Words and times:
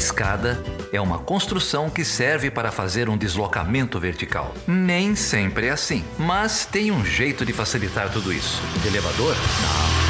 escada 0.00 0.58
é 0.90 0.98
uma 0.98 1.18
construção 1.18 1.90
que 1.90 2.06
serve 2.06 2.50
para 2.50 2.72
fazer 2.72 3.10
um 3.10 3.18
deslocamento 3.18 4.00
vertical. 4.00 4.54
Nem 4.66 5.14
sempre 5.14 5.66
é 5.66 5.70
assim, 5.70 6.02
mas 6.18 6.64
tem 6.64 6.90
um 6.90 7.04
jeito 7.04 7.44
de 7.44 7.52
facilitar 7.52 8.10
tudo 8.10 8.32
isso. 8.32 8.62
De 8.80 8.88
elevador? 8.88 9.36
Não. 9.36 10.00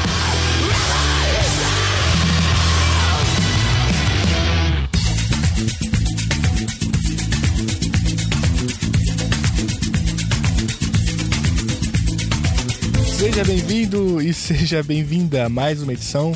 Seja 13.17 13.43
bem-vindo 13.43 14.21
e 14.21 14.33
seja 14.33 14.81
bem-vinda 14.81 15.45
a 15.45 15.49
mais 15.49 15.83
uma 15.83 15.91
edição 15.91 16.33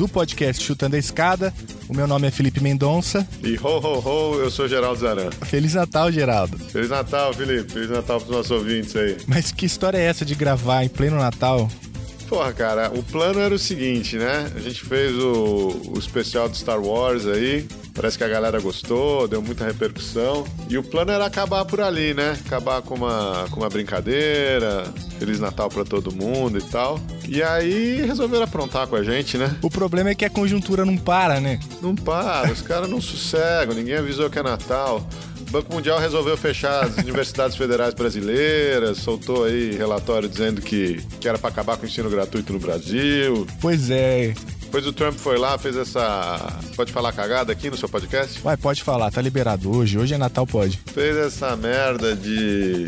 do 0.00 0.08
podcast 0.08 0.64
Chutando 0.64 0.96
a 0.96 0.98
Escada. 0.98 1.52
O 1.86 1.94
meu 1.94 2.06
nome 2.06 2.26
é 2.26 2.30
Felipe 2.30 2.58
Mendonça. 2.58 3.28
E 3.44 3.58
ho, 3.58 3.66
ho, 3.66 3.98
ho, 3.98 4.40
eu 4.40 4.50
sou 4.50 4.66
Geraldo 4.66 4.98
Zaran. 4.98 5.30
Feliz 5.42 5.74
Natal, 5.74 6.10
Geraldo. 6.10 6.56
Feliz 6.56 6.88
Natal, 6.88 7.34
Felipe. 7.34 7.70
Feliz 7.70 7.90
Natal 7.90 8.18
pros 8.18 8.34
nossos 8.34 8.50
ouvintes 8.50 8.96
aí. 8.96 9.18
Mas 9.26 9.52
que 9.52 9.66
história 9.66 9.98
é 9.98 10.04
essa 10.04 10.24
de 10.24 10.34
gravar 10.34 10.84
em 10.84 10.88
pleno 10.88 11.18
Natal? 11.18 11.70
Porra, 12.30 12.50
cara, 12.54 12.90
o 12.94 13.02
plano 13.02 13.40
era 13.40 13.54
o 13.54 13.58
seguinte, 13.58 14.16
né? 14.16 14.50
A 14.56 14.60
gente 14.60 14.82
fez 14.82 15.14
o, 15.18 15.82
o 15.94 15.98
especial 15.98 16.48
de 16.48 16.56
Star 16.56 16.80
Wars 16.80 17.26
aí. 17.26 17.68
Parece 18.00 18.16
que 18.16 18.24
a 18.24 18.28
galera 18.28 18.58
gostou, 18.58 19.28
deu 19.28 19.42
muita 19.42 19.62
repercussão. 19.62 20.46
E 20.70 20.78
o 20.78 20.82
plano 20.82 21.10
era 21.10 21.26
acabar 21.26 21.66
por 21.66 21.82
ali, 21.82 22.14
né? 22.14 22.34
Acabar 22.46 22.80
com 22.80 22.94
uma, 22.94 23.46
com 23.50 23.60
uma 23.60 23.68
brincadeira, 23.68 24.84
Feliz 25.18 25.38
Natal 25.38 25.68
pra 25.68 25.84
todo 25.84 26.10
mundo 26.10 26.56
e 26.56 26.62
tal. 26.62 26.98
E 27.28 27.42
aí 27.42 28.00
resolveram 28.00 28.44
aprontar 28.44 28.86
com 28.86 28.96
a 28.96 29.02
gente, 29.04 29.36
né? 29.36 29.54
O 29.60 29.68
problema 29.68 30.08
é 30.08 30.14
que 30.14 30.24
a 30.24 30.30
conjuntura 30.30 30.82
não 30.82 30.96
para, 30.96 31.40
né? 31.40 31.60
Não 31.82 31.94
para, 31.94 32.50
os 32.50 32.62
caras 32.62 32.88
não 32.88 33.02
sossegam, 33.02 33.74
ninguém 33.74 33.96
avisou 33.96 34.30
que 34.30 34.38
é 34.38 34.42
Natal. 34.42 35.06
O 35.38 35.50
Banco 35.50 35.74
Mundial 35.74 35.98
resolveu 35.98 36.38
fechar 36.38 36.84
as 36.84 36.96
universidades 36.96 37.54
federais 37.54 37.92
brasileiras, 37.92 38.96
soltou 38.96 39.44
aí 39.44 39.72
relatório 39.72 40.26
dizendo 40.26 40.62
que, 40.62 41.02
que 41.20 41.28
era 41.28 41.38
para 41.38 41.50
acabar 41.50 41.76
com 41.76 41.82
o 41.82 41.86
ensino 41.86 42.08
gratuito 42.08 42.50
no 42.50 42.58
Brasil. 42.58 43.46
Pois 43.60 43.90
é. 43.90 44.32
Depois 44.70 44.86
o 44.86 44.92
Trump 44.92 45.18
foi 45.18 45.36
lá, 45.36 45.58
fez 45.58 45.76
essa. 45.76 46.38
Pode 46.76 46.92
falar 46.92 47.12
cagada 47.12 47.52
aqui 47.52 47.68
no 47.68 47.76
seu 47.76 47.88
podcast? 47.88 48.38
Vai, 48.38 48.56
pode 48.56 48.84
falar, 48.84 49.10
tá 49.10 49.20
liberado 49.20 49.76
hoje. 49.76 49.98
Hoje 49.98 50.14
é 50.14 50.16
Natal, 50.16 50.46
pode. 50.46 50.78
Fez 50.94 51.16
essa 51.16 51.56
merda 51.56 52.14
de 52.14 52.86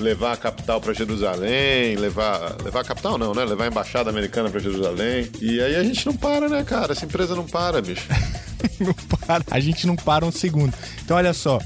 levar 0.00 0.32
a 0.32 0.36
capital 0.36 0.80
para 0.80 0.92
Jerusalém, 0.92 1.94
levar. 1.94 2.56
Levar 2.64 2.80
a 2.80 2.84
capital 2.84 3.16
não, 3.16 3.32
né? 3.32 3.44
Levar 3.44 3.62
a 3.62 3.68
embaixada 3.68 4.10
americana 4.10 4.50
para 4.50 4.58
Jerusalém. 4.58 5.30
E 5.40 5.60
aí 5.60 5.76
a 5.76 5.84
gente 5.84 6.04
não 6.04 6.16
para, 6.16 6.48
né, 6.48 6.64
cara? 6.64 6.94
Essa 6.94 7.04
empresa 7.04 7.36
não 7.36 7.46
para, 7.46 7.80
bicho. 7.80 8.08
não 8.80 8.92
para. 8.92 9.44
A 9.52 9.60
gente 9.60 9.86
não 9.86 9.94
para 9.94 10.26
um 10.26 10.32
segundo. 10.32 10.74
Então, 11.04 11.16
olha 11.16 11.32
só. 11.32 11.60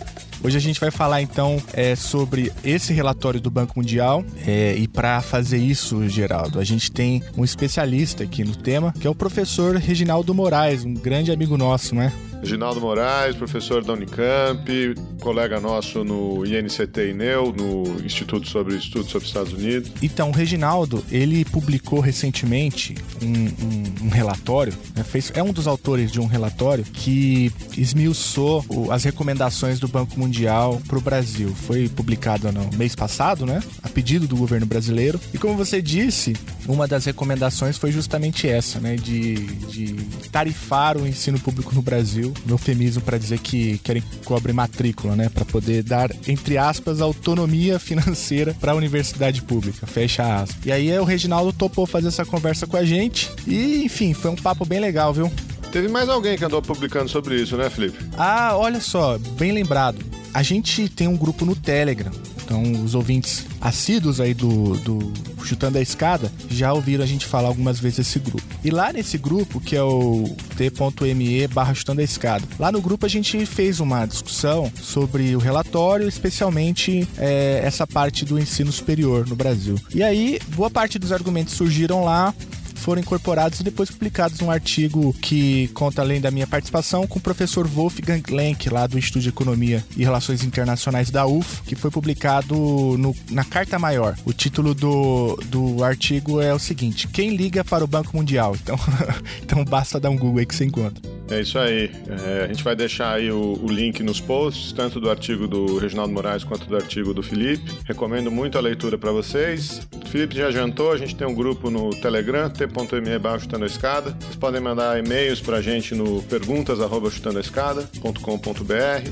Hoje 0.44 0.58
a 0.58 0.60
gente 0.60 0.78
vai 0.78 0.90
falar 0.90 1.22
então 1.22 1.56
é, 1.72 1.96
sobre 1.96 2.52
esse 2.62 2.92
relatório 2.92 3.40
do 3.40 3.50
Banco 3.50 3.72
Mundial 3.78 4.22
é, 4.46 4.74
e 4.76 4.86
para 4.86 5.22
fazer 5.22 5.56
isso, 5.56 6.06
Geraldo, 6.06 6.60
a 6.60 6.64
gente 6.64 6.92
tem 6.92 7.22
um 7.34 7.42
especialista 7.42 8.24
aqui 8.24 8.44
no 8.44 8.54
tema, 8.54 8.92
que 9.00 9.06
é 9.06 9.10
o 9.10 9.14
professor 9.14 9.74
Reginaldo 9.76 10.34
Moraes, 10.34 10.84
um 10.84 10.92
grande 10.92 11.32
amigo 11.32 11.56
nosso, 11.56 11.94
né? 11.94 12.12
Reginaldo 12.44 12.78
Moraes, 12.78 13.34
professor 13.34 13.82
da 13.82 13.94
Unicamp, 13.94 14.94
colega 15.18 15.58
nosso 15.58 16.04
no 16.04 16.44
INCT 16.44 17.08
INEU, 17.08 17.54
no 17.54 18.04
Instituto 18.04 18.46
sobre 18.46 18.76
Estudos 18.76 19.10
sobre 19.10 19.26
Estados 19.26 19.54
Unidos. 19.54 19.90
Então, 20.02 20.28
o 20.28 20.32
Reginaldo, 20.32 21.02
ele 21.10 21.42
publicou 21.46 22.00
recentemente 22.00 22.94
um, 23.22 23.26
um, 23.26 24.06
um 24.06 24.08
relatório, 24.10 24.74
né, 24.94 25.02
fez, 25.02 25.32
é 25.34 25.42
um 25.42 25.54
dos 25.54 25.66
autores 25.66 26.12
de 26.12 26.20
um 26.20 26.26
relatório 26.26 26.84
que 26.84 27.50
esmiuçou 27.78 28.62
o, 28.68 28.92
as 28.92 29.04
recomendações 29.04 29.80
do 29.80 29.88
Banco 29.88 30.20
Mundial 30.20 30.82
para 30.86 30.98
o 30.98 31.00
Brasil. 31.00 31.48
Foi 31.48 31.88
publicado 31.88 32.52
no 32.52 32.68
mês 32.76 32.94
passado, 32.94 33.46
né, 33.46 33.62
a 33.82 33.88
pedido 33.88 34.28
do 34.28 34.36
governo 34.36 34.66
brasileiro. 34.66 35.18
E 35.32 35.38
como 35.38 35.56
você 35.56 35.80
disse, 35.80 36.36
uma 36.68 36.86
das 36.86 37.06
recomendações 37.06 37.78
foi 37.78 37.90
justamente 37.90 38.46
essa, 38.46 38.78
né, 38.80 38.96
de, 38.96 39.34
de 39.34 39.94
tarifar 40.30 40.98
o 40.98 41.08
ensino 41.08 41.40
público 41.40 41.74
no 41.74 41.80
Brasil 41.80 42.33
um 42.46 42.50
eufemismo 42.50 43.02
para 43.02 43.18
dizer 43.18 43.38
que 43.38 43.78
querem 43.78 44.02
cobre 44.24 44.52
matrícula, 44.52 45.16
né? 45.16 45.28
Para 45.28 45.44
poder 45.44 45.82
dar, 45.82 46.10
entre 46.26 46.58
aspas, 46.58 47.00
autonomia 47.00 47.78
financeira 47.80 48.54
para 48.60 48.72
a 48.72 48.74
universidade 48.74 49.42
pública. 49.42 49.86
Fecha 49.86 50.42
aspas. 50.42 50.64
E 50.64 50.72
aí 50.72 50.96
o 50.98 51.04
Reginaldo 51.04 51.52
topou 51.52 51.86
fazer 51.86 52.08
essa 52.08 52.24
conversa 52.24 52.66
com 52.66 52.76
a 52.76 52.84
gente. 52.84 53.30
E, 53.46 53.84
enfim, 53.84 54.14
foi 54.14 54.30
um 54.30 54.36
papo 54.36 54.64
bem 54.64 54.80
legal, 54.80 55.12
viu? 55.12 55.30
Teve 55.72 55.88
mais 55.88 56.08
alguém 56.08 56.38
que 56.38 56.44
andou 56.44 56.62
publicando 56.62 57.08
sobre 57.08 57.34
isso, 57.34 57.56
né, 57.56 57.68
Felipe? 57.68 57.98
Ah, 58.16 58.56
olha 58.56 58.80
só, 58.80 59.18
bem 59.36 59.50
lembrado. 59.50 59.98
A 60.34 60.42
gente 60.42 60.88
tem 60.88 61.06
um 61.06 61.16
grupo 61.16 61.44
no 61.44 61.54
Telegram. 61.54 62.10
Então, 62.44 62.60
os 62.84 62.94
ouvintes 62.94 63.46
assíduos 63.60 64.20
aí 64.20 64.34
do, 64.34 64.76
do 64.80 65.12
Chutando 65.44 65.78
a 65.78 65.80
Escada 65.80 66.30
já 66.50 66.72
ouviram 66.72 67.04
a 67.04 67.06
gente 67.06 67.24
falar 67.24 67.48
algumas 67.48 67.78
vezes 67.78 68.00
esse 68.00 68.18
grupo. 68.18 68.42
E 68.62 68.70
lá 68.70 68.92
nesse 68.92 69.16
grupo, 69.16 69.60
que 69.60 69.76
é 69.76 69.82
o 69.82 70.24
t.me 70.56 71.46
barra 71.48 71.72
Chutando 71.72 72.00
a 72.00 72.04
Escada, 72.04 72.44
lá 72.58 72.72
no 72.72 72.82
grupo 72.82 73.06
a 73.06 73.08
gente 73.08 73.46
fez 73.46 73.80
uma 73.80 74.04
discussão 74.06 74.70
sobre 74.78 75.34
o 75.36 75.38
relatório, 75.38 76.08
especialmente 76.08 77.08
é, 77.16 77.60
essa 77.64 77.86
parte 77.86 78.24
do 78.24 78.38
ensino 78.38 78.72
superior 78.72 79.26
no 79.26 79.36
Brasil. 79.36 79.78
E 79.94 80.02
aí, 80.02 80.38
boa 80.48 80.68
parte 80.68 80.98
dos 80.98 81.12
argumentos 81.12 81.54
surgiram 81.54 82.04
lá 82.04 82.34
foram 82.74 83.00
incorporados 83.00 83.60
e 83.60 83.64
depois 83.64 83.90
publicados 83.90 84.40
um 84.40 84.50
artigo 84.50 85.14
que 85.20 85.68
conta 85.68 86.02
além 86.02 86.20
da 86.20 86.30
minha 86.30 86.46
participação 86.46 87.06
com 87.06 87.18
o 87.18 87.22
professor 87.22 87.66
Wolfgang 87.66 88.22
Lenk, 88.30 88.68
lá 88.68 88.86
do 88.86 88.98
Instituto 88.98 89.22
de 89.22 89.28
Economia 89.28 89.84
e 89.96 90.04
Relações 90.04 90.44
Internacionais 90.44 91.10
da 91.10 91.26
UF, 91.26 91.62
que 91.62 91.74
foi 91.74 91.90
publicado 91.90 92.54
no, 92.98 93.14
na 93.30 93.44
Carta 93.44 93.78
Maior. 93.78 94.16
O 94.24 94.32
título 94.32 94.74
do, 94.74 95.36
do 95.46 95.84
artigo 95.84 96.40
é 96.40 96.52
o 96.52 96.58
seguinte: 96.58 97.08
Quem 97.08 97.36
liga 97.36 97.64
para 97.64 97.84
o 97.84 97.88
Banco 97.88 98.16
Mundial? 98.16 98.56
Então, 98.60 98.76
então 99.42 99.64
basta 99.64 100.00
dar 100.00 100.10
um 100.10 100.16
Google 100.16 100.40
aí 100.40 100.46
que 100.46 100.54
você 100.54 100.64
encontra. 100.64 101.13
É 101.30 101.40
isso 101.40 101.58
aí. 101.58 101.90
É, 102.08 102.44
a 102.44 102.46
gente 102.46 102.62
vai 102.62 102.76
deixar 102.76 103.12
aí 103.12 103.30
o, 103.30 103.58
o, 103.62 103.66
link 103.68 104.02
nos 104.02 104.20
posts, 104.20 104.72
tanto 104.72 105.00
do 105.00 105.08
artigo 105.08 105.48
do 105.48 105.78
Reginaldo 105.78 106.12
Moraes 106.12 106.44
quanto 106.44 106.66
do 106.66 106.76
artigo 106.76 107.14
do 107.14 107.22
Felipe. 107.22 107.72
Recomendo 107.86 108.30
muito 108.30 108.58
a 108.58 108.60
leitura 108.60 108.98
para 108.98 109.10
vocês. 109.10 109.86
O 110.04 110.08
Felipe 110.08 110.36
já 110.36 110.50
jantou, 110.50 110.92
a 110.92 110.96
gente 110.96 111.16
tem 111.16 111.26
um 111.26 111.34
grupo 111.34 111.70
no 111.70 111.90
Telegram, 111.90 112.50
t.me 112.50 113.18
barra 113.18 113.38
a 113.62 113.66
escada. 113.66 114.16
Vocês 114.20 114.36
podem 114.36 114.60
mandar 114.60 114.98
e-mails 114.98 115.40
pra 115.40 115.60
gente 115.62 115.94
no 115.94 116.22
perguntas 116.22 116.80
arroba 116.80 117.10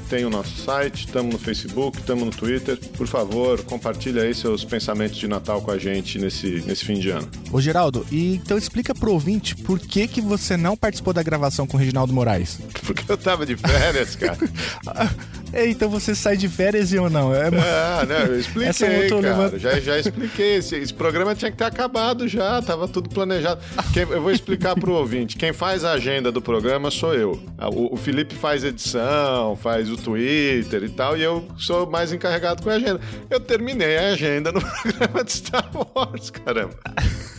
Tem 0.08 0.24
o 0.24 0.30
nosso 0.30 0.56
site, 0.56 1.06
estamos 1.06 1.32
no 1.32 1.38
Facebook, 1.38 1.98
estamos 1.98 2.24
no 2.24 2.30
Twitter. 2.30 2.78
Por 2.96 3.06
favor, 3.06 3.62
compartilhe 3.64 4.20
aí 4.20 4.34
seus 4.34 4.64
pensamentos 4.64 5.16
de 5.16 5.26
Natal 5.26 5.62
com 5.62 5.70
a 5.70 5.78
gente 5.78 6.18
nesse, 6.18 6.62
nesse 6.66 6.84
fim 6.84 6.94
de 6.94 7.10
ano. 7.10 7.28
Ô 7.50 7.60
Geraldo, 7.60 8.06
e 8.10 8.34
então 8.34 8.58
explica 8.58 8.94
pro 8.94 9.12
ouvinte 9.12 9.56
por 9.56 9.78
que, 9.78 10.06
que 10.06 10.20
você 10.20 10.56
não 10.56 10.76
participou 10.76 11.12
da 11.12 11.22
gravação 11.22 11.66
com 11.66 11.76
o 11.76 11.80
Reginaldo 11.80 12.01
Reginaldo 12.02 12.12
Moraes? 12.12 12.58
Porque 12.84 13.10
eu 13.10 13.16
tava 13.16 13.46
de 13.46 13.56
férias, 13.56 14.16
cara. 14.16 14.38
é, 15.52 15.68
então 15.68 15.88
você 15.88 16.14
sai 16.14 16.36
de 16.36 16.48
férias 16.48 16.92
e 16.92 16.96
eu 16.96 17.08
não. 17.08 17.34
É, 17.34 17.48
ah, 17.48 18.04
não, 18.06 18.16
eu 18.16 18.40
expliquei, 18.40 18.68
Essa 18.68 18.86
eu 18.86 19.22
cara. 19.22 19.58
Já, 19.58 19.80
já 19.80 19.98
expliquei. 19.98 20.56
Esse, 20.56 20.76
esse, 20.76 20.92
programa 20.92 21.34
tinha 21.34 21.50
que 21.50 21.56
ter 21.56 21.64
acabado 21.64 22.26
já, 22.28 22.60
tava 22.62 22.88
tudo 22.88 23.08
planejado. 23.08 23.60
Quem, 23.92 24.02
eu 24.02 24.20
vou 24.20 24.30
explicar 24.30 24.74
pro 24.74 24.92
ouvinte. 24.92 25.36
Quem 25.36 25.52
faz 25.52 25.84
a 25.84 25.92
agenda 25.92 26.32
do 26.32 26.42
programa 26.42 26.90
sou 26.90 27.14
eu. 27.14 27.40
O, 27.72 27.94
o 27.94 27.96
Felipe 27.96 28.34
faz 28.34 28.64
edição, 28.64 29.56
faz 29.56 29.90
o 29.90 29.96
Twitter 29.96 30.82
e 30.84 30.88
tal, 30.88 31.16
e 31.16 31.22
eu 31.22 31.46
sou 31.56 31.88
mais 31.88 32.12
encarregado 32.12 32.62
com 32.62 32.70
a 32.70 32.74
agenda. 32.74 33.00
Eu 33.30 33.40
terminei 33.40 33.96
a 33.96 34.08
agenda 34.12 34.52
no 34.52 34.60
programa 34.82 35.24
de 35.24 35.32
Star 35.32 35.70
Wars, 35.94 36.30
caramba. 36.30 36.74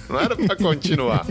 Não 0.09 0.19
era 0.19 0.35
pra 0.35 0.55
continuar. 0.55 1.25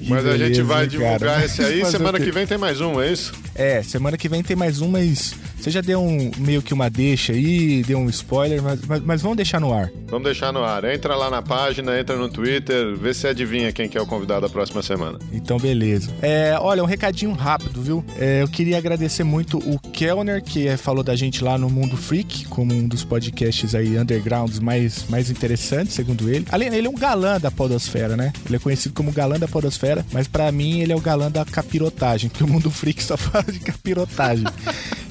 Mas 0.00 0.24
beleza, 0.24 0.30
a 0.30 0.48
gente 0.48 0.62
vai 0.62 0.86
divulgar 0.86 1.20
cara. 1.20 1.44
esse 1.44 1.62
aí. 1.62 1.84
semana 1.84 2.18
que 2.18 2.30
vem 2.30 2.46
tem 2.46 2.58
mais 2.58 2.80
um, 2.80 3.00
é 3.00 3.12
isso? 3.12 3.32
É, 3.54 3.82
semana 3.82 4.16
que 4.16 4.28
vem 4.28 4.42
tem 4.42 4.56
mais 4.56 4.80
um, 4.80 4.88
mas 4.88 5.34
você 5.58 5.70
já 5.70 5.80
deu 5.80 6.00
um 6.00 6.30
meio 6.38 6.62
que 6.62 6.72
uma 6.72 6.88
deixa 6.88 7.32
aí, 7.32 7.82
deu 7.82 7.98
um 7.98 8.08
spoiler, 8.08 8.62
mas, 8.62 8.80
mas, 8.86 9.02
mas, 9.02 9.22
vamos 9.22 9.36
deixar 9.36 9.60
no 9.60 9.72
ar. 9.72 9.90
Vamos 10.06 10.24
deixar 10.24 10.52
no 10.52 10.62
ar. 10.62 10.84
Entra 10.84 11.16
lá 11.16 11.28
na 11.28 11.42
página, 11.42 11.98
entra 11.98 12.16
no 12.16 12.28
Twitter, 12.28 12.96
vê 12.96 13.12
se 13.12 13.26
adivinha 13.26 13.72
quem 13.72 13.88
que 13.88 13.98
é 13.98 14.00
o 14.00 14.06
convidado 14.06 14.42
da 14.42 14.48
próxima 14.48 14.82
semana. 14.82 15.18
Então, 15.32 15.58
beleza. 15.58 16.10
É, 16.22 16.56
olha, 16.60 16.82
um 16.82 16.86
recadinho 16.86 17.32
rápido, 17.32 17.82
viu? 17.82 18.04
É, 18.18 18.42
eu 18.42 18.48
queria 18.48 18.78
agradecer 18.78 19.24
muito 19.24 19.58
o 19.58 19.78
Kellner, 19.78 20.42
que 20.42 20.76
falou 20.76 21.02
da 21.02 21.16
gente 21.16 21.42
lá 21.42 21.58
no 21.58 21.68
Mundo 21.68 21.96
Freak, 21.96 22.46
como 22.46 22.72
um 22.72 22.86
dos 22.86 23.04
podcasts 23.04 23.74
aí 23.74 23.98
undergrounds 23.98 24.60
mais, 24.60 25.06
mais 25.08 25.30
interessantes, 25.30 25.94
segundo 25.94 26.30
ele. 26.30 26.46
Além, 26.50 26.72
ele 26.74 26.86
é 26.86 26.90
um 26.90 26.94
galã 26.94 27.38
da 27.40 27.50
podosfera, 27.50 28.16
né? 28.16 28.32
Ele 28.46 28.56
é 28.56 28.58
conhecido 28.58 28.94
como 28.94 29.12
galã 29.12 29.38
da 29.38 29.48
podosfera, 29.48 30.04
mas 30.12 30.28
para 30.28 30.50
mim 30.52 30.80
ele 30.80 30.92
é 30.92 30.96
o 30.96 31.00
galã 31.00 31.30
da 31.30 31.44
capirotagem, 31.44 32.30
porque 32.30 32.44
o 32.44 32.48
Mundo 32.48 32.70
Freak 32.70 33.02
só 33.02 33.16
fala 33.18 33.44
de 33.44 33.58
capirotagem. 33.58 34.46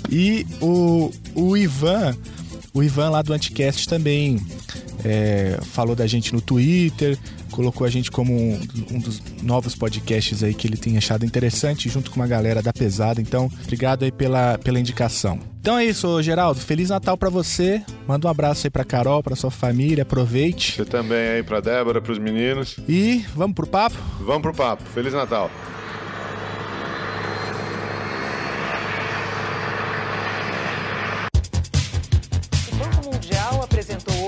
E 0.09 0.45
o, 0.61 1.11
o 1.35 1.57
Ivan, 1.57 2.15
o 2.73 2.83
Ivan 2.83 3.09
lá 3.09 3.21
do 3.21 3.33
Anticast 3.33 3.87
também 3.87 4.39
é, 5.03 5.59
falou 5.61 5.95
da 5.95 6.07
gente 6.07 6.33
no 6.33 6.41
Twitter, 6.41 7.17
colocou 7.51 7.85
a 7.85 7.89
gente 7.89 8.11
como 8.11 8.33
um, 8.33 8.59
um, 8.91 8.99
dos 8.99 9.21
novos 9.41 9.75
podcasts 9.75 10.43
aí 10.43 10.53
que 10.53 10.67
ele 10.67 10.77
tem 10.77 10.97
achado 10.97 11.25
interessante, 11.25 11.89
junto 11.89 12.11
com 12.11 12.17
uma 12.17 12.27
galera 12.27 12.61
da 12.61 12.73
pesada. 12.73 13.21
Então, 13.21 13.49
obrigado 13.63 14.03
aí 14.03 14.11
pela, 14.11 14.57
pela 14.57 14.79
indicação. 14.79 15.39
Então 15.59 15.77
é 15.77 15.85
isso, 15.85 16.21
Geraldo. 16.21 16.59
Feliz 16.59 16.89
Natal 16.89 17.17
para 17.17 17.29
você. 17.29 17.81
Manda 18.07 18.27
um 18.27 18.31
abraço 18.31 18.67
aí 18.67 18.71
pra 18.71 18.85
Carol, 18.85 19.21
pra 19.21 19.35
sua 19.35 19.51
família. 19.51 20.03
Aproveite. 20.03 20.73
Você 20.73 20.85
também 20.85 21.29
aí 21.29 21.43
pra 21.43 21.59
Débora, 21.59 22.01
pros 22.01 22.17
meninos. 22.17 22.77
E 22.87 23.25
vamos 23.35 23.55
pro 23.55 23.67
papo? 23.67 23.97
Vamos 24.21 24.41
pro 24.41 24.53
papo. 24.53 24.83
Feliz 24.93 25.13
Natal. 25.13 25.51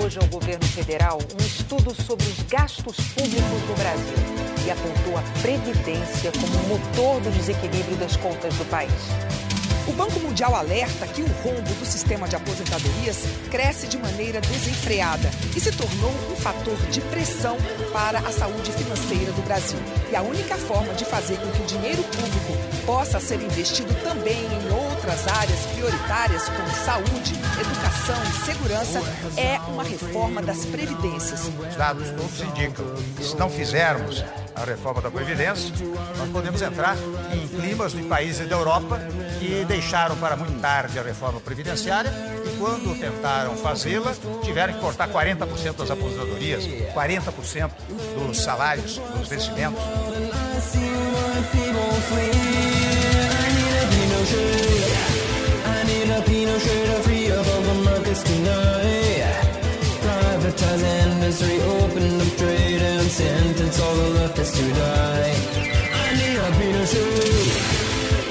Hoje 0.09 0.17
ao 0.17 0.27
governo 0.27 0.65
federal 0.65 1.19
um 1.19 1.45
estudo 1.45 1.93
sobre 1.93 2.25
os 2.25 2.41
gastos 2.49 2.97
públicos 3.13 3.61
no 3.69 3.75
Brasil 3.75 4.17
e 4.65 4.71
apontou 4.71 5.15
a 5.15 5.21
Previdência 5.39 6.31
como 6.31 6.67
motor 6.67 7.21
do 7.21 7.29
desequilíbrio 7.29 7.95
das 7.97 8.15
contas 8.15 8.55
do 8.55 8.65
país. 8.71 8.89
O 9.87 9.91
Banco 9.91 10.19
Mundial 10.19 10.55
alerta 10.55 11.05
que 11.07 11.21
o 11.21 11.27
rombo 11.43 11.61
do 11.61 11.85
sistema 11.85 12.27
de 12.27 12.35
aposentadorias 12.35 13.23
cresce 13.51 13.85
de 13.85 13.99
maneira 13.99 14.41
desenfreada 14.41 15.29
e 15.55 15.59
se 15.59 15.71
tornou 15.71 16.11
um 16.31 16.35
fator 16.35 16.77
de 16.89 17.01
pressão 17.01 17.55
para 17.93 18.17
a 18.17 18.31
saúde 18.31 18.71
financeira 18.71 19.31
do 19.31 19.43
Brasil. 19.43 19.79
E 20.11 20.15
a 20.15 20.23
única 20.23 20.57
forma 20.57 20.91
de 20.95 21.05
fazer 21.05 21.37
com 21.37 21.51
que 21.51 21.61
o 21.61 21.65
dinheiro 21.65 22.03
público 22.03 22.85
possa 22.85 23.19
ser 23.19 23.41
investido 23.41 23.93
também 24.03 24.41
em 24.43 24.73
outras 25.09 25.27
áreas 25.27 25.59
prioritárias, 25.73 26.49
como 26.49 26.69
saúde, 26.85 27.33
educação 27.59 28.15
e 28.23 28.45
segurança, 28.45 29.01
é 29.37 29.57
uma 29.67 29.83
reforma 29.83 30.39
das 30.39 30.65
previdências. 30.65 31.49
Os 31.67 31.75
dados 31.75 32.09
todos 32.11 32.41
indicam 32.41 32.85
que 33.17 33.23
se 33.23 33.35
não 33.35 33.49
fizermos 33.49 34.23
a 34.55 34.63
reforma 34.63 35.01
da 35.01 35.09
Previdência, 35.09 35.73
nós 36.15 36.29
podemos 36.29 36.61
entrar 36.61 36.95
em 37.33 37.47
climas 37.47 37.93
de 37.93 38.03
países 38.03 38.47
da 38.47 38.55
Europa 38.55 38.99
que 39.39 39.65
deixaram 39.65 40.15
para 40.17 40.35
muito 40.35 40.59
tarde 40.61 40.99
a 40.99 41.01
reforma 41.01 41.39
previdenciária 41.39 42.11
e 42.45 42.57
quando 42.57 42.99
tentaram 42.99 43.55
fazê-la, 43.55 44.13
tiveram 44.43 44.73
que 44.73 44.79
cortar 44.79 45.07
40% 45.09 45.75
das 45.75 45.89
aposentadorias, 45.89 46.67
40% 46.93 47.71
dos 48.27 48.37
salários, 48.41 48.99
dos 49.17 49.27
vencimentos. 49.27 49.81
Privatize 60.01 60.83
industry, 60.83 61.61
open 61.61 62.21
up 62.21 62.37
trade 62.37 62.81
and 62.81 63.09
sentence 63.09 63.79
all 63.79 63.95
the 63.95 64.09
left 64.09 64.39
is 64.39 64.51
to 64.51 64.73
die. 64.73 65.35
I 65.93 66.15
need 66.19 66.37
a 66.37 66.49
Pinochet. 66.57 67.49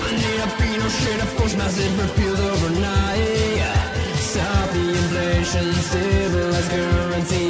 I 0.07 0.11
need 0.23 0.41
a 0.41 0.49
Pinochet, 0.59 1.23
of 1.23 1.37
course, 1.37 1.57
massive 1.57 1.95
repeals 1.99 2.41
overnight. 2.41 3.77
Stop 4.17 4.71
the 4.71 4.89
inflation, 4.89 5.73
stabilize 5.75 6.69
currency 6.69 7.48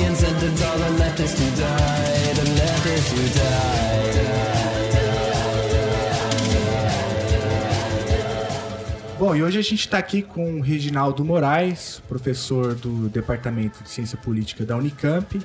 e 9.38 9.42
hoje 9.42 9.56
a 9.56 9.62
gente 9.62 9.78
está 9.78 9.98
aqui 9.98 10.20
com 10.20 10.54
o 10.54 10.60
Reginaldo 10.60 11.24
Moraes, 11.24 12.02
professor 12.08 12.74
do 12.74 13.08
Departamento 13.08 13.84
de 13.84 13.88
Ciência 13.88 14.18
Política 14.18 14.66
da 14.66 14.76
Unicamp 14.76 15.40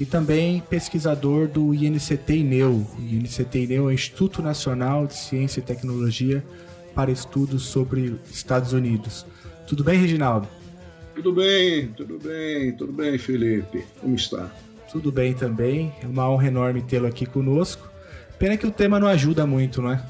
e 0.00 0.06
também 0.06 0.62
pesquisador 0.70 1.46
do 1.46 1.74
INCT-INEU. 1.74 2.72
O 2.72 2.98
INCT-INEU 2.98 3.84
é 3.84 3.86
o 3.88 3.92
Instituto 3.92 4.40
Nacional 4.40 5.06
de 5.06 5.18
Ciência 5.18 5.60
e 5.60 5.62
Tecnologia 5.62 6.42
para 6.94 7.10
Estudos 7.10 7.64
sobre 7.64 8.18
Estados 8.32 8.72
Unidos. 8.72 9.26
Tudo 9.66 9.84
bem, 9.84 10.00
Reginaldo? 10.00 10.48
Tudo 11.14 11.34
bem, 11.34 11.88
tudo 11.88 12.18
bem, 12.18 12.72
tudo 12.72 12.92
bem, 12.94 13.18
Felipe. 13.18 13.84
Como 14.00 14.14
está? 14.14 14.50
Tudo 14.90 15.12
bem 15.12 15.34
também. 15.34 15.92
É 16.02 16.06
uma 16.06 16.26
honra 16.30 16.46
enorme 16.46 16.80
tê-lo 16.80 17.06
aqui 17.06 17.26
conosco. 17.26 17.86
Pena 18.38 18.56
que 18.56 18.66
o 18.66 18.70
tema 18.70 18.98
não 18.98 19.08
ajuda 19.08 19.46
muito, 19.46 19.82
não 19.82 19.92
é? 19.92 20.02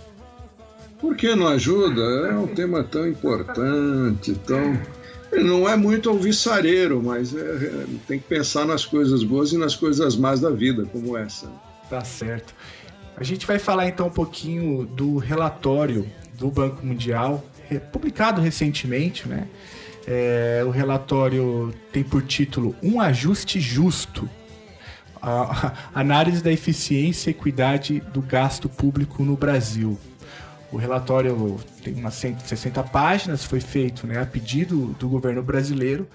Por 0.98 1.14
que 1.14 1.34
não 1.34 1.48
ajuda? 1.48 2.02
É 2.28 2.34
um 2.34 2.46
tema 2.46 2.82
tão 2.82 3.06
importante, 3.06 4.34
tão. 4.46 4.78
Não 5.32 5.68
é 5.68 5.76
muito 5.76 6.08
alvissareiro, 6.08 7.02
mas 7.02 7.34
é, 7.34 7.40
é, 7.40 7.86
tem 8.06 8.18
que 8.18 8.26
pensar 8.26 8.64
nas 8.64 8.86
coisas 8.86 9.22
boas 9.22 9.52
e 9.52 9.58
nas 9.58 9.76
coisas 9.76 10.16
más 10.16 10.40
da 10.40 10.50
vida, 10.50 10.86
como 10.86 11.16
essa. 11.16 11.50
Tá 11.90 12.02
certo. 12.02 12.54
A 13.16 13.24
gente 13.24 13.46
vai 13.46 13.58
falar 13.58 13.88
então 13.88 14.06
um 14.06 14.10
pouquinho 14.10 14.86
do 14.86 15.16
relatório 15.18 16.06
do 16.34 16.50
Banco 16.50 16.84
Mundial, 16.84 17.44
publicado 17.92 18.40
recentemente, 18.40 19.28
né? 19.28 19.48
É, 20.06 20.62
o 20.64 20.70
relatório 20.70 21.74
tem 21.92 22.04
por 22.04 22.22
título 22.22 22.76
Um 22.82 23.00
Ajuste 23.00 23.58
Justo. 23.58 24.28
A 25.20 25.72
análise 25.92 26.42
da 26.42 26.52
eficiência 26.52 27.30
e 27.30 27.32
equidade 27.32 28.00
do 28.12 28.22
gasto 28.22 28.68
público 28.68 29.24
no 29.24 29.36
Brasil. 29.36 29.98
O 30.76 30.78
relatório 30.78 31.56
tem 31.82 31.94
umas 31.94 32.12
160 32.16 32.82
páginas, 32.82 33.42
foi 33.42 33.60
feito 33.60 34.06
né, 34.06 34.20
a 34.20 34.26
pedido 34.26 34.94
do 34.98 35.08
governo 35.08 35.42
brasileiro 35.42 36.06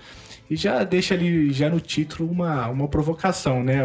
e 0.48 0.56
já 0.56 0.84
deixa 0.84 1.16
ali 1.16 1.52
já 1.52 1.68
no 1.68 1.80
título 1.80 2.30
uma, 2.30 2.70
uma 2.70 2.88
provocação, 2.88 3.64
né? 3.64 3.80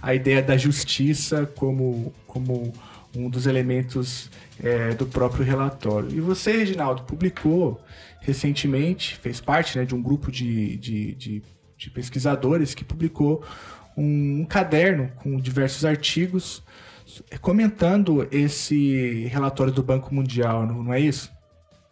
a 0.00 0.14
ideia 0.14 0.42
da 0.42 0.56
justiça 0.56 1.44
como, 1.56 2.10
como 2.26 2.72
um 3.14 3.28
dos 3.28 3.46
elementos 3.46 4.30
é, 4.64 4.94
do 4.94 5.04
próprio 5.04 5.44
relatório. 5.44 6.08
E 6.10 6.22
você, 6.22 6.52
Reginaldo, 6.52 7.02
publicou 7.02 7.78
recentemente, 8.22 9.14
fez 9.16 9.42
parte 9.42 9.78
né, 9.78 9.84
de 9.84 9.94
um 9.94 10.00
grupo 10.00 10.32
de, 10.32 10.78
de, 10.78 11.14
de, 11.16 11.42
de 11.76 11.90
pesquisadores 11.90 12.74
que 12.74 12.82
publicou 12.82 13.44
um, 13.94 14.40
um 14.40 14.44
caderno 14.46 15.12
com 15.16 15.36
diversos 15.36 15.84
artigos 15.84 16.62
comentando 17.40 18.26
esse 18.30 19.26
relatório 19.26 19.72
do 19.72 19.82
Banco 19.82 20.14
Mundial, 20.14 20.66
não 20.66 20.92
é 20.92 21.00
isso? 21.00 21.30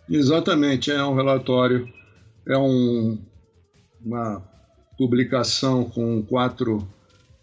Exatamente, 0.09 0.91
é 0.91 1.03
um 1.05 1.15
relatório, 1.15 1.89
é 2.47 2.57
um, 2.57 3.19
uma 4.05 4.43
publicação 4.97 5.85
com 5.85 6.23
quatro 6.23 6.87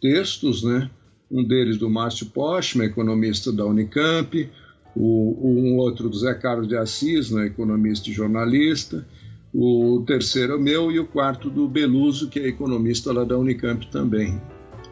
textos, 0.02 0.64
né? 0.64 0.90
Um 1.30 1.44
deles 1.44 1.78
do 1.78 1.90
Márcio 1.90 2.28
Postman, 2.28 2.86
economista 2.86 3.52
da 3.52 3.65
Unicamp, 3.65 4.50
o, 4.96 5.36
um 5.42 5.77
outro 5.77 6.10
do 6.10 6.18
Zé 6.18 6.34
Carlos 6.34 6.68
de 6.68 6.77
Assis, 6.77 7.32
né, 7.32 7.48
economista 7.48 8.10
e 8.10 8.13
jornalista, 8.13 9.06
o 9.53 10.03
terceiro 10.06 10.56
é 10.56 10.58
meu 10.58 10.92
e 10.92 11.00
o 11.00 11.06
quarto 11.06 11.50
do 11.50 11.68
Beluso, 11.68 12.30
que 12.30 12.39
é 12.39 12.48
economista 12.48 13.12
lá 13.12 13.24
da 13.24 13.38
Unicamp 13.38 13.86
também, 13.88 14.42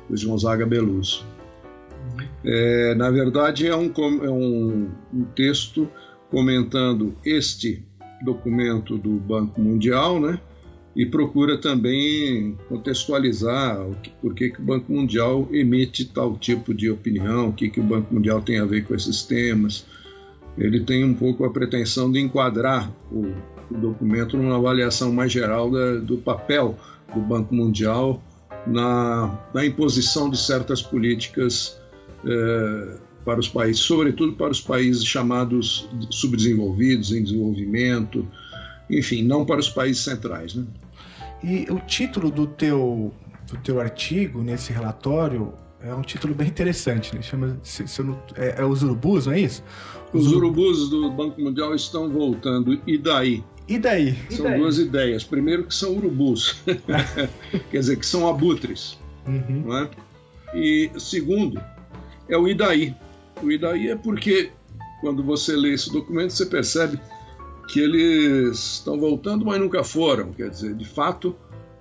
o 0.09 0.25
Gonzaga 0.25 0.65
Beluso. 0.65 1.25
É, 2.43 2.95
na 2.95 3.09
verdade, 3.11 3.67
é, 3.67 3.75
um, 3.75 3.91
é 4.23 4.29
um, 4.29 4.89
um, 5.13 5.23
texto 5.35 5.87
comentando 6.29 7.15
este 7.23 7.85
documento 8.23 8.97
do 8.97 9.11
Banco 9.11 9.61
Mundial, 9.61 10.19
né? 10.19 10.39
E 10.95 11.05
procura 11.05 11.57
também 11.57 12.57
contextualizar 12.67 13.81
o 13.87 13.95
que, 13.95 14.09
por 14.21 14.33
que, 14.33 14.49
que 14.49 14.59
o 14.59 14.63
Banco 14.63 14.91
Mundial 14.91 15.47
emite 15.51 16.05
tal 16.05 16.37
tipo 16.37 16.73
de 16.73 16.89
opinião, 16.89 17.49
o 17.49 17.53
que, 17.53 17.69
que 17.69 17.79
o 17.79 17.83
Banco 17.83 18.13
Mundial 18.13 18.41
tem 18.41 18.59
a 18.59 18.65
ver 18.65 18.85
com 18.85 18.93
esses 18.93 19.23
temas. 19.23 19.85
Ele 20.57 20.81
tem 20.81 21.05
um 21.05 21.13
pouco 21.13 21.45
a 21.45 21.49
pretensão 21.49 22.11
de 22.11 22.19
enquadrar 22.19 22.91
o, 23.09 23.27
o 23.69 23.77
documento 23.77 24.35
numa 24.35 24.57
avaliação 24.57 25.13
mais 25.13 25.31
geral 25.31 25.71
da, 25.71 25.95
do 25.95 26.17
papel 26.17 26.77
do 27.13 27.21
Banco 27.21 27.55
Mundial 27.55 28.21
na, 28.67 29.39
na 29.53 29.65
imposição 29.65 30.29
de 30.29 30.37
certas 30.37 30.81
políticas 30.81 31.80
é, 32.25 32.97
para 33.23 33.39
os 33.39 33.47
países, 33.47 33.81
sobretudo 33.81 34.33
para 34.33 34.51
os 34.51 34.61
países 34.61 35.05
chamados 35.05 35.87
subdesenvolvidos, 36.09 37.11
em 37.11 37.23
desenvolvimento, 37.23 38.27
enfim, 38.89 39.23
não 39.23 39.45
para 39.45 39.59
os 39.59 39.69
países 39.69 40.03
centrais. 40.03 40.55
Né? 40.55 40.65
E 41.43 41.67
o 41.69 41.79
título 41.79 42.31
do 42.31 42.47
teu, 42.47 43.13
do 43.47 43.57
teu 43.57 43.79
artigo 43.79 44.41
nesse 44.41 44.73
relatório 44.73 45.53
é 45.83 45.93
um 45.93 46.01
título 46.01 46.35
bem 46.35 46.47
interessante, 46.47 47.15
né? 47.15 47.21
Chama, 47.23 47.57
se, 47.63 47.87
se 47.87 48.03
não, 48.03 48.21
é, 48.35 48.61
é, 48.61 48.65
Os 48.65 48.83
Urubus, 48.83 49.25
não 49.25 49.33
é 49.33 49.39
isso? 49.39 49.63
Os, 50.13 50.27
os 50.27 50.33
urubus 50.33 50.89
do 50.89 51.09
Banco 51.09 51.41
Mundial 51.41 51.73
estão 51.73 52.09
voltando. 52.09 52.79
E 52.85 52.97
daí? 52.97 53.43
E 53.67 53.79
daí? 53.79 54.15
São 54.29 54.45
e 54.45 54.49
daí? 54.49 54.59
duas 54.59 54.77
ideias. 54.77 55.23
Primeiro 55.23 55.63
que 55.63 55.73
são 55.73 55.95
urubus, 55.95 56.61
quer 57.71 57.79
dizer, 57.79 57.97
que 57.97 58.05
são 58.05 58.27
abutres. 58.27 58.99
Uhum. 59.25 59.63
Não 59.65 59.77
é? 59.77 59.89
E 60.53 60.91
segundo, 60.97 61.59
é 62.33 62.37
o 62.37 62.47
Idaí. 62.47 62.95
O 63.41 63.51
Idaí 63.51 63.89
é 63.89 63.95
porque, 63.95 64.51
quando 65.01 65.23
você 65.23 65.55
lê 65.55 65.73
esse 65.73 65.91
documento, 65.91 66.31
você 66.31 66.45
percebe 66.45 66.99
que 67.67 67.79
eles 67.79 68.57
estão 68.57 68.99
voltando, 68.99 69.45
mas 69.45 69.59
nunca 69.59 69.83
foram. 69.83 70.31
Quer 70.33 70.49
dizer, 70.49 70.75
de 70.75 70.85
fato, 70.85 71.35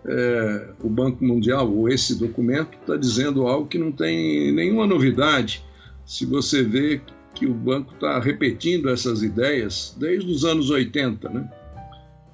é, 0.04 0.68
o 0.82 0.88
Banco 0.88 1.24
Mundial, 1.24 1.70
ou 1.70 1.88
esse 1.88 2.18
documento, 2.18 2.76
está 2.80 2.96
dizendo 2.96 3.46
algo 3.46 3.66
que 3.66 3.78
não 3.78 3.92
tem 3.92 4.52
nenhuma 4.52 4.86
novidade. 4.86 5.64
Se 6.04 6.24
você 6.24 6.62
vê 6.62 7.00
que 7.34 7.46
o 7.46 7.54
banco 7.54 7.94
está 7.94 8.18
repetindo 8.20 8.88
essas 8.90 9.22
ideias 9.22 9.94
desde 9.98 10.30
os 10.30 10.44
anos 10.44 10.70
80. 10.70 11.28
Né? 11.28 11.50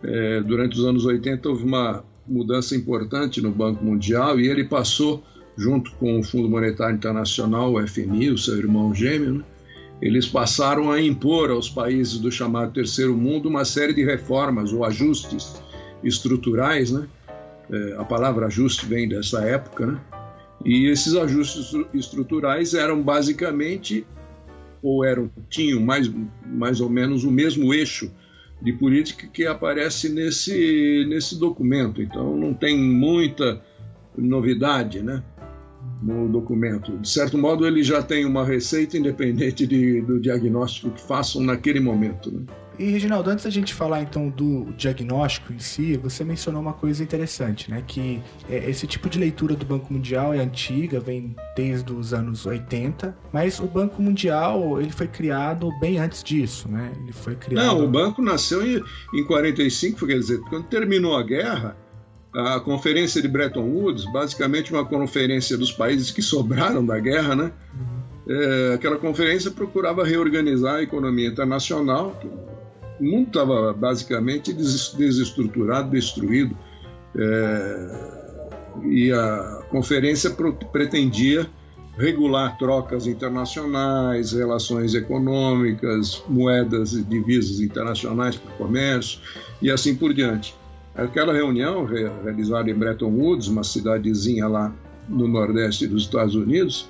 É, 0.02 0.40
durante 0.40 0.78
os 0.78 0.84
anos 0.84 1.04
80 1.04 1.48
houve 1.48 1.64
uma 1.64 2.04
mudança 2.26 2.74
importante 2.74 3.40
no 3.40 3.50
Banco 3.50 3.84
Mundial 3.84 4.40
e 4.40 4.48
ele 4.48 4.64
passou, 4.64 5.22
junto 5.56 5.90
com 5.92 6.20
o 6.20 6.22
Fundo 6.22 6.48
Monetário 6.48 6.96
Internacional, 6.96 7.74
o 7.74 7.86
FMI, 7.86 8.30
o 8.30 8.38
seu 8.38 8.56
irmão 8.58 8.94
gêmeo, 8.94 9.34
né? 9.34 9.44
eles 10.00 10.26
passaram 10.26 10.90
a 10.90 11.00
impor 11.00 11.50
aos 11.50 11.70
países 11.70 12.18
do 12.18 12.30
chamado 12.30 12.72
Terceiro 12.72 13.16
Mundo 13.16 13.48
uma 13.48 13.64
série 13.64 13.94
de 13.94 14.04
reformas 14.04 14.72
ou 14.72 14.84
ajustes 14.84 15.62
estruturais, 16.04 16.90
né? 16.90 17.08
É, 17.70 17.96
a 17.98 18.04
palavra 18.04 18.46
ajuste 18.46 18.86
vem 18.86 19.08
dessa 19.08 19.42
época, 19.42 19.86
né? 19.86 20.00
E 20.64 20.88
esses 20.88 21.14
ajustes 21.14 21.72
estruturais 21.94 22.74
eram 22.74 23.02
basicamente 23.02 24.06
ou 24.82 25.04
eram 25.04 25.30
tinham 25.48 25.80
mais, 25.80 26.10
mais 26.44 26.80
ou 26.80 26.88
menos 26.88 27.24
o 27.24 27.30
mesmo 27.30 27.72
eixo 27.72 28.10
de 28.60 28.72
política 28.72 29.26
que 29.26 29.46
aparece 29.46 30.08
nesse, 30.08 31.04
nesse 31.08 31.38
documento. 31.38 32.02
Então 32.02 32.36
não 32.36 32.54
tem 32.54 32.78
muita 32.78 33.60
novidade 34.16 35.02
né, 35.02 35.22
no 36.02 36.28
documento. 36.28 36.96
De 36.98 37.08
certo 37.08 37.38
modo, 37.38 37.66
ele 37.66 37.82
já 37.82 38.02
tem 38.02 38.24
uma 38.24 38.44
receita 38.44 38.96
independente 38.96 39.66
de, 39.66 40.00
do 40.02 40.20
diagnóstico 40.20 40.90
que 40.90 41.00
façam 41.00 41.42
naquele 41.42 41.80
momento. 41.80 42.30
Né? 42.30 42.44
E, 42.78 42.90
Reginaldo, 42.90 43.30
antes 43.30 43.44
da 43.44 43.50
gente 43.50 43.72
falar 43.72 44.02
então 44.02 44.28
do 44.28 44.66
diagnóstico 44.76 45.52
em 45.52 45.58
si, 45.58 45.96
você 45.96 46.22
mencionou 46.22 46.60
uma 46.60 46.74
coisa 46.74 47.02
interessante, 47.02 47.70
né? 47.70 47.82
Que 47.86 48.22
é, 48.50 48.68
esse 48.68 48.86
tipo 48.86 49.08
de 49.08 49.18
leitura 49.18 49.54
do 49.54 49.64
Banco 49.64 49.92
Mundial 49.92 50.34
é 50.34 50.40
antiga, 50.40 51.00
vem 51.00 51.34
desde 51.56 51.90
os 51.92 52.12
anos 52.12 52.44
80, 52.44 53.16
mas 53.32 53.58
o 53.60 53.66
Banco 53.66 54.02
Mundial 54.02 54.80
ele 54.80 54.92
foi 54.92 55.08
criado 55.08 55.70
bem 55.80 55.98
antes 55.98 56.22
disso, 56.22 56.68
né? 56.68 56.92
Ele 57.02 57.12
foi 57.12 57.34
criado. 57.34 57.64
Não, 57.64 57.84
o 57.84 57.88
banco 57.88 58.20
nasceu 58.20 58.66
em, 58.66 58.82
em 59.14 59.24
45, 59.24 60.06
quer 60.06 60.18
dizer, 60.18 60.38
quando 60.40 60.66
terminou 60.66 61.16
a 61.16 61.22
guerra, 61.22 61.76
a 62.36 62.60
conferência 62.60 63.22
de 63.22 63.28
Bretton 63.28 63.62
Woods, 63.62 64.04
basicamente 64.12 64.72
uma 64.72 64.84
conferência 64.84 65.56
dos 65.56 65.72
países 65.72 66.10
que 66.10 66.20
sobraram 66.20 66.84
da 66.84 66.98
guerra, 66.98 67.34
né? 67.34 67.52
Uhum. 67.74 67.96
É, 68.28 68.74
aquela 68.74 68.96
conferência 68.96 69.50
procurava 69.50 70.04
reorganizar 70.04 70.76
a 70.76 70.82
economia 70.82 71.28
internacional, 71.28 72.20
o 73.00 73.04
mundo 73.04 73.28
estava 73.28 73.72
basicamente 73.72 74.52
desestruturado, 74.52 75.90
destruído. 75.90 76.56
É, 77.16 78.16
e 78.84 79.10
a 79.10 79.62
conferência 79.70 80.30
pretendia 80.70 81.48
regular 81.96 82.58
trocas 82.58 83.06
internacionais, 83.06 84.32
relações 84.32 84.94
econômicas, 84.94 86.22
moedas 86.28 86.92
e 86.92 87.02
divisas 87.02 87.60
internacionais 87.60 88.36
para 88.36 88.52
o 88.52 88.56
comércio 88.58 89.18
e 89.62 89.70
assim 89.70 89.94
por 89.94 90.12
diante. 90.12 90.54
Aquela 90.96 91.32
reunião 91.32 91.84
realizada 91.84 92.70
em 92.70 92.74
Bretton 92.74 93.10
Woods, 93.10 93.48
uma 93.48 93.62
cidadezinha 93.62 94.48
lá 94.48 94.74
no 95.08 95.28
nordeste 95.28 95.86
dos 95.86 96.04
Estados 96.04 96.34
Unidos, 96.34 96.88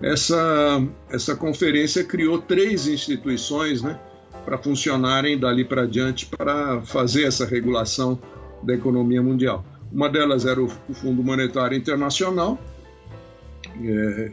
essa, 0.00 0.82
essa 1.10 1.36
conferência 1.36 2.04
criou 2.04 2.40
três 2.40 2.86
instituições, 2.86 3.82
né? 3.82 3.98
para 4.48 4.56
funcionarem 4.56 5.38
dali 5.38 5.62
para 5.62 5.86
diante 5.86 6.24
para 6.24 6.80
fazer 6.80 7.24
essa 7.24 7.44
regulação 7.44 8.18
da 8.62 8.72
economia 8.72 9.22
mundial. 9.22 9.62
Uma 9.92 10.08
delas 10.08 10.46
era 10.46 10.62
o 10.62 10.68
Fundo 10.68 11.22
Monetário 11.22 11.76
Internacional, 11.76 12.58
é, 13.84 14.32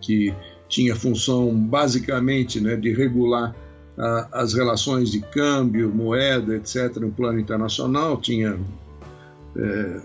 que 0.00 0.34
tinha 0.70 0.96
função 0.96 1.54
basicamente 1.54 2.60
né, 2.60 2.76
de 2.76 2.94
regular 2.94 3.54
as 3.96 4.54
relações 4.54 5.10
de 5.10 5.20
câmbio, 5.20 5.90
moeda, 5.94 6.56
etc., 6.56 6.96
no 6.96 7.12
plano 7.12 7.38
internacional, 7.38 8.20
tinha 8.20 8.58
é, 9.56 10.00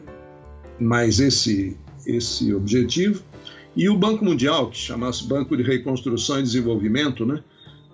mais 0.80 1.20
esse, 1.20 1.78
esse 2.06 2.54
objetivo. 2.54 3.24
E 3.76 3.90
o 3.90 3.98
Banco 3.98 4.26
Mundial, 4.26 4.70
que 4.70 4.78
chamasse 4.78 5.24
Banco 5.24 5.56
de 5.56 5.64
Reconstrução 5.64 6.40
e 6.40 6.44
Desenvolvimento, 6.44 7.26
né, 7.26 7.44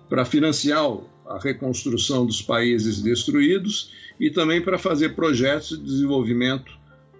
para 0.08 0.24
financiar 0.24 0.84
a 1.26 1.38
reconstrução 1.38 2.26
dos 2.26 2.42
países 2.42 3.00
destruídos 3.00 3.90
e 4.18 4.30
também 4.30 4.60
para 4.60 4.78
fazer 4.78 5.10
projetos 5.10 5.78
de 5.78 5.84
desenvolvimento 5.84 6.72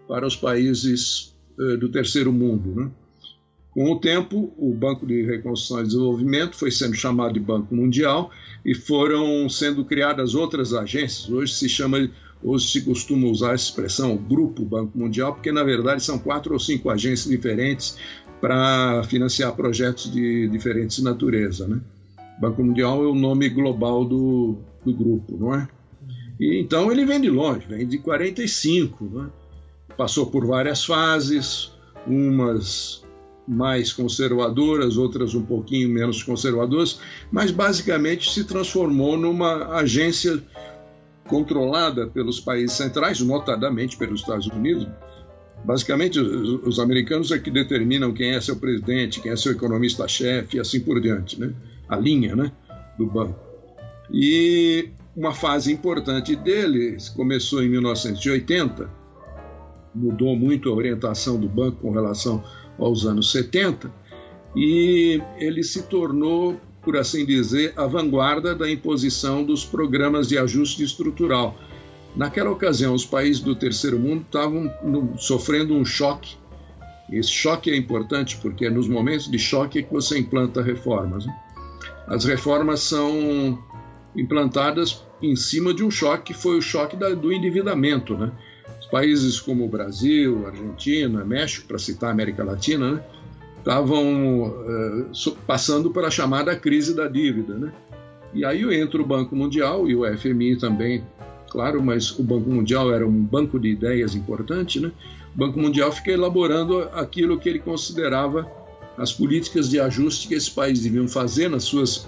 para 0.06 0.26
os 0.26 0.36
países 0.36 1.34
eh, 1.58 1.76
do 1.76 1.88
terceiro 1.88 2.32
mundo. 2.32 2.74
Né? 2.74 2.90
Com 3.74 3.90
o 3.90 3.98
tempo, 3.98 4.54
o 4.56 4.72
Banco 4.72 5.04
de 5.04 5.22
Reconstrução 5.24 5.80
e 5.80 5.86
Desenvolvimento 5.86 6.54
foi 6.54 6.70
sendo 6.70 6.94
chamado 6.94 7.34
de 7.34 7.40
Banco 7.40 7.74
Mundial 7.74 8.30
e 8.64 8.72
foram 8.72 9.48
sendo 9.48 9.84
criadas 9.84 10.36
outras 10.36 10.72
agências. 10.72 11.28
Hoje 11.28 11.52
se 11.54 11.68
chama, 11.68 12.08
hoje 12.40 12.68
se 12.68 12.82
costuma 12.82 13.26
usar 13.26 13.50
a 13.50 13.56
expressão 13.56 14.16
Grupo 14.16 14.64
Banco 14.64 14.96
Mundial, 14.96 15.34
porque 15.34 15.50
na 15.50 15.64
verdade 15.64 16.04
são 16.04 16.20
quatro 16.20 16.52
ou 16.52 16.60
cinco 16.60 16.88
agências 16.88 17.28
diferentes 17.28 17.98
para 18.40 19.02
financiar 19.04 19.52
projetos 19.56 20.08
de 20.12 20.48
diferentes 20.48 21.02
natureza, 21.02 21.66
né? 21.66 21.80
Banco 22.40 22.62
Mundial 22.62 23.02
é 23.02 23.08
o 23.08 23.14
nome 23.14 23.48
global 23.48 24.04
do, 24.04 24.56
do 24.84 24.92
grupo, 24.92 25.36
não 25.36 25.52
é? 25.52 25.66
E, 26.38 26.60
então 26.60 26.92
ele 26.92 27.04
vem 27.04 27.20
de 27.20 27.28
longe, 27.28 27.66
vem 27.66 27.86
de 27.86 27.98
45, 27.98 29.04
não 29.12 29.24
é? 29.24 29.28
passou 29.96 30.26
por 30.26 30.46
várias 30.46 30.84
fases, 30.84 31.72
umas 32.06 33.03
mais 33.46 33.92
conservadoras, 33.92 34.96
outras 34.96 35.34
um 35.34 35.42
pouquinho 35.42 35.88
menos 35.88 36.22
conservadoras, 36.22 37.00
mas 37.30 37.50
basicamente 37.50 38.32
se 38.32 38.44
transformou 38.44 39.16
numa 39.16 39.76
agência 39.76 40.42
controlada 41.28 42.06
pelos 42.06 42.40
países 42.40 42.76
centrais, 42.76 43.20
notadamente 43.20 43.96
pelos 43.96 44.20
Estados 44.20 44.46
Unidos. 44.46 44.86
Basicamente, 45.64 46.18
os, 46.18 46.66
os 46.66 46.78
americanos 46.78 47.30
é 47.30 47.38
que 47.38 47.50
determinam 47.50 48.12
quem 48.12 48.34
é 48.34 48.40
seu 48.40 48.56
presidente, 48.56 49.20
quem 49.20 49.32
é 49.32 49.36
seu 49.36 49.52
economista-chefe 49.52 50.56
e 50.56 50.60
assim 50.60 50.80
por 50.80 51.00
diante, 51.00 51.40
né? 51.40 51.52
a 51.88 51.96
linha 51.96 52.36
né, 52.36 52.52
do 52.98 53.06
banco. 53.06 53.38
E 54.10 54.90
uma 55.16 55.32
fase 55.32 55.72
importante 55.72 56.36
deles 56.36 57.08
começou 57.08 57.62
em 57.62 57.68
1980, 57.68 58.90
mudou 59.94 60.36
muito 60.36 60.68
a 60.68 60.74
orientação 60.74 61.38
do 61.38 61.48
banco 61.48 61.78
com 61.82 61.92
relação 61.92 62.42
aos 62.78 63.06
anos 63.06 63.30
70, 63.32 63.90
e 64.56 65.20
ele 65.36 65.62
se 65.62 65.82
tornou, 65.84 66.60
por 66.82 66.96
assim 66.96 67.24
dizer, 67.24 67.72
a 67.76 67.86
vanguarda 67.86 68.54
da 68.54 68.70
imposição 68.70 69.42
dos 69.42 69.64
programas 69.64 70.28
de 70.28 70.38
ajuste 70.38 70.82
estrutural. 70.82 71.56
Naquela 72.14 72.50
ocasião, 72.50 72.94
os 72.94 73.04
países 73.04 73.40
do 73.40 73.56
terceiro 73.56 73.98
mundo 73.98 74.22
estavam 74.22 74.72
sofrendo 75.18 75.74
um 75.74 75.84
choque. 75.84 76.36
Esse 77.10 77.30
choque 77.30 77.70
é 77.70 77.76
importante 77.76 78.36
porque 78.36 78.66
é 78.66 78.70
nos 78.70 78.88
momentos 78.88 79.28
de 79.28 79.38
choque 79.38 79.82
que 79.82 79.92
você 79.92 80.18
implanta 80.18 80.62
reformas. 80.62 81.26
Né? 81.26 81.34
As 82.06 82.24
reformas 82.24 82.80
são 82.80 83.58
implantadas 84.16 85.04
em 85.20 85.34
cima 85.34 85.74
de 85.74 85.82
um 85.82 85.90
choque 85.90 86.32
que 86.32 86.34
foi 86.34 86.56
o 86.56 86.62
choque 86.62 86.96
da, 86.96 87.10
do 87.10 87.32
endividamento, 87.32 88.16
né? 88.16 88.32
Países 88.84 89.40
como 89.40 89.64
o 89.64 89.68
Brasil, 89.68 90.46
Argentina, 90.46 91.24
México, 91.24 91.66
para 91.66 91.78
citar 91.78 92.10
a 92.10 92.12
América 92.12 92.44
Latina, 92.44 92.92
né? 92.92 93.04
estavam 93.58 94.42
uh, 94.42 95.36
passando 95.46 95.90
pela 95.90 96.10
chamada 96.10 96.54
crise 96.54 96.94
da 96.94 97.08
dívida, 97.08 97.54
né? 97.54 97.72
E 98.34 98.44
aí 98.44 98.62
entra 98.78 99.00
o 99.00 99.06
Banco 99.06 99.34
Mundial 99.34 99.88
e 99.88 99.96
o 99.96 100.04
FMI 100.18 100.58
também, 100.58 101.02
claro, 101.48 101.82
mas 101.82 102.10
o 102.18 102.22
Banco 102.22 102.50
Mundial 102.50 102.92
era 102.92 103.06
um 103.06 103.22
banco 103.22 103.58
de 103.58 103.68
ideias 103.68 104.14
importante, 104.14 104.78
né? 104.78 104.92
O 105.34 105.38
Banco 105.38 105.58
Mundial 105.58 105.90
fica 105.90 106.10
elaborando 106.10 106.82
aquilo 106.92 107.38
que 107.38 107.48
ele 107.48 107.58
considerava 107.58 108.46
as 108.98 109.12
políticas 109.12 109.70
de 109.70 109.80
ajuste 109.80 110.28
que 110.28 110.34
esses 110.34 110.48
países 110.48 110.84
deviam 110.84 111.08
fazer 111.08 111.48
nas 111.48 111.64
suas. 111.64 112.06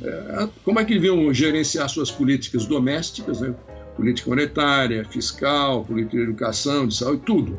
É, 0.00 0.48
como 0.62 0.78
é 0.78 0.84
que 0.84 0.94
deviam 0.94 1.32
gerenciar 1.32 1.88
suas 1.88 2.10
políticas 2.10 2.64
domésticas, 2.66 3.40
né? 3.40 3.54
Política 3.96 4.30
monetária, 4.30 5.04
fiscal, 5.04 5.84
política 5.84 6.16
de 6.16 6.22
educação, 6.22 6.86
de 6.86 6.96
saúde, 6.96 7.22
tudo, 7.24 7.58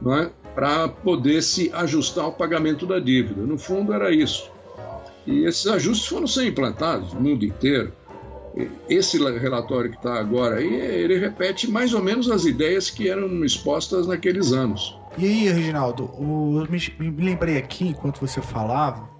não 0.00 0.14
é? 0.14 0.30
para 0.56 0.88
poder 0.88 1.42
se 1.42 1.70
ajustar 1.74 2.24
ao 2.24 2.32
pagamento 2.32 2.86
da 2.86 2.98
dívida. 2.98 3.42
No 3.42 3.58
fundo, 3.58 3.92
era 3.92 4.10
isso. 4.10 4.50
E 5.26 5.44
esses 5.44 5.66
ajustes 5.66 6.08
foram 6.08 6.26
sendo 6.26 6.46
implantados 6.46 7.12
no 7.12 7.20
mundo 7.20 7.44
inteiro. 7.44 7.92
Esse 8.88 9.18
relatório 9.18 9.90
que 9.90 9.98
está 9.98 10.18
agora 10.18 10.56
aí, 10.56 10.74
ele 10.74 11.18
repete 11.18 11.70
mais 11.70 11.92
ou 11.92 12.02
menos 12.02 12.30
as 12.30 12.46
ideias 12.46 12.88
que 12.88 13.06
eram 13.06 13.44
expostas 13.44 14.06
naqueles 14.06 14.52
anos. 14.52 14.98
E 15.18 15.26
aí, 15.26 15.48
Reginaldo, 15.48 16.10
me, 16.18 17.10
me, 17.10 17.24
lembrei 17.24 17.58
aqui, 17.58 17.88
enquanto 17.88 18.18
você 18.18 18.40
falava, 18.40 19.10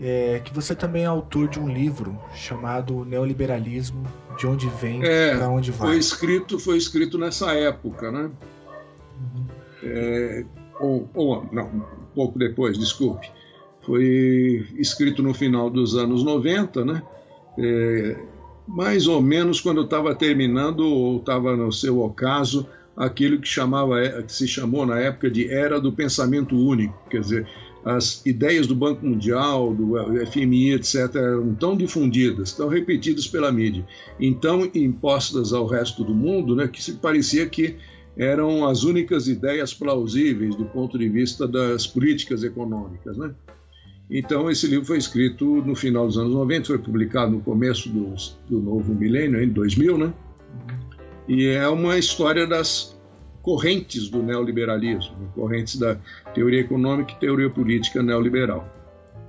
é, 0.00 0.40
que 0.44 0.52
você 0.52 0.74
também 0.74 1.04
é 1.04 1.06
autor 1.06 1.48
de 1.48 1.58
um 1.58 1.68
livro 1.68 2.18
chamado 2.34 3.04
Neoliberalismo, 3.04 4.06
de 4.38 4.46
onde 4.46 4.68
vem 4.68 5.04
é, 5.04 5.36
para 5.36 5.48
onde 5.48 5.70
vai. 5.70 5.88
Foi 5.88 5.98
escrito, 5.98 6.58
foi 6.58 6.76
escrito 6.76 7.16
nessa 7.18 7.52
época, 7.52 8.10
né? 8.10 8.30
é, 9.82 10.44
ou, 10.80 11.08
ou, 11.14 11.48
não, 11.52 11.66
um 11.66 12.14
pouco 12.14 12.38
depois, 12.38 12.78
desculpe, 12.78 13.30
foi 13.82 14.66
escrito 14.76 15.22
no 15.22 15.32
final 15.32 15.70
dos 15.70 15.96
anos 15.96 16.24
90, 16.24 16.84
né? 16.84 17.02
É, 17.58 18.16
mais 18.66 19.06
ou 19.06 19.22
menos 19.22 19.60
quando 19.60 19.78
eu 19.78 19.84
estava 19.84 20.14
terminando 20.14 20.80
ou 20.80 21.18
estava 21.18 21.56
no 21.56 21.72
seu 21.72 22.00
ocaso 22.00 22.66
aquilo 22.96 23.38
que 23.38 23.46
chamava 23.46 24.00
que 24.22 24.32
se 24.32 24.48
chamou 24.48 24.84
na 24.84 24.98
época 24.98 25.30
de 25.30 25.48
era 25.52 25.80
do 25.80 25.92
pensamento 25.92 26.56
único, 26.56 26.98
quer 27.08 27.20
dizer, 27.20 27.48
as 27.86 28.20
ideias 28.26 28.66
do 28.66 28.74
Banco 28.74 29.06
Mundial, 29.06 29.72
do 29.72 29.94
FMI, 30.26 30.72
etc., 30.72 31.14
eram 31.14 31.54
tão 31.54 31.76
difundidas, 31.76 32.52
tão 32.52 32.66
repetidas 32.66 33.28
pela 33.28 33.52
mídia, 33.52 33.86
então 34.18 34.68
impostas 34.74 35.52
ao 35.52 35.66
resto 35.66 36.02
do 36.02 36.12
mundo, 36.12 36.56
né, 36.56 36.66
que 36.66 36.82
se 36.82 36.94
parecia 36.94 37.46
que 37.48 37.76
eram 38.16 38.66
as 38.66 38.82
únicas 38.82 39.28
ideias 39.28 39.72
plausíveis 39.72 40.56
do 40.56 40.64
ponto 40.64 40.98
de 40.98 41.08
vista 41.08 41.46
das 41.46 41.86
políticas 41.86 42.42
econômicas. 42.42 43.16
Né? 43.16 43.32
Então, 44.10 44.50
esse 44.50 44.66
livro 44.66 44.84
foi 44.84 44.98
escrito 44.98 45.62
no 45.62 45.76
final 45.76 46.08
dos 46.08 46.18
anos 46.18 46.32
90, 46.32 46.66
foi 46.66 46.78
publicado 46.78 47.32
no 47.32 47.40
começo 47.40 47.88
do, 47.88 48.14
do 48.48 48.58
novo 48.58 48.92
milênio, 48.94 49.40
em 49.40 49.48
2000, 49.48 49.98
né? 49.98 50.14
E 51.28 51.46
é 51.46 51.68
uma 51.68 51.98
história 51.98 52.46
das 52.46 52.95
correntes 53.46 54.08
do 54.08 54.20
neoliberalismo, 54.24 55.30
correntes 55.32 55.76
da 55.76 55.96
teoria 56.34 56.62
econômica 56.62 57.12
e 57.12 57.16
teoria 57.20 57.48
política 57.48 58.02
neoliberal. 58.02 58.68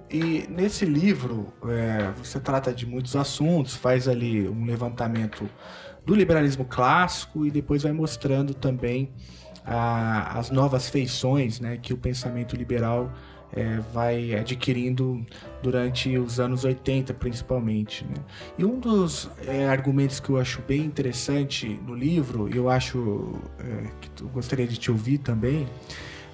E 0.09 0.43
nesse 0.49 0.85
livro 0.85 1.53
é, 1.69 2.11
você 2.17 2.39
trata 2.39 2.73
de 2.73 2.87
muitos 2.87 3.15
assuntos, 3.15 3.75
faz 3.75 4.07
ali 4.07 4.49
um 4.49 4.65
levantamento 4.65 5.47
do 6.03 6.15
liberalismo 6.15 6.65
clássico 6.65 7.45
e 7.45 7.51
depois 7.51 7.83
vai 7.83 7.91
mostrando 7.91 8.55
também 8.55 9.11
a, 9.63 10.39
as 10.39 10.49
novas 10.49 10.89
feições 10.89 11.59
né, 11.59 11.77
que 11.77 11.93
o 11.93 11.97
pensamento 11.97 12.55
liberal 12.55 13.13
é, 13.53 13.79
vai 13.93 14.35
adquirindo 14.35 15.25
durante 15.61 16.17
os 16.17 16.39
anos 16.39 16.63
80, 16.63 17.13
principalmente. 17.13 18.05
Né? 18.05 18.15
E 18.57 18.65
um 18.65 18.79
dos 18.79 19.29
é, 19.45 19.67
argumentos 19.67 20.19
que 20.19 20.29
eu 20.29 20.37
acho 20.37 20.61
bem 20.61 20.81
interessante 20.81 21.67
no 21.85 21.95
livro, 21.95 22.49
e 22.53 22.57
eu 22.57 22.69
acho 22.69 23.39
é, 23.59 23.87
que 24.01 24.23
eu 24.23 24.27
gostaria 24.29 24.67
de 24.67 24.77
te 24.77 24.91
ouvir 24.91 25.19
também 25.19 25.67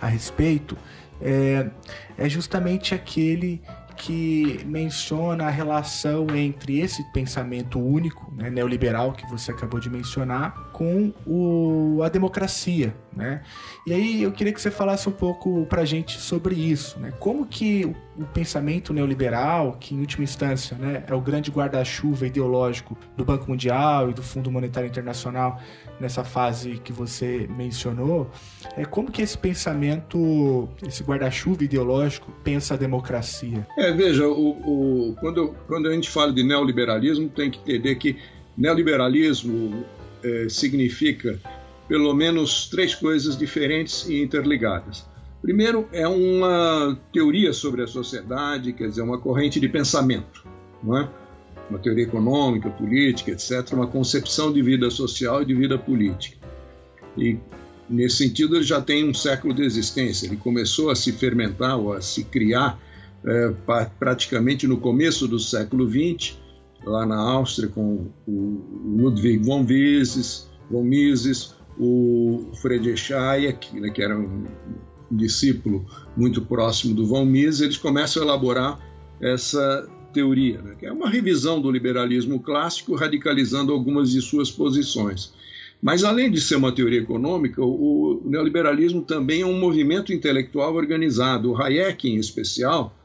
a 0.02 0.08
respeito, 0.08 0.78
é, 1.22 1.70
é 2.18 2.28
justamente 2.28 2.94
aquele 2.94 3.62
que 3.96 4.64
menciona 4.66 5.46
a 5.46 5.50
relação 5.50 6.28
entre 6.36 6.80
esse 6.80 7.04
pensamento 7.12 7.80
único, 7.80 8.32
né, 8.36 8.50
neoliberal, 8.50 9.14
que 9.14 9.26
você 9.28 9.52
acabou 9.52 9.80
de 9.80 9.90
mencionar, 9.90 10.70
com 10.72 11.14
o, 11.26 12.02
a 12.04 12.10
democracia. 12.10 12.96
Né? 13.16 13.42
E 13.86 13.94
aí 13.94 14.24
eu 14.24 14.32
queria 14.32 14.52
que 14.52 14.62
você 14.62 14.72
falasse 14.72 15.08
um 15.08 15.12
pouco 15.12 15.66
para 15.68 15.82
a 15.82 15.86
gente 15.86 16.20
sobre 16.20 16.56
isso. 16.56 17.00
Né? 17.00 17.12
Como 17.20 17.46
que 17.46 17.96
o, 18.18 18.26
pensamento 18.26 18.94
neoliberal, 18.94 19.78
que 19.80 19.96
em 19.96 20.00
última 20.00 20.24
instância 20.24 20.78
né, 20.78 21.04
é 21.08 21.14
o 21.14 21.22
grande 21.22 21.52
guarda-chuva 21.52 22.28
ideológico 22.28 22.98
do 23.16 23.24
Banco 23.24 23.50
Mundial 23.50 24.10
e 24.10 24.14
do 24.14 24.24
Fundo 24.24 24.52
Monetário 24.52 24.88
Internacional, 24.88 25.62
nessa 26.00 26.24
fase 26.24 26.80
que 26.84 26.92
você 26.92 27.48
mencionou, 27.56 28.30
é 28.76 28.86
como 28.86 29.12
que 29.12 29.22
esse 29.22 29.38
pensamento, 29.38 30.68
esse 30.86 31.04
guarda-chuva 31.04 31.64
ideológico 31.64 32.32
pensa 32.44 32.74
a 32.74 32.78
democracia? 32.78 33.68
É, 33.78 33.92
veja, 33.92 34.28
o, 34.28 35.10
o, 35.12 35.16
quando, 35.20 35.56
quando 35.68 35.88
a 35.88 35.94
gente 35.94 36.10
fala 36.10 36.34
de 36.34 36.44
neoliberalismo, 36.44 37.30
tem 37.30 37.50
que 37.50 37.60
entender 37.60 37.96
que 37.96 38.18
neoliberalismo 38.58 39.86
é, 40.24 40.48
significa 40.50 41.40
pelo 41.88 42.14
menos 42.14 42.68
três 42.70 42.96
coisas 42.96 43.38
diferentes 43.38 44.08
e 44.08 44.22
interligadas. 44.22 45.06
Primeiro, 45.44 45.90
é 45.92 46.08
uma 46.08 46.98
teoria 47.12 47.52
sobre 47.52 47.84
a 47.84 47.88
sociedade, 47.88 48.72
quer 48.72 48.88
dizer, 48.88 49.02
uma 49.02 49.18
corrente 49.18 49.60
de 49.60 49.68
pensamento, 49.68 50.48
não 50.82 50.98
é? 50.98 51.10
uma 51.70 51.78
teoria 51.80 52.06
econômica, 52.06 52.70
política, 52.70 53.32
etc., 53.32 53.74
uma 53.74 53.86
concepção 53.86 54.54
de 54.54 54.62
vida 54.62 54.90
social 54.90 55.42
e 55.42 55.46
de 55.46 55.54
vida 55.54 55.78
política. 55.78 56.38
E, 57.18 57.38
nesse 57.90 58.18
sentido, 58.18 58.56
ele 58.56 58.64
já 58.64 58.82
tem 58.82 59.08
um 59.08 59.14
século 59.14 59.54
de 59.54 59.64
existência. 59.64 60.28
Ele 60.28 60.38
começou 60.38 60.90
a 60.90 60.96
se 60.96 61.12
fermentar 61.12 61.78
ou 61.78 61.92
a 61.92 62.00
se 62.00 62.24
criar 62.24 62.80
é, 63.26 63.54
praticamente 64.00 64.66
no 64.66 64.78
começo 64.78 65.28
do 65.28 65.40
século 65.40 65.90
XX, 65.90 66.38
lá 66.86 67.06
na 67.06 67.18
Áustria, 67.18 67.68
com 67.68 68.08
o 68.26 68.96
Ludwig 68.98 69.44
von 69.44 69.64
Mises, 69.64 70.50
von 70.72 70.84
Mises 70.84 71.54
o 71.78 72.50
Friedrich 72.62 73.14
Hayek, 73.14 73.78
né, 73.78 73.90
que 73.90 74.02
era 74.02 74.18
um 74.18 74.46
discípulo 75.16 75.86
muito 76.16 76.42
próximo 76.42 76.94
do 76.94 77.06
von 77.06 77.26
Mises, 77.26 77.62
eles 77.62 77.78
começam 77.78 78.22
a 78.22 78.26
elaborar 78.26 78.80
essa 79.22 79.88
teoria, 80.14 80.62
né, 80.62 80.76
que 80.80 80.86
é 80.86 80.92
uma 80.92 81.10
revisão 81.10 81.60
do 81.60 81.72
liberalismo 81.72 82.40
clássico, 82.40 82.96
radicalizando 82.96 83.74
algumas 83.74 84.12
de 84.12 84.22
suas 84.22 84.52
posições. 84.52 85.34
Mas, 85.82 86.06
além 86.06 86.32
de 86.32 86.40
ser 86.40 86.56
uma 86.56 86.72
teoria 86.72 87.02
econômica, 87.02 87.62
o, 87.62 88.22
neoliberalismo 88.24 89.02
também 89.02 89.42
é 89.42 89.46
um 89.46 89.60
movimento 89.60 90.14
intelectual 90.14 90.74
organizado. 90.76 91.52
O 91.52 91.62
Hayek, 91.62 92.08
em 92.08 92.16
especial, 92.16 92.96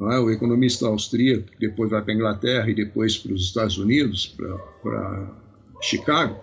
é? 0.00 0.18
o 0.18 0.30
economista 0.30 0.86
austríaco, 0.86 1.50
que 1.50 1.58
depois 1.58 1.90
vai 1.90 2.00
para 2.00 2.12
a 2.12 2.16
Inglaterra 2.16 2.70
e 2.70 2.74
depois 2.74 3.18
para 3.18 3.32
os 3.34 3.42
Estados 3.42 3.76
Unidos, 3.76 4.34
para 4.82 5.30
Chicago, 5.82 6.36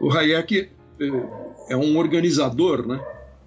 o 0.00 0.10
Hayek 0.12 0.68
eh, 1.00 1.06
é 1.68 1.76
um 1.76 1.98
organizador 1.98 2.86
né, 2.86 3.04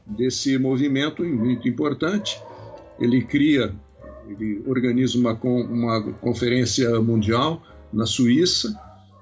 desse 0.09 0.57
movimento 0.57 1.23
muito 1.23 1.67
importante. 1.67 2.41
Ele 2.99 3.21
cria 3.21 3.73
ele 4.29 4.61
organiza 4.65 5.17
uma, 5.17 5.33
uma 5.33 6.01
conferência 6.13 6.99
mundial 7.01 7.63
na 7.91 8.05
Suíça, 8.05 8.77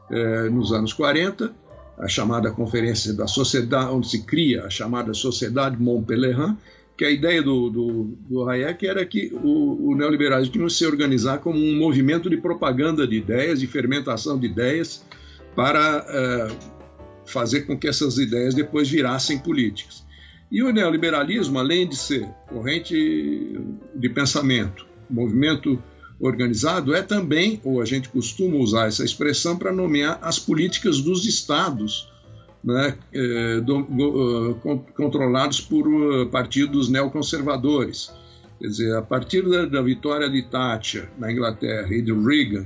é, 0.09 0.49
nos 0.49 0.71
anos 0.71 0.93
40, 0.93 1.53
a 1.97 2.07
chamada 2.07 2.51
Conferência 2.51 3.13
da 3.13 3.27
Sociedade, 3.27 3.91
onde 3.91 4.09
se 4.09 4.23
cria 4.23 4.65
a 4.65 4.69
chamada 4.69 5.13
Sociedade 5.13 5.81
Montpellier, 5.81 6.55
que 6.97 7.05
a 7.05 7.11
ideia 7.11 7.43
do, 7.43 7.69
do, 7.69 8.17
do 8.29 8.49
Hayek 8.49 8.87
era 8.87 9.05
que 9.05 9.31
o, 9.43 9.91
o 9.91 9.95
neoliberalismo 9.95 10.53
tinha 10.53 10.65
que 10.65 10.73
se 10.73 10.85
organizar 10.85 11.39
como 11.39 11.59
um 11.59 11.77
movimento 11.77 12.29
de 12.29 12.37
propaganda 12.37 13.05
de 13.05 13.15
ideias, 13.17 13.59
de 13.59 13.67
fermentação 13.67 14.39
de 14.39 14.47
ideias, 14.47 15.03
para 15.55 16.05
é, 16.07 16.47
fazer 17.25 17.61
com 17.61 17.77
que 17.77 17.87
essas 17.87 18.17
ideias 18.17 18.53
depois 18.53 18.89
virassem 18.89 19.37
políticas. 19.37 20.04
E 20.51 20.61
o 20.61 20.71
neoliberalismo, 20.71 21.57
além 21.57 21.87
de 21.87 21.95
ser 21.95 22.27
corrente 22.47 23.59
de 23.95 24.09
pensamento, 24.09 24.85
movimento 25.09 25.81
organizado 26.19 26.93
é 26.93 27.01
também, 27.01 27.59
ou 27.63 27.81
a 27.81 27.85
gente 27.85 28.09
costuma 28.09 28.57
usar 28.57 28.87
essa 28.87 29.03
expressão 29.03 29.57
para 29.57 29.71
nomear 29.71 30.19
as 30.21 30.39
políticas 30.39 31.01
dos 31.01 31.25
estados, 31.25 32.11
né, 32.63 32.97
eh, 33.13 33.59
do, 33.61 33.79
uh, 33.79 34.55
controlados 34.95 35.61
por 35.61 35.87
uh, 35.87 36.27
partidos 36.27 36.89
neoconservadores. 36.89 38.11
Quer 38.59 38.67
dizer, 38.67 38.95
a 38.95 39.01
partir 39.01 39.47
da, 39.47 39.65
da, 39.65 39.81
vitória 39.81 40.29
de 40.29 40.41
Thatcher 40.43 41.09
na 41.19 41.31
Inglaterra 41.31 41.93
e 41.93 42.01
de 42.01 42.13
Reagan 42.13 42.65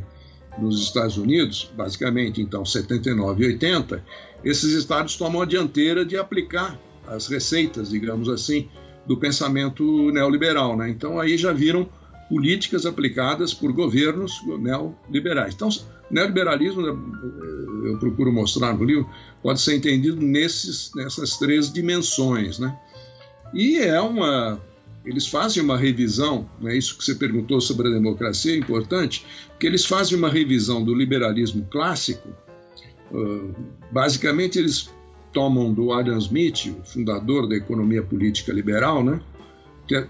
nos 0.58 0.82
Estados 0.82 1.18
Unidos, 1.18 1.72
basicamente 1.76 2.42
então 2.42 2.63
79 2.63 3.44
e 3.44 3.48
80, 3.48 4.04
esses 4.44 4.74
estados 4.74 5.18
tomam 5.18 5.42
a 5.42 5.46
dianteira 5.46 6.06
de 6.06 6.15
aplicar 6.15 6.80
as 7.10 7.28
receitas, 7.28 7.89
digamos 7.89 8.30
assim, 8.30 8.67
do 9.06 9.17
pensamento 9.17 10.12
neoliberal. 10.12 10.78
Né? 10.78 10.89
Então 10.89 11.19
aí 11.19 11.38
já 11.38 11.52
viram 11.52 11.89
políticas 12.30 12.86
aplicadas 12.86 13.54
por 13.54 13.74
governos 13.74 14.39
neoliberais. 14.60 15.56
Então, 15.56 15.69
neoliberalismo, 16.12 16.82
né, 16.82 17.89
eu 17.89 17.98
procuro 17.98 18.32
mostrar 18.32 18.74
no 18.78 18.84
livro, 18.84 19.10
pode 19.41 19.60
ser 19.60 19.76
entendido 19.76 20.22
nesses, 20.22 20.91
nessas 20.95 21.38
três 21.38 21.74
dimensões. 21.74 22.60
Né? 22.60 22.78
E 23.54 23.80
é 23.80 24.00
uma. 24.00 24.62
Eles 25.06 25.26
fazem 25.26 25.63
uma 25.63 25.78
revisão, 25.78 26.48
é 26.65 26.78
isso 26.78 26.95
que 26.98 27.04
você 27.04 27.15
perguntou 27.15 27.60
sobre 27.62 27.88
a 27.88 27.91
democracia 27.91 28.54
é 28.54 28.58
importante, 28.58 29.26
que 29.58 29.65
eles 29.65 29.86
fazem 29.86 30.15
uma 30.15 30.30
revisão 30.30 30.84
do 30.84 30.93
liberalismo 30.93 31.65
clássico. 31.72 32.30
Basicamente, 33.91 34.60
eles 34.60 34.91
tomam 35.34 35.74
do 35.74 35.92
Adam 35.94 36.18
Smith, 36.18 36.68
o 36.68 36.84
fundador 36.84 37.48
da 37.48 37.56
economia 37.56 38.02
política 38.02 38.52
liberal, 38.52 39.04
né? 39.04 39.20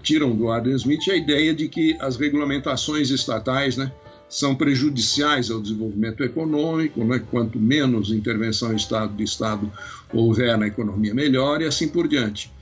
tiram 0.02 0.36
do 0.36 0.50
Adam 0.50 0.74
Smith 0.74 1.08
a 1.08 1.16
ideia 1.16 1.54
de 1.54 1.68
que 1.68 1.96
as 2.00 2.16
regulamentações 2.16 3.10
estatais 3.10 3.76
né, 3.76 3.90
são 4.28 4.54
prejudiciais 4.54 5.50
ao 5.50 5.60
desenvolvimento 5.60 6.22
econômico, 6.22 7.02
né, 7.02 7.20
quanto 7.30 7.58
menos 7.58 8.12
intervenção 8.12 8.74
Estado, 8.74 9.14
de 9.14 9.24
Estado 9.24 9.70
houver 10.12 10.56
na 10.58 10.66
economia, 10.66 11.14
melhor, 11.14 11.62
e 11.62 11.66
assim 11.66 11.88
por 11.88 12.06
diante. 12.06 12.52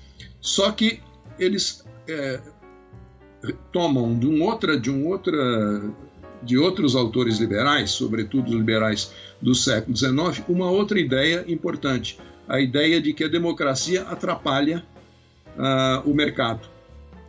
Só 0.41 0.71
que 0.71 1.01
eles 1.39 1.85
é, 2.09 2.41
tomam 3.73 4.19
de 4.19 4.27
um 4.27 4.43
outra, 4.43 4.79
de 4.79 4.91
um 4.91 5.09
outra, 5.09 5.83
de 6.43 6.57
outros 6.57 6.95
autores 6.95 7.39
liberais, 7.39 7.91
sobretudo 7.91 8.57
liberais 8.57 9.13
do 9.43 9.55
século 9.55 9.97
XIX, 9.97 10.45
uma 10.49 10.71
outra 10.71 10.99
ideia 10.99 11.45
importante, 11.49 12.19
a 12.49 12.61
ideia 12.61 13.01
de 13.01 13.13
que 13.13 13.25
a 13.25 13.29
democracia 13.29 14.03
atrapalha 14.03 14.85
uh, 15.57 16.09
o 16.09 16.15
mercado, 16.15 16.67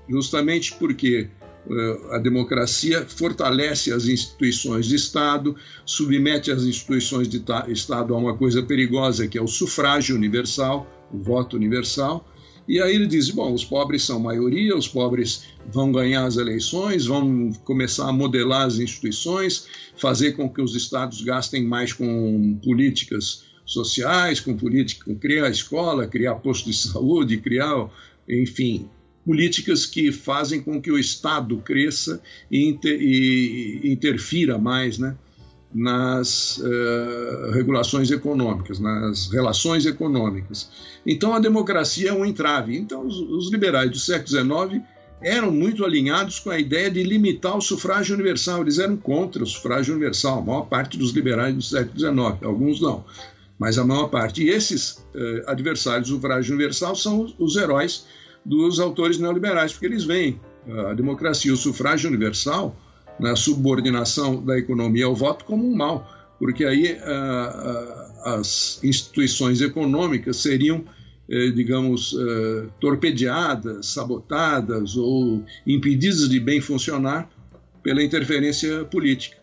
justamente 0.08 0.74
porque 0.76 1.28
uh, 1.68 2.14
a 2.14 2.20
democracia 2.20 3.06
fortalece 3.06 3.92
as 3.92 4.06
instituições 4.06 4.86
de 4.86 4.96
Estado, 4.96 5.56
submete 5.86 6.52
as 6.52 6.64
instituições 6.64 7.28
de 7.28 7.44
Estado 7.68 8.16
a 8.16 8.18
uma 8.18 8.36
coisa 8.36 8.64
perigosa 8.64 9.28
que 9.28 9.38
é 9.38 9.42
o 9.42 9.48
sufrágio 9.48 10.16
universal, 10.16 10.88
o 11.12 11.18
voto 11.18 11.58
universal. 11.58 12.26
E 12.66 12.80
aí 12.80 12.94
ele 12.94 13.08
diz: 13.08 13.32
bom, 13.32 13.52
os 13.52 13.66
pobres 13.66 14.04
são 14.04 14.20
maioria, 14.20 14.78
os 14.78 14.88
pobres 14.88 15.46
vão 15.72 15.92
ganhar 15.92 16.26
as 16.26 16.38
eleições, 16.38 17.08
vão 17.08 17.52
começar 17.66 18.08
a 18.08 18.14
modelar 18.14 18.68
as 18.68 18.78
instituições, 18.78 19.66
fazer 19.98 20.34
com 20.34 20.48
que 20.48 20.62
os 20.62 20.76
estados 20.76 21.24
gastem 21.24 21.64
mais 21.64 21.92
com 21.92 22.60
políticas 22.64 23.49
sociais, 23.70 24.40
com 24.40 24.56
política, 24.58 25.06
com 25.06 25.16
criar 25.16 25.50
escola, 25.50 26.08
criar 26.08 26.36
posto 26.36 26.70
de 26.70 26.76
saúde, 26.78 27.38
criar, 27.38 27.90
enfim, 28.28 28.90
políticas 29.26 29.86
que 29.86 30.12
fazem 30.12 30.62
com 30.62 30.82
que 30.82 30.92
o 30.92 30.98
Estado 30.98 31.58
cresça 31.58 32.22
e, 32.50 32.68
inter, 32.68 33.00
e 33.00 33.82
interfira 33.92 34.58
mais 34.58 34.98
né, 34.98 35.16
nas 35.74 36.58
uh, 36.58 37.52
regulações 37.52 38.10
econômicas, 38.10 38.80
nas 38.80 39.30
relações 39.32 39.86
econômicas. 39.86 40.72
Então 41.06 41.34
a 41.34 41.40
democracia 41.40 42.10
é 42.10 42.14
um 42.14 42.26
entrave. 42.26 42.76
Então 42.76 43.06
os, 43.06 43.20
os 43.20 43.52
liberais 43.52 43.92
do 43.92 44.00
século 44.00 44.28
XIX 44.28 44.84
eram 45.22 45.52
muito 45.52 45.86
alinhados 45.86 46.40
com 46.40 46.50
a 46.50 46.58
ideia 46.58 46.90
de 46.90 47.04
limitar 47.04 47.56
o 47.56 47.62
sufrágio 47.62 48.16
universal. 48.16 48.62
Eles 48.62 48.80
eram 48.80 48.98
contra 48.98 49.44
o 49.44 49.48
sufrágio 49.48 49.94
universal, 49.94 50.40
a 50.40 50.42
maior 50.42 50.62
parte 50.62 50.98
dos 50.98 51.12
liberais 51.12 51.54
do 51.54 51.62
século 51.62 52.00
XIX, 52.00 52.44
alguns 52.44 52.82
não 52.82 53.06
mas 53.60 53.78
a 53.78 53.84
maior 53.84 54.08
parte. 54.08 54.44
E 54.44 54.50
esses 54.50 55.06
eh, 55.14 55.44
adversários 55.46 56.10
do 56.10 56.16
sufrágio 56.16 56.56
universal 56.56 56.96
são 56.96 57.22
os, 57.22 57.36
os, 57.38 57.56
heróis 57.56 58.08
dos 58.44 58.80
autores 58.80 59.20
neoliberais, 59.20 59.74
porque 59.74 59.86
eles 59.86 60.06
veem 60.06 60.40
a 60.90 60.94
democracia, 60.94 61.54
o 61.54 61.58
sufrágio 61.58 62.10
universal, 62.10 62.76
na 63.20 63.36
subordinação 63.36 64.42
da 64.44 64.58
economia 64.58 65.06
ao 65.06 65.16
voto, 65.16 65.44
como 65.44 65.68
um 65.68 65.76
mal, 65.76 66.10
porque 66.40 66.64
aí 66.64 66.98
as 68.24 68.80
instituições 68.84 69.62
econômicas 69.62 70.38
seriam, 70.38 70.84
eh, 71.30 71.52
digamos, 71.52 72.16
eh, 72.18 72.68
torpedeadas, 72.80 73.88
sabotadas 73.88 74.96
ou 74.96 75.44
impedidas 75.66 76.28
de 76.30 76.40
bem 76.40 76.60
funcionar 76.60 77.30
pela 77.84 78.04
interferência 78.04 78.84
política. 78.86 79.38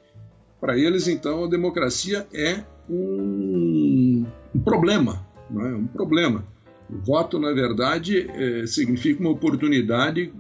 Para 0.60 0.76
eles, 0.78 1.06
então, 1.06 1.44
a 1.44 1.48
democracia 1.48 2.26
é 2.32 2.64
um, 2.88 4.24
problema, 4.64 5.24
não 5.50 5.66
é? 5.66 5.74
um 5.74 5.86
problema. 5.86 6.44
O 6.88 6.98
voto, 6.98 7.38
na 7.38 7.52
verdade, 7.52 8.28
é, 8.30 8.66
significa 8.66 9.20
uma 9.20 9.30
oportunidade, 9.30 10.32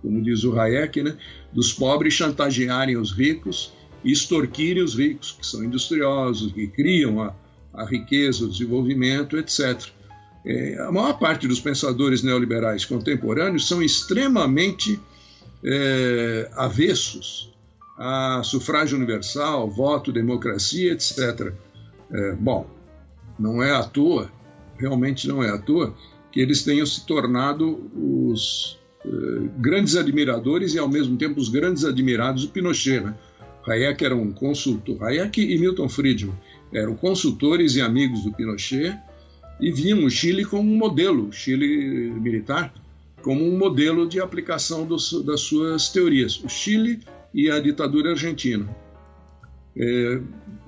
como 0.00 0.22
diz 0.22 0.44
o 0.44 0.58
Hayek, 0.58 1.02
né, 1.02 1.16
dos 1.52 1.72
pobres 1.72 2.14
chantagearem 2.14 2.96
os 2.96 3.12
ricos 3.12 3.72
e 4.04 4.12
extorquirem 4.12 4.82
os 4.82 4.94
ricos, 4.94 5.32
que 5.32 5.46
são 5.46 5.64
industriosos, 5.64 6.52
que 6.52 6.68
criam 6.68 7.20
a, 7.20 7.34
a 7.74 7.84
riqueza, 7.84 8.44
o 8.44 8.48
desenvolvimento, 8.48 9.36
etc. 9.36 9.90
É, 10.46 10.78
a 10.80 10.92
maior 10.92 11.18
parte 11.18 11.48
dos 11.48 11.60
pensadores 11.60 12.22
neoliberais 12.22 12.84
contemporâneos 12.84 13.66
são 13.66 13.82
extremamente 13.82 15.00
é, 15.64 16.50
avessos 16.54 17.52
a 17.98 18.42
sufrágio 18.44 18.96
universal, 18.96 19.68
voto, 19.68 20.12
democracia, 20.12 20.92
etc. 20.92 21.52
É, 22.12 22.32
bom, 22.32 22.66
não 23.38 23.62
é 23.62 23.70
à 23.72 23.82
toa, 23.82 24.30
realmente 24.76 25.28
não 25.28 25.42
é 25.42 25.50
à 25.50 25.58
toa, 25.58 25.94
que 26.32 26.40
eles 26.40 26.62
tenham 26.62 26.86
se 26.86 27.06
tornado 27.06 27.90
os 27.94 28.78
eh, 29.04 29.48
grandes 29.58 29.96
admiradores 29.96 30.74
e, 30.74 30.78
ao 30.78 30.88
mesmo 30.88 31.16
tempo, 31.16 31.40
os 31.40 31.48
grandes 31.48 31.84
admirados 31.84 32.46
do 32.46 32.50
Pinochet. 32.50 33.00
Né? 33.00 33.14
Hayek 33.66 34.04
era 34.04 34.14
um 34.14 34.32
consultor, 34.32 35.02
Hayek 35.02 35.40
e 35.40 35.58
Milton 35.58 35.88
Friedman 35.88 36.34
eram 36.72 36.94
consultores 36.94 37.76
e 37.76 37.80
amigos 37.80 38.22
do 38.22 38.32
Pinochet 38.32 38.96
e 39.60 39.72
viam 39.72 40.04
o 40.04 40.10
Chile 40.10 40.44
como 40.44 40.70
um 40.70 40.76
modelo, 40.76 41.28
o 41.28 41.32
Chile 41.32 42.10
militar, 42.10 42.72
como 43.22 43.44
um 43.44 43.58
modelo 43.58 44.08
de 44.08 44.20
aplicação 44.20 44.86
dos, 44.86 45.24
das 45.24 45.40
suas 45.40 45.88
teorias. 45.90 46.42
O 46.44 46.48
Chile 46.48 47.00
e 47.34 47.50
a 47.50 47.58
ditadura 47.58 48.10
argentina. 48.10 48.68
É, 49.78 50.20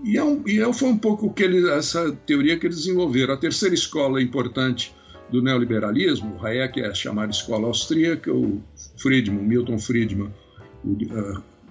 e, 0.05 0.17
é 0.17 0.25
um, 0.25 0.43
e 0.47 0.61
é, 0.61 0.73
foi 0.73 0.89
um 0.89 0.99
pouco 0.99 1.33
que 1.33 1.43
ele, 1.43 1.69
essa 1.71 2.13
teoria 2.27 2.59
que 2.59 2.67
eles 2.67 2.79
desenvolveram. 2.79 3.35
A 3.35 3.37
terceira 3.37 3.75
escola 3.75 4.23
importante 4.23 4.95
do 5.31 5.43
neoliberalismo, 5.43 6.37
o 6.37 6.47
Hayek 6.47 6.81
é 6.81 6.95
chamada 6.95 7.31
escola 7.31 7.67
austríaca, 7.67 8.33
o 8.33 8.63
Friedman, 8.97 9.43
Milton 9.43 9.79
Friedman, 9.79 10.33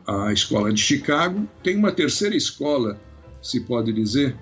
a, 0.07 0.31
escola 0.31 0.71
de 0.71 0.81
Chicago, 0.81 1.47
tem 1.63 1.75
uma 1.75 1.91
terceira 1.91 2.35
escola, 2.35 2.99
se 3.41 3.61
pode 3.61 3.91
dizer, 3.91 4.35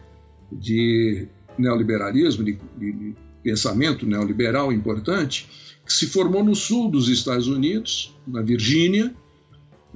de 0.51 1.27
neoliberalismo, 1.57 2.43
de, 2.43 2.59
de 2.77 3.15
pensamento 3.41 4.05
neoliberal 4.05 4.71
importante, 4.71 5.49
que 5.85 5.93
se 5.93 6.07
formou 6.07 6.43
no 6.43 6.53
sul 6.53 6.91
dos 6.91 7.07
Estados 7.09 7.47
Unidos, 7.47 8.15
na 8.27 8.41
Virgínia, 8.41 9.13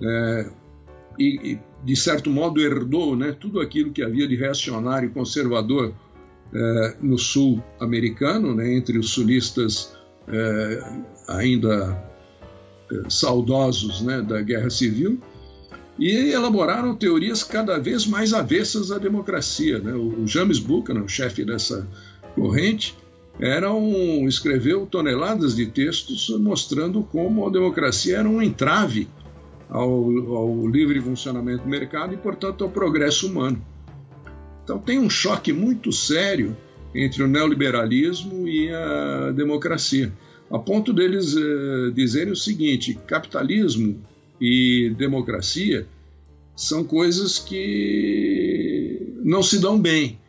é, 0.01 0.49
e, 1.19 1.51
e, 1.51 1.59
de 1.83 1.95
certo 1.95 2.29
modo, 2.29 2.61
herdou 2.61 3.15
né, 3.15 3.35
tudo 3.37 3.59
aquilo 3.59 3.91
que 3.91 4.03
havia 4.03 4.27
de 4.27 4.35
reacionário 4.35 5.09
e 5.09 5.11
conservador 5.11 5.93
é, 6.53 6.95
no 7.01 7.17
sul 7.17 7.63
americano, 7.79 8.53
né, 8.53 8.73
entre 8.73 8.97
os 8.97 9.09
sulistas 9.09 9.95
é, 10.27 10.83
ainda 11.27 12.03
é, 12.91 13.09
saudosos 13.09 14.01
né, 14.01 14.21
da 14.21 14.41
Guerra 14.41 14.69
Civil, 14.69 15.19
e 15.97 16.31
elaboraram 16.31 16.95
teorias 16.95 17.43
cada 17.43 17.77
vez 17.77 18.07
mais 18.07 18.33
avessas 18.33 18.91
à 18.91 18.97
democracia. 18.97 19.79
Né? 19.79 19.93
O 19.93 20.25
James 20.25 20.59
Buchanan, 20.59 21.03
o 21.03 21.09
chefe 21.09 21.43
dessa 21.43 21.87
corrente, 22.35 22.95
era 23.39 23.73
um, 23.73 24.27
escreveu 24.27 24.85
toneladas 24.85 25.55
de 25.55 25.65
textos 25.65 26.29
mostrando 26.39 27.03
como 27.03 27.47
a 27.47 27.49
democracia 27.49 28.17
era 28.17 28.29
um 28.29 28.41
entrave 28.41 29.07
ao, 29.71 30.35
ao 30.35 30.67
livre 30.67 30.99
funcionamento 31.01 31.63
do 31.63 31.69
mercado 31.69 32.13
e, 32.13 32.17
portanto, 32.17 32.63
ao 32.63 32.69
progresso 32.69 33.27
humano. 33.27 33.65
Então, 34.63 34.77
tem 34.77 34.99
um 34.99 35.09
choque 35.09 35.53
muito 35.53 35.91
sério 35.91 36.55
entre 36.93 37.23
o 37.23 37.27
neoliberalismo 37.27 38.47
e 38.47 38.69
a 38.69 39.31
democracia, 39.31 40.11
a 40.51 40.59
ponto 40.59 40.91
deles 40.91 41.35
eh, 41.35 41.91
dizerem 41.95 42.33
o 42.33 42.35
seguinte: 42.35 42.99
capitalismo 43.07 44.01
e 44.39 44.93
democracia 44.97 45.87
são 46.55 46.83
coisas 46.83 47.39
que 47.39 49.15
não 49.23 49.41
se 49.41 49.59
dão 49.59 49.79
bem. 49.79 50.19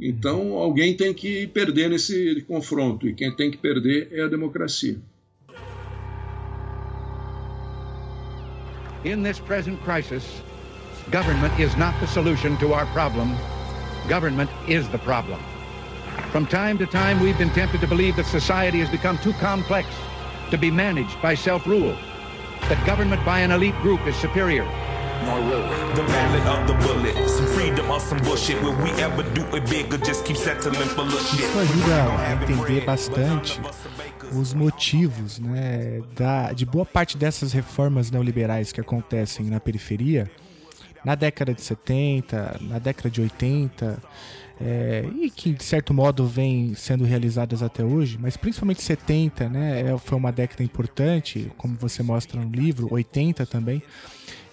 Então, 0.00 0.54
alguém 0.54 0.96
tem 0.96 1.12
que 1.12 1.46
perder 1.48 1.90
nesse 1.90 2.42
confronto, 2.46 3.06
e 3.06 3.14
quem 3.14 3.34
tem 3.34 3.50
que 3.50 3.58
perder 3.58 4.08
é 4.12 4.22
a 4.22 4.28
democracia. 4.28 4.96
In 9.08 9.22
this 9.22 9.38
present 9.38 9.80
crisis, 9.80 10.42
government 11.10 11.58
is 11.58 11.78
not 11.78 11.98
the 11.98 12.06
solution 12.06 12.58
to 12.58 12.74
our 12.74 12.84
problem. 12.92 13.34
Government 14.06 14.50
is 14.68 14.86
the 14.90 14.98
problem. 14.98 15.42
From 16.30 16.44
time 16.44 16.76
to 16.76 16.84
time, 16.84 17.18
we've 17.18 17.38
been 17.38 17.48
tempted 17.48 17.80
to 17.80 17.86
believe 17.86 18.16
that 18.16 18.26
society 18.26 18.80
has 18.80 18.90
become 18.90 19.16
too 19.16 19.32
complex 19.40 19.88
to 20.50 20.58
be 20.58 20.70
managed 20.70 21.22
by 21.22 21.34
self-rule, 21.34 21.96
that 22.68 22.84
government 22.84 23.24
by 23.24 23.40
an 23.40 23.50
elite 23.50 23.76
group 23.76 24.06
is 24.06 24.14
superior. 24.14 24.68
The 25.18 26.02
ballad 26.02 26.46
of 26.46 26.66
the 26.66 26.74
bullet, 26.86 27.28
some 27.28 27.46
freedom 27.46 27.90
or 27.90 28.00
some 28.00 28.20
bullshit. 28.20 28.62
Will 28.62 28.76
we 28.82 28.90
ever 29.02 29.22
do 29.34 29.42
it 29.56 29.68
big 29.68 29.92
or 29.92 29.98
just 29.98 30.24
keep 30.24 30.36
settling 30.36 30.88
for 30.94 31.02
little 31.02 31.18
shit? 31.18 31.44
Isso 31.44 31.58
ajuda 31.58 32.04
a 32.18 32.32
entender 32.32 32.84
bastante 32.84 33.60
os 34.32 34.54
motivos 34.54 35.38
né, 35.38 36.02
da, 36.16 36.52
de 36.52 36.64
boa 36.64 36.84
parte 36.84 37.16
dessas 37.16 37.52
reformas 37.52 38.10
neoliberais 38.10 38.72
que 38.72 38.80
acontecem 38.80 39.46
na 39.46 39.58
periferia, 39.58 40.30
na 41.04 41.14
década 41.14 41.52
de 41.52 41.62
70, 41.62 42.58
na 42.60 42.78
década 42.78 43.10
de 43.10 43.20
80, 43.20 43.98
é, 44.60 45.04
e 45.20 45.30
que 45.30 45.52
de 45.52 45.64
certo 45.64 45.94
modo 45.94 46.26
vem 46.26 46.74
sendo 46.74 47.04
realizadas 47.04 47.62
até 47.62 47.84
hoje, 47.84 48.18
mas 48.20 48.36
principalmente 48.36 48.82
70, 48.82 49.48
né, 49.48 49.80
é, 49.80 49.98
foi 49.98 50.18
uma 50.18 50.32
década 50.32 50.62
importante, 50.62 51.50
como 51.56 51.76
você 51.76 52.02
mostra 52.02 52.40
no 52.40 52.50
livro, 52.50 52.88
80 52.90 53.46
também. 53.46 53.82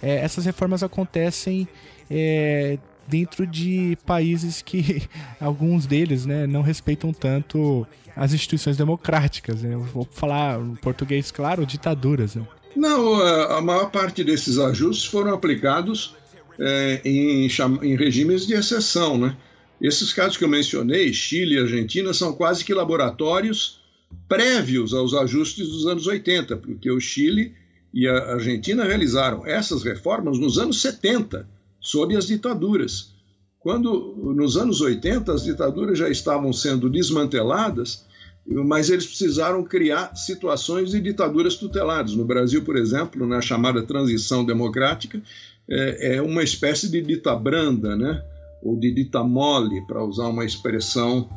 É, 0.05 0.17
essas 0.17 0.45
reformas 0.45 0.83
acontecem 0.83 1.67
é, 2.11 2.77
dentro 3.07 3.47
de 3.47 3.97
países 4.05 4.61
que 4.61 5.01
alguns 5.41 5.87
deles 5.87 6.27
né, 6.27 6.45
não 6.45 6.61
respeitam 6.61 7.11
tanto 7.11 7.87
as 8.15 8.31
instituições 8.31 8.77
democráticas. 8.77 9.63
Né? 9.63 9.73
Eu 9.73 9.81
vou 9.81 10.07
falar 10.11 10.61
em 10.61 10.75
português, 10.75 11.31
claro, 11.31 11.65
ditaduras. 11.65 12.35
Né? 12.35 12.45
Não, 12.75 13.15
a 13.15 13.59
maior 13.61 13.89
parte 13.89 14.23
desses 14.23 14.59
ajustes 14.59 15.05
foram 15.05 15.33
aplicados 15.33 16.13
é, 16.59 17.01
em, 17.03 17.47
em, 17.81 17.95
regimes 17.95 18.45
de 18.45 18.53
exceção. 18.53 19.17
Né? 19.17 19.35
Esses 19.81 20.13
casos 20.13 20.37
que 20.37 20.43
eu 20.43 20.49
mencionei, 20.49 21.11
Chile 21.13 21.55
e 21.55 21.59
Argentina, 21.59 22.13
são 22.13 22.31
quase 22.31 22.63
que 22.63 22.75
laboratórios 22.75 23.81
prévios 24.27 24.93
aos 24.93 25.15
ajustes 25.15 25.67
dos 25.67 25.87
anos 25.87 26.05
80, 26.05 26.57
porque 26.57 26.91
o 26.91 26.99
Chile 26.99 27.55
e 27.95 28.09
a 28.09 28.33
Argentina 28.33 28.83
realizaram 28.83 29.47
essas 29.47 29.81
reformas 29.81 30.37
nos 30.37 30.57
anos 30.57 30.81
70, 30.81 31.47
sob 31.79 32.13
as 32.13 32.27
ditaduras. 32.27 33.15
Quando, 33.57 34.13
nos 34.35 34.57
anos 34.57 34.81
80, 34.81 35.31
as 35.33 35.43
ditaduras 35.45 35.97
já 35.97 36.09
estavam 36.09 36.51
sendo 36.51 36.89
desmanteladas, 36.89 38.03
mas 38.45 38.89
eles 38.89 39.07
precisaram 39.07 39.63
criar 39.63 40.13
situações 40.13 40.91
de 40.91 40.99
ditaduras 40.99 41.55
tuteladas. 41.55 42.13
No 42.13 42.25
Brasil, 42.25 42.63
por 42.63 42.75
exemplo, 42.75 43.25
na 43.25 43.39
chamada 43.39 43.81
transição 43.81 44.43
democrática, 44.43 45.21
é, 45.67 46.17
é 46.17 46.21
uma 46.21 46.43
espécie 46.43 46.89
de 46.89 47.01
dita 47.01 47.33
branda, 47.33 47.95
né? 47.95 48.21
ou 48.61 48.77
de 48.77 48.91
dita 48.91 49.23
mole, 49.23 49.81
para 49.87 50.03
usar 50.03 50.27
uma 50.27 50.43
expressão. 50.43 51.29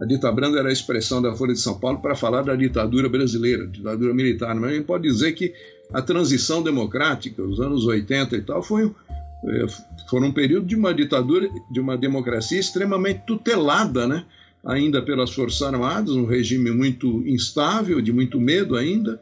A 0.00 0.04
dita 0.04 0.30
branda 0.32 0.58
era 0.58 0.68
a 0.68 0.72
expressão 0.72 1.22
da 1.22 1.34
Folha 1.34 1.52
de 1.52 1.60
São 1.60 1.78
Paulo 1.78 2.00
para 2.00 2.16
falar 2.16 2.42
da 2.42 2.56
ditadura 2.56 3.08
brasileira, 3.08 3.66
ditadura 3.66 4.12
militar. 4.12 4.54
Mas 4.54 4.70
a 4.70 4.74
gente 4.74 4.84
pode 4.84 5.04
dizer 5.04 5.32
que 5.32 5.54
a 5.92 6.02
transição 6.02 6.62
democrática, 6.62 7.42
os 7.42 7.60
anos 7.60 7.86
80 7.86 8.36
e 8.36 8.42
tal, 8.42 8.62
foi, 8.62 8.86
é, 8.86 9.66
foram 10.08 10.28
um 10.28 10.32
período 10.32 10.66
de 10.66 10.74
uma 10.74 10.92
ditadura, 10.92 11.48
de 11.70 11.80
uma 11.80 11.96
democracia 11.96 12.58
extremamente 12.58 13.22
tutelada, 13.26 14.06
né? 14.06 14.24
ainda 14.64 15.02
pelas 15.02 15.32
Forças 15.32 15.62
Armadas, 15.62 16.16
um 16.16 16.24
regime 16.24 16.70
muito 16.70 17.22
instável, 17.26 18.00
de 18.00 18.12
muito 18.12 18.40
medo 18.40 18.76
ainda, 18.76 19.20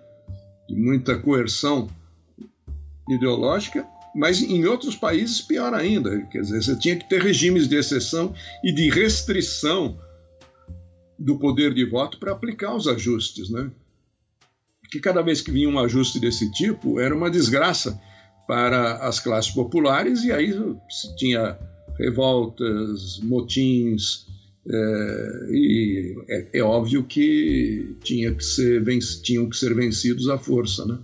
de 0.68 0.76
muita 0.76 1.18
coerção 1.18 1.88
ideológica, 3.08 3.85
mas 4.14 4.40
em 4.40 4.64
outros 4.66 4.94
países 4.94 5.40
pior 5.40 5.74
ainda, 5.74 6.20
quer 6.30 6.42
dizer, 6.42 6.62
você 6.62 6.76
tinha 6.76 6.96
que 6.96 7.08
ter 7.08 7.20
regimes 7.20 7.68
de 7.68 7.76
exceção 7.76 8.32
e 8.62 8.72
de 8.72 8.88
restrição 8.90 9.96
do 11.22 11.38
poder 11.38 11.72
de 11.72 11.85
voto 11.85 12.18
para 12.18 12.32
aplicar 12.32 12.74
os 12.74 12.87
ajustes, 12.88 13.48
né? 13.48 13.70
Que 14.90 15.00
cada 15.00 15.22
vez 15.22 15.40
que 15.40 15.50
vinha 15.50 15.68
um 15.68 15.78
ajuste 15.78 16.20
desse 16.20 16.50
tipo 16.52 17.00
era 17.00 17.14
uma 17.14 17.30
desgraça 17.30 17.98
para 18.46 18.96
as 19.06 19.20
classes 19.20 19.50
populares 19.52 20.24
e 20.24 20.32
aí 20.32 20.52
se 20.90 21.16
tinha 21.16 21.58
revoltas, 21.98 23.20
motins, 23.22 24.26
é, 24.68 25.46
e 25.50 26.16
é, 26.28 26.58
é, 26.58 26.62
óbvio 26.62 27.04
que, 27.04 27.96
tinha 28.02 28.32
que 28.32 28.44
ser 28.44 28.85
tinham 29.22 29.48
que 29.48 29.56
ser 29.56 29.74
vencidos 29.74 30.28
à 30.28 30.38
força, 30.38 30.85
né? 30.85 30.98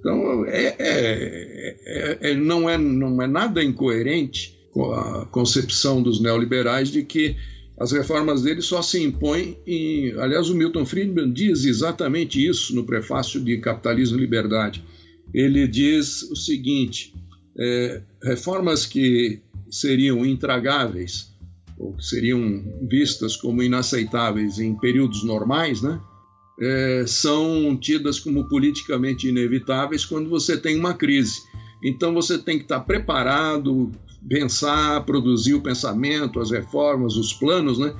Então, 0.00 0.44
é, 0.46 0.76
é, 0.78 2.18
é, 2.30 2.34
não, 2.34 2.68
é, 2.68 2.78
não 2.78 3.20
é 3.20 3.26
nada 3.26 3.62
incoerente 3.62 4.56
com 4.70 4.92
a 4.92 5.26
concepção 5.26 6.02
dos 6.02 6.20
neoliberais 6.20 6.90
de 6.90 7.02
que 7.02 7.36
as 7.78 7.92
reformas 7.92 8.42
dele 8.42 8.60
só 8.60 8.82
se 8.82 9.02
impõem 9.02 9.56
em. 9.66 10.12
Aliás, 10.18 10.50
o 10.50 10.54
Milton 10.54 10.84
Friedman 10.84 11.32
diz 11.32 11.64
exatamente 11.64 12.44
isso 12.44 12.74
no 12.74 12.84
prefácio 12.84 13.40
de 13.40 13.58
Capitalismo 13.58 14.18
e 14.18 14.20
Liberdade. 14.20 14.84
Ele 15.32 15.66
diz 15.68 16.22
o 16.22 16.34
seguinte: 16.34 17.14
é, 17.58 18.02
reformas 18.22 18.84
que 18.84 19.40
seriam 19.70 20.26
intragáveis 20.26 21.32
ou 21.78 21.94
que 21.94 22.04
seriam 22.04 22.64
vistas 22.90 23.36
como 23.36 23.62
inaceitáveis 23.62 24.58
em 24.58 24.74
períodos 24.74 25.22
normais, 25.22 25.80
né, 25.80 26.00
é, 26.60 27.04
são 27.06 27.76
tidas 27.76 28.18
como 28.18 28.48
politicamente 28.48 29.28
inevitáveis 29.28 30.04
quando 30.04 30.28
você 30.28 30.56
tem 30.56 30.76
uma 30.76 30.94
crise. 30.94 31.40
Então 31.84 32.12
você 32.12 32.36
tem 32.36 32.58
que 32.58 32.64
estar 32.64 32.80
preparado, 32.80 33.92
pensar, 34.26 35.04
produzir 35.04 35.54
o 35.54 35.62
pensamento, 35.62 36.40
as 36.40 36.50
reformas, 36.50 37.16
os 37.16 37.32
planos, 37.32 37.78
né, 37.78 37.94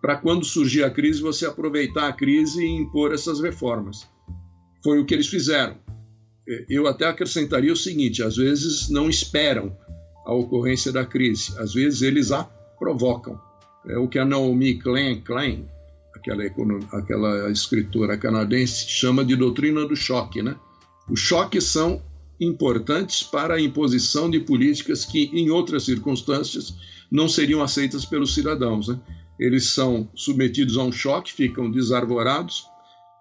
para 0.00 0.16
quando 0.16 0.44
surgir 0.44 0.82
a 0.84 0.90
crise 0.90 1.22
você 1.22 1.46
aproveitar 1.46 2.08
a 2.08 2.12
crise 2.12 2.64
e 2.64 2.68
impor 2.68 3.12
essas 3.12 3.40
reformas. 3.40 4.06
Foi 4.82 4.98
o 4.98 5.06
que 5.06 5.14
eles 5.14 5.28
fizeram. 5.28 5.76
É, 6.48 6.66
eu 6.68 6.88
até 6.88 7.06
acrescentaria 7.06 7.72
o 7.72 7.76
seguinte: 7.76 8.22
às 8.22 8.36
vezes 8.36 8.90
não 8.90 9.08
esperam 9.08 9.76
a 10.26 10.34
ocorrência 10.34 10.90
da 10.92 11.04
crise, 11.06 11.56
às 11.58 11.72
vezes 11.72 12.02
eles 12.02 12.32
a 12.32 12.44
provocam. 12.78 13.40
É 13.86 13.96
o 13.96 14.08
que 14.08 14.18
a 14.18 14.24
Naomi 14.24 14.78
Klein, 14.78 15.20
Klein 15.20 15.68
aquela, 16.22 16.44
aquela 16.92 17.50
escritora 17.50 18.16
canadense, 18.16 18.88
chama 18.88 19.24
de 19.24 19.34
doutrina 19.34 19.84
do 19.86 19.96
choque. 19.96 20.42
Né? 20.42 20.54
Os 21.10 21.20
choques 21.20 21.64
são 21.64 22.00
importantes 22.44 23.22
para 23.22 23.54
a 23.54 23.60
imposição 23.60 24.30
de 24.30 24.40
políticas 24.40 25.04
que, 25.04 25.30
em 25.32 25.50
outras 25.50 25.84
circunstâncias, 25.84 26.74
não 27.10 27.28
seriam 27.28 27.62
aceitas 27.62 28.04
pelos 28.04 28.34
cidadãos. 28.34 28.88
Né? 28.88 28.98
Eles 29.38 29.66
são 29.66 30.08
submetidos 30.14 30.76
a 30.76 30.82
um 30.82 30.92
choque, 30.92 31.32
ficam 31.32 31.70
desarvorados, 31.70 32.64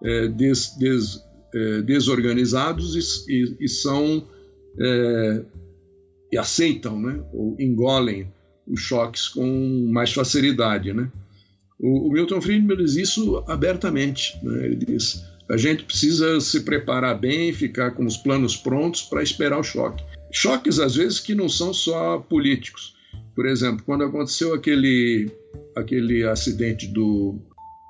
é, 0.04 0.28
des, 0.28 0.76
des, 0.78 1.24
é, 1.54 1.82
desorganizados 1.82 2.96
e, 3.28 3.34
e, 3.34 3.58
e 3.62 3.70
são 3.70 4.28
é, 4.80 5.46
e 6.32 6.38
aceitam, 6.38 7.00
né? 7.00 7.22
ou 7.34 7.56
engolem 7.60 8.32
os 8.68 8.80
choques 8.80 9.28
com 9.28 9.90
mais 9.92 10.14
facilidade, 10.14 10.94
né? 10.94 11.12
O, 11.80 12.08
o 12.08 12.12
Milton 12.12 12.40
Friedman 12.40 12.78
diz 12.78 12.96
isso 12.96 13.44
abertamente, 13.48 14.38
né? 14.44 14.66
Ele 14.66 14.76
diz: 14.78 15.24
a 15.52 15.58
gente 15.58 15.84
precisa 15.84 16.40
se 16.40 16.62
preparar 16.62 17.20
bem, 17.20 17.52
ficar 17.52 17.92
com 17.92 18.06
os 18.06 18.16
planos 18.16 18.56
prontos 18.56 19.02
para 19.02 19.22
esperar 19.22 19.60
o 19.60 19.64
choque. 19.64 20.02
Choques 20.32 20.80
às 20.80 20.96
vezes 20.96 21.20
que 21.20 21.36
não 21.36 21.50
são 21.50 21.74
só 21.74 22.20
políticos. 22.20 22.96
Por 23.36 23.46
exemplo, 23.46 23.84
quando 23.86 24.06
aconteceu 24.06 24.54
aquele 24.54 25.30
aquele 25.76 26.24
acidente 26.24 26.88
do 26.88 27.38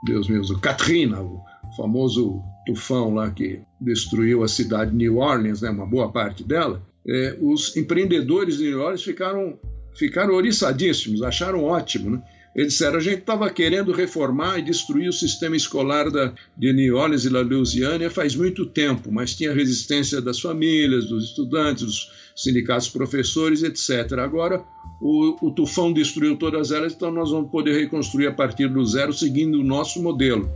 Deus 0.06 0.28
meu, 0.28 0.42
o 0.42 0.60
Katrina, 0.60 1.22
o 1.22 1.40
famoso 1.78 2.42
tufão 2.66 3.14
lá 3.14 3.30
que 3.30 3.60
destruiu 3.80 4.44
a 4.44 4.48
cidade 4.48 4.90
de 4.90 4.98
New 4.98 5.18
Orleans, 5.18 5.62
né, 5.62 5.70
uma 5.70 5.86
boa 5.86 6.12
parte 6.12 6.44
dela, 6.44 6.82
é, 7.08 7.38
os 7.40 7.78
empreendedores 7.78 8.58
de 8.58 8.66
New 8.66 8.80
Orleans 8.80 9.04
ficaram 9.04 9.60
ficaram 9.94 10.34
oriçadíssimos, 10.34 11.22
acharam 11.22 11.64
ótimo, 11.64 12.10
né? 12.10 12.24
Eles 12.56 12.74
disseram: 12.74 12.98
a 12.98 13.02
gente 13.02 13.20
estava 13.20 13.50
querendo 13.50 13.92
reformar 13.92 14.60
e 14.60 14.62
destruir 14.62 15.10
o 15.10 15.14
sistema 15.14 15.56
escolar 15.56 16.10
da, 16.12 16.34
de 16.58 16.74
New 16.74 16.98
Orleans 16.98 17.26
e 17.26 17.30
da 17.30 17.42
Louisiana 17.42 18.10
faz 18.10 18.36
muito 18.36 18.66
tempo, 18.66 19.12
mas 19.12 19.36
tinha 19.36 19.54
resistência 19.54 20.22
das 20.22 20.40
famílias, 20.40 21.08
dos 21.08 21.26
estudantes, 21.26 21.86
dos 21.86 22.12
sindicatos 22.36 22.90
professores, 22.90 23.64
etc. 23.64 24.20
Agora, 24.20 24.64
o, 25.02 25.48
o 25.48 25.52
tufão 25.52 25.94
destruiu 25.94 26.38
todas 26.38 26.72
elas, 26.72 26.94
então 26.94 27.12
nós 27.12 27.32
vamos 27.32 27.50
poder 27.50 27.80
reconstruir 27.80 28.28
a 28.28 28.34
partir 28.34 28.68
do 28.68 28.86
zero, 28.86 29.14
seguindo 29.14 29.60
o 29.60 29.64
nosso 29.64 30.02
modelo. 30.02 30.50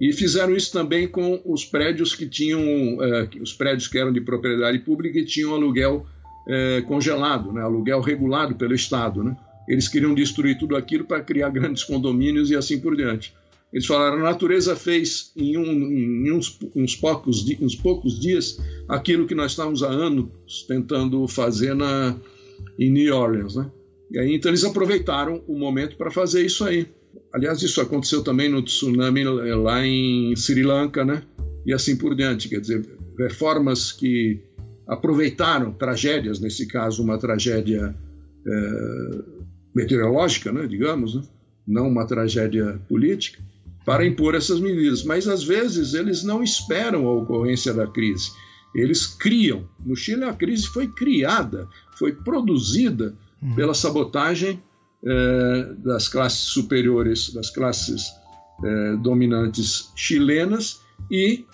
E 0.00 0.12
fizeram 0.12 0.54
isso 0.54 0.72
também 0.72 1.08
com 1.08 1.40
os 1.44 1.64
prédios 1.64 2.14
que 2.14 2.28
tinham, 2.28 2.60
eh, 3.02 3.28
os 3.40 3.54
prédios 3.54 3.88
que 3.88 3.96
eram 3.96 4.12
de 4.12 4.20
propriedade 4.20 4.80
pública 4.80 5.18
e 5.18 5.24
tinham 5.24 5.54
aluguel 5.54 6.06
é, 6.46 6.80
congelado, 6.82 7.52
né, 7.52 7.62
aluguel 7.62 8.00
regulado 8.00 8.54
pelo 8.54 8.74
Estado. 8.74 9.24
Né? 9.24 9.36
Eles 9.68 9.88
queriam 9.88 10.14
destruir 10.14 10.58
tudo 10.58 10.76
aquilo 10.76 11.04
para 11.04 11.22
criar 11.22 11.50
grandes 11.50 11.84
condomínios 11.84 12.50
e 12.50 12.56
assim 12.56 12.78
por 12.78 12.96
diante. 12.96 13.34
Eles 13.72 13.86
falaram: 13.86 14.18
a 14.18 14.30
natureza 14.30 14.76
fez 14.76 15.32
em, 15.36 15.56
um, 15.56 15.62
em 15.64 16.32
uns, 16.32 16.58
uns, 16.74 16.94
poucos, 16.96 17.44
uns 17.60 17.74
poucos 17.74 18.18
dias 18.18 18.58
aquilo 18.88 19.26
que 19.26 19.34
nós 19.34 19.52
estávamos 19.52 19.82
há 19.82 19.88
anos 19.88 20.28
tentando 20.68 21.26
fazer 21.26 21.74
na, 21.74 22.16
em 22.78 22.90
New 22.90 23.14
Orleans. 23.14 23.56
Né? 23.56 23.70
E 24.10 24.18
aí, 24.18 24.34
então, 24.34 24.50
eles 24.50 24.64
aproveitaram 24.64 25.42
o 25.46 25.58
momento 25.58 25.96
para 25.96 26.10
fazer 26.10 26.44
isso 26.44 26.64
aí. 26.64 26.86
Aliás, 27.34 27.60
isso 27.62 27.80
aconteceu 27.80 28.22
também 28.22 28.48
no 28.48 28.62
tsunami 28.62 29.24
lá 29.24 29.84
em 29.84 30.34
Sri 30.36 30.62
Lanka, 30.62 31.04
né? 31.04 31.22
E 31.66 31.72
assim 31.72 31.96
por 31.96 32.14
diante. 32.14 32.48
Quer 32.48 32.60
dizer, 32.60 32.86
reformas 33.18 33.92
que 33.92 34.40
aproveitaram 34.86 35.72
tragédias, 35.72 36.38
nesse 36.38 36.66
caso 36.66 37.02
uma 37.02 37.18
tragédia 37.18 37.94
é, 38.46 39.35
meteorológica, 39.76 40.50
né, 40.50 40.66
digamos, 40.66 41.14
né, 41.14 41.22
não 41.68 41.86
uma 41.86 42.06
tragédia 42.06 42.80
política, 42.88 43.42
para 43.84 44.06
impor 44.06 44.34
essas 44.34 44.58
medidas. 44.58 45.04
Mas 45.04 45.28
às 45.28 45.44
vezes 45.44 45.92
eles 45.92 46.24
não 46.24 46.42
esperam 46.42 47.06
a 47.06 47.12
ocorrência 47.12 47.74
da 47.74 47.86
crise, 47.86 48.30
eles 48.74 49.06
criam. 49.06 49.68
No 49.84 49.94
Chile 49.94 50.24
a 50.24 50.32
crise 50.32 50.66
foi 50.68 50.88
criada, 50.88 51.68
foi 51.98 52.12
produzida 52.12 53.14
uhum. 53.42 53.54
pela 53.54 53.74
sabotagem 53.74 54.62
é, 55.04 55.74
das 55.78 56.08
classes 56.08 56.48
superiores, 56.48 57.34
das 57.34 57.50
classes 57.50 58.06
é, 58.64 58.96
dominantes 58.96 59.92
chilenas 59.94 60.80
e 61.10 61.44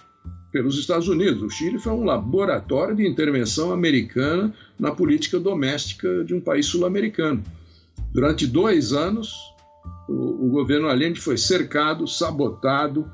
pelos 0.52 0.78
Estados 0.78 1.08
Unidos. 1.08 1.42
O 1.42 1.50
Chile 1.50 1.78
foi 1.78 1.92
um 1.92 2.04
laboratório 2.04 2.94
de 2.94 3.06
intervenção 3.06 3.72
americana 3.72 4.54
na 4.78 4.92
política 4.92 5.40
doméstica 5.40 6.22
de 6.24 6.34
um 6.34 6.40
país 6.40 6.66
sul-americano. 6.66 7.42
Durante 8.12 8.46
dois 8.46 8.92
anos, 8.92 9.34
o, 10.08 10.46
o, 10.46 10.50
governo 10.50 10.88
Allende 10.88 11.20
foi 11.20 11.38
cercado, 11.38 12.06
sabotado, 12.06 13.10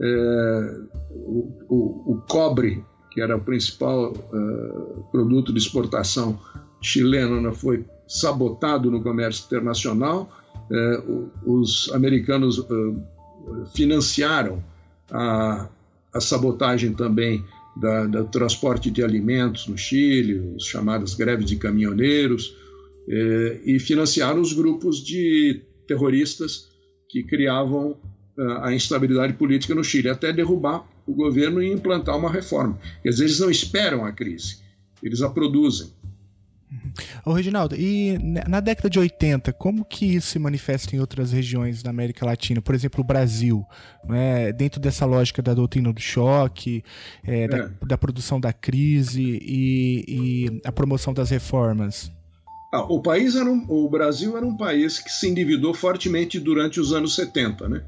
é, 0.00 0.80
o, 1.10 1.66
o, 1.68 2.12
o, 2.12 2.22
cobre, 2.28 2.84
que 3.10 3.20
era 3.20 3.36
o 3.36 3.40
principal 3.40 4.12
é, 4.12 5.10
produto 5.12 5.52
de 5.52 5.58
exportação 5.58 6.38
chileno, 6.80 7.40
né, 7.40 7.52
foi 7.52 7.84
sabotado 8.08 8.90
no 8.90 9.02
comércio 9.02 9.44
internacional. 9.46 10.28
É, 10.70 11.02
os 11.46 11.90
americanos 11.94 12.58
é, 12.58 13.74
financiaram 13.74 14.62
a, 15.10 15.68
a 16.12 16.20
sabotagem 16.20 16.94
também 16.94 17.44
da, 17.76 18.06
do 18.06 18.24
transporte 18.24 18.90
de 18.90 19.02
alimentos 19.02 19.66
no 19.66 19.78
Chile, 19.78 20.54
os 20.56 20.66
chamadas 20.66 21.14
greves 21.14 21.46
de 21.46 21.56
caminhoneiros, 21.56 22.56
e 23.08 23.78
financiaram 23.78 24.40
os 24.40 24.52
grupos 24.52 25.04
de 25.04 25.62
terroristas 25.86 26.68
que 27.08 27.22
criavam 27.22 27.90
uh, 28.38 28.52
a 28.62 28.74
instabilidade 28.74 29.34
política 29.34 29.74
no 29.74 29.84
Chile, 29.84 30.08
até 30.08 30.32
derrubar 30.32 30.88
o 31.06 31.14
governo 31.14 31.62
e 31.62 31.70
implantar 31.70 32.16
uma 32.16 32.30
reforma. 32.30 32.78
Quer 33.02 33.10
dizer, 33.10 33.24
eles 33.24 33.38
não 33.38 33.50
esperam 33.50 34.04
a 34.04 34.12
crise, 34.12 34.58
eles 35.02 35.20
a 35.20 35.28
produzem. 35.28 35.90
Ô 37.24 37.34
Reginaldo, 37.34 37.76
e 37.76 38.18
na 38.48 38.58
década 38.58 38.88
de 38.88 38.98
80, 38.98 39.52
como 39.52 39.84
que 39.84 40.16
isso 40.16 40.28
se 40.28 40.38
manifesta 40.38 40.96
em 40.96 41.00
outras 41.00 41.30
regiões 41.30 41.82
da 41.82 41.90
América 41.90 42.24
Latina? 42.24 42.62
Por 42.62 42.74
exemplo, 42.74 43.02
o 43.02 43.06
Brasil, 43.06 43.62
né? 44.04 44.52
dentro 44.52 44.80
dessa 44.80 45.04
lógica 45.04 45.42
da 45.42 45.52
doutrina 45.52 45.92
do 45.92 46.00
choque, 46.00 46.82
é, 47.22 47.42
é. 47.42 47.48
Da, 47.48 47.70
da, 47.86 47.98
produção 47.98 48.40
da 48.40 48.54
crise 48.54 49.22
e, 49.22 50.04
e 50.08 50.60
a 50.64 50.72
promoção 50.72 51.12
das 51.12 51.28
reformas? 51.28 52.10
Ah, 52.72 52.84
o 52.84 53.02
país 53.02 53.36
era 53.36 53.50
um, 53.50 53.66
o 53.68 53.86
Brasil 53.86 54.34
era 54.34 54.46
um 54.46 54.56
país 54.56 54.98
que 54.98 55.12
se 55.12 55.28
endividou 55.28 55.74
fortemente 55.74 56.40
durante 56.40 56.80
os 56.80 56.90
anos 56.94 57.14
70, 57.14 57.68
né? 57.68 57.84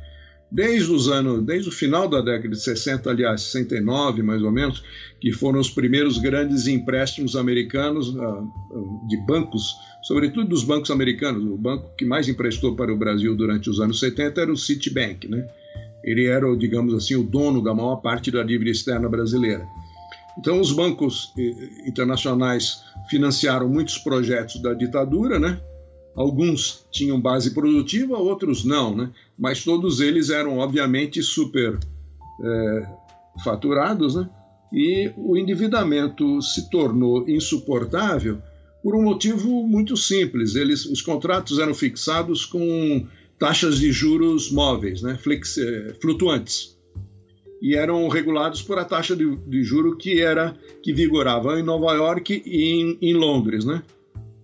Desde 0.52 0.92
os 0.92 1.08
anos, 1.08 1.42
desde 1.42 1.70
o 1.70 1.72
final 1.72 2.06
da 2.06 2.20
década 2.20 2.50
de 2.50 2.60
60, 2.60 3.08
aliás, 3.08 3.40
69 3.40 4.22
mais 4.22 4.42
ou 4.42 4.52
menos, 4.52 4.84
que 5.18 5.32
foram 5.32 5.58
os 5.58 5.70
primeiros 5.70 6.18
grandes 6.18 6.66
empréstimos 6.66 7.34
americanos 7.34 8.10
uh, 8.10 9.08
de 9.08 9.16
bancos, 9.26 9.74
sobretudo 10.02 10.50
dos 10.50 10.62
bancos 10.62 10.90
americanos. 10.90 11.42
O 11.42 11.56
banco 11.56 11.90
que 11.96 12.04
mais 12.04 12.28
emprestou 12.28 12.76
para 12.76 12.92
o 12.92 12.96
Brasil 12.96 13.34
durante 13.34 13.70
os 13.70 13.80
anos 13.80 13.98
70 13.98 14.42
era 14.42 14.52
o 14.52 14.56
Citibank, 14.56 15.26
né? 15.26 15.48
Ele 16.04 16.26
era, 16.26 16.54
digamos 16.58 16.92
assim, 16.92 17.16
o 17.16 17.24
dono 17.24 17.62
da 17.62 17.74
maior 17.74 17.96
parte 17.96 18.30
da 18.30 18.42
dívida 18.42 18.70
externa 18.70 19.08
brasileira. 19.08 19.66
Então, 20.38 20.60
os 20.60 20.72
bancos 20.72 21.32
eh, 21.38 21.88
internacionais 21.88 22.82
financiaram 23.08 23.68
muitos 23.68 23.98
projetos 23.98 24.60
da 24.60 24.74
ditadura, 24.74 25.38
né? 25.38 25.60
Alguns 26.14 26.86
tinham 26.90 27.20
base 27.20 27.52
produtiva, 27.52 28.16
outros 28.16 28.64
não, 28.64 28.94
né? 28.94 29.10
Mas 29.38 29.64
todos 29.64 30.00
eles 30.00 30.30
eram, 30.30 30.58
obviamente, 30.58 31.22
super 31.22 31.78
é, 32.40 32.86
faturados, 33.42 34.14
né? 34.14 34.28
E 34.72 35.12
o 35.16 35.36
endividamento 35.36 36.40
se 36.40 36.70
tornou 36.70 37.28
insuportável 37.28 38.40
por 38.82 38.94
um 38.94 39.02
motivo 39.02 39.66
muito 39.66 39.96
simples. 39.96 40.54
Eles, 40.54 40.84
os 40.84 41.00
contratos 41.00 41.58
eram 41.58 41.74
fixados 41.74 42.44
com 42.44 43.06
taxas 43.38 43.78
de 43.78 43.90
juros 43.90 44.50
móveis, 44.50 45.02
né? 45.02 45.16
Flex, 45.16 45.58
eh, 45.58 45.94
flutuantes 46.00 46.73
e 47.64 47.74
eram 47.74 48.06
regulados 48.08 48.60
por 48.60 48.78
a 48.78 48.84
taxa 48.84 49.16
de, 49.16 49.36
de 49.36 49.62
juro 49.62 49.96
que 49.96 50.20
era 50.20 50.54
que 50.82 50.92
vigorava 50.92 51.58
em 51.58 51.62
Nova 51.62 51.94
York 51.94 52.42
e 52.44 52.74
em, 52.74 52.98
em 53.00 53.14
Londres, 53.14 53.64
né? 53.64 53.82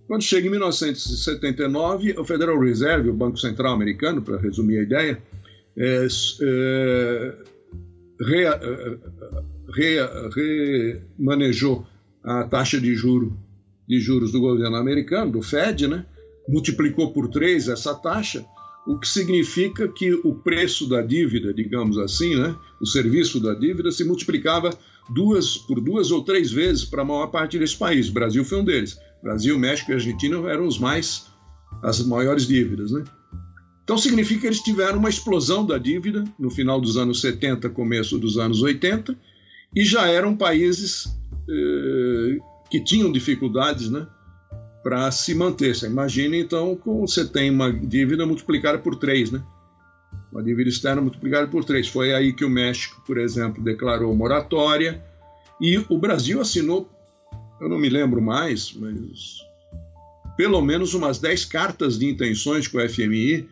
Quando 0.07 0.23
chega 0.23 0.47
em 0.47 0.49
1979, 0.49 2.15
o 2.17 2.25
Federal 2.25 2.59
Reserve, 2.59 3.11
o 3.11 3.13
Banco 3.13 3.37
Central 3.37 3.75
Americano, 3.75 4.23
para 4.23 4.39
resumir 4.39 4.79
a 4.79 4.81
ideia, 4.81 5.21
é, 5.77 6.07
é, 6.41 7.35
re, 8.19 8.45
re, 9.71 11.01
remanejou 11.19 11.85
a 12.23 12.43
taxa 12.45 12.81
de, 12.81 12.95
juro, 12.95 13.37
de 13.87 13.99
juros 13.99 14.31
do 14.31 14.39
governo 14.39 14.77
americano, 14.77 15.31
do 15.31 15.43
Fed, 15.43 15.87
né? 15.87 16.07
multiplicou 16.49 17.13
por 17.13 17.27
três 17.27 17.69
essa 17.69 17.93
taxa 17.93 18.43
o 18.87 18.97
que 18.97 19.07
significa 19.07 19.87
que 19.87 20.11
o 20.11 20.33
preço 20.33 20.89
da 20.89 21.03
dívida, 21.03 21.53
digamos 21.53 21.99
assim, 21.99 22.35
né, 22.35 22.55
o 22.81 22.85
serviço 22.85 23.39
da 23.39 23.53
dívida, 23.53 23.91
se 23.91 24.03
multiplicava 24.03 24.71
duas 25.09 25.57
por 25.57 25.79
duas 25.79 26.11
ou 26.11 26.23
três 26.23 26.51
vezes 26.51 26.83
para 26.83 27.01
a 27.01 27.05
maior 27.05 27.27
parte 27.27 27.59
desse 27.59 27.77
país. 27.77 28.09
O 28.09 28.13
Brasil 28.13 28.43
foi 28.43 28.59
um 28.59 28.65
deles. 28.65 28.97
Brasil, 29.21 29.57
México 29.57 29.91
e 29.91 29.93
Argentina 29.93 30.37
eram 30.49 30.67
os 30.67 30.79
mais 30.79 31.27
as 31.83 32.03
maiores 32.03 32.47
dívidas, 32.47 32.91
né? 32.91 33.03
Então 33.83 33.97
significa 33.97 34.41
que 34.41 34.47
eles 34.47 34.59
tiveram 34.59 34.99
uma 34.99 35.09
explosão 35.09 35.65
da 35.65 35.77
dívida 35.77 36.23
no 36.37 36.49
final 36.49 36.79
dos 36.79 36.97
anos 36.97 37.21
70, 37.21 37.69
começo 37.69 38.17
dos 38.17 38.37
anos 38.37 38.61
80, 38.61 39.17
e 39.75 39.83
já 39.83 40.07
eram 40.07 40.35
países 40.35 41.07
eh, 41.49 42.37
que 42.69 42.83
tinham 42.83 43.11
dificuldades, 43.11 43.89
né? 43.89 44.07
para 44.83 45.09
se 45.11 45.33
manter. 45.33 45.75
Você 45.75 45.87
imagina, 45.87 46.35
então, 46.35 46.75
como 46.75 47.07
você 47.07 47.25
tem 47.25 47.49
uma 47.49 47.71
dívida 47.71 48.25
multiplicada 48.25 48.77
por 48.77 48.95
três, 48.95 49.31
né? 49.31 49.41
Uma 50.31 50.41
dívida 50.41 50.69
externa 50.69 51.01
multiplicada 51.01 51.47
por 51.47 51.65
três. 51.65 51.87
Foi 51.87 52.13
aí 52.13 52.31
que 52.31 52.45
o 52.45 52.49
México, 52.49 53.01
por 53.05 53.17
exemplo, 53.17 53.61
declarou 53.61 54.15
moratória 54.15 55.03
e 55.59 55.77
o 55.89 55.97
Brasil 55.97 56.39
assinou, 56.39 56.89
eu 57.59 57.69
não 57.69 57.77
me 57.77 57.89
lembro 57.89 58.21
mais, 58.21 58.73
mas 58.73 59.41
pelo 60.37 60.61
menos 60.61 60.93
umas 60.93 61.19
dez 61.19 61.45
cartas 61.45 61.99
de 61.99 62.07
intenções 62.07 62.67
com 62.67 62.77
o 62.77 62.89
FMI, 62.89 63.47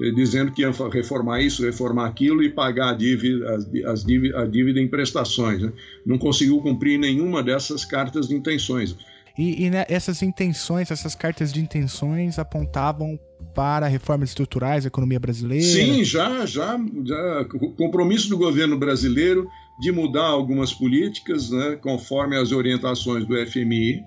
eh, 0.00 0.10
dizendo 0.10 0.52
que 0.52 0.62
ia 0.62 0.72
reformar 0.90 1.40
isso, 1.40 1.62
reformar 1.62 2.06
aquilo 2.06 2.42
e 2.42 2.50
pagar 2.50 2.90
a 2.90 2.94
dívida, 2.94 3.54
as, 3.54 3.68
as 3.84 4.04
dívida, 4.04 4.40
a 4.40 4.46
dívida 4.46 4.80
em 4.80 4.88
prestações. 4.88 5.62
Né? 5.62 5.72
Não 6.04 6.18
conseguiu 6.18 6.60
cumprir 6.60 6.98
nenhuma 6.98 7.42
dessas 7.42 7.84
cartas 7.84 8.28
de 8.28 8.34
intenções. 8.34 8.96
E, 9.38 9.64
e 9.64 9.70
né, 9.70 9.84
essas 9.88 10.22
intenções, 10.22 10.90
essas 10.90 11.14
cartas 11.14 11.52
de 11.52 11.60
intenções 11.60 12.38
apontavam 12.38 13.18
para 13.54 13.86
reformas 13.86 14.30
estruturais 14.30 14.84
da 14.84 14.88
economia 14.88 15.20
brasileira? 15.20 15.64
Sim, 15.64 16.02
já, 16.04 16.46
já, 16.46 16.78
já. 17.04 17.46
Compromisso 17.76 18.28
do 18.30 18.38
governo 18.38 18.78
brasileiro 18.78 19.46
de 19.78 19.92
mudar 19.92 20.26
algumas 20.26 20.72
políticas, 20.72 21.50
né, 21.50 21.78
conforme 21.82 22.36
as 22.36 22.50
orientações 22.50 23.26
do 23.26 23.34
FMI, 23.46 24.02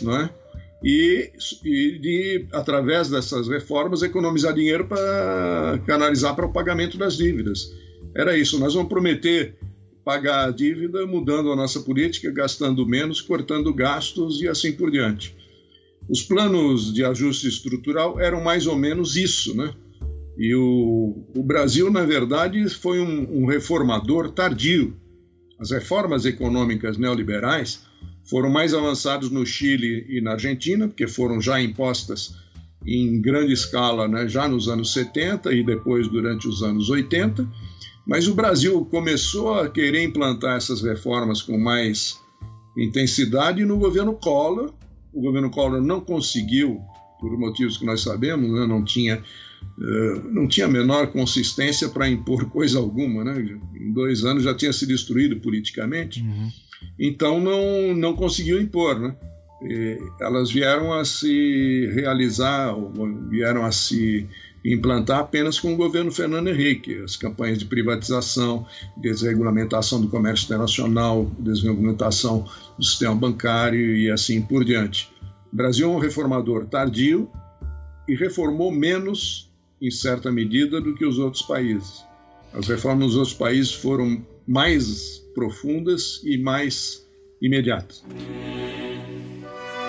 né, 0.00 0.30
e, 0.82 1.32
e 1.64 1.98
de, 1.98 2.46
através 2.52 3.10
dessas 3.10 3.48
reformas, 3.48 4.02
economizar 4.02 4.54
dinheiro 4.54 4.86
para 4.86 5.80
canalizar 5.86 6.36
para 6.36 6.46
o 6.46 6.52
pagamento 6.52 6.96
das 6.96 7.16
dívidas. 7.16 7.68
Era 8.14 8.36
isso. 8.36 8.58
Nós 8.58 8.74
vamos 8.74 8.88
prometer 8.88 9.56
pagar 10.08 10.48
a 10.48 10.50
dívida, 10.50 11.06
mudando 11.06 11.52
a 11.52 11.56
nossa 11.56 11.80
política, 11.80 12.30
gastando 12.30 12.86
menos, 12.86 13.20
cortando 13.20 13.74
gastos 13.74 14.40
e 14.40 14.48
assim 14.48 14.72
por 14.72 14.90
diante. 14.90 15.36
Os 16.08 16.22
planos 16.22 16.94
de 16.94 17.04
ajuste 17.04 17.46
estrutural 17.46 18.18
eram 18.18 18.42
mais 18.42 18.66
ou 18.66 18.74
menos 18.74 19.16
isso, 19.16 19.54
né? 19.54 19.70
E 20.38 20.54
o, 20.54 21.26
o 21.36 21.42
Brasil, 21.42 21.90
na 21.90 22.06
verdade, 22.06 22.66
foi 22.70 23.00
um, 23.00 23.42
um 23.42 23.44
reformador 23.44 24.30
tardio. 24.30 24.96
As 25.60 25.72
reformas 25.72 26.24
econômicas 26.24 26.96
neoliberais 26.96 27.82
foram 28.24 28.48
mais 28.48 28.72
avançadas 28.72 29.28
no 29.28 29.44
Chile 29.44 30.06
e 30.08 30.22
na 30.22 30.32
Argentina, 30.32 30.88
porque 30.88 31.06
foram 31.06 31.38
já 31.38 31.60
impostas 31.60 32.34
em 32.86 33.20
grande 33.20 33.52
escala 33.52 34.08
né, 34.08 34.26
já 34.26 34.48
nos 34.48 34.70
anos 34.70 34.90
70 34.94 35.52
e 35.52 35.62
depois 35.62 36.08
durante 36.08 36.48
os 36.48 36.62
anos 36.62 36.88
80 36.88 37.46
mas 38.08 38.26
o 38.26 38.34
Brasil 38.34 38.86
começou 38.86 39.52
a 39.52 39.68
querer 39.68 40.02
implantar 40.02 40.56
essas 40.56 40.80
reformas 40.80 41.42
com 41.42 41.58
mais 41.58 42.18
intensidade 42.74 43.66
no 43.66 43.76
governo 43.76 44.14
Collor. 44.14 44.72
O 45.12 45.20
governo 45.20 45.50
Collor 45.50 45.82
não 45.82 46.00
conseguiu, 46.00 46.80
por 47.20 47.38
motivos 47.38 47.76
que 47.76 47.84
nós 47.84 48.00
sabemos, 48.00 48.50
né? 48.50 48.66
não 48.66 48.82
tinha 48.82 49.22
Uh, 49.76 50.32
não 50.32 50.46
tinha 50.46 50.66
a 50.66 50.68
menor 50.68 51.08
consistência 51.08 51.88
para 51.88 52.08
impor 52.08 52.46
coisa 52.50 52.78
alguma, 52.78 53.24
né? 53.24 53.58
Em 53.74 53.92
dois 53.92 54.24
anos 54.24 54.44
já 54.44 54.54
tinha 54.54 54.72
se 54.72 54.86
destruído 54.86 55.40
politicamente, 55.40 56.20
uhum. 56.20 56.48
então 56.98 57.40
não 57.40 57.92
não 57.92 58.14
conseguiu 58.14 58.60
impor, 58.60 59.00
né? 59.00 59.16
E 59.62 59.98
elas 60.20 60.50
vieram 60.52 60.92
a 60.92 61.04
se 61.04 61.90
realizar, 61.92 62.72
vieram 63.28 63.64
a 63.64 63.72
se 63.72 64.28
implantar 64.72 65.20
apenas 65.20 65.58
com 65.58 65.72
o 65.72 65.76
governo 65.76 66.10
Fernando 66.10 66.48
Henrique, 66.48 67.02
as 67.02 67.16
campanhas 67.16 67.58
de 67.58 67.64
privatização, 67.64 68.66
desregulamentação 68.96 70.00
do 70.00 70.08
comércio 70.08 70.46
internacional, 70.46 71.30
desregulamentação 71.38 72.48
do 72.76 72.84
sistema 72.84 73.14
bancário 73.14 73.96
e 73.96 74.10
assim 74.10 74.40
por 74.42 74.64
diante. 74.64 75.10
O 75.52 75.56
Brasil 75.56 75.90
é 75.90 75.94
um 75.94 75.98
reformador 75.98 76.66
tardio 76.66 77.30
e 78.06 78.14
reformou 78.14 78.70
menos, 78.70 79.50
em 79.80 79.90
certa 79.90 80.30
medida, 80.30 80.80
do 80.80 80.94
que 80.94 81.04
os 81.04 81.18
outros 81.18 81.42
países. 81.42 82.04
As 82.52 82.66
reformas 82.66 83.06
nos 83.06 83.16
outros 83.16 83.34
países 83.34 83.72
foram 83.72 84.24
mais 84.46 85.18
profundas 85.34 86.20
e 86.24 86.38
mais 86.38 87.06
imediatas. 87.40 88.02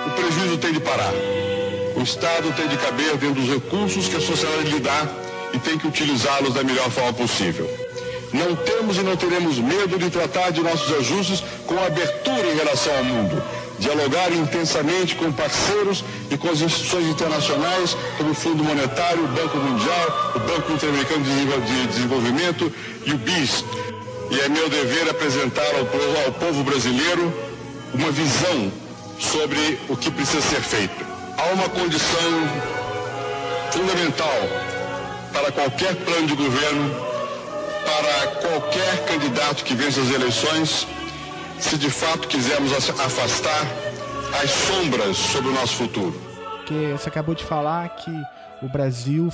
O 0.05 0.11
prejuízo 0.15 0.57
tem 0.57 0.73
de 0.73 0.79
parar. 0.79 1.13
O 1.99 2.03
Estado 2.03 2.53
tem 2.55 2.65
de 2.69 2.77
caber 2.77 3.17
dentro 3.17 3.41
dos 3.41 3.49
recursos 3.49 4.07
que 4.07 4.15
a 4.15 4.21
sociedade 4.21 4.69
lhe 4.69 4.79
dá 4.79 5.05
e 5.51 5.59
tem 5.59 5.77
que 5.77 5.85
utilizá-los 5.85 6.53
da 6.53 6.63
melhor 6.63 6.89
forma 6.89 7.11
possível. 7.11 7.69
Não 8.31 8.55
temos 8.55 8.95
e 8.97 9.01
não 9.01 9.17
teremos 9.17 9.59
medo 9.59 9.99
de 9.99 10.09
tratar 10.09 10.51
de 10.51 10.61
nossos 10.61 10.95
ajustes 10.95 11.43
com 11.67 11.77
abertura 11.77 12.47
em 12.47 12.55
relação 12.55 12.95
ao 12.95 13.03
mundo, 13.03 13.43
dialogar 13.79 14.31
intensamente 14.31 15.13
com 15.15 15.29
parceiros 15.33 16.05
e 16.31 16.37
com 16.37 16.49
as 16.49 16.61
instituições 16.61 17.05
internacionais, 17.07 17.97
como 18.17 18.31
o 18.31 18.33
Fundo 18.33 18.63
Monetário, 18.63 19.25
o 19.25 19.27
Banco 19.27 19.57
Mundial, 19.57 20.33
o 20.35 20.39
Banco 20.39 20.71
Interamericano 20.71 21.25
de 21.25 21.87
Desenvolvimento 21.87 22.71
e 23.05 23.11
o 23.11 23.17
BIS, 23.17 23.65
e 24.31 24.39
é 24.39 24.47
meu 24.47 24.69
dever 24.69 25.09
apresentar 25.09 25.69
ao 25.75 26.31
povo, 26.31 26.63
brasileiro 26.63 27.33
uma 27.93 28.09
visão 28.09 28.71
sobre 29.19 29.77
o 29.89 29.97
que 29.97 30.09
precisa 30.09 30.41
ser 30.41 30.61
feito. 30.61 31.08
Há 31.39 31.53
uma 31.53 31.69
condição 31.69 32.31
fundamental 33.71 34.27
para 35.31 35.51
qualquer 35.53 35.95
plano 35.95 36.27
de 36.27 36.35
governo, 36.35 36.89
para 37.85 38.27
qualquer 38.41 39.05
candidato 39.05 39.63
que 39.63 39.73
vença 39.73 40.01
as 40.01 40.11
eleições, 40.11 40.85
se 41.57 41.77
de 41.77 41.89
fato 41.89 42.27
quisermos 42.27 42.73
afastar 42.73 43.65
as 44.43 44.51
sombras 44.51 45.15
sobre 45.15 45.49
o 45.49 45.53
nosso 45.53 45.75
futuro. 45.75 46.13
Que 46.65 46.91
você 46.91 47.07
acabou 47.07 47.33
de 47.33 47.43
falar 47.45 47.87
que 47.95 48.11
o 48.61 48.67
Brasil 48.67 49.29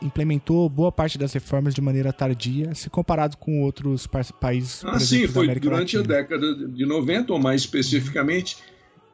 implementou 0.00 0.68
boa 0.70 0.90
parte 0.90 1.18
das 1.18 1.32
reformas 1.34 1.74
de 1.74 1.82
maneira 1.82 2.10
tardia, 2.10 2.74
se 2.74 2.88
comparado 2.88 3.36
com 3.36 3.62
outros 3.62 4.08
países. 4.40 4.82
Ah, 4.84 4.98
sim, 4.98 5.28
foi 5.28 5.46
durante 5.46 5.98
Latina. 5.98 6.02
a 6.02 6.22
década 6.22 6.54
de 6.68 6.86
90, 6.86 7.32
ou 7.34 7.38
mais 7.38 7.60
especificamente, 7.60 8.56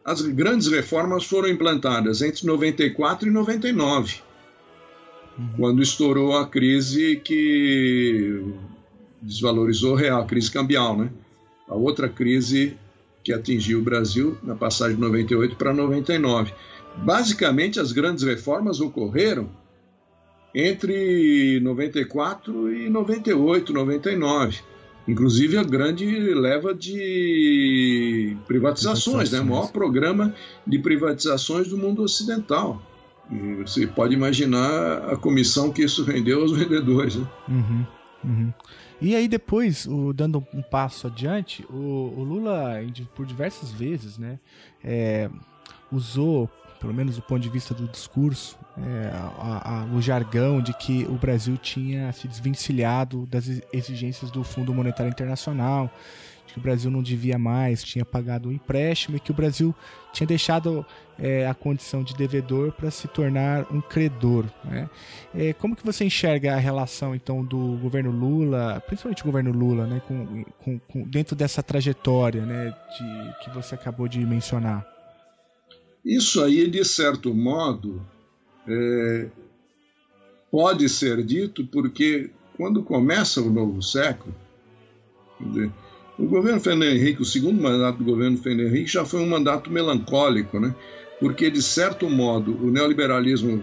as 0.05 0.23
grandes 0.23 0.69
reformas 0.69 1.25
foram 1.25 1.49
implantadas 1.49 2.23
entre 2.23 2.47
94 2.47 3.29
e 3.29 3.31
99, 3.31 4.17
uhum. 5.39 5.49
quando 5.57 5.83
estourou 5.83 6.37
a 6.37 6.47
crise 6.47 7.17
que 7.17 8.43
desvalorizou 9.21 9.93
o 9.93 9.97
real, 9.97 10.23
a 10.23 10.27
crise 10.27 10.51
cambial, 10.51 10.97
né? 10.97 11.11
A 11.69 11.75
outra 11.75 12.09
crise 12.09 12.77
que 13.23 13.33
atingiu 13.33 13.81
o 13.81 13.83
Brasil 13.83 14.37
na 14.43 14.55
passagem 14.55 14.97
de 14.97 15.03
98 15.03 15.57
para 15.57 15.75
99. 15.75 16.53
Basicamente, 16.97 17.79
as 17.79 17.93
grandes 17.93 18.25
reformas 18.25 18.81
ocorreram 18.81 19.49
entre 20.55 21.61
94 21.61 22.73
e 22.75 22.89
98, 22.89 23.73
99. 23.73 24.61
Inclusive 25.11 25.59
a 25.59 25.65
grande 25.65 26.07
leva 26.35 26.73
de 26.73 28.37
privatizações, 28.47 29.33
né? 29.33 29.41
o 29.41 29.47
maior 29.47 29.73
programa 29.73 30.33
de 30.65 30.79
privatizações 30.79 31.67
do 31.67 31.77
mundo 31.77 32.03
ocidental. 32.03 32.81
E 33.29 33.57
você 33.57 33.89
pode 33.89 34.15
imaginar 34.15 35.11
a 35.11 35.17
comissão 35.17 35.73
que 35.73 35.83
isso 35.83 36.05
rendeu 36.05 36.43
aos 36.43 36.53
vendedores. 36.57 37.17
Né? 37.17 37.27
Uhum, 37.49 37.87
uhum. 38.25 38.53
E 39.01 39.17
aí 39.17 39.27
depois, 39.27 39.85
o, 39.87 40.13
dando 40.13 40.47
um 40.55 40.63
passo 40.63 41.09
adiante, 41.09 41.67
o, 41.69 42.15
o 42.17 42.23
Lula, 42.23 42.75
por 43.17 43.27
diversas 43.27 43.73
vezes, 43.73 44.17
né, 44.17 44.39
é, 44.85 45.29
usou 45.91 46.49
pelo 46.81 46.95
menos 46.95 47.17
do 47.17 47.23
ponto 47.23 47.41
de 47.41 47.51
vista 47.51 47.75
do 47.75 47.87
discurso, 47.87 48.59
é, 48.79 49.11
a, 49.39 49.83
a, 49.83 49.85
o 49.95 50.01
jargão 50.01 50.63
de 50.63 50.73
que 50.73 51.05
o 51.05 51.15
Brasil 51.15 51.57
tinha 51.59 52.11
se 52.13 52.27
desvencilhado 52.27 53.27
das 53.27 53.47
exigências 53.73 54.31
do 54.31 54.43
Fundo 54.43 54.73
Monetário 54.73 55.11
Internacional, 55.11 55.91
que 56.47 56.59
o 56.59 56.61
Brasil 56.61 56.91
não 56.91 57.03
devia 57.03 57.39
mais, 57.39 57.85
tinha 57.85 58.05
pagado 58.05 58.49
um 58.49 58.53
empréstimo 58.53 59.17
e 59.17 59.21
que 59.21 59.31
o 59.31 59.35
Brasil 59.35 59.75
tinha 60.13 60.27
deixado 60.27 60.85
é, 61.19 61.47
a 61.47 61.55
condição 61.55 62.03
de 62.03 62.15
devedor 62.15 62.73
para 62.73 62.91
se 62.91 63.07
tornar 63.07 63.67
um 63.71 63.81
credor. 63.81 64.47
Né? 64.65 64.89
É, 65.35 65.53
como 65.53 65.77
que 65.77 65.85
você 65.85 66.05
enxerga 66.05 66.55
a 66.55 66.59
relação 66.59 67.15
então 67.15 67.45
do 67.45 67.79
governo 67.81 68.11
Lula, 68.11 68.83
principalmente 68.87 69.23
o 69.23 69.27
governo 69.27 69.53
Lula, 69.53 69.87
né, 69.87 70.03
com, 70.09 70.45
com, 70.65 70.79
com 70.79 71.03
dentro 71.03 71.37
dessa 71.37 71.63
trajetória 71.63 72.45
né, 72.45 72.75
de, 72.99 73.45
que 73.45 73.51
você 73.51 73.75
acabou 73.75 74.09
de 74.09 74.19
mencionar? 74.21 74.90
Isso 76.05 76.43
aí, 76.43 76.69
de 76.69 76.85
certo 76.85 77.35
modo, 77.35 78.01
é, 78.67 79.29
pode 80.51 80.89
ser 80.89 81.23
dito 81.23 81.67
porque 81.67 82.31
quando 82.57 82.83
começa 82.83 83.41
o 83.41 83.51
novo 83.51 83.83
século, 83.83 84.35
dizer, 85.41 85.71
o 86.19 86.27
governo 86.27 86.61
Fernando 86.61 86.91
Henrique, 86.91 87.23
o 87.23 87.25
segundo 87.25 87.61
mandato 87.61 87.99
do 87.99 88.05
governo 88.05 88.37
Fernando 88.37 88.67
Henrique 88.67 88.93
já 88.93 89.05
foi 89.05 89.21
um 89.21 89.29
mandato 89.29 89.71
melancólico, 89.71 90.61
né? 90.61 90.75
porque 91.19 91.51
de 91.51 91.63
certo 91.63 92.09
modo 92.09 92.53
o 92.65 92.71
neoliberalismo, 92.71 93.63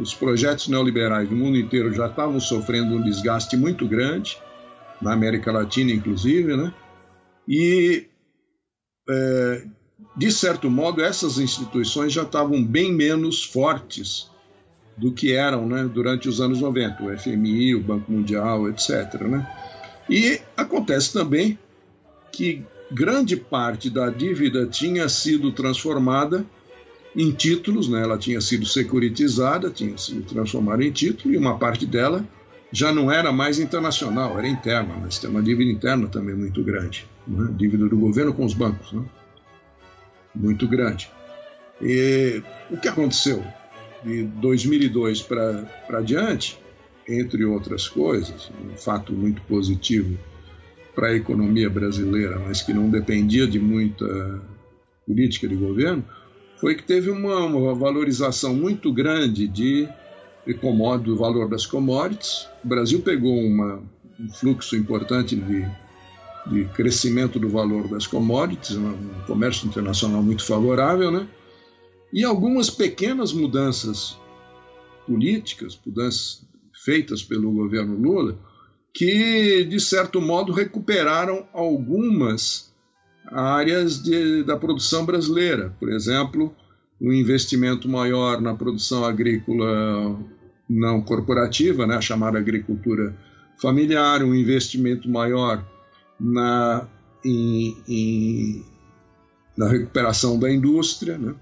os 0.00 0.12
projetos 0.12 0.66
neoliberais 0.68 1.28
do 1.28 1.36
mundo 1.36 1.56
inteiro 1.56 1.92
já 1.92 2.06
estavam 2.06 2.40
sofrendo 2.40 2.96
um 2.96 3.02
desgaste 3.02 3.56
muito 3.56 3.86
grande, 3.86 4.38
na 5.00 5.12
América 5.12 5.52
Latina 5.52 5.92
inclusive, 5.92 6.56
né? 6.56 6.72
e 7.48 8.06
é, 9.08 9.66
de 10.16 10.32
certo 10.32 10.70
modo, 10.70 11.02
essas 11.02 11.38
instituições 11.38 12.12
já 12.12 12.22
estavam 12.22 12.64
bem 12.64 12.92
menos 12.92 13.44
fortes 13.44 14.30
do 14.96 15.12
que 15.12 15.32
eram 15.32 15.68
né, 15.68 15.84
durante 15.92 16.26
os 16.26 16.40
anos 16.40 16.60
90, 16.60 17.02
o 17.02 17.18
FMI, 17.18 17.74
o 17.74 17.82
Banco 17.82 18.10
Mundial, 18.10 18.66
etc. 18.68 19.20
Né? 19.22 19.46
E 20.08 20.40
acontece 20.56 21.12
também 21.12 21.58
que 22.32 22.64
grande 22.90 23.36
parte 23.36 23.90
da 23.90 24.08
dívida 24.08 24.66
tinha 24.66 25.06
sido 25.08 25.52
transformada 25.52 26.46
em 27.14 27.30
títulos, 27.30 27.88
né? 27.88 28.02
ela 28.02 28.16
tinha 28.16 28.40
sido 28.40 28.64
securitizada, 28.64 29.70
tinha 29.70 29.98
sido 29.98 30.22
transformada 30.22 30.82
em 30.82 30.90
título, 30.90 31.34
e 31.34 31.36
uma 31.36 31.58
parte 31.58 31.84
dela 31.84 32.24
já 32.72 32.92
não 32.92 33.10
era 33.10 33.30
mais 33.32 33.58
internacional, 33.58 34.38
era 34.38 34.48
interna, 34.48 34.94
mas 35.00 35.18
tem 35.18 35.28
uma 35.28 35.42
dívida 35.42 35.70
interna 35.70 36.08
também 36.08 36.34
muito 36.34 36.62
grande, 36.62 37.06
né? 37.26 37.48
dívida 37.56 37.86
do 37.86 37.96
governo 37.96 38.32
com 38.32 38.44
os 38.44 38.54
bancos. 38.54 38.92
Né? 38.92 39.02
Muito 40.36 40.68
grande. 40.68 41.10
E 41.80 42.42
o 42.70 42.76
que 42.76 42.88
aconteceu? 42.88 43.44
De 44.04 44.22
2002 44.24 45.22
para 45.22 46.00
diante, 46.04 46.58
entre 47.08 47.44
outras 47.44 47.88
coisas, 47.88 48.50
um 48.64 48.76
fato 48.76 49.12
muito 49.12 49.42
positivo 49.42 50.18
para 50.94 51.08
a 51.08 51.14
economia 51.14 51.68
brasileira, 51.68 52.38
mas 52.38 52.62
que 52.62 52.72
não 52.72 52.88
dependia 52.88 53.46
de 53.46 53.58
muita 53.58 54.42
política 55.06 55.46
de 55.46 55.54
governo, 55.54 56.04
foi 56.58 56.74
que 56.74 56.82
teve 56.82 57.10
uma, 57.10 57.44
uma 57.44 57.74
valorização 57.74 58.54
muito 58.54 58.92
grande 58.92 59.46
de, 59.46 59.88
de 60.46 60.54
do 61.04 61.16
valor 61.16 61.48
das 61.48 61.66
commodities. 61.66 62.48
O 62.64 62.68
Brasil 62.68 63.02
pegou 63.02 63.38
uma, 63.38 63.82
um 64.18 64.28
fluxo 64.30 64.74
importante 64.74 65.36
de 65.36 65.66
de 66.50 66.64
crescimento 66.66 67.38
do 67.38 67.48
valor 67.48 67.88
das 67.88 68.06
commodities, 68.06 68.76
um 68.76 68.96
comércio 69.26 69.66
internacional 69.66 70.22
muito 70.22 70.44
favorável, 70.44 71.10
né? 71.10 71.28
E 72.12 72.24
algumas 72.24 72.70
pequenas 72.70 73.32
mudanças 73.32 74.16
políticas, 75.06 75.78
mudanças 75.84 76.46
feitas 76.84 77.22
pelo 77.22 77.50
governo 77.52 77.96
Lula, 77.96 78.38
que 78.94 79.64
de 79.64 79.80
certo 79.80 80.20
modo 80.20 80.52
recuperaram 80.52 81.46
algumas 81.52 82.72
áreas 83.26 84.02
de, 84.02 84.44
da 84.44 84.56
produção 84.56 85.04
brasileira. 85.04 85.74
Por 85.80 85.92
exemplo, 85.92 86.54
um 87.00 87.12
investimento 87.12 87.88
maior 87.88 88.40
na 88.40 88.54
produção 88.54 89.04
agrícola 89.04 90.18
não 90.68 91.02
corporativa, 91.02 91.86
né, 91.86 91.96
a 91.96 92.00
chamada 92.00 92.38
agricultura 92.38 93.16
familiar, 93.60 94.22
um 94.22 94.34
investimento 94.34 95.08
maior 95.08 95.64
na, 96.18 96.86
em, 97.24 97.76
em, 97.88 98.64
na 99.56 99.68
recuperação 99.68 100.38
da 100.38 100.50
indústria, 100.50 101.18
né? 101.18 101.34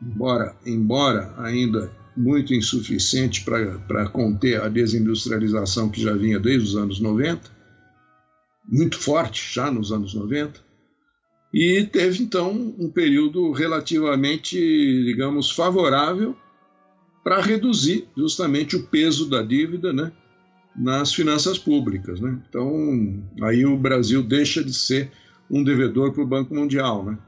embora, 0.00 0.56
embora 0.64 1.34
ainda 1.38 1.90
muito 2.16 2.54
insuficiente 2.54 3.44
para 3.44 4.08
conter 4.08 4.60
a 4.60 4.68
desindustrialização 4.68 5.90
que 5.90 6.00
já 6.00 6.14
vinha 6.14 6.40
desde 6.40 6.68
os 6.68 6.76
anos 6.76 7.00
90, 7.00 7.50
muito 8.66 8.98
forte 8.98 9.54
já 9.54 9.70
nos 9.70 9.92
anos 9.92 10.14
90, 10.14 10.64
e 11.52 11.84
teve 11.84 12.22
então 12.22 12.74
um 12.78 12.90
período 12.90 13.52
relativamente, 13.52 14.58
digamos, 15.04 15.50
favorável 15.50 16.36
para 17.22 17.40
reduzir 17.40 18.08
justamente 18.16 18.76
o 18.76 18.86
peso 18.86 19.28
da 19.28 19.42
dívida, 19.42 19.92
né? 19.92 20.12
Nas 20.76 21.14
finanças 21.14 21.58
públicas. 21.58 22.20
Né? 22.20 22.38
Então, 22.48 23.22
aí 23.42 23.64
o 23.64 23.76
Brasil 23.76 24.22
deixa 24.22 24.62
de 24.62 24.72
ser 24.72 25.10
um 25.50 25.62
devedor 25.62 26.12
para 26.12 26.22
o 26.22 26.26
Banco 26.26 26.54
Mundial, 26.54 27.04
né? 27.04 27.18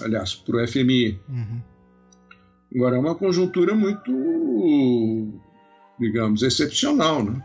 aliás, 0.00 0.34
para 0.34 0.56
o 0.56 0.68
FMI. 0.68 1.20
Uhum. 1.28 1.60
Agora, 2.74 2.96
é 2.96 2.98
uma 2.98 3.14
conjuntura 3.14 3.74
muito, 3.74 5.40
digamos, 5.98 6.42
excepcional, 6.42 7.22
né? 7.22 7.42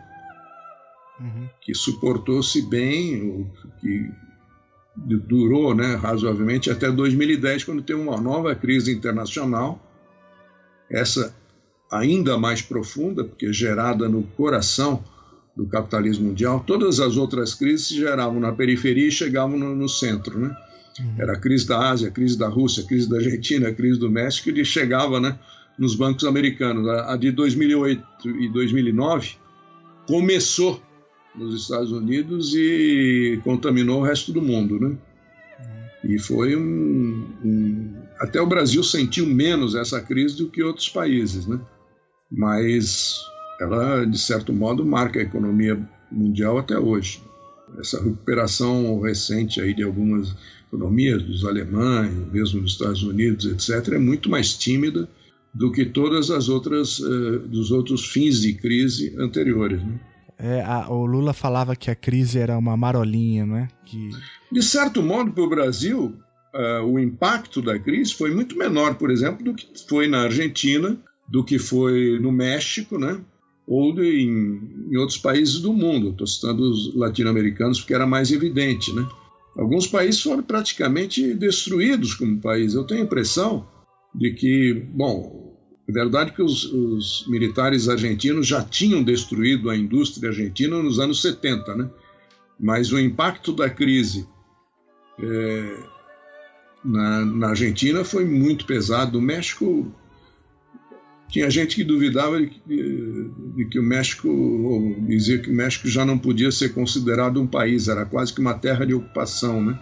Uhum. 1.19 1.49
que 1.61 1.73
suportou-se 1.73 2.61
bem, 2.69 3.51
que 3.81 4.11
durou 4.95 5.73
né, 5.73 5.95
razoavelmente 5.95 6.69
até 6.69 6.91
2010, 6.91 7.63
quando 7.63 7.81
teve 7.81 7.99
uma 7.99 8.21
nova 8.21 8.53
crise 8.53 8.93
internacional, 8.93 9.81
essa 10.91 11.35
ainda 11.91 12.37
mais 12.37 12.61
profunda, 12.61 13.23
porque 13.23 13.51
gerada 13.51 14.07
no 14.07 14.21
coração 14.23 15.03
do 15.57 15.65
capitalismo 15.65 16.27
mundial, 16.27 16.63
todas 16.65 16.99
as 16.99 17.17
outras 17.17 17.55
crises 17.55 17.87
se 17.87 17.95
geravam 17.95 18.39
na 18.39 18.51
periferia 18.51 19.07
e 19.07 19.11
chegavam 19.11 19.57
no, 19.57 19.75
no 19.75 19.89
centro, 19.89 20.39
né? 20.39 20.55
Uhum. 20.99 21.15
Era 21.17 21.33
a 21.33 21.39
crise 21.39 21.67
da 21.67 21.89
Ásia, 21.89 22.09
a 22.09 22.11
crise 22.11 22.37
da 22.37 22.47
Rússia, 22.47 22.83
a 22.83 22.87
crise 22.87 23.09
da 23.09 23.17
Argentina, 23.17 23.69
a 23.69 23.73
crise 23.73 23.99
do 23.99 24.09
México, 24.09 24.51
e 24.51 24.63
chegava, 24.63 25.19
né, 25.19 25.37
nos 25.77 25.95
bancos 25.95 26.25
americanos. 26.25 26.87
A, 26.87 27.13
a 27.13 27.17
de 27.17 27.31
2008 27.31 28.03
e 28.39 28.49
2009 28.49 29.35
começou 30.07 30.79
nos 31.35 31.59
Estados 31.63 31.91
Unidos 31.91 32.53
e 32.55 33.39
contaminou 33.43 34.01
o 34.01 34.03
resto 34.03 34.31
do 34.31 34.41
mundo, 34.41 34.79
né? 34.79 34.95
E 36.03 36.19
foi 36.19 36.55
um, 36.55 37.27
um, 37.43 37.93
Até 38.19 38.39
o 38.39 38.47
Brasil 38.47 38.83
sentiu 38.83 39.25
menos 39.25 39.75
essa 39.75 39.99
crise 40.01 40.37
do 40.37 40.49
que 40.49 40.63
outros 40.63 40.87
países, 40.87 41.47
né? 41.47 41.59
Mas 42.31 43.19
ela, 43.59 44.05
de 44.05 44.17
certo 44.17 44.53
modo, 44.53 44.85
marca 44.85 45.19
a 45.19 45.23
economia 45.23 45.79
mundial 46.11 46.57
até 46.57 46.77
hoje. 46.77 47.21
Essa 47.79 48.01
recuperação 48.01 48.99
recente 49.01 49.59
aí 49.59 49.73
de 49.73 49.83
algumas 49.83 50.35
economias, 50.67 51.23
dos 51.23 51.45
alemães, 51.45 52.11
mesmo 52.31 52.61
dos 52.61 52.73
Estados 52.73 53.03
Unidos, 53.03 53.45
etc., 53.45 53.93
é 53.93 53.97
muito 53.97 54.29
mais 54.29 54.53
tímida 54.53 55.07
do 55.53 55.71
que 55.71 55.85
todas 55.85 56.29
as 56.29 56.49
outras, 56.49 56.99
uh, 56.99 57.39
dos 57.39 57.71
outros 57.71 58.05
fins 58.05 58.41
de 58.41 58.53
crise 58.53 59.15
anteriores. 59.17 59.81
Né? 59.81 59.99
É, 60.37 60.61
a, 60.61 60.89
o 60.89 61.05
Lula 61.05 61.33
falava 61.33 61.75
que 61.75 61.89
a 61.89 61.95
crise 61.95 62.37
era 62.37 62.57
uma 62.57 62.77
marolinha, 62.77 63.45
né? 63.45 63.67
Que... 63.85 64.09
De 64.51 64.61
certo 64.61 65.01
modo, 65.01 65.31
para 65.31 65.43
o 65.43 65.49
Brasil, 65.49 66.15
uh, 66.53 66.85
o 66.85 66.99
impacto 66.99 67.61
da 67.61 67.79
crise 67.79 68.13
foi 68.13 68.33
muito 68.33 68.57
menor, 68.57 68.95
por 68.95 69.09
exemplo, 69.09 69.43
do 69.43 69.53
que 69.55 69.67
foi 69.89 70.07
na 70.07 70.23
Argentina, 70.23 70.95
do 71.27 71.43
que 71.43 71.57
foi 71.57 72.19
no 72.19 72.31
México, 72.31 72.99
né? 72.99 73.19
Ou 73.67 74.01
em, 74.01 74.61
em, 74.89 74.97
outros 74.97 75.17
países 75.17 75.59
do 75.59 75.73
mundo. 75.73 76.11
Estou 76.11 76.25
citando 76.25 76.63
os 76.63 76.95
latino-americanos 76.95 77.81
porque 77.81 77.93
era 77.93 78.07
mais 78.07 78.31
evidente. 78.31 78.93
Né? 78.93 79.05
Alguns 79.57 79.85
países 79.85 80.21
foram 80.21 80.41
praticamente 80.41 81.33
destruídos 81.33 82.13
como 82.13 82.39
país. 82.39 82.73
Eu 82.73 82.85
tenho 82.85 83.01
a 83.01 83.03
impressão 83.03 83.67
de 84.15 84.31
que, 84.31 84.73
bom, 84.73 85.57
é 85.87 85.91
verdade 85.91 86.31
que 86.31 86.41
os, 86.41 86.63
os, 86.63 87.25
militares 87.27 87.89
argentinos 87.89 88.47
já 88.47 88.63
tinham 88.63 89.03
destruído 89.03 89.69
a 89.69 89.75
indústria 89.75 90.29
argentina 90.29 90.81
nos 90.81 90.97
anos 90.97 91.21
70, 91.21 91.75
né? 91.75 91.89
mas 92.57 92.91
o 92.93 92.99
impacto 92.99 93.51
da 93.51 93.69
crise 93.69 94.25
é, 95.19 95.77
na, 96.83 97.25
na 97.25 97.47
Argentina 97.49 98.03
foi 98.05 98.23
muito 98.23 98.65
pesado. 98.65 99.19
O 99.19 99.21
México 99.21 99.93
tinha 101.29 101.49
gente 101.49 101.75
que 101.75 101.83
duvidava 101.83 102.39
de, 102.39 102.49
de, 102.65 103.65
que 103.65 103.79
o 103.79 103.83
México, 103.83 104.29
ou 104.29 104.95
dizia 105.01 105.37
que 105.37 105.49
o 105.49 105.53
México 105.53 105.87
já 105.87 106.05
não 106.05 106.17
podia 106.17 106.51
ser 106.51 106.73
considerado 106.73 107.41
um 107.41 107.47
país, 107.47 107.87
era 107.87 108.05
quase 108.05 108.33
que 108.33 108.39
uma 108.39 108.53
terra 108.53 108.85
de 108.85 108.93
ocupação, 108.93 109.63
né? 109.63 109.77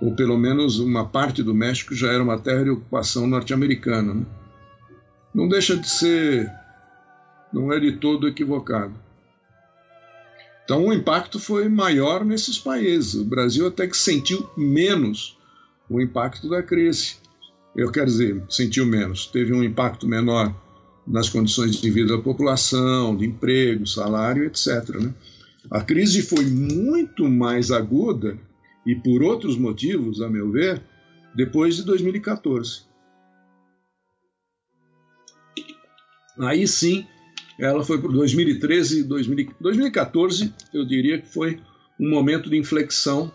Ou 0.00 0.14
pelo 0.14 0.38
menos 0.38 0.78
uma 0.78 1.04
parte 1.04 1.42
do 1.42 1.52
México 1.52 1.94
já 1.94 2.12
era 2.12 2.22
uma 2.22 2.38
terra 2.38 2.62
de 2.62 2.70
ocupação 2.70 3.26
norte-americana, 3.26 4.14
né? 4.14 4.26
Não 5.34 5.48
deixa 5.48 5.76
de 5.76 5.88
ser, 5.88 6.50
não 7.52 7.72
é 7.72 7.80
de 7.80 7.92
todo 7.92 8.28
equivocado. 8.28 8.94
Então 10.64 10.86
o 10.86 10.92
impacto 10.92 11.40
foi 11.40 11.68
maior 11.68 12.24
nesses 12.24 12.58
países. 12.58 13.14
O 13.14 13.24
Brasil 13.24 13.66
até 13.66 13.86
que 13.86 13.96
sentiu 13.96 14.48
menos 14.56 15.36
o 15.90 16.00
impacto 16.00 16.48
da 16.48 16.62
crise. 16.62 17.16
Eu 17.74 17.90
quero 17.90 18.06
dizer, 18.06 18.42
sentiu 18.48 18.86
menos. 18.86 19.26
Teve 19.26 19.52
um 19.52 19.64
impacto 19.64 20.06
menor 20.06 20.54
nas 21.08 21.28
condições 21.28 21.76
de 21.76 21.90
vida 21.90 22.16
da 22.16 22.22
população, 22.22 23.16
de 23.16 23.24
emprego, 23.24 23.86
salário, 23.86 24.44
etc. 24.44 24.88
Né? 25.00 25.14
A 25.70 25.80
crise 25.80 26.22
foi 26.22 26.44
muito 26.44 27.28
mais 27.28 27.70
aguda, 27.70 28.38
e 28.86 28.94
por 28.94 29.22
outros 29.22 29.56
motivos, 29.56 30.20
a 30.20 30.28
meu 30.28 30.50
ver, 30.50 30.82
depois 31.34 31.76
de 31.76 31.84
2014. 31.84 32.82
Aí 36.38 36.66
sim, 36.68 37.06
ela 37.58 37.82
foi 37.82 38.00
por 38.00 38.12
2013 38.12 39.00
e 39.00 39.02
2014, 39.02 40.54
eu 40.72 40.84
diria 40.84 41.20
que 41.20 41.28
foi 41.28 41.60
um 41.98 42.08
momento 42.08 42.48
de 42.48 42.56
inflexão 42.56 43.32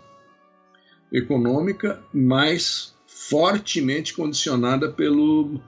econômica 1.12 2.02
mais 2.14 2.96
fortemente 3.06 4.14
condicionada 4.14 4.92
pelo 4.92 5.62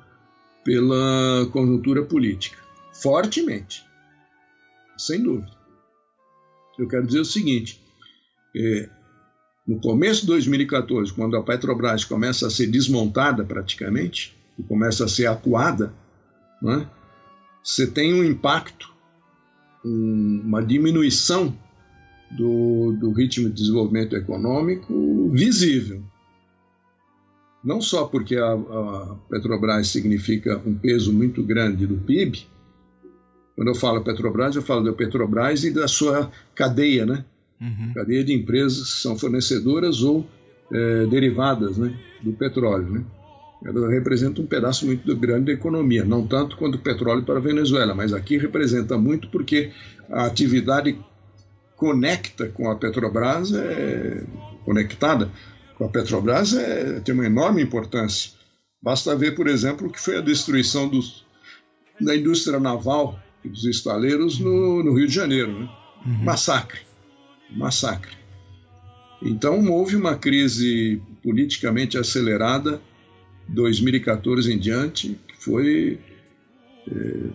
pela 0.66 1.48
conjuntura 1.54 2.04
política. 2.04 2.58
Fortemente. 2.92 3.86
Sem 4.98 5.22
dúvida. 5.22 5.52
Eu 6.78 6.88
quero 6.88 7.06
dizer 7.06 7.20
o 7.20 7.26
seguinte: 7.26 7.80
é, 8.56 8.90
no 9.68 9.80
começo 9.80 10.22
de 10.22 10.28
2014, 10.28 11.14
quando 11.14 11.38
a 11.38 11.44
Petrobras 11.44 12.04
começa 12.04 12.48
a 12.48 12.50
ser 12.50 12.68
desmontada 12.68 13.46
praticamente, 13.46 14.36
e 14.58 14.64
começa 14.64 15.06
a 15.06 15.08
ser 15.08 15.28
acuada, 15.28 15.94
é? 16.64 16.88
você 17.64 17.86
tem 17.86 18.14
um 18.14 18.24
impacto, 18.24 18.94
um, 19.84 20.42
uma 20.46 20.64
diminuição 20.64 21.56
do, 22.32 22.94
do 22.94 23.12
ritmo 23.12 23.50
de 23.50 23.56
desenvolvimento 23.56 24.16
econômico 24.16 25.30
visível. 25.32 26.04
Não 27.66 27.82
só 27.82 28.06
porque 28.06 28.36
a, 28.36 28.54
a 28.54 29.16
Petrobras 29.28 29.88
significa 29.88 30.62
um 30.64 30.76
peso 30.76 31.12
muito 31.12 31.42
grande 31.42 31.88
do 31.88 31.98
PIB, 31.98 32.46
quando 33.56 33.70
eu 33.70 33.76
falo 33.76 34.04
Petrobras, 34.04 34.56
eu 34.56 34.62
falo 34.62 34.84
da 34.84 34.94
Petrobras 34.94 35.64
e 35.64 35.72
da 35.72 35.88
sua 35.88 36.30
cadeia, 36.54 37.06
né? 37.06 37.26
Uhum. 37.60 37.94
Cadeia 37.96 38.24
de 38.24 38.34
empresas 38.34 38.94
que 38.94 39.02
são 39.02 39.18
fornecedoras 39.18 40.04
ou 40.04 40.28
é, 40.72 41.06
derivadas 41.08 41.78
né, 41.78 41.98
do 42.22 42.34
petróleo, 42.34 42.90
né? 42.90 43.04
Ela 43.64 43.90
representa 43.90 44.42
um 44.42 44.46
pedaço 44.46 44.86
muito 44.86 45.16
grande 45.16 45.46
da 45.46 45.54
economia, 45.54 46.04
não 46.04 46.28
tanto 46.28 46.58
quanto 46.58 46.76
o 46.76 46.80
petróleo 46.82 47.24
para 47.24 47.38
a 47.38 47.42
Venezuela, 47.42 47.96
mas 47.96 48.14
aqui 48.14 48.38
representa 48.38 48.98
muito 48.98 49.30
porque 49.30 49.72
a 50.12 50.26
atividade 50.26 51.00
conecta 51.76 52.48
com 52.48 52.70
a 52.70 52.76
Petrobras, 52.76 53.54
é 53.54 54.24
conectada 54.66 55.32
com 55.78 55.86
a 55.86 55.90
Petrobras 55.90 56.54
é, 56.54 57.00
tem 57.02 57.14
uma 57.14 57.26
enorme 57.26 57.62
importância. 57.62 58.32
Basta 58.82 59.16
ver, 59.16 59.36
por 59.36 59.48
exemplo, 59.48 59.88
o 59.88 59.92
que 59.92 60.00
foi 60.00 60.18
a 60.18 60.22
destruição 60.22 60.88
dos, 60.88 61.26
da 62.00 62.16
indústria 62.16 62.60
naval 62.60 63.20
e 63.44 63.50
dos 63.50 63.66
estaleiros 63.66 64.40
no, 64.40 64.84
no 64.84 64.94
Rio 64.94 65.08
de 65.08 65.14
Janeiro. 65.14 65.60
Né? 65.60 65.70
Uhum. 66.06 66.24
Massacre. 66.24 66.82
Massacre. 67.52 68.16
Então 69.22 69.68
houve 69.70 69.96
uma 69.96 70.16
crise 70.16 71.02
politicamente 71.24 71.98
acelerada 71.98 72.82
2014 73.48 74.54
em 74.54 74.60
diante, 74.60 75.20
que 75.28 75.38
foi. 75.38 76.00
É, 76.88 77.30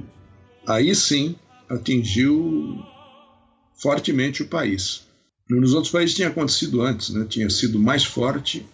aí 0.66 0.95
sim 0.95 1.36
atingiu 1.68 2.78
fortemente 3.74 4.43
o 4.43 4.47
país. 4.47 5.10
Nos 5.51 5.75
outros 5.75 5.93
países 5.93 6.15
tinha 6.15 6.29
acontecido 6.29 6.81
antes, 6.83 7.11
né? 7.11 7.27
tinha 7.29 7.51
sido 7.51 7.79
mais 7.79 8.05
forte 8.05 8.65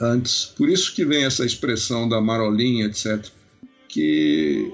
antes. 0.00 0.46
Por 0.56 0.68
isso 0.68 0.94
que 0.94 1.04
vem 1.04 1.24
essa 1.24 1.46
expressão 1.46 2.08
da 2.08 2.20
marolinha, 2.20 2.86
etc., 2.86 3.26
que 3.88 4.72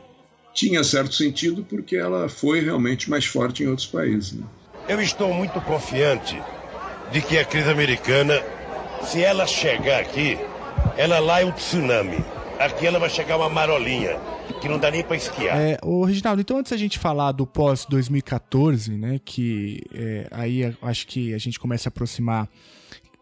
tinha 0.53 0.83
certo 0.83 1.14
sentido 1.14 1.64
porque 1.68 1.95
ela 1.97 2.28
foi 2.28 2.61
realmente 2.61 3.09
mais 3.09 3.24
forte 3.24 3.62
em 3.62 3.68
outros 3.68 3.87
países. 3.87 4.33
Né? 4.33 4.45
Eu 4.89 5.01
estou 5.01 5.33
muito 5.33 5.61
confiante 5.61 6.43
de 7.12 7.20
que 7.20 7.39
a 7.39 7.45
crise 7.45 7.70
americana, 7.70 8.43
se 9.05 9.22
ela 9.22 9.47
chegar 9.47 10.01
aqui, 10.01 10.37
ela 10.97 11.20
lá 11.20 11.43
é 11.43 11.45
um 11.45 11.53
tsunami. 11.53 12.24
Aqui 12.61 12.86
ela 12.86 12.98
vai 12.98 13.08
chegar 13.08 13.38
uma 13.38 13.48
marolinha 13.48 14.20
que 14.61 14.68
não 14.68 14.78
dá 14.78 14.90
nem 14.90 15.02
para 15.02 15.16
esquiar. 15.16 15.58
É, 15.58 15.78
o 15.82 16.04
Reginaldo, 16.04 16.42
então 16.42 16.58
antes 16.58 16.70
a 16.74 16.76
gente 16.76 16.98
falar 16.98 17.32
do 17.32 17.46
pós 17.46 17.86
2014, 17.86 18.98
né, 18.98 19.18
que 19.24 19.80
é, 19.94 20.28
aí 20.30 20.76
acho 20.82 21.06
que 21.06 21.32
a 21.32 21.38
gente 21.38 21.58
começa 21.58 21.88
a 21.88 21.90
aproximar 21.90 22.46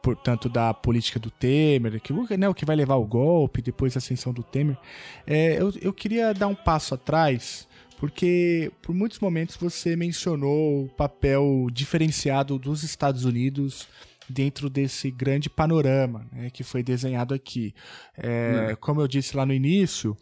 portanto 0.02 0.48
da 0.48 0.74
política 0.74 1.20
do 1.20 1.30
Temer, 1.30 2.00
que, 2.00 2.12
né, 2.36 2.48
o 2.48 2.54
que 2.54 2.64
vai 2.64 2.74
levar 2.74 2.96
o 2.96 3.04
golpe, 3.04 3.62
depois 3.62 3.96
a 3.96 3.98
ascensão 3.98 4.32
do 4.32 4.42
Temer. 4.42 4.76
É, 5.24 5.60
eu, 5.60 5.72
eu 5.80 5.92
queria 5.92 6.34
dar 6.34 6.48
um 6.48 6.54
passo 6.56 6.94
atrás, 6.94 7.68
porque 7.98 8.72
por 8.82 8.92
muitos 8.92 9.20
momentos 9.20 9.56
você 9.56 9.94
mencionou 9.94 10.86
o 10.86 10.88
papel 10.88 11.68
diferenciado 11.72 12.58
dos 12.58 12.82
Estados 12.82 13.24
Unidos 13.24 13.86
dentro 14.28 14.68
desse 14.68 15.10
grande 15.10 15.48
panorama 15.48 16.26
né, 16.32 16.50
que 16.50 16.62
foi 16.62 16.82
desenhado 16.82 17.34
aqui. 17.34 17.74
É, 18.16 18.68
é. 18.70 18.76
Como 18.76 19.00
eu 19.00 19.08
disse 19.08 19.36
lá 19.36 19.46
no 19.46 19.52
início, 19.52 20.16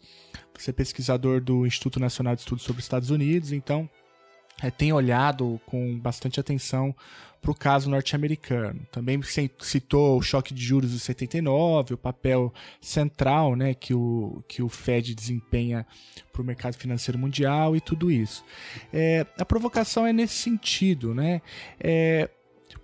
você 0.57 0.71
é 0.71 0.73
pesquisador 0.73 1.41
do 1.41 1.65
Instituto 1.65 1.99
Nacional 1.99 2.35
de 2.35 2.41
Estudos 2.41 2.63
sobre 2.63 2.79
os 2.79 2.85
Estados 2.85 3.09
Unidos, 3.09 3.51
então 3.51 3.89
é, 4.61 4.71
tem 4.71 4.91
olhado 4.91 5.59
com 5.65 5.99
bastante 5.99 6.39
atenção 6.39 6.95
para 7.39 7.51
o 7.51 7.55
caso 7.55 7.89
norte-americano. 7.89 8.81
Também 8.91 9.19
citou 9.59 10.17
o 10.17 10.21
choque 10.21 10.53
de 10.53 10.63
juros 10.63 10.91
de 10.91 10.99
79, 10.99 11.93
o 11.93 11.97
papel 11.97 12.51
central 12.81 13.55
né, 13.55 13.73
que, 13.73 13.93
o, 13.93 14.43
que 14.47 14.63
o 14.63 14.69
Fed 14.69 15.13
desempenha 15.13 15.85
para 16.33 16.41
o 16.41 16.45
mercado 16.45 16.75
financeiro 16.75 17.19
mundial 17.19 17.75
e 17.75 17.81
tudo 17.81 18.11
isso. 18.11 18.43
É, 18.91 19.25
a 19.39 19.45
provocação 19.45 20.05
é 20.07 20.11
nesse 20.11 20.35
sentido. 20.35 21.13
Né? 21.13 21.41
É, 21.79 22.29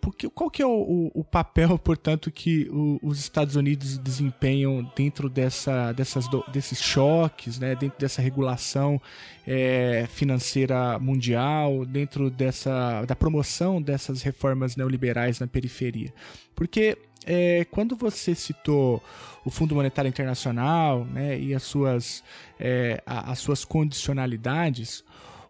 porque, 0.04 0.30
qual 0.30 0.52
que 0.52 0.62
é 0.62 0.66
o, 0.66 1.10
o 1.14 1.24
papel, 1.24 1.80
portanto, 1.80 2.30
que 2.30 2.68
o, 2.70 3.00
os 3.02 3.20
Estados 3.20 3.56
Unidos 3.56 3.98
desempenham 3.98 4.84
dentro 4.94 5.30
dessa, 5.30 5.94
dessas, 5.94 6.26
desses 6.52 6.82
choques, 6.82 7.58
né, 7.58 7.74
dentro 7.74 7.98
dessa 7.98 8.22
regulação 8.22 9.02
é, 9.48 10.06
financeira 10.10 11.00
mundial, 11.00 11.86
dentro 11.86 12.30
dessa, 12.30 13.06
da 13.06 13.16
promoção 13.16 13.82
dessas 13.82 14.22
reformas 14.22 14.76
neoliberais 14.76 15.40
na 15.40 15.48
periferia? 15.48 16.14
Porque 16.54 16.98
é, 17.26 17.66
quando 17.72 17.96
você 17.96 18.36
citou 18.36 19.02
o 19.46 19.50
Fundo 19.50 19.74
Monetário 19.74 20.10
Internacional 20.10 21.06
né, 21.06 21.40
e 21.40 21.56
as 21.56 21.64
suas, 21.64 22.22
é, 22.60 23.02
as 23.06 23.40
suas 23.40 23.64
condicionalidades, 23.64 25.02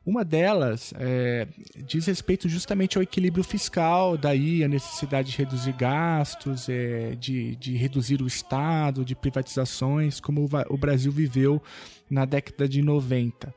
uma 0.05 0.25
delas 0.25 0.93
é, 0.97 1.47
diz 1.85 2.05
respeito 2.07 2.49
justamente 2.49 2.97
ao 2.97 3.03
equilíbrio 3.03 3.43
fiscal, 3.43 4.17
daí 4.17 4.63
a 4.63 4.67
necessidade 4.67 5.31
de 5.31 5.37
reduzir 5.37 5.73
gastos, 5.73 6.67
é, 6.67 7.15
de, 7.15 7.55
de 7.55 7.75
reduzir 7.77 8.21
o 8.21 8.27
Estado, 8.27 9.05
de 9.05 9.15
privatizações, 9.15 10.19
como 10.19 10.47
o 10.69 10.77
Brasil 10.77 11.11
viveu 11.11 11.61
na 12.09 12.25
década 12.25 12.67
de 12.67 12.81
90. 12.81 13.53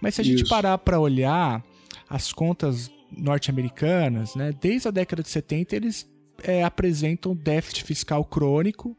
Mas 0.00 0.14
se 0.14 0.20
a 0.20 0.24
Isso. 0.24 0.36
gente 0.36 0.48
parar 0.48 0.76
para 0.78 1.00
olhar 1.00 1.64
as 2.10 2.30
contas 2.30 2.90
norte-americanas, 3.10 4.34
né, 4.34 4.52
desde 4.60 4.88
a 4.88 4.90
década 4.90 5.22
de 5.22 5.30
70 5.30 5.76
eles 5.76 6.06
é, 6.42 6.62
apresentam 6.64 7.34
déficit 7.34 7.84
fiscal 7.84 8.24
crônico 8.24 8.96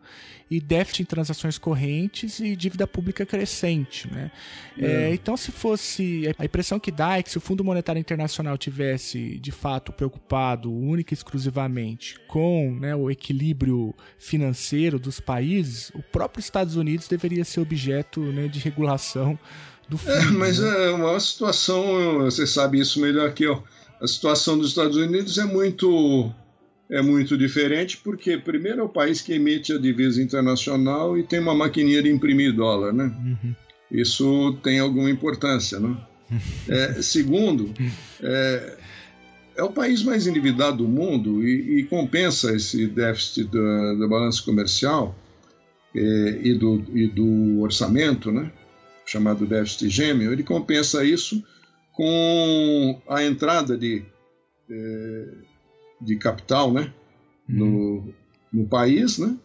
e 0.50 0.62
déficit 0.62 1.02
em 1.02 1.06
transações 1.06 1.58
correntes 1.58 2.40
e 2.40 2.56
dívida 2.56 2.88
pública 2.88 3.26
crescente. 3.26 4.10
Né? 4.12 4.32
É. 4.78 4.86
É, 4.86 5.14
então, 5.14 5.36
se 5.36 5.52
fosse. 5.52 6.34
A 6.38 6.46
impressão 6.46 6.80
que 6.80 6.92
dá 6.92 7.18
é 7.18 7.24
que 7.24 7.30
se 7.30 7.38
o 7.38 7.42
Fundo 7.42 7.64
Monetário 7.64 8.00
Internacional 8.00 8.58
tivesse, 8.58 9.38
de 9.40 9.52
fato, 9.52 9.92
preocupado 9.92 10.72
única 10.72 11.14
e 11.14 11.16
exclusivamente 11.16 12.18
com 12.28 12.78
né, 12.80 12.96
o 12.96 13.12
equilíbrio 13.12 13.94
financeiro 14.18 14.98
dos 14.98 15.20
países, 15.20 15.92
o 15.94 16.02
próprio 16.02 16.40
Estados 16.40 16.76
Unidos 16.76 17.08
deveria 17.08 17.44
ser 17.44 17.60
objeto 17.60 18.22
né, 18.22 18.48
de 18.48 18.60
regulação 18.60 19.38
do 19.90 19.98
fundo. 19.98 20.14
É, 20.14 20.32
mas 20.32 20.60
é 20.60 20.92
uma 20.92 21.20
situação, 21.20 22.20
você 22.20 22.48
sabe 22.48 22.80
isso 22.80 23.02
melhor 23.02 23.34
que 23.34 23.44
eu. 23.44 23.64
A 24.00 24.08
situação 24.08 24.58
dos 24.58 24.70
Estados 24.70 24.96
Unidos 24.96 25.38
é 25.38 25.44
muito 25.44 26.32
é 26.90 27.02
muito 27.02 27.38
diferente 27.38 27.98
porque, 27.98 28.38
primeiro, 28.38 28.82
é 28.82 28.84
o 28.84 28.90
país 28.90 29.22
que 29.22 29.34
emite 29.34 29.74
a 29.74 29.78
divisa 29.78 30.22
internacional 30.22 31.18
e 31.18 31.24
tem 31.24 31.40
uma 31.40 31.56
maquininha 31.56 32.02
de 32.02 32.10
imprimir 32.10 32.54
dólar, 32.54 32.94
né? 32.94 33.06
Uhum. 33.06 33.56
Isso 33.92 34.58
tem 34.64 34.80
alguma 34.80 35.10
importância, 35.10 35.80
né? 35.80 35.98
É, 36.68 37.02
segundo, 37.02 37.74
é, 38.22 38.78
é, 39.56 39.64
o 39.64 39.72
país 39.72 40.04
mais 40.04 40.28
endividado 40.28 40.78
do 40.78 40.88
mundo 40.88 41.42
e, 41.48 41.80
e 41.80 41.84
compensa 41.86 42.54
esse 42.54 42.86
déficit 42.86 43.46
da, 43.50 43.94
da 43.94 44.08
balança 44.10 44.44
comercial 44.44 45.18
é, 45.96 46.40
e, 46.44 46.54
do, 46.54 46.84
e 46.94 47.08
do 47.08 47.62
orçamento, 47.62 48.30
né? 48.30 48.52
chamado 49.08 49.46
déficit 49.46 49.90
gêmeo, 49.90 50.34
ele 50.34 50.44
compensa 50.44 51.04
isso 51.04 51.42
com 51.94 53.02
a 53.08 53.24
entrada 53.24 53.78
de 53.78 54.04
é, 54.70 55.28
de 56.00 56.16
capital 56.18 56.72
né, 56.72 56.94
no, 57.48 58.14
no 58.52 58.66
país, 58.68 59.18
né, 59.18 59.36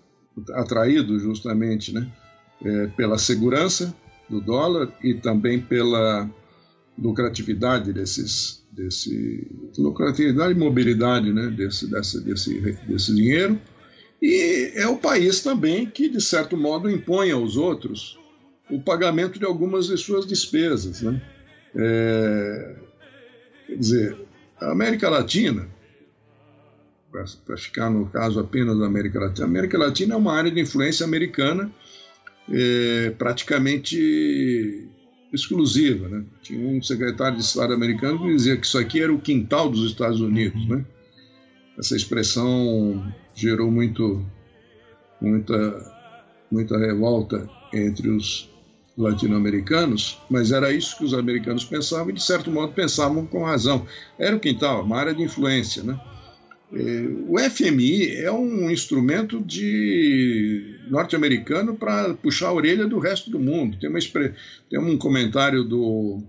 atraído 0.55 1.19
justamente 1.19 1.93
né, 1.93 2.11
é, 2.65 2.87
pela 2.89 3.19
segurança 3.19 3.95
do 4.29 4.41
dólar 4.41 4.93
e 5.03 5.15
também 5.15 5.61
pela 5.61 6.29
lucratividade 6.99 7.93
desses 7.93 8.63
desse 8.73 9.47
lucratividade 9.77 10.55
e 10.55 10.59
mobilidade 10.59 11.31
né, 11.31 11.49
desse, 11.49 11.91
desse, 11.91 12.21
desse, 12.21 12.59
desse 12.87 13.15
dinheiro. 13.15 13.61
E 14.21 14.73
é 14.75 14.87
o 14.87 14.97
país 14.97 15.43
também 15.43 15.85
que 15.85 16.09
de 16.09 16.23
certo 16.23 16.57
modo 16.57 16.91
impõe 16.91 17.31
aos 17.31 17.57
outros 17.57 18.19
o 18.71 18.81
pagamento 18.81 19.39
de 19.39 19.45
algumas 19.45 19.89
de 19.89 19.99
suas 19.99 20.27
despesas 20.27 21.03
né? 21.03 21.21
É, 21.75 22.77
quer 23.67 23.77
dizer 23.77 24.19
a 24.59 24.73
América 24.73 25.11
Latina 25.11 25.69
para 27.13 27.57
ficar 27.59 27.91
no 27.91 28.07
caso 28.07 28.41
apenas 28.41 28.79
da 28.79 28.87
América 28.87 29.21
Latina. 29.21 29.47
A 29.47 29.49
América 29.49 29.79
Latina 29.79 30.15
é 30.15 30.17
uma 30.17 30.33
área 30.33 30.51
de 30.51 30.61
influência 30.61 31.05
americana 31.05 31.71
é, 32.51 33.11
praticamente 33.19 34.89
exclusiva. 35.33 36.09
Né? 36.09 36.25
Tinha 36.43 36.67
um 36.67 36.83
secretário 36.83 37.37
de 37.37 37.45
Estado 37.45 37.75
americano 37.75 38.19
que 38.19 38.35
dizia 38.35 38.57
que 38.57 38.67
isso 38.67 38.79
aqui 38.79 39.03
era 39.03 39.13
o 39.13 39.21
quintal 39.21 39.69
dos 39.69 39.85
Estados 39.85 40.21
Unidos. 40.21 40.67
Né? 40.67 40.85
Essa 41.79 41.95
expressão 41.95 43.13
gerou 43.35 43.71
muito, 43.71 44.25
muita, 45.21 45.95
muita 46.51 46.79
revolta 46.79 47.49
entre 47.75 48.09
os 48.09 48.51
latino-americanos, 48.97 50.21
mas 50.31 50.53
era 50.53 50.71
isso 50.71 50.97
que 50.99 51.05
os 51.05 51.15
americanos 51.15 51.65
pensavam 51.65 52.11
e, 52.11 52.13
de 52.13 52.23
certo 52.23 52.51
modo, 52.51 52.73
pensavam 52.73 53.27
com 53.27 53.45
razão. 53.45 53.87
Era 54.19 54.37
o 54.37 54.41
quintal, 54.41 54.85
uma 54.85 54.99
área 54.99 55.15
de 55.15 55.23
influência. 55.23 55.83
Né? 55.83 55.99
O 57.29 57.39
FMI 57.39 58.17
é 58.17 58.33
um 58.33 58.71
instrumento 58.71 59.43
de 59.43 60.79
norte-americano 60.89 61.77
para 61.77 62.15
puxar 62.15 62.49
a 62.49 62.53
orelha 62.53 62.87
do 62.87 62.99
resto 62.99 63.31
do 63.31 63.39
mundo. 63.39 63.79
Tem, 63.79 63.91
uma, 63.91 63.99
tem 64.71 64.81
um 64.81 64.97
comentário 64.97 65.65
do, 65.65 66.23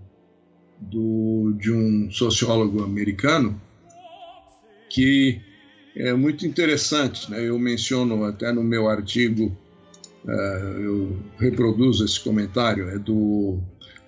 do, 0.78 1.56
de 1.58 1.72
um 1.72 2.10
sociólogo 2.10 2.82
americano 2.82 3.58
que 4.90 5.40
é 5.96 6.12
muito 6.12 6.46
interessante. 6.46 7.30
Né? 7.30 7.48
Eu 7.48 7.58
menciono 7.58 8.24
até 8.24 8.52
no 8.52 8.62
meu 8.62 8.86
artigo, 8.86 9.56
uh, 10.26 10.78
eu 10.78 11.18
reproduzo 11.38 12.04
esse 12.04 12.20
comentário, 12.20 12.90
é 12.90 12.98
do 12.98 13.60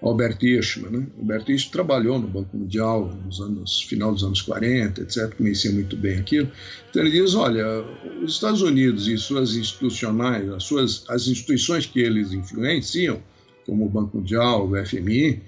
Albert 0.02 0.38
Hirschman. 0.42 0.90
Né? 0.90 1.06
Albert 1.18 1.44
Hirschman 1.48 1.72
trabalhou 1.72 2.18
no 2.18 2.28
Banco 2.28 2.56
Mundial 2.56 3.12
nos 3.24 3.40
anos 3.40 3.82
final 3.82 4.12
dos 4.12 4.22
anos 4.22 4.42
40, 4.42 5.00
etc., 5.00 5.34
conhecia 5.34 5.72
muito 5.72 5.96
bem 5.96 6.18
aquilo. 6.18 6.50
Então 6.90 7.02
ele 7.02 7.10
diz, 7.10 7.34
olha, 7.34 7.84
os 8.22 8.34
Estados 8.34 8.62
Unidos 8.62 9.08
e 9.08 9.16
suas 9.16 9.54
institucionais, 9.54 10.48
as, 10.50 10.64
suas, 10.64 11.04
as 11.08 11.26
instituições 11.26 11.86
que 11.86 12.00
eles 12.00 12.32
influenciam, 12.32 13.22
como 13.64 13.86
o 13.86 13.88
Banco 13.88 14.18
Mundial, 14.18 14.68
o 14.68 14.86
FMI, 14.86 15.42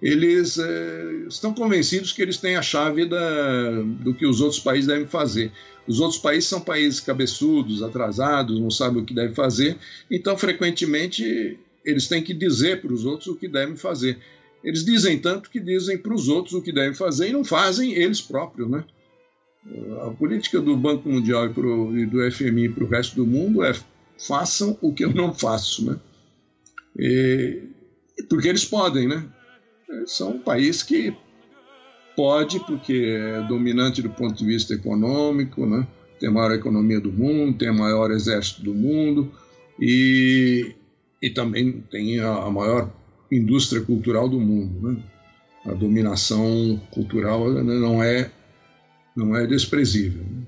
eles 0.00 0.58
é, 0.58 1.24
estão 1.26 1.54
convencidos 1.54 2.12
que 2.12 2.20
eles 2.20 2.36
têm 2.36 2.56
a 2.56 2.62
chave 2.62 3.06
da, 3.06 3.82
do 4.00 4.14
que 4.14 4.26
os 4.26 4.40
outros 4.40 4.60
países 4.60 4.86
devem 4.86 5.06
fazer. 5.06 5.50
Os 5.86 6.00
outros 6.00 6.20
países 6.20 6.48
são 6.48 6.60
países 6.60 7.00
cabeçudos, 7.00 7.82
atrasados, 7.82 8.60
não 8.60 8.70
sabem 8.70 9.02
o 9.02 9.04
que 9.04 9.14
devem 9.14 9.34
fazer, 9.34 9.76
então, 10.10 10.36
frequentemente, 10.36 11.58
eles 11.86 12.08
têm 12.08 12.22
que 12.22 12.34
dizer 12.34 12.80
para 12.80 12.92
os 12.92 13.04
outros 13.04 13.28
o 13.28 13.36
que 13.36 13.48
devem 13.48 13.76
fazer. 13.76 14.18
Eles 14.62 14.84
dizem 14.84 15.18
tanto 15.18 15.48
que 15.48 15.60
dizem 15.60 15.96
para 15.96 16.12
os 16.12 16.28
outros 16.28 16.54
o 16.54 16.62
que 16.62 16.72
devem 16.72 16.94
fazer 16.94 17.28
e 17.28 17.32
não 17.32 17.44
fazem 17.44 17.92
eles 17.94 18.20
próprios, 18.20 18.68
né? 18.68 18.84
A 20.02 20.10
política 20.10 20.60
do 20.60 20.76
Banco 20.76 21.08
Mundial 21.08 21.46
e, 21.46 21.54
pro, 21.54 21.98
e 21.98 22.06
do 22.06 22.30
FMI 22.30 22.68
para 22.68 22.84
o 22.84 22.88
resto 22.88 23.16
do 23.16 23.26
mundo 23.26 23.64
é 23.64 23.72
façam 24.18 24.76
o 24.80 24.92
que 24.92 25.04
eu 25.04 25.12
não 25.12 25.32
faço, 25.32 25.84
né? 25.84 25.98
E, 26.98 27.62
porque 28.28 28.48
eles 28.48 28.64
podem, 28.64 29.08
né? 29.08 29.24
São 30.06 30.32
um 30.32 30.38
país 30.38 30.82
que 30.82 31.14
pode, 32.16 32.58
porque 32.60 33.16
é 33.18 33.42
dominante 33.46 34.02
do 34.02 34.10
ponto 34.10 34.34
de 34.34 34.44
vista 34.44 34.74
econômico, 34.74 35.66
né? 35.66 35.86
tem 36.18 36.28
a 36.28 36.32
maior 36.32 36.52
economia 36.52 37.00
do 37.00 37.12
mundo, 37.12 37.58
tem 37.58 37.70
o 37.70 37.74
maior 37.74 38.10
exército 38.10 38.62
do 38.62 38.74
mundo 38.74 39.30
e 39.80 40.74
e 41.20 41.30
também 41.30 41.84
tem 41.90 42.20
a, 42.20 42.44
a 42.44 42.50
maior 42.50 42.92
indústria 43.30 43.82
cultural 43.82 44.28
do 44.28 44.40
mundo. 44.40 44.88
Né? 44.88 45.02
A 45.66 45.74
dominação 45.74 46.80
cultural 46.90 47.50
não 47.50 48.02
é, 48.02 48.30
não 49.16 49.36
é 49.36 49.46
desprezível. 49.46 50.22
Né? 50.22 50.46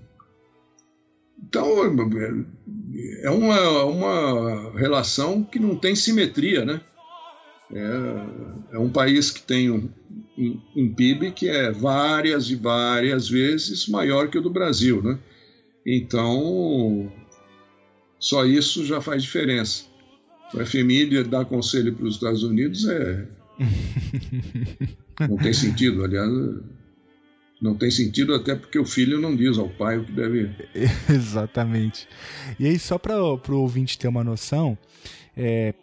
Então, 1.49 1.85
é, 1.85 3.27
é 3.27 3.31
uma, 3.31 3.85
uma 3.85 4.79
relação 4.79 5.43
que 5.43 5.59
não 5.59 5.77
tem 5.77 5.95
simetria, 5.95 6.64
né? 6.64 6.81
É, 7.71 8.77
é 8.77 8.79
um 8.79 8.89
país 8.89 9.31
que 9.31 9.43
tem 9.43 9.71
um, 9.71 9.91
um, 10.39 10.61
um, 10.75 10.95
PIB 10.95 11.33
que 11.33 11.49
é 11.49 11.71
várias 11.71 12.51
e 12.51 12.57
várias 12.57 13.29
vezes 13.29 13.87
maior 13.89 14.29
que 14.29 14.39
o 14.39 14.43
do 14.43 14.51
Brasil, 14.51 15.03
né? 15.03 15.19
Então, 15.87 17.12
só 18.19 18.45
isso 18.45 18.85
já 18.85 19.01
faz 19.01 19.23
diferença. 19.23 19.85
O 20.55 20.64
FMI 20.64 21.24
dar 21.24 21.44
conselho 21.44 21.94
para 21.94 22.07
os 22.07 22.14
Estados 22.14 22.42
Unidos 22.42 22.88
é. 22.88 23.26
não 25.28 25.36
tem 25.36 25.53
sentido, 25.53 26.05
aliás. 26.05 26.30
Não 27.61 27.74
tem 27.74 27.90
sentido 27.90 28.34
até 28.34 28.55
porque 28.55 28.78
o 28.78 28.84
filho 28.84 29.20
não 29.20 29.34
diz 29.34 29.59
ao 29.59 29.68
pai 29.68 29.99
o 29.99 30.05
que 30.05 30.12
deve. 30.12 30.51
Exatamente. 31.11 32.09
E 32.59 32.66
aí, 32.66 32.78
só 32.78 32.99
para 32.99 33.20
o 33.20 33.61
ouvinte 33.61 33.99
ter 33.99 34.07
uma 34.07 34.22
noção, 34.22 34.78
é, 35.36 35.74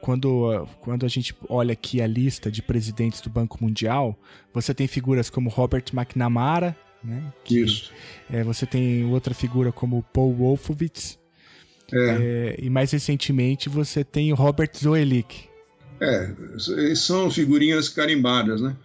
quando, 0.00 0.66
quando 0.80 1.04
a 1.04 1.08
gente 1.08 1.34
olha 1.48 1.72
aqui 1.72 2.00
a 2.00 2.06
lista 2.06 2.50
de 2.50 2.62
presidentes 2.62 3.20
do 3.20 3.28
Banco 3.28 3.62
Mundial, 3.62 4.18
você 4.52 4.72
tem 4.72 4.86
figuras 4.86 5.28
como 5.28 5.50
Robert 5.50 5.84
McNamara, 5.92 6.76
né? 7.04 7.32
Que, 7.44 7.60
Isso. 7.60 7.92
É, 8.30 8.42
você 8.42 8.66
tem 8.66 9.04
outra 9.06 9.34
figura 9.34 9.70
como 9.70 10.02
Paul 10.02 10.34
Wolfowitz. 10.34 11.18
É. 11.92 11.98
É, 11.98 12.56
e 12.60 12.68
mais 12.68 12.90
recentemente 12.90 13.68
você 13.68 14.02
tem 14.02 14.32
o 14.32 14.36
Robert 14.36 14.70
Zoellick. 14.76 15.48
É, 16.00 16.30
são 16.94 17.30
figurinhas 17.30 17.88
carimbadas, 17.88 18.60
né? 18.60 18.76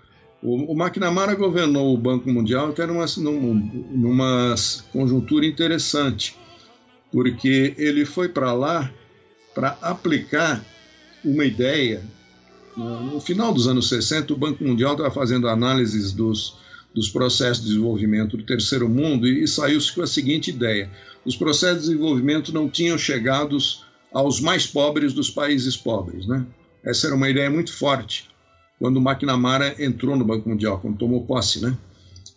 O, 0.42 0.74
o 0.74 0.82
McNamara 0.82 1.36
governou 1.36 1.94
o 1.94 1.98
Banco 1.98 2.30
Mundial 2.32 2.70
até 2.70 2.86
numa, 2.86 3.06
numa 3.06 4.56
conjuntura 4.92 5.46
interessante, 5.46 6.36
porque 7.12 7.76
ele 7.78 8.06
foi 8.06 8.30
para 8.30 8.52
lá 8.54 8.92
para 9.54 9.78
aplicar 9.82 10.64
uma 11.24 11.46
ideia. 11.46 12.02
No 12.76 13.20
final 13.20 13.54
dos 13.54 13.68
anos 13.68 13.90
60, 13.90 14.34
o 14.34 14.38
Banco 14.38 14.64
Mundial 14.64 14.94
estava 14.94 15.12
fazendo 15.12 15.48
análises 15.48 16.14
dos, 16.14 16.58
dos 16.96 17.10
processos 17.10 17.62
de 17.64 17.70
desenvolvimento 17.70 18.38
do 18.38 18.44
terceiro 18.44 18.88
mundo 18.88 19.28
e, 19.28 19.44
e 19.44 19.48
saiu-se 19.48 19.94
com 19.94 20.02
a 20.02 20.08
seguinte 20.08 20.50
ideia: 20.50 20.90
os 21.26 21.36
processos 21.36 21.84
de 21.84 21.90
desenvolvimento 21.90 22.54
não 22.54 22.70
tinham 22.70 22.98
chegado 22.98 23.58
aos 24.12 24.40
mais 24.42 24.68
pobres 24.68 25.14
dos 25.14 25.30
países 25.30 25.78
pobres. 25.78 26.26
Né? 26.28 26.46
Essa 26.84 27.08
era 27.08 27.16
uma 27.16 27.30
ideia 27.30 27.50
muito 27.50 27.74
forte 27.74 28.30
quando 28.80 28.98
o 28.98 29.02
McNamara 29.02 29.76
entrou 29.78 30.16
no 30.16 30.26
Banco 30.26 30.50
Mundial, 30.50 30.80
quando 30.80 30.98
tomou 30.98 31.24
posse 31.24 31.62
né, 31.62 31.78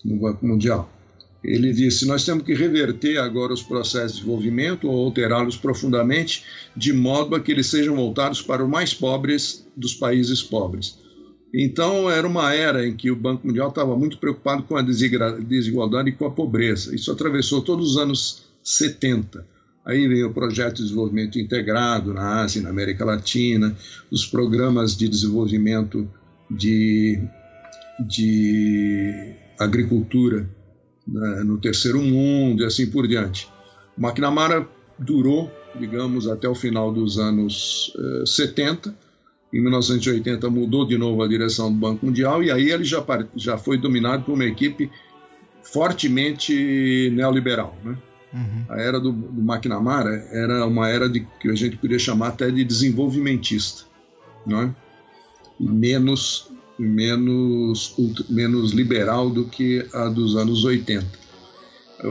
no 0.04 0.16
Banco 0.16 0.46
Mundial. 0.46 0.90
Ele 1.42 1.72
disse: 1.72 2.06
Nós 2.06 2.24
temos 2.24 2.44
que 2.44 2.54
reverter 2.54 3.18
agora 3.18 3.52
os 3.52 3.62
processos 3.62 4.12
de 4.12 4.18
desenvolvimento 4.20 4.88
ou 4.88 5.04
alterá-los 5.06 5.56
profundamente, 5.56 6.44
de 6.76 6.92
modo 6.92 7.34
a 7.34 7.40
que 7.40 7.52
eles 7.52 7.66
sejam 7.66 7.96
voltados 7.96 8.40
para 8.40 8.64
os 8.64 8.68
mais 8.68 8.94
pobres 8.94 9.66
dos 9.76 9.94
países 9.94 10.42
pobres. 10.42 10.98
Então, 11.52 12.10
era 12.10 12.26
uma 12.26 12.52
era 12.52 12.86
em 12.86 12.96
que 12.96 13.10
o 13.10 13.16
Banco 13.16 13.46
Mundial 13.46 13.68
estava 13.68 13.96
muito 13.96 14.18
preocupado 14.18 14.64
com 14.64 14.76
a 14.76 14.82
desigualdade 14.82 16.08
e 16.08 16.12
com 16.12 16.26
a 16.26 16.30
pobreza. 16.30 16.94
Isso 16.94 17.12
atravessou 17.12 17.62
todos 17.62 17.92
os 17.92 17.96
anos 17.96 18.43
70. 18.64 19.46
Aí 19.84 20.08
veio 20.08 20.30
o 20.30 20.32
projeto 20.32 20.76
de 20.76 20.84
desenvolvimento 20.84 21.38
integrado 21.38 22.14
na 22.14 22.40
Ásia, 22.40 22.62
na 22.62 22.70
América 22.70 23.04
Latina, 23.04 23.76
os 24.10 24.24
programas 24.24 24.96
de 24.96 25.06
desenvolvimento 25.06 26.08
de, 26.50 27.20
de 28.08 29.34
agricultura 29.60 30.48
né, 31.06 31.42
no 31.44 31.58
terceiro 31.58 32.00
mundo 32.00 32.62
e 32.62 32.66
assim 32.66 32.86
por 32.86 33.06
diante. 33.06 33.46
O 33.96 34.00
McNamara 34.04 34.66
durou, 34.98 35.52
digamos, 35.78 36.26
até 36.26 36.48
o 36.48 36.54
final 36.54 36.90
dos 36.90 37.18
anos 37.18 37.92
eh, 38.22 38.26
70. 38.26 38.94
Em 39.52 39.60
1980 39.60 40.48
mudou 40.48 40.86
de 40.86 40.96
novo 40.96 41.22
a 41.22 41.28
direção 41.28 41.70
do 41.70 41.78
Banco 41.78 42.06
Mundial 42.06 42.42
e 42.42 42.50
aí 42.50 42.70
ele 42.70 42.84
já, 42.84 43.04
já 43.36 43.58
foi 43.58 43.76
dominado 43.76 44.24
por 44.24 44.32
uma 44.32 44.46
equipe 44.46 44.90
fortemente 45.62 47.10
neoliberal. 47.14 47.76
Né? 47.84 47.96
Uhum. 48.34 48.64
A 48.68 48.80
era 48.80 48.98
do, 48.98 49.12
do 49.12 49.40
McNamara 49.40 50.26
era 50.32 50.66
uma 50.66 50.88
era 50.88 51.08
de, 51.08 51.26
que 51.40 51.48
a 51.48 51.54
gente 51.54 51.76
poderia 51.76 51.98
chamar 51.98 52.28
até 52.28 52.50
de 52.50 52.64
desenvolvimentista. 52.64 53.84
Não 54.44 54.62
é? 54.62 54.74
menos, 55.58 56.50
menos, 56.78 57.94
menos 58.28 58.72
liberal 58.72 59.30
do 59.30 59.46
que 59.46 59.86
a 59.92 60.08
dos 60.08 60.36
anos 60.36 60.64
80. 60.64 61.24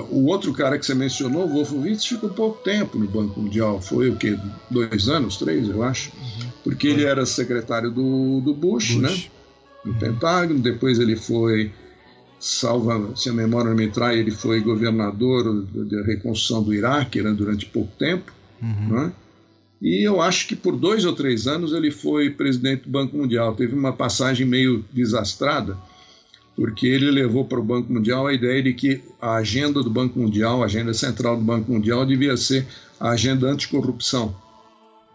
O 0.10 0.26
outro 0.26 0.54
cara 0.54 0.80
que 0.80 0.86
você 0.86 0.96
mencionou, 0.96 1.48
Wolfowitz, 1.48 2.06
ficou 2.06 2.30
pouco 2.30 2.64
tempo 2.64 2.98
no 2.98 3.08
Banco 3.08 3.40
Mundial. 3.40 3.80
Foi 3.80 4.10
o 4.10 4.16
quê? 4.16 4.38
Dois 4.72 5.08
anos, 5.08 5.38
três, 5.38 5.70
eu 5.70 5.84
acho. 5.84 6.12
Uhum. 6.16 6.50
Porque 6.64 6.88
ele 6.88 7.04
era 7.04 7.26
secretário 7.26 7.92
do, 7.92 8.42
do 8.42 8.56
Bush, 8.56 8.96
Bush. 8.96 9.02
né? 9.02 9.24
No 9.86 9.92
uhum. 9.92 10.00
Pentágono. 10.00 10.60
Depois 10.60 10.98
ele 10.98 11.16
foi, 11.16 11.72
salva, 12.44 13.16
se 13.16 13.30
a 13.30 13.34
memória 13.34 13.70
não 13.70 13.78
me 13.78 13.88
trai, 13.88 14.20
ele 14.20 14.32
foi 14.32 14.60
governador 14.60 15.66
da 15.66 16.04
reconstrução 16.04 16.62
do 16.62 16.74
Iraque 16.74 17.22
né, 17.22 17.32
durante 17.32 17.66
pouco 17.66 17.92
tempo. 17.98 18.34
Uhum. 18.62 18.90
Né? 18.90 19.14
E 19.82 20.06
eu 20.06 20.22
acho 20.22 20.48
que 20.48 20.56
por 20.56 20.76
dois 20.76 21.06
ou 21.06 21.14
três 21.14 21.48
anos 21.48 21.72
ele 21.72 21.90
foi 21.90 22.30
presidente 22.30 22.84
do 22.84 22.90
Banco 22.90 23.16
Mundial. 23.16 23.56
Teve 23.56 23.74
uma 23.74 23.94
passagem 23.94 24.46
meio 24.46 24.84
desastrada, 24.92 25.78
porque 26.54 26.86
ele 26.86 27.10
levou 27.10 27.46
para 27.46 27.62
o 27.62 27.64
Banco 27.64 27.92
Mundial 27.92 28.28
a 28.28 28.34
ideia 28.34 28.62
de 28.62 28.74
que 28.74 29.02
a 29.22 29.36
agenda 29.36 29.82
do 29.82 29.90
Banco 29.90 30.20
Mundial, 30.20 30.62
a 30.62 30.66
agenda 30.66 30.94
central 30.94 31.38
do 31.38 31.44
Banco 31.44 31.72
Mundial, 31.72 32.06
devia 32.06 32.36
ser 32.36 32.68
a 33.00 33.12
agenda 33.12 33.48
anticorrupção. 33.48 34.36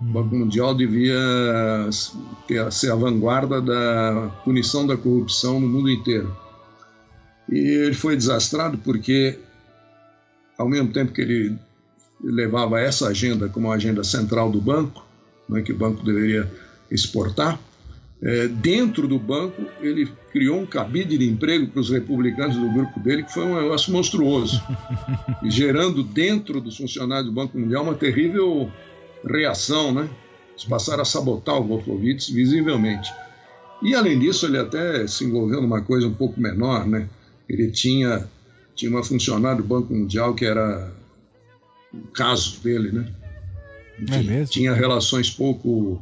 O 0.00 0.04
Banco 0.04 0.34
Mundial 0.34 0.74
devia 0.74 1.18
ter, 2.46 2.72
ser 2.72 2.90
a 2.90 2.94
vanguarda 2.94 3.60
da 3.60 4.30
punição 4.44 4.86
da 4.86 4.96
corrupção 4.96 5.60
no 5.60 5.68
mundo 5.68 5.90
inteiro. 5.90 6.34
E 7.50 7.58
ele 7.58 7.94
foi 7.94 8.16
desastrado 8.16 8.78
porque, 8.78 9.38
ao 10.56 10.68
mesmo 10.68 10.92
tempo 10.92 11.12
que 11.12 11.20
ele 11.20 11.58
levava 12.22 12.80
essa 12.80 13.08
agenda 13.08 13.48
como 13.48 13.70
a 13.70 13.76
agenda 13.76 14.02
central 14.02 14.50
do 14.50 14.60
banco, 14.60 15.06
né, 15.48 15.62
que 15.62 15.72
o 15.72 15.76
banco 15.76 16.04
deveria 16.04 16.50
exportar. 16.90 17.58
É, 18.20 18.48
dentro 18.48 19.06
do 19.06 19.18
banco, 19.18 19.62
ele 19.80 20.10
criou 20.32 20.60
um 20.60 20.66
cabide 20.66 21.16
de 21.16 21.28
emprego 21.28 21.68
para 21.68 21.80
os 21.80 21.88
republicanos 21.88 22.56
do 22.56 22.68
grupo 22.68 22.98
dele, 22.98 23.22
que 23.22 23.32
foi 23.32 23.44
um 23.44 23.54
negócio 23.54 23.92
monstruoso, 23.92 24.60
gerando 25.46 26.02
dentro 26.02 26.60
dos 26.60 26.76
funcionários 26.76 27.26
do 27.26 27.32
Banco 27.32 27.56
Mundial 27.56 27.84
uma 27.84 27.94
terrível 27.94 28.70
reação, 29.24 29.92
né? 29.92 30.08
Eles 30.50 30.64
passaram 30.64 31.02
a 31.02 31.04
sabotar 31.04 31.56
o 31.56 31.64
Wolfowitz 31.64 32.28
visivelmente. 32.28 33.08
E 33.80 33.94
além 33.94 34.18
disso, 34.18 34.46
ele 34.46 34.58
até 34.58 35.06
se 35.06 35.24
envolveu 35.24 35.62
numa 35.62 35.80
coisa 35.82 36.08
um 36.08 36.14
pouco 36.14 36.40
menor, 36.40 36.84
né? 36.86 37.08
Ele 37.48 37.70
tinha, 37.70 38.28
tinha 38.74 38.90
uma 38.90 39.02
funcionária 39.02 39.62
do 39.62 39.66
Banco 39.66 39.92
Mundial 39.92 40.34
que 40.34 40.44
era 40.44 40.92
o 41.92 42.08
caso 42.08 42.60
dele, 42.60 42.92
né? 42.92 43.12
É 44.10 44.22
mesmo? 44.22 44.52
Tinha 44.52 44.72
relações 44.74 45.30
pouco 45.30 46.00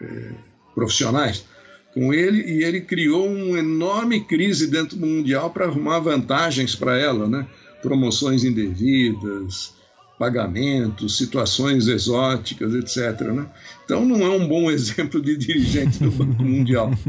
é, 0.00 0.30
profissionais 0.74 1.44
com 1.92 2.14
ele 2.14 2.42
e 2.42 2.62
ele 2.62 2.80
criou 2.80 3.26
uma 3.26 3.58
enorme 3.58 4.20
crise 4.20 4.66
dentro 4.68 4.96
do 4.96 5.06
mundial 5.06 5.50
para 5.50 5.66
arrumar 5.66 5.98
vantagens 5.98 6.76
para 6.76 6.96
ela, 6.98 7.26
né? 7.26 7.46
Promoções 7.82 8.44
indevidas, 8.44 9.74
pagamentos, 10.20 11.16
situações 11.16 11.88
exóticas, 11.88 12.74
etc. 12.74 13.22
Né? 13.32 13.46
Então 13.82 14.04
não 14.04 14.22
é 14.22 14.28
um 14.28 14.46
bom 14.46 14.68
exemplo 14.70 15.18
de 15.18 15.34
dirigente 15.34 15.98
do 15.98 16.10
Banco 16.10 16.42
Mundial. 16.42 16.90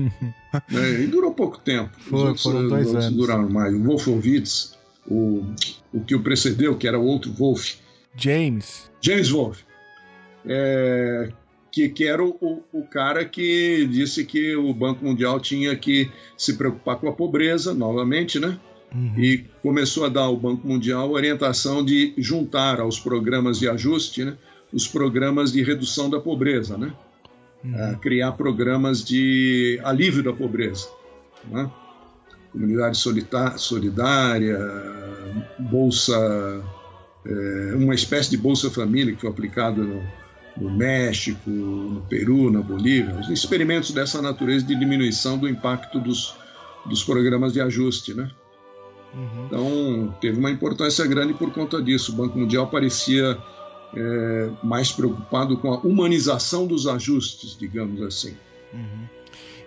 né? 0.71 1.01
E 1.01 1.07
durou 1.07 1.33
pouco 1.33 1.59
tempo. 1.59 1.91
Foi, 1.99 2.31
Os 2.31 2.41
foram 2.41 2.69
dois 2.69 2.95
anos. 2.95 3.11
duraram 3.11 3.49
mais. 3.49 3.75
O 3.75 3.83
Wolfowitz, 3.83 4.77
o, 5.05 5.43
o 5.91 5.99
que 5.99 6.15
o 6.15 6.21
precedeu, 6.21 6.77
que 6.77 6.87
era 6.87 6.97
o 6.97 7.05
outro 7.05 7.33
Wolf, 7.33 7.73
James. 8.15 8.89
James 9.01 9.29
Wolfe. 9.29 9.65
É, 10.45 11.31
que, 11.69 11.89
que 11.89 12.07
era 12.07 12.23
o, 12.23 12.63
o, 12.71 12.83
cara 12.83 13.25
que 13.25 13.87
disse 13.91 14.23
que 14.25 14.55
o 14.55 14.73
Banco 14.73 15.03
Mundial 15.03 15.39
tinha 15.39 15.75
que 15.75 16.09
se 16.37 16.53
preocupar 16.53 16.95
com 16.97 17.07
a 17.07 17.13
pobreza, 17.13 17.73
novamente, 17.73 18.39
né? 18.39 18.57
Uhum. 18.93 19.13
E 19.17 19.45
começou 19.61 20.05
a 20.05 20.09
dar 20.09 20.23
ao 20.23 20.35
Banco 20.35 20.67
Mundial 20.67 21.09
a 21.09 21.11
orientação 21.11 21.83
de 21.83 22.13
juntar 22.17 22.79
aos 22.79 22.99
programas 22.99 23.57
de 23.59 23.69
ajuste 23.69 24.25
né, 24.25 24.37
os 24.71 24.87
programas 24.87 25.51
de 25.51 25.63
redução 25.63 26.09
da 26.09 26.19
pobreza, 26.19 26.77
né? 26.77 26.93
Uhum. 27.63 27.95
criar 27.99 28.31
programas 28.31 29.03
de 29.03 29.79
alívio 29.83 30.23
da 30.23 30.33
pobreza. 30.33 30.87
Né? 31.49 31.69
Comunidade 32.51 32.97
solidária, 33.57 34.59
bolsa 35.59 36.63
é, 37.25 37.75
uma 37.75 37.93
espécie 37.93 38.31
de 38.31 38.37
Bolsa 38.37 38.69
Família 38.69 39.13
que 39.13 39.21
foi 39.21 39.29
aplicada 39.29 39.81
no, 39.81 40.03
no 40.57 40.71
México, 40.71 41.49
no 41.49 42.01
Peru, 42.01 42.51
na 42.51 42.61
Bolívia, 42.61 43.15
os 43.19 43.29
experimentos 43.29 43.91
dessa 43.91 44.21
natureza 44.21 44.65
de 44.65 44.75
diminuição 44.75 45.37
do 45.37 45.47
impacto 45.47 45.99
dos, 45.99 46.35
dos 46.85 47.03
programas 47.03 47.53
de 47.53 47.61
ajuste, 47.61 48.13
né? 48.13 48.29
Uhum. 49.13 49.45
Então, 49.45 50.15
teve 50.21 50.39
uma 50.39 50.51
importância 50.51 51.05
grande 51.05 51.33
por 51.33 51.51
conta 51.51 51.81
disso. 51.81 52.13
O 52.13 52.15
Banco 52.15 52.37
Mundial 52.37 52.67
parecia 52.67 53.37
é, 53.95 54.49
mais 54.63 54.91
preocupado 54.91 55.57
com 55.57 55.73
a 55.73 55.79
humanização 55.79 56.65
dos 56.65 56.87
ajustes, 56.87 57.57
digamos 57.57 58.01
assim. 58.01 58.35
Uhum. 58.73 59.07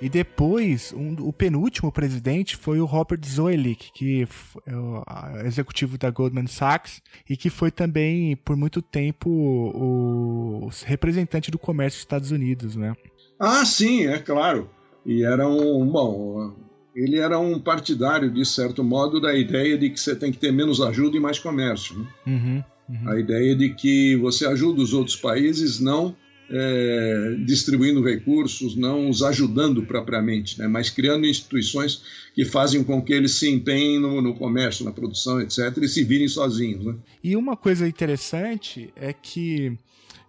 E 0.00 0.08
depois, 0.08 0.92
um, 0.92 1.14
o 1.20 1.32
penúltimo 1.32 1.90
presidente 1.90 2.56
foi 2.56 2.80
o 2.80 2.84
Robert 2.84 3.20
Zoellick, 3.24 3.92
que 3.92 4.26
é 4.66 4.76
o 4.76 5.02
executivo 5.46 5.96
da 5.96 6.10
Goldman 6.10 6.46
Sachs 6.46 7.00
e 7.28 7.36
que 7.36 7.48
foi 7.48 7.70
também, 7.70 8.36
por 8.36 8.56
muito 8.56 8.82
tempo, 8.82 9.30
o, 9.30 10.66
o 10.66 10.70
representante 10.84 11.50
do 11.50 11.58
comércio 11.58 11.98
dos 11.98 12.04
Estados 12.04 12.30
Unidos, 12.30 12.76
né? 12.76 12.94
Ah, 13.38 13.64
sim, 13.64 14.06
é 14.06 14.18
claro. 14.18 14.68
E 15.06 15.24
era 15.24 15.46
um. 15.48 15.86
Bom, 15.86 16.54
ele 16.94 17.18
era 17.18 17.38
um 17.38 17.58
partidário, 17.58 18.30
de 18.30 18.44
certo 18.44 18.84
modo, 18.84 19.20
da 19.20 19.34
ideia 19.36 19.76
de 19.76 19.90
que 19.90 19.98
você 19.98 20.14
tem 20.14 20.30
que 20.30 20.38
ter 20.38 20.52
menos 20.52 20.80
ajuda 20.80 21.16
e 21.16 21.20
mais 21.20 21.38
comércio. 21.38 21.98
Né? 21.98 22.06
Uhum, 22.26 22.64
uhum. 22.88 23.08
A 23.10 23.18
ideia 23.18 23.54
de 23.56 23.70
que 23.70 24.16
você 24.16 24.46
ajuda 24.46 24.80
os 24.80 24.92
outros 24.94 25.16
países 25.16 25.80
não 25.80 26.14
é, 26.50 27.36
distribuindo 27.44 28.02
recursos, 28.02 28.76
não 28.76 29.08
os 29.08 29.22
ajudando 29.22 29.84
propriamente, 29.84 30.58
né, 30.58 30.68
mas 30.68 30.90
criando 30.90 31.26
instituições 31.26 32.02
que 32.34 32.44
fazem 32.44 32.84
com 32.84 33.00
que 33.02 33.12
eles 33.12 33.32
se 33.32 33.50
empenhem 33.50 33.98
no, 33.98 34.20
no 34.20 34.34
comércio, 34.34 34.84
na 34.84 34.92
produção, 34.92 35.40
etc., 35.40 35.76
e 35.82 35.88
se 35.88 36.04
virem 36.04 36.28
sozinhos. 36.28 36.84
Né? 36.84 36.94
E 37.22 37.36
uma 37.36 37.56
coisa 37.56 37.88
interessante 37.88 38.92
é 38.94 39.12
que 39.12 39.78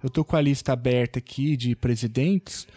eu 0.01 0.07
estou 0.07 0.23
com 0.23 0.35
a 0.35 0.41
lista 0.41 0.73
aberta 0.73 1.19
aqui 1.19 1.57
de 1.57 1.75
presidentes, 1.75 2.67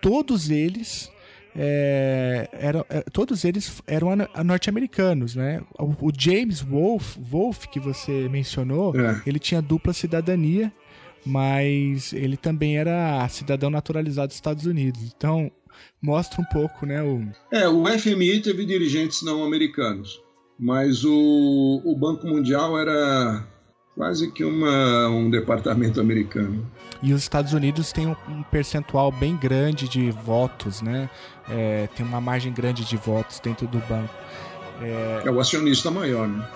todos 0.00 0.50
eles 0.50 1.10
é, 1.56 2.48
eram, 2.52 2.84
é, 2.88 3.02
todos 3.12 3.44
eles 3.44 3.82
eram 3.86 4.10
norte-americanos, 4.44 5.34
né? 5.34 5.62
O, 5.78 6.08
o, 6.08 6.12
James 6.16 6.60
Wolf, 6.60 7.16
Wolf, 7.18 7.66
que 7.66 7.80
você 7.80 8.28
mencionou, 8.28 8.94
é. 8.98 9.22
ele 9.26 9.38
tinha 9.38 9.60
dupla 9.60 9.92
cidadania, 9.92 10.72
mas 11.24 12.12
ele 12.12 12.36
também 12.36 12.78
era 12.78 13.28
cidadão 13.28 13.70
naturalizado 13.70 14.28
dos 14.28 14.36
Estados 14.36 14.66
Unidos. 14.66 15.02
Então, 15.02 15.50
mostra 16.00 16.40
um 16.40 16.44
pouco, 16.44 16.86
né? 16.86 17.02
O... 17.02 17.26
É, 17.50 17.68
o 17.68 17.86
FMI 17.86 18.40
teve 18.40 18.64
dirigentes 18.64 19.22
não 19.22 19.42
americanos, 19.44 20.20
mas 20.58 21.04
o, 21.04 21.82
o 21.84 21.96
Banco 21.96 22.26
Mundial 22.26 22.78
era 22.78 23.46
quase 24.00 24.30
que 24.30 24.42
uma, 24.42 25.08
um 25.08 25.28
departamento 25.28 26.00
americano. 26.00 26.66
E 27.02 27.12
os 27.12 27.20
Estados 27.20 27.52
Unidos 27.52 27.92
têm 27.92 28.06
um, 28.06 28.42
percentual 28.44 29.12
bem 29.12 29.36
grande 29.36 29.86
de 29.86 30.10
votos, 30.10 30.80
né? 30.80 31.10
É, 31.50 31.86
tem 31.94 32.06
uma 32.06 32.18
margem 32.18 32.50
grande 32.50 32.82
de 32.82 32.96
votos 32.96 33.38
dentro 33.40 33.66
do 33.66 33.76
banco. 33.80 34.08
É, 34.80 35.22
é 35.26 35.30
o 35.30 35.38
acionista 35.38 35.90
maior, 35.90 36.26
né? 36.26 36.48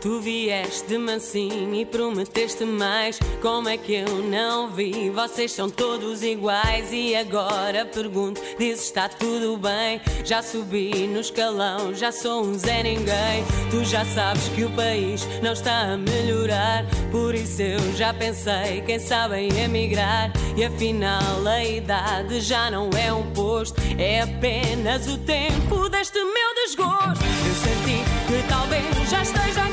Tu 0.00 0.20
vieste 0.20 0.96
mansinho 0.96 1.74
e 1.74 1.84
prometeste 1.84 2.64
mais. 2.64 3.18
Como 3.42 3.68
é 3.68 3.76
que 3.76 3.94
eu 3.94 4.22
não 4.22 4.70
vi? 4.70 5.10
Vocês 5.10 5.50
são 5.50 5.68
todos 5.68 6.22
iguais. 6.22 6.92
E 6.92 7.16
agora 7.16 7.84
pergunto: 7.84 8.40
diz 8.56 8.80
está 8.80 9.08
tudo 9.08 9.56
bem? 9.56 10.00
Já 10.24 10.40
subi 10.40 11.08
no 11.08 11.18
escalão, 11.18 11.92
já 11.92 12.12
sou 12.12 12.44
um 12.44 12.54
Zé 12.56 12.84
Ninguém. 12.84 13.44
Tu 13.72 13.84
já 13.84 14.04
sabes 14.04 14.48
que 14.50 14.62
o 14.64 14.70
país 14.70 15.26
não 15.42 15.52
está 15.52 15.92
a 15.92 15.96
melhorar. 15.96 16.84
Por 17.10 17.34
isso 17.34 17.62
eu 17.62 17.80
já 17.96 18.14
pensei, 18.14 18.82
quem 18.86 19.00
sabe 19.00 19.36
em 19.36 19.60
emigrar. 19.60 20.32
E 20.56 20.64
afinal 20.64 21.44
a 21.46 21.64
idade 21.64 22.40
já 22.40 22.70
não 22.70 22.88
é 22.90 23.12
um 23.12 23.30
posto, 23.32 23.80
é 23.98 24.22
apenas 24.22 25.08
o 25.08 25.18
tempo 25.18 25.88
deste 25.88 26.18
meu 26.18 26.54
desgosto. 26.66 27.24
Eu 27.46 27.54
senti 27.54 28.04
que 28.28 28.48
talvez 28.48 29.10
já 29.10 29.22
esteja 29.22 29.67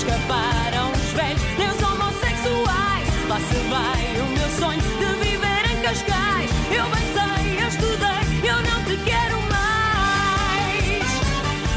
escaparam 0.00 0.92
os 0.92 1.12
velhos, 1.12 1.42
nem 1.58 1.68
os 1.68 1.82
homossexuais. 1.82 3.28
Lá 3.28 3.38
se 3.38 3.54
vai 3.68 4.20
o 4.20 4.26
meu 4.32 4.48
sonho 4.58 4.80
de 4.80 5.28
viver 5.28 5.70
em 5.70 5.82
Cascais. 5.82 6.50
Eu 6.70 6.84
pensei, 6.86 7.62
eu 7.62 7.68
estudei, 7.68 8.50
eu 8.50 8.56
não 8.62 8.84
te 8.84 8.96
quero 9.04 9.36
mais. 9.50 11.04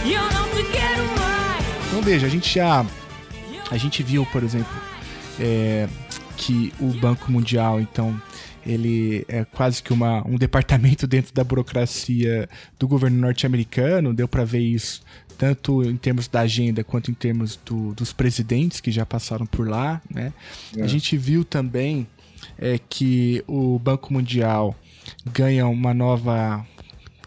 Eu 0.05 0.23
não 0.31 0.49
te 0.51 0.63
quero 0.71 1.03
mais. 1.19 1.65
Então 1.87 2.01
veja, 2.01 2.27
a 2.27 2.29
gente 2.29 2.53
já. 2.53 2.85
A 3.69 3.77
gente 3.77 4.01
viu, 4.03 4.25
por 4.27 4.43
exemplo, 4.43 4.73
é, 5.39 5.87
que 6.37 6.71
o 6.79 6.87
Banco 6.93 7.31
Mundial, 7.31 7.81
então, 7.81 8.21
ele 8.65 9.25
é 9.27 9.43
quase 9.43 9.83
que 9.83 9.91
uma, 9.91 10.25
um 10.27 10.37
departamento 10.37 11.05
dentro 11.07 11.33
da 11.33 11.43
burocracia 11.43 12.47
do 12.79 12.87
governo 12.87 13.19
norte-americano, 13.19 14.13
deu 14.13 14.27
para 14.27 14.45
ver 14.45 14.59
isso 14.59 15.01
tanto 15.43 15.83
em 15.83 15.97
termos 15.97 16.29
da 16.29 16.39
agenda 16.39 16.85
quanto 16.85 17.11
em 17.11 17.13
termos 17.13 17.59
do, 17.65 17.93
dos 17.93 18.13
presidentes 18.13 18.79
que 18.79 18.89
já 18.89 19.05
passaram 19.05 19.45
por 19.45 19.67
lá. 19.67 20.01
Né? 20.09 20.31
É. 20.77 20.81
A 20.81 20.87
gente 20.87 21.17
viu 21.17 21.43
também 21.43 22.07
é, 22.57 22.79
que 22.87 23.43
o 23.45 23.77
Banco 23.77 24.13
Mundial 24.13 24.73
ganha 25.25 25.67
uma 25.67 25.93
nova 25.93 26.65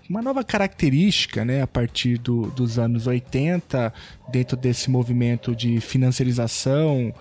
uma 0.08 0.22
nova 0.22 0.44
característica 0.44 1.44
né, 1.44 1.60
a 1.60 1.66
partir 1.66 2.16
do, 2.16 2.46
dos 2.52 2.78
anos 2.78 3.08
80, 3.08 3.92
dentro 4.30 4.56
desse 4.56 4.88
movimento 4.88 5.54
de 5.54 5.80
financiarização 5.80 7.12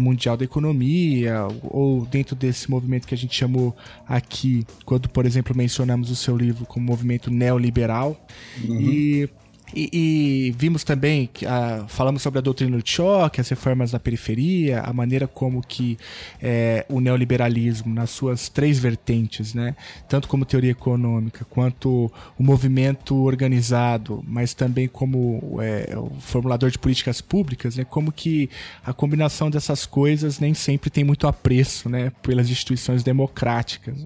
mundial 0.00 0.34
da 0.34 0.44
economia, 0.44 1.46
ou 1.62 2.06
dentro 2.06 2.34
desse 2.34 2.70
movimento 2.70 3.06
que 3.06 3.14
a 3.14 3.18
gente 3.18 3.36
chamou 3.36 3.76
aqui, 4.08 4.64
quando, 4.86 5.10
por 5.10 5.26
exemplo, 5.26 5.54
mencionamos 5.54 6.10
o 6.10 6.16
seu 6.16 6.34
livro 6.34 6.64
como 6.64 6.86
movimento 6.86 7.30
neoliberal. 7.30 8.18
Uhum. 8.64 8.80
E 8.80 9.30
e, 9.74 9.88
e, 9.92 10.50
vimos 10.52 10.84
também, 10.84 11.28
que, 11.32 11.46
ah, 11.46 11.84
falamos 11.88 12.22
sobre 12.22 12.38
a 12.38 12.42
doutrina 12.42 12.76
do 12.76 12.88
choque, 12.88 13.40
as 13.40 13.48
reformas 13.48 13.90
da 13.90 13.98
periferia, 13.98 14.80
a 14.80 14.92
maneira 14.92 15.26
como 15.26 15.62
que 15.62 15.98
é, 16.40 16.84
o 16.88 17.00
neoliberalismo, 17.00 17.94
nas 17.94 18.10
suas 18.10 18.48
três 18.48 18.78
vertentes, 18.78 19.54
né, 19.54 19.74
tanto 20.08 20.28
como 20.28 20.44
teoria 20.44 20.70
econômica, 20.70 21.44
quanto 21.48 22.10
o 22.38 22.42
movimento 22.42 23.16
organizado, 23.16 24.22
mas 24.26 24.54
também 24.54 24.88
como 24.88 25.58
é, 25.60 25.96
o 25.96 26.10
formulador 26.20 26.70
de 26.70 26.78
políticas 26.78 27.20
públicas, 27.20 27.76
né, 27.76 27.84
como 27.84 28.12
que 28.12 28.50
a 28.84 28.92
combinação 28.92 29.50
dessas 29.50 29.86
coisas 29.86 30.38
nem 30.38 30.54
sempre 30.54 30.90
tem 30.90 31.04
muito 31.04 31.26
apreço 31.26 31.88
né, 31.88 32.12
pelas 32.22 32.50
instituições 32.50 33.02
democráticas. 33.02 33.96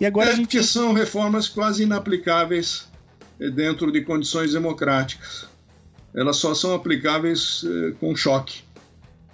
E 0.00 0.06
agora 0.06 0.30
é 0.30 0.32
a 0.32 0.36
gente... 0.36 0.62
são 0.62 0.92
reformas 0.92 1.48
quase 1.48 1.82
inaplicáveis 1.82 2.93
dentro 3.38 3.90
de 3.90 4.02
condições 4.02 4.52
democráticas. 4.52 5.46
Elas 6.14 6.36
só 6.36 6.54
são 6.54 6.74
aplicáveis 6.74 7.64
eh, 7.66 7.94
com 7.98 8.14
choque, 8.14 8.62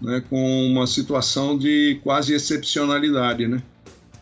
né, 0.01 0.23
com 0.31 0.67
uma 0.67 0.87
situação 0.87 1.59
de 1.59 2.01
quase 2.03 2.33
excepcionalidade. 2.33 3.47
Né? 3.47 3.63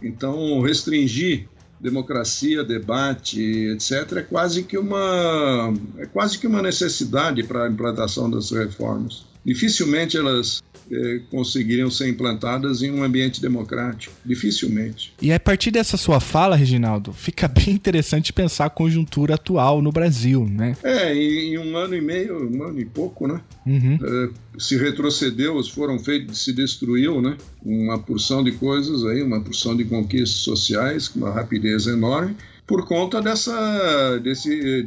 Então, 0.03 0.61
restringir 0.61 1.49
democracia, 1.81 2.64
debate, 2.64 3.41
etc., 3.41 4.16
é 4.16 4.22
quase 4.22 4.64
que 4.64 4.76
uma, 4.76 5.72
é 5.99 6.07
quase 6.07 6.39
que 6.39 6.47
uma 6.47 6.61
necessidade 6.61 7.45
para 7.45 7.64
a 7.64 7.68
implantação 7.68 8.29
das 8.29 8.51
reformas. 8.51 9.24
Dificilmente 9.49 10.14
elas 10.14 10.62
eh, 10.92 11.22
conseguiriam 11.30 11.90
ser 11.90 12.07
implantadas 12.07 12.82
em 12.82 12.90
um 12.90 13.03
ambiente 13.03 13.40
democrático. 13.40 14.12
Dificilmente. 14.22 15.14
E 15.22 15.32
a 15.32 15.40
partir 15.40 15.70
dessa 15.70 15.96
sua 15.96 16.20
fala, 16.20 16.55
Reginaldo, 16.55 17.14
fica 17.14 17.49
bem 17.49 17.70
interessante 17.70 18.30
pensar 18.30 18.66
a 18.66 18.70
conjuntura 18.70 19.36
atual 19.36 19.80
no 19.80 19.90
Brasil, 19.90 20.46
né? 20.46 20.76
É, 20.82 21.14
em, 21.14 21.55
em 21.55 21.59
um 21.59 21.78
ano 21.78 21.96
e 21.96 22.01
meio, 22.03 22.46
um 22.46 22.62
ano 22.62 22.78
e 22.78 22.84
pouco, 22.84 23.26
né? 23.26 23.40
Uhum. 23.66 23.99
Eh, 24.03 24.30
se 24.59 24.76
retrocedeu, 24.76 25.59
foram 25.64 25.99
feitos, 25.99 26.44
se 26.44 26.53
destruiu, 26.53 27.22
né? 27.22 27.38
Uma 27.64 27.99
porção 27.99 28.44
de 28.44 28.53
coisas 28.53 29.03
aí, 29.07 29.22
uma 29.22 29.40
porção 29.40 29.74
de 29.74 29.86
conquistas 29.86 30.42
sociais 30.42 31.09
com 31.09 31.20
uma 31.20 31.30
rapidez 31.30 31.86
enorme 31.86 32.36
por 32.66 32.86
conta 32.86 33.22
dessa, 33.22 34.18
desse, 34.18 34.86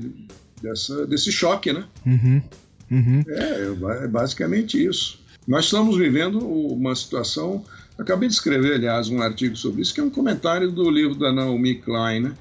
dessa, 0.62 1.08
desse 1.08 1.32
choque, 1.32 1.74
né? 1.74 1.84
Uhum. 2.06 2.44
Uhum. 2.92 3.24
É, 3.28 4.04
é 4.04 4.08
basicamente 4.08 4.84
isso. 4.84 5.20
Nós 5.48 5.66
estamos 5.66 5.98
vivendo 5.98 6.40
uma 6.40 6.94
situação. 6.94 7.64
Acabei 7.98 8.28
de 8.28 8.36
escrever, 8.36 8.74
aliás, 8.74 9.10
um 9.10 9.22
artigo 9.22 9.56
sobre 9.56 9.82
isso, 9.82 9.94
que 9.94 10.02
é 10.02 10.04
um 10.04 10.10
comentário 10.10 10.72
do 10.72 10.90
livro 10.90 11.16
da 11.16 11.32
Naomi 11.32 11.76
Klein. 11.76 12.22
Né? 12.22 12.34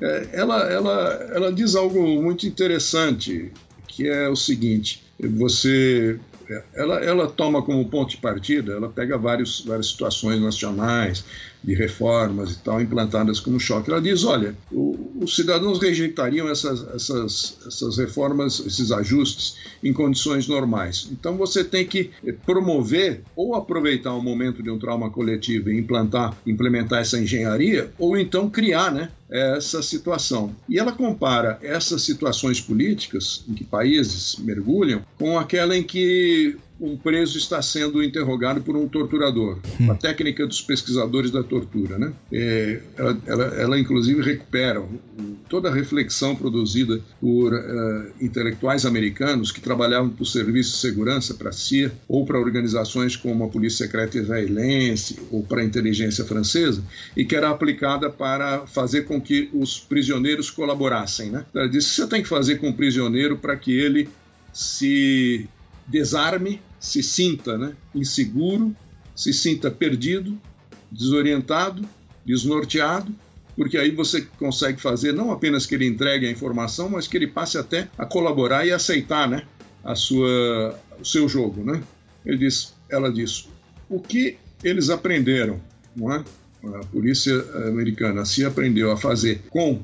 É, 0.00 0.28
ela, 0.32 0.62
ela, 0.70 1.28
ela 1.34 1.52
diz 1.52 1.74
algo 1.74 2.22
muito 2.22 2.46
interessante, 2.46 3.52
que 3.86 4.08
é 4.08 4.28
o 4.28 4.36
seguinte: 4.36 5.04
você 5.20 6.18
ela, 6.74 6.96
ela 7.04 7.26
toma 7.28 7.62
como 7.62 7.88
ponto 7.88 8.10
de 8.10 8.16
partida, 8.16 8.72
ela 8.72 8.88
pega 8.88 9.18
vários, 9.18 9.60
várias 9.60 9.88
situações 9.88 10.40
nacionais, 10.40 11.24
de 11.62 11.74
reformas 11.74 12.52
e 12.52 12.58
tal, 12.58 12.80
implantadas 12.80 13.40
como 13.40 13.58
choque. 13.58 13.90
Ela 13.90 14.00
diz: 14.00 14.24
olha, 14.24 14.54
o, 14.70 15.18
os 15.20 15.34
cidadãos 15.34 15.80
rejeitariam 15.80 16.48
essas, 16.48 16.86
essas, 16.94 17.58
essas 17.66 17.98
reformas, 17.98 18.60
esses 18.60 18.92
ajustes, 18.92 19.56
em 19.82 19.92
condições 19.92 20.46
normais. 20.46 21.08
Então 21.10 21.36
você 21.36 21.64
tem 21.64 21.86
que 21.86 22.10
promover 22.44 23.22
ou 23.34 23.54
aproveitar 23.54 24.14
o 24.14 24.22
momento 24.22 24.62
de 24.62 24.70
um 24.70 24.78
trauma 24.78 25.10
coletivo 25.10 25.70
e 25.70 25.78
implantar, 25.78 26.36
implementar 26.46 27.00
essa 27.00 27.18
engenharia, 27.18 27.92
ou 27.98 28.16
então 28.16 28.48
criar, 28.48 28.92
né? 28.92 29.10
essa 29.30 29.82
situação. 29.82 30.54
E 30.68 30.78
ela 30.78 30.92
compara 30.92 31.58
essas 31.62 32.02
situações 32.02 32.60
políticas 32.60 33.44
em 33.48 33.52
que 33.52 33.64
países 33.64 34.36
mergulham 34.38 35.02
com 35.18 35.38
aquela 35.38 35.76
em 35.76 35.82
que 35.82 36.56
um 36.80 36.96
preso 36.96 37.38
está 37.38 37.60
sendo 37.60 38.02
interrogado 38.02 38.60
por 38.60 38.76
um 38.76 38.86
torturador, 38.86 39.58
hum. 39.80 39.90
a 39.90 39.94
técnica 39.94 40.46
dos 40.46 40.60
pesquisadores 40.60 41.30
da 41.30 41.42
tortura. 41.42 41.98
Né? 41.98 42.12
É, 42.32 42.80
ela, 42.96 43.18
ela, 43.26 43.44
ela, 43.44 43.78
inclusive, 43.78 44.22
recupera 44.22 44.82
toda 45.48 45.68
a 45.68 45.74
reflexão 45.74 46.36
produzida 46.36 47.00
por 47.20 47.52
uh, 47.52 48.12
intelectuais 48.20 48.86
americanos 48.86 49.50
que 49.50 49.60
trabalhavam 49.60 50.10
para 50.10 50.22
o 50.22 50.26
Serviço 50.26 50.72
de 50.72 50.76
Segurança, 50.76 51.34
para 51.34 51.48
a 51.48 51.52
CIA, 51.52 51.92
ou 52.06 52.24
para 52.24 52.38
organizações 52.38 53.16
como 53.16 53.44
a 53.44 53.48
Polícia 53.48 53.86
Secreta 53.86 54.18
Israelense, 54.18 55.18
ou 55.30 55.42
para 55.42 55.62
a 55.62 55.64
inteligência 55.64 56.24
francesa, 56.24 56.82
e 57.16 57.24
que 57.24 57.34
era 57.34 57.50
aplicada 57.50 58.10
para 58.10 58.66
fazer 58.66 59.02
com 59.02 59.20
que 59.20 59.48
os 59.52 59.80
prisioneiros 59.80 60.50
colaborassem. 60.50 61.30
Né? 61.30 61.44
Ela 61.54 61.68
disse: 61.68 61.90
você 61.90 62.06
tem 62.06 62.22
que 62.22 62.28
fazer 62.28 62.56
com 62.56 62.68
o 62.68 62.74
prisioneiro 62.74 63.36
para 63.36 63.56
que 63.56 63.76
ele 63.76 64.08
se 64.52 65.48
desarme, 65.86 66.60
se 66.78 67.02
sinta 67.02 67.56
né, 67.58 67.74
inseguro, 67.94 68.74
se 69.14 69.32
sinta 69.32 69.70
perdido, 69.70 70.38
desorientado, 70.90 71.86
desnorteado, 72.24 73.14
porque 73.56 73.76
aí 73.76 73.90
você 73.90 74.22
consegue 74.38 74.80
fazer 74.80 75.12
não 75.12 75.32
apenas 75.32 75.66
que 75.66 75.74
ele 75.74 75.86
entregue 75.86 76.26
a 76.26 76.30
informação, 76.30 76.88
mas 76.88 77.08
que 77.08 77.16
ele 77.16 77.26
passe 77.26 77.58
até 77.58 77.88
a 77.98 78.06
colaborar 78.06 78.64
e 78.64 78.72
aceitar 78.72 79.28
né, 79.28 79.44
a 79.82 79.94
sua, 79.94 80.78
o 81.00 81.04
seu 81.04 81.28
jogo. 81.28 81.64
Né? 81.64 81.82
Ele 82.24 82.38
diz, 82.38 82.74
ela 82.88 83.10
diz, 83.12 83.48
o 83.88 84.00
que 84.00 84.38
eles 84.62 84.90
aprenderam, 84.90 85.60
não 85.96 86.12
é? 86.14 86.24
a 86.64 86.84
polícia 86.86 87.34
americana 87.68 88.24
se 88.24 88.44
aprendeu 88.44 88.90
a 88.90 88.96
fazer 88.96 89.42
com 89.48 89.80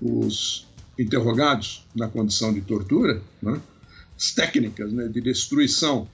os 0.00 0.66
interrogados 0.98 1.86
na 1.94 2.08
condição 2.08 2.52
de 2.52 2.60
tortura, 2.60 3.20
né? 3.42 3.60
as 4.16 4.32
técnicas 4.32 4.92
né, 4.92 5.08
de 5.08 5.20
destruição 5.20 6.08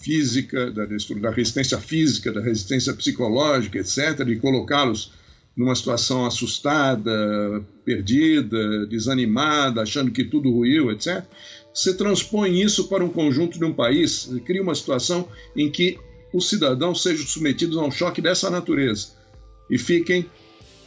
física, 0.00 0.70
da, 0.70 0.86
da 0.86 1.30
resistência 1.30 1.78
física, 1.78 2.32
da 2.32 2.40
resistência 2.40 2.92
psicológica, 2.94 3.78
etc., 3.78 4.24
de 4.24 4.36
colocá-los 4.36 5.12
numa 5.56 5.74
situação 5.74 6.24
assustada, 6.24 7.62
perdida, 7.84 8.86
desanimada, 8.86 9.82
achando 9.82 10.10
que 10.10 10.24
tudo 10.24 10.50
ruiu, 10.50 10.90
etc., 10.90 11.22
você 11.72 11.94
transpõe 11.94 12.60
isso 12.60 12.88
para 12.88 13.04
um 13.04 13.08
conjunto 13.08 13.58
de 13.58 13.64
um 13.64 13.72
país, 13.72 14.28
cria 14.44 14.62
uma 14.62 14.74
situação 14.74 15.28
em 15.54 15.70
que 15.70 15.98
os 16.32 16.48
cidadãos 16.48 17.02
sejam 17.02 17.26
submetidos 17.26 17.76
a 17.76 17.82
um 17.82 17.90
choque 17.90 18.20
dessa 18.20 18.50
natureza 18.50 19.08
e 19.70 19.78
fiquem 19.78 20.26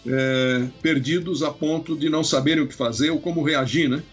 é, 0.05 0.68
perdidos 0.82 1.41
a 1.43 1.51
ponto 1.51 1.95
de 1.95 2.09
não 2.09 2.24
saberem 2.24 2.64
o 2.64 2.68
que 2.68 2.74
fazer 2.74 3.11
ou 3.11 3.20
como 3.20 3.43
reagir 3.43 3.89
né, 3.89 4.03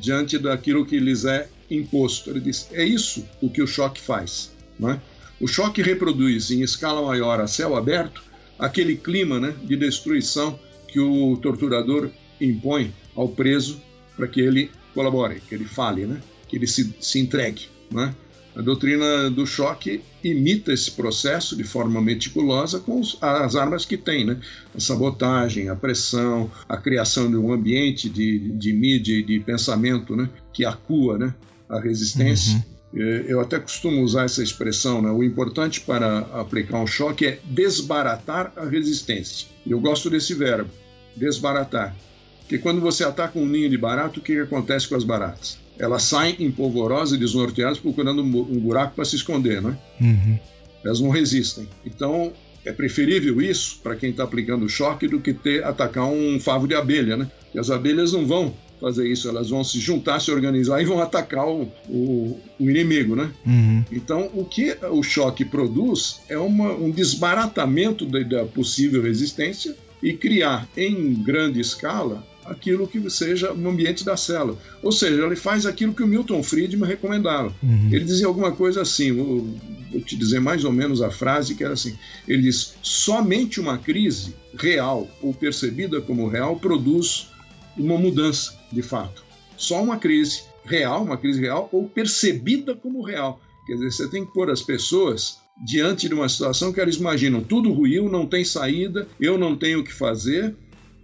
diante 0.00 0.38
daquilo 0.38 0.86
que 0.86 0.98
lhes 0.98 1.24
é 1.24 1.48
imposto. 1.70 2.30
Ele 2.30 2.40
diz: 2.40 2.68
é 2.72 2.84
isso 2.84 3.24
o 3.40 3.50
que 3.50 3.62
o 3.62 3.66
choque 3.66 4.00
faz. 4.00 4.52
Né? 4.78 5.00
O 5.40 5.46
choque 5.46 5.82
reproduz 5.82 6.50
em 6.50 6.62
escala 6.62 7.02
maior 7.02 7.40
a 7.40 7.46
céu 7.46 7.76
aberto 7.76 8.22
aquele 8.58 8.96
clima 8.96 9.38
né, 9.38 9.54
de 9.62 9.76
destruição 9.76 10.58
que 10.88 10.98
o 10.98 11.36
torturador 11.36 12.10
impõe 12.40 12.92
ao 13.14 13.28
preso 13.28 13.80
para 14.16 14.26
que 14.26 14.40
ele 14.40 14.70
colabore, 14.94 15.40
que 15.40 15.54
ele 15.54 15.64
fale, 15.64 16.06
né, 16.06 16.20
que 16.48 16.56
ele 16.56 16.66
se, 16.66 16.94
se 17.00 17.20
entregue. 17.20 17.68
Né? 17.90 18.14
A 18.56 18.62
doutrina 18.62 19.30
do 19.30 19.46
choque 19.46 20.02
imita 20.22 20.72
esse 20.72 20.90
processo 20.90 21.56
de 21.56 21.62
forma 21.62 22.00
meticulosa 22.00 22.80
com 22.80 23.00
as 23.20 23.54
armas 23.54 23.84
que 23.84 23.96
tem, 23.96 24.24
né? 24.24 24.40
A 24.74 24.80
sabotagem, 24.80 25.68
a 25.68 25.76
pressão, 25.76 26.50
a 26.68 26.76
criação 26.76 27.30
de 27.30 27.36
um 27.36 27.52
ambiente 27.52 28.08
de, 28.08 28.38
de 28.38 28.72
mídia 28.72 29.16
e 29.16 29.22
de 29.22 29.38
pensamento 29.40 30.16
né? 30.16 30.28
que 30.52 30.64
acua 30.64 31.18
né? 31.18 31.34
a 31.68 31.78
resistência. 31.78 32.54
Uhum. 32.54 32.78
É, 33.00 33.24
eu 33.28 33.40
até 33.40 33.58
costumo 33.58 34.02
usar 34.02 34.24
essa 34.24 34.42
expressão, 34.42 35.02
né? 35.02 35.10
o 35.10 35.22
importante 35.22 35.80
para 35.82 36.18
aplicar 36.40 36.80
um 36.80 36.86
choque 36.86 37.26
é 37.26 37.38
desbaratar 37.44 38.52
a 38.56 38.64
resistência. 38.64 39.46
Eu 39.66 39.78
gosto 39.78 40.08
desse 40.10 40.34
verbo, 40.34 40.70
desbaratar. 41.14 41.94
Porque 42.40 42.58
quando 42.58 42.80
você 42.80 43.04
ataca 43.04 43.38
um 43.38 43.46
ninho 43.46 43.68
de 43.68 43.76
barato, 43.76 44.20
o 44.20 44.22
que, 44.22 44.40
acontece 44.40 44.88
com 44.88 44.96
as 44.96 45.04
baratas? 45.04 45.58
Elas 45.78 46.02
saem 46.02 46.36
empolvorosas 46.40 47.16
e 47.16 47.18
desnorteadas 47.18 47.78
procurando 47.78 48.22
um 48.22 48.60
buraco 48.60 48.96
para 48.96 49.04
se 49.04 49.16
esconder, 49.16 49.62
né? 49.62 49.76
Uhum. 50.00 50.38
Elas 50.84 51.00
não 51.00 51.10
resistem. 51.10 51.68
Então, 51.84 52.32
é 52.64 52.72
preferível 52.72 53.40
isso 53.40 53.80
para 53.82 53.96
quem 53.96 54.10
está 54.10 54.24
aplicando 54.24 54.64
o 54.64 54.68
choque 54.68 55.06
do 55.06 55.20
que 55.20 55.32
ter 55.32 55.64
atacar 55.64 56.06
um 56.06 56.38
favo 56.40 56.66
de 56.66 56.74
abelha, 56.74 57.16
né? 57.16 57.30
E 57.54 57.58
as 57.58 57.70
abelhas 57.70 58.12
não 58.12 58.26
vão 58.26 58.54
fazer 58.80 59.08
isso, 59.08 59.28
elas 59.28 59.50
vão 59.50 59.64
se 59.64 59.80
juntar, 59.80 60.20
se 60.20 60.30
organizar 60.30 60.80
e 60.80 60.84
vão 60.84 61.00
atacar 61.00 61.48
o, 61.48 61.70
o, 61.88 62.40
o 62.58 62.70
inimigo, 62.70 63.16
né? 63.16 63.30
Uhum. 63.46 63.84
Então, 63.90 64.30
o 64.34 64.44
que 64.44 64.76
o 64.90 65.02
choque 65.02 65.44
produz 65.44 66.20
é 66.28 66.38
uma, 66.38 66.72
um 66.72 66.90
desbaratamento 66.90 68.06
da, 68.06 68.20
da 68.20 68.44
possível 68.44 69.02
resistência 69.02 69.74
e 70.02 70.12
criar 70.12 70.68
em 70.76 71.14
grande 71.14 71.60
escala 71.60 72.24
aquilo 72.48 72.88
que 72.88 73.08
seja 73.10 73.52
no 73.52 73.70
ambiente 73.70 74.04
da 74.04 74.16
célula. 74.16 74.58
Ou 74.82 74.92
seja, 74.92 75.24
ele 75.24 75.36
faz 75.36 75.66
aquilo 75.66 75.94
que 75.94 76.02
o 76.02 76.06
Milton 76.06 76.42
Friedman 76.42 76.88
recomendava. 76.88 77.54
Uhum. 77.62 77.88
Ele 77.92 78.04
dizia 78.04 78.26
alguma 78.26 78.52
coisa 78.52 78.82
assim, 78.82 79.12
vou, 79.12 79.46
vou 79.90 80.00
te 80.00 80.16
dizer 80.16 80.40
mais 80.40 80.64
ou 80.64 80.72
menos 80.72 81.02
a 81.02 81.10
frase 81.10 81.54
que 81.54 81.64
era 81.64 81.74
assim. 81.74 81.96
Ele 82.26 82.42
diz: 82.42 82.74
somente 82.82 83.60
uma 83.60 83.78
crise 83.78 84.34
real 84.56 85.08
ou 85.22 85.32
percebida 85.32 86.00
como 86.00 86.28
real 86.28 86.56
produz 86.56 87.28
uma 87.76 87.96
mudança, 87.96 88.54
de 88.72 88.82
fato. 88.82 89.24
Só 89.56 89.82
uma 89.82 89.96
crise 89.96 90.42
real, 90.64 91.02
uma 91.02 91.16
crise 91.16 91.40
real, 91.40 91.68
ou 91.72 91.88
percebida 91.88 92.74
como 92.74 93.02
real. 93.02 93.40
Quer 93.66 93.74
dizer, 93.74 93.92
você 93.92 94.08
tem 94.08 94.24
que 94.24 94.32
pôr 94.32 94.50
as 94.50 94.62
pessoas 94.62 95.38
diante 95.64 96.08
de 96.08 96.14
uma 96.14 96.28
situação 96.28 96.72
que 96.72 96.80
elas 96.80 96.96
imaginam 96.96 97.42
tudo 97.42 97.72
ruiu, 97.72 98.08
não 98.08 98.26
tem 98.26 98.44
saída, 98.44 99.08
eu 99.20 99.36
não 99.36 99.56
tenho 99.56 99.80
o 99.80 99.84
que 99.84 99.92
fazer, 99.92 100.54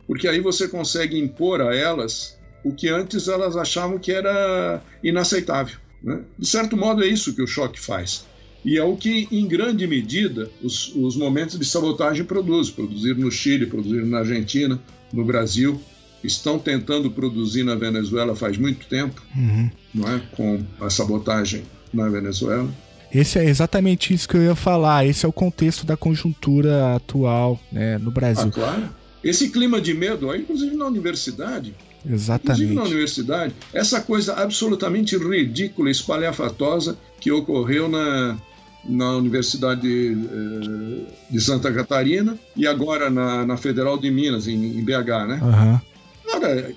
porque 0.06 0.28
aí 0.28 0.40
você 0.40 0.68
consegue 0.68 1.18
impor 1.18 1.60
a 1.60 1.74
elas 1.74 2.38
o 2.64 2.72
que 2.72 2.88
antes 2.88 3.28
elas 3.28 3.56
achavam 3.56 3.98
que 3.98 4.10
era 4.10 4.82
inaceitável. 5.02 5.76
Né? 6.02 6.20
De 6.38 6.46
certo 6.46 6.76
modo, 6.76 7.04
é 7.04 7.06
isso 7.06 7.34
que 7.34 7.42
o 7.42 7.46
choque 7.46 7.78
faz. 7.78 8.26
E 8.64 8.78
é 8.78 8.82
o 8.82 8.96
que, 8.96 9.28
em 9.30 9.46
grande 9.46 9.86
medida, 9.86 10.50
os, 10.62 10.94
os 10.94 11.16
momentos 11.16 11.58
de 11.58 11.64
sabotagem 11.66 12.24
produzem. 12.24 12.72
Produziram 12.72 13.20
no 13.20 13.30
Chile, 13.30 13.66
produziram 13.66 14.06
na 14.06 14.20
Argentina, 14.20 14.80
no 15.12 15.24
Brasil 15.24 15.80
estão 16.26 16.58
tentando 16.58 17.10
produzir 17.10 17.64
na 17.64 17.74
Venezuela 17.74 18.34
faz 18.34 18.56
muito 18.56 18.86
tempo, 18.86 19.22
uhum. 19.36 19.70
não 19.94 20.08
é? 20.08 20.20
Com 20.32 20.64
a 20.80 20.88
sabotagem 20.88 21.62
na 21.92 22.08
Venezuela. 22.08 22.68
Esse 23.12 23.38
é 23.38 23.44
exatamente 23.44 24.12
isso 24.12 24.28
que 24.28 24.36
eu 24.36 24.42
ia 24.42 24.54
falar. 24.54 25.06
Esse 25.06 25.24
é 25.24 25.28
o 25.28 25.32
contexto 25.32 25.86
da 25.86 25.96
conjuntura 25.96 26.96
atual 26.96 27.60
né, 27.70 27.96
no 27.98 28.10
Brasil. 28.10 28.48
Ah, 28.48 28.50
claro. 28.50 28.88
Esse 29.24 29.48
clima 29.48 29.80
de 29.80 29.94
medo, 29.94 30.34
inclusive 30.36 30.76
na 30.76 30.86
universidade. 30.86 31.74
Exatamente. 32.08 32.62
Inclusive 32.62 32.74
na 32.74 32.82
universidade. 32.82 33.54
Essa 33.72 34.00
coisa 34.02 34.34
absolutamente 34.34 35.16
ridícula, 35.16 35.90
espalhafatosa 35.90 36.98
que 37.18 37.32
ocorreu 37.32 37.88
na, 37.88 38.36
na 38.84 39.16
Universidade 39.16 39.88
eh, 39.88 41.12
de 41.30 41.40
Santa 41.40 41.72
Catarina 41.72 42.38
e 42.54 42.66
agora 42.66 43.08
na, 43.08 43.46
na 43.46 43.56
Federal 43.56 43.96
de 43.98 44.10
Minas, 44.10 44.46
em, 44.46 44.78
em 44.78 44.84
BH, 44.84 45.26
né? 45.26 45.40
Uhum. 45.42 46.74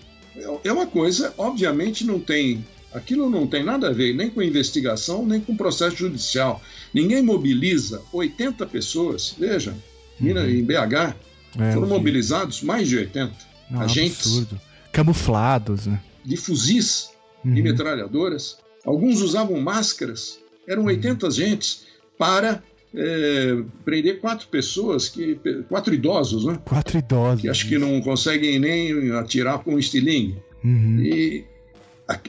É 0.63 0.71
uma 0.71 0.87
coisa, 0.87 1.33
obviamente 1.37 2.05
não 2.05 2.19
tem. 2.19 2.65
Aquilo 2.93 3.29
não 3.29 3.45
tem 3.45 3.63
nada 3.63 3.89
a 3.89 3.91
ver 3.91 4.15
nem 4.15 4.29
com 4.29 4.41
investigação, 4.41 5.25
nem 5.25 5.41
com 5.41 5.57
processo 5.57 5.97
judicial. 5.97 6.61
Ninguém 6.93 7.21
mobiliza 7.21 8.01
80 8.13 8.65
pessoas, 8.67 9.35
veja, 9.37 9.75
uhum. 10.21 10.47
em 10.47 10.63
BH, 10.63 11.15
é, 11.59 11.73
foram 11.73 11.87
mobilizados 11.87 12.61
mais 12.61 12.87
de 12.87 12.97
80 12.97 13.33
não, 13.69 13.81
agentes. 13.81 14.25
Absurdo. 14.25 14.61
Camuflados, 14.91 15.87
né? 15.87 15.99
De 16.23 16.37
fuzis 16.37 17.09
uhum. 17.43 17.55
e 17.55 17.61
metralhadoras. 17.61 18.57
Alguns 18.85 19.21
usavam 19.21 19.59
máscaras. 19.59 20.39
Eram 20.67 20.85
80 20.85 21.25
uhum. 21.25 21.31
agentes 21.31 21.85
para 22.17 22.63
é, 22.93 23.63
prender 23.85 24.19
quatro 24.19 24.47
pessoas, 24.47 25.09
que, 25.09 25.39
quatro 25.69 25.93
idosos, 25.93 26.45
né? 26.45 26.59
Quatro 26.65 26.97
idosos. 26.97 27.41
Que 27.41 27.49
acho 27.49 27.67
que 27.67 27.77
não 27.77 28.01
conseguem 28.01 28.59
nem 28.59 29.11
atirar 29.11 29.59
com 29.59 29.75
um 29.75 29.79
estilingue. 29.79 30.37
Uhum. 30.63 30.99
E 30.99 31.45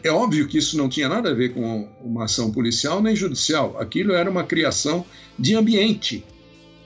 é 0.02 0.10
óbvio 0.10 0.48
que 0.48 0.58
isso 0.58 0.76
não 0.76 0.88
tinha 0.88 1.08
nada 1.08 1.30
a 1.30 1.34
ver 1.34 1.54
com 1.54 1.88
uma 2.02 2.24
ação 2.24 2.50
policial 2.50 3.00
nem 3.00 3.14
judicial. 3.14 3.76
Aquilo 3.78 4.12
era 4.12 4.28
uma 4.28 4.44
criação 4.44 5.04
de 5.38 5.54
ambiente. 5.54 6.24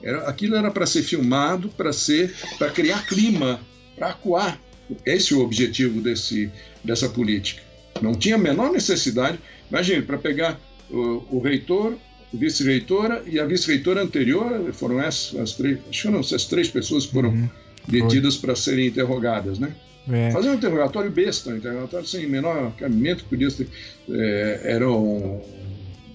Era, 0.03 0.29
aquilo 0.29 0.57
era 0.57 0.71
para 0.71 0.87
ser 0.87 1.03
filmado, 1.03 1.69
para 1.71 1.93
ser, 1.93 2.35
para 2.59 2.71
criar 2.71 3.07
clima, 3.07 3.61
para 3.97 4.09
acuar. 4.09 4.61
Esse 5.07 5.33
é 5.33 5.37
o 5.37 5.41
objetivo 5.41 6.01
desse, 6.01 6.51
dessa 6.83 7.09
política. 7.09 7.63
Não 8.01 8.13
tinha 8.13 8.35
a 8.35 8.39
menor 8.39 8.71
necessidade. 8.71 9.39
Imagine, 9.71 10.03
para 10.03 10.19
pegar 10.19 10.61
o, 10.91 11.25
o 11.31 11.41
reitor, 11.41 11.97
vice-reitora 12.33 13.23
e 13.27 13.39
a 13.39 13.45
vice-reitora 13.45 14.03
anterior 14.03 14.73
foram 14.73 15.01
essas 15.01 15.39
as 15.39 15.53
três, 15.53 15.79
acho 15.89 16.03
que 16.03 16.09
não, 16.09 16.21
essas 16.21 16.47
três 16.47 16.69
pessoas 16.69 17.07
que 17.07 17.13
foram 17.13 17.31
uhum. 17.31 17.49
detidas 17.87 18.37
para 18.37 18.57
serem 18.57 18.87
interrogadas, 18.87 19.59
né? 19.59 19.75
É. 20.11 20.31
Fazer 20.33 20.51
um 20.51 20.55
interrogatório 20.55 21.11
besta, 21.11 21.51
um 21.51 21.57
interrogatório 21.57 22.07
sem 22.07 22.27
menor 22.27 22.73
cabimento, 22.77 23.25
podia 23.27 23.49
ser, 23.51 23.69
é, 24.11 24.61
eram, 24.65 25.41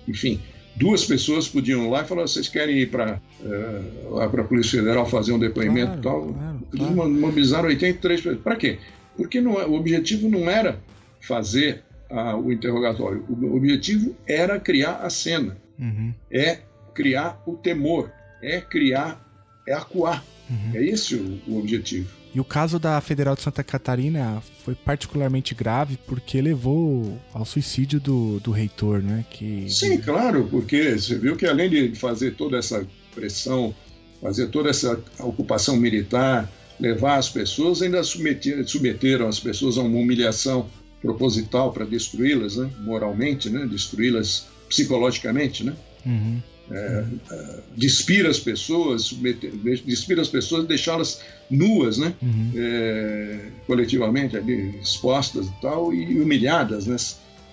enfim, 0.07 0.41
duas 0.77 1.05
pessoas 1.05 1.47
podiam 1.47 1.89
lá 1.89 2.03
e 2.03 2.05
falar: 2.05 2.21
vocês 2.21 2.47
querem 2.47 2.77
ir 2.77 2.89
para 2.89 3.19
é, 3.43 3.81
lá 4.09 4.29
para 4.29 4.41
a 4.41 4.45
Polícia 4.45 4.79
Federal 4.79 5.05
fazer 5.05 5.33
um 5.33 5.39
depoimento 5.39 5.99
claro, 6.01 6.01
tal? 6.01 6.33
Claro, 6.33 6.67
Eles 6.73 6.87
claro. 6.87 7.09
mobilizaram 7.09 7.69
83 7.69 8.21
pessoas. 8.21 8.41
Para 8.41 8.55
quê? 8.55 8.77
Porque 9.15 9.41
não, 9.41 9.59
é, 9.59 9.65
o 9.65 9.73
objetivo 9.73 10.29
não 10.29 10.49
era 10.49 10.79
fazer 11.19 11.83
a, 12.09 12.37
o 12.37 12.51
interrogatório, 12.51 13.25
o 13.27 13.55
objetivo 13.57 14.15
era 14.25 14.59
criar 14.59 14.97
a 14.97 15.09
cena, 15.09 15.57
uhum. 15.77 16.13
é 16.31 16.59
criar 16.93 17.41
o 17.45 17.55
temor, 17.55 18.11
é 18.41 18.61
criar, 18.61 19.21
é 19.67 19.73
acuar. 19.73 20.23
Uhum. 20.49 20.71
É 20.73 20.83
esse 20.83 21.15
o, 21.15 21.41
o 21.47 21.59
objetivo. 21.59 22.09
E 22.33 22.39
o 22.39 22.43
caso 22.43 22.77
da 22.77 22.99
Federal 23.01 23.35
de 23.35 23.41
Santa 23.41 23.63
Catarina 23.63 24.41
foi 24.63 24.75
particularmente 24.75 25.55
grave 25.55 25.97
porque 26.05 26.39
levou 26.41 27.19
ao 27.33 27.45
suicídio 27.45 27.99
do, 27.99 28.39
do 28.39 28.51
reitor, 28.51 29.01
né? 29.01 29.25
Que... 29.29 29.65
Sim, 29.69 29.97
claro, 29.97 30.47
porque 30.49 30.97
você 30.97 31.17
viu 31.17 31.35
que 31.35 31.45
além 31.45 31.69
de 31.69 31.95
fazer 31.95 32.35
toda 32.35 32.57
essa 32.57 32.85
pressão, 33.15 33.73
fazer 34.21 34.47
toda 34.47 34.69
essa 34.69 34.99
ocupação 35.19 35.77
militar, 35.77 36.51
levar 36.79 37.17
as 37.17 37.29
pessoas, 37.29 37.81
ainda 37.81 38.03
submeter, 38.03 38.67
submeteram 38.67 39.27
as 39.27 39.39
pessoas 39.39 39.77
a 39.77 39.81
uma 39.81 39.97
humilhação 39.97 40.69
proposital 41.01 41.71
para 41.71 41.85
destruí-las, 41.85 42.57
né? 42.57 42.69
moralmente, 42.81 43.49
né? 43.49 43.65
destruí-las 43.65 44.47
psicologicamente, 44.69 45.63
né? 45.63 45.73
Uhum 46.05 46.41
é, 46.71 47.03
é, 47.31 47.59
despir 47.75 48.25
as 48.25 48.39
pessoas, 48.39 49.03
submeter, 49.03 49.51
despir 49.85 50.19
as 50.19 50.27
pessoas 50.27 50.65
e 50.65 50.67
deixá-las 50.67 51.21
nuas, 51.49 51.97
né? 51.97 52.13
Uhum. 52.21 52.51
É, 52.55 53.39
coletivamente 53.65 54.35
ali 54.35 54.77
expostas 54.81 55.47
e 55.47 55.61
tal 55.61 55.93
e 55.93 56.19
humilhadas, 56.19 56.87
né? 56.87 56.97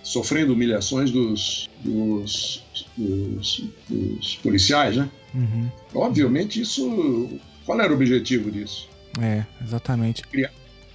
Sofrendo 0.02 0.52
humilhações 0.52 1.10
dos, 1.10 1.68
dos, 1.82 2.62
dos, 2.96 3.64
dos 3.88 4.36
policiais, 4.36 4.96
né? 4.96 5.08
Uhum. 5.34 5.70
Obviamente 5.94 6.60
isso, 6.60 7.30
qual 7.64 7.80
era 7.80 7.92
o 7.92 7.96
objetivo 7.96 8.50
disso? 8.50 8.88
É, 9.20 9.44
exatamente. 9.62 10.22
Criar, 10.22 10.52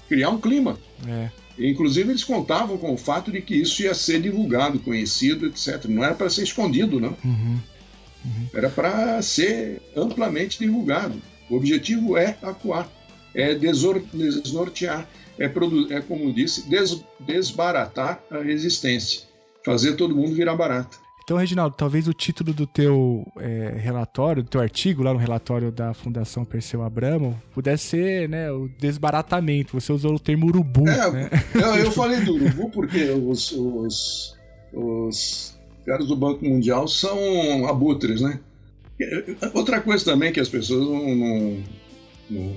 criar 0.08 0.30
um 0.30 0.40
clima. 0.40 0.78
É. 1.08 1.30
Inclusive, 1.58 2.10
eles 2.10 2.24
contavam 2.24 2.78
com 2.78 2.94
o 2.94 2.98
fato 2.98 3.32
de 3.32 3.42
que 3.42 3.56
isso 3.56 3.82
ia 3.84 3.94
ser 3.94 4.22
divulgado, 4.22 4.80
conhecido, 4.80 5.48
etc. 5.48 5.86
Não 5.86 6.04
era 6.04 6.16
para 6.16 6.30
ser 6.30 6.44
escondido, 6.44 7.00
não. 7.00 7.18
Uhum. 7.24 7.60
Uhum. 8.24 8.48
Era 8.54 8.70
para 8.70 9.22
ser 9.22 9.82
amplamente 9.96 10.60
divulgado. 10.60 11.22
O 11.50 11.56
objetivo 11.56 12.18
é 12.18 12.38
acuar, 12.42 12.88
é 13.34 13.56
desnortear, 13.56 15.08
é, 15.38 15.46
é 15.46 16.02
como 16.02 16.34
disse, 16.34 16.70
des 16.70 17.04
desbaratar 17.20 18.22
a 18.30 18.40
resistência, 18.40 19.22
fazer 19.66 19.94
todo 19.94 20.16
mundo 20.16 20.36
virar 20.36 20.56
barata. 20.56 20.98
Então, 21.30 21.38
Reginaldo, 21.38 21.76
talvez 21.78 22.08
o 22.08 22.14
título 22.14 22.52
do 22.52 22.66
teu 22.66 23.24
é, 23.38 23.76
relatório, 23.78 24.42
do 24.42 24.50
teu 24.50 24.60
artigo 24.60 25.04
lá 25.04 25.14
no 25.14 25.20
relatório 25.20 25.72
da 25.72 25.94
Fundação 25.94 26.44
Perseu 26.44 26.82
Abramo, 26.82 27.40
pudesse 27.54 27.90
ser 27.90 28.28
né, 28.28 28.52
o 28.52 28.68
desbaratamento. 28.80 29.80
Você 29.80 29.94
usou 29.94 30.16
o 30.16 30.20
termo 30.20 30.48
urubu. 30.48 30.90
É, 30.90 31.12
né? 31.12 31.30
eu, 31.54 31.86
eu 31.86 31.92
falei 31.94 32.22
do 32.22 32.34
urubu 32.34 32.72
porque 32.72 33.12
os, 33.12 33.52
os, 33.52 34.36
os 34.74 35.59
caras 35.90 36.08
do 36.08 36.16
Banco 36.16 36.46
Mundial 36.46 36.88
são 36.88 37.66
abutres, 37.66 38.22
né? 38.22 38.40
Outra 39.56 39.82
coisa 39.82 40.06
também 40.06 40.32
que 40.32 40.40
as 40.40 40.48
pessoas 40.48 40.86
não, 40.86 41.16
não, 41.16 41.64
não 42.30 42.56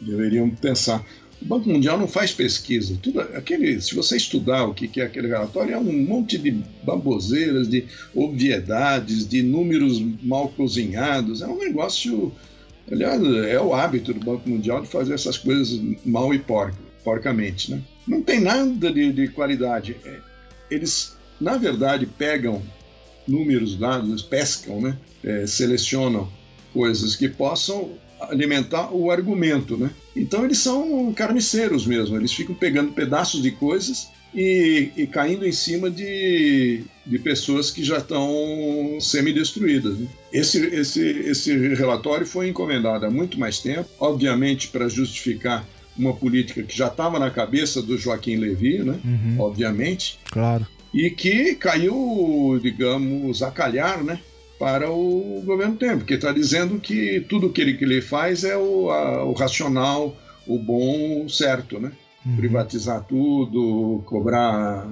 deveriam 0.00 0.48
pensar. 0.48 1.04
O 1.42 1.44
Banco 1.44 1.68
Mundial 1.68 1.98
não 1.98 2.08
faz 2.08 2.32
pesquisa. 2.32 2.98
Tudo, 3.02 3.20
aquele, 3.20 3.78
se 3.82 3.94
você 3.94 4.16
estudar 4.16 4.64
o 4.64 4.72
que 4.72 4.98
é 4.98 5.04
aquele 5.04 5.28
relatório, 5.28 5.74
é 5.74 5.78
um 5.78 6.04
monte 6.04 6.38
de 6.38 6.52
baboseiras, 6.82 7.68
de 7.68 7.84
obviedades, 8.14 9.28
de 9.28 9.42
números 9.42 10.00
mal 10.22 10.48
cozinhados. 10.48 11.42
É 11.42 11.46
um 11.46 11.58
negócio. 11.58 12.32
Aliás, 12.90 13.22
é 13.22 13.60
o 13.60 13.74
hábito 13.74 14.14
do 14.14 14.24
Banco 14.24 14.48
Mundial 14.48 14.80
de 14.80 14.88
fazer 14.88 15.12
essas 15.12 15.36
coisas 15.36 15.78
mal 16.02 16.32
e 16.32 16.38
porca, 16.38 16.78
porcamente. 17.04 17.72
Né? 17.72 17.82
Não 18.08 18.22
tem 18.22 18.40
nada 18.40 18.90
de, 18.90 19.12
de 19.12 19.28
qualidade. 19.28 19.96
É, 20.02 20.18
eles 20.70 21.19
na 21.40 21.56
verdade, 21.56 22.06
pegam 22.06 22.62
números, 23.26 23.76
dados, 23.76 24.22
pescam, 24.22 24.80
né? 24.80 24.96
É, 25.22 25.46
selecionam 25.46 26.28
coisas 26.72 27.14
que 27.16 27.28
possam 27.28 27.90
alimentar 28.20 28.94
o 28.94 29.10
argumento, 29.10 29.76
né? 29.76 29.90
Então 30.14 30.44
eles 30.44 30.58
são 30.58 31.12
carniceiros 31.12 31.86
mesmo, 31.86 32.16
eles 32.16 32.32
ficam 32.32 32.54
pegando 32.54 32.92
pedaços 32.92 33.42
de 33.42 33.50
coisas 33.50 34.08
e, 34.34 34.90
e 34.96 35.06
caindo 35.06 35.46
em 35.46 35.52
cima 35.52 35.90
de, 35.90 36.82
de 37.06 37.18
pessoas 37.18 37.70
que 37.70 37.82
já 37.82 37.98
estão 37.98 38.98
semi-destruídas. 39.00 39.98
Né? 39.98 40.06
Esse, 40.32 40.64
esse, 40.66 41.00
esse 41.00 41.74
relatório 41.74 42.26
foi 42.26 42.48
encomendado 42.48 43.06
há 43.06 43.10
muito 43.10 43.38
mais 43.38 43.58
tempo, 43.58 43.88
obviamente 43.98 44.68
para 44.68 44.88
justificar 44.88 45.66
uma 45.98 46.14
política 46.14 46.62
que 46.62 46.76
já 46.76 46.86
estava 46.86 47.18
na 47.18 47.30
cabeça 47.30 47.82
do 47.82 47.98
Joaquim 47.98 48.36
Levy, 48.36 48.78
né? 48.78 48.98
Uhum. 49.04 49.40
Obviamente. 49.40 50.18
Claro 50.30 50.66
e 50.92 51.10
que 51.10 51.54
caiu, 51.54 52.58
digamos, 52.62 53.42
a 53.42 53.50
calhar, 53.50 54.02
né? 54.02 54.20
Para 54.58 54.90
o 54.90 55.42
governo 55.44 55.76
Temer, 55.76 55.98
porque 55.98 56.14
está 56.14 56.32
dizendo 56.32 56.78
que 56.78 57.20
tudo 57.28 57.48
que 57.50 57.60
ele, 57.62 57.74
que 57.74 57.84
ele 57.84 58.02
faz 58.02 58.44
é 58.44 58.56
o, 58.56 58.90
a, 58.90 59.24
o 59.24 59.32
racional, 59.32 60.14
o 60.46 60.58
bom, 60.58 61.24
o 61.24 61.30
certo, 61.30 61.78
né? 61.78 61.92
Uhum. 62.26 62.36
Privatizar 62.36 63.02
tudo, 63.04 64.02
cobrar 64.04 64.86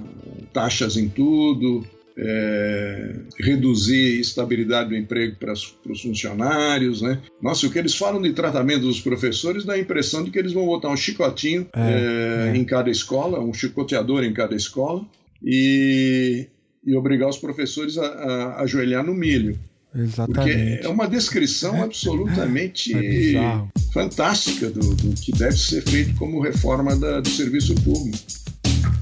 taxas 0.51 0.97
em 0.97 1.07
tudo, 1.07 1.85
é, 2.21 3.15
reduzir 3.39 4.17
a 4.17 4.21
estabilidade 4.21 4.89
do 4.89 4.95
emprego 4.95 5.37
para 5.37 5.53
os 5.53 6.01
funcionários, 6.01 7.01
né? 7.01 7.19
Nossa, 7.41 7.65
o 7.65 7.71
que 7.71 7.79
eles 7.79 7.95
falam 7.95 8.21
de 8.21 8.33
tratamento 8.33 8.81
dos 8.81 8.99
professores 8.99 9.63
dá 9.63 9.73
a 9.73 9.79
impressão 9.79 10.23
de 10.23 10.31
que 10.31 10.37
eles 10.37 10.51
vão 10.51 10.65
botar 10.65 10.89
um 10.89 10.97
chicotinho 10.97 11.67
é, 11.73 12.49
é, 12.49 12.49
é. 12.49 12.57
em 12.57 12.65
cada 12.65 12.89
escola, 12.89 13.39
um 13.39 13.53
chicoteador 13.53 14.23
em 14.23 14.33
cada 14.33 14.55
escola, 14.55 15.05
e, 15.43 16.47
e 16.85 16.95
obrigar 16.95 17.29
os 17.29 17.37
professores 17.37 17.97
a, 17.97 18.05
a, 18.05 18.61
ajoelhar 18.61 19.03
no 19.03 19.13
milho. 19.13 19.59
Exatamente. 19.93 20.77
Porque 20.77 20.85
é 20.85 20.89
uma 20.89 21.07
descrição 21.07 21.75
é, 21.77 21.81
absolutamente 21.81 22.93
é 22.95 23.63
fantástica 23.91 24.69
do, 24.69 24.93
do, 24.95 25.15
que 25.15 25.31
deve 25.31 25.57
ser 25.57 25.81
feito 25.81 26.15
como 26.15 26.39
reforma 26.39 26.95
da, 26.95 27.19
do 27.21 27.29
serviço 27.29 27.73
público. 27.75 28.17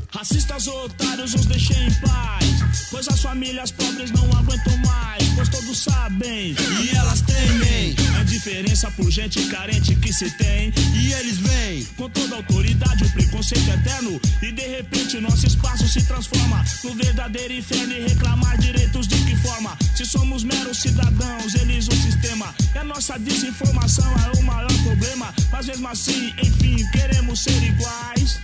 Racistas 0.10 0.68
otários 0.68 1.34
os 1.34 1.46
deixei 1.46 1.76
em 1.76 2.02
paz, 2.02 2.88
pois 2.90 3.08
as 3.10 3.22
famílias 3.22 3.72
pobres 3.72 4.12
não 4.12 4.24
aguentam 4.38 4.78
mais, 4.78 5.27
pois 5.38 5.50
todos 5.50 5.78
sabem 5.78 6.56
e 6.84 6.96
elas 6.96 7.22
temem 7.22 7.96
a 8.20 8.24
diferença 8.24 8.90
por 8.92 9.10
gente 9.12 9.40
carente 9.46 9.96
que 9.96 10.12
se 10.12 10.32
tem. 10.32 10.74
E 10.96 11.14
eles 11.14 11.38
vêm 11.38 11.86
com 11.96 12.10
toda 12.10 12.36
autoridade, 12.36 13.04
o 13.04 13.10
preconceito 13.12 13.70
eterno, 13.70 14.20
e 14.42 14.52
de 14.52 14.68
repente 14.68 15.20
nosso 15.20 15.46
espaço 15.46 15.88
se 15.88 16.04
transforma 16.06 16.66
no 16.84 16.96
verdadeiro 16.96 17.54
inferno 17.54 17.94
e 17.94 18.08
reclamar 18.08 18.58
direitos 18.58 19.08
de 19.08 19.16
que 19.26 19.36
forma? 19.38 19.78
Se 19.96 20.06
somos 20.06 20.44
meros 20.44 20.80
cidadãos, 20.80 21.54
eles 21.54 21.88
o 21.88 21.96
sistema, 21.96 22.54
e 22.74 22.78
a 22.80 22.84
nossa 22.84 23.20
desinformação 23.20 24.12
é 24.26 24.40
o 24.40 24.44
maior 24.44 24.74
problema, 24.84 25.32
mas 25.52 25.68
mesmo 25.68 25.88
assim, 25.88 26.34
enfim, 26.42 26.84
queremos 26.92 27.44
ser 27.44 27.64
iguais. 27.64 28.40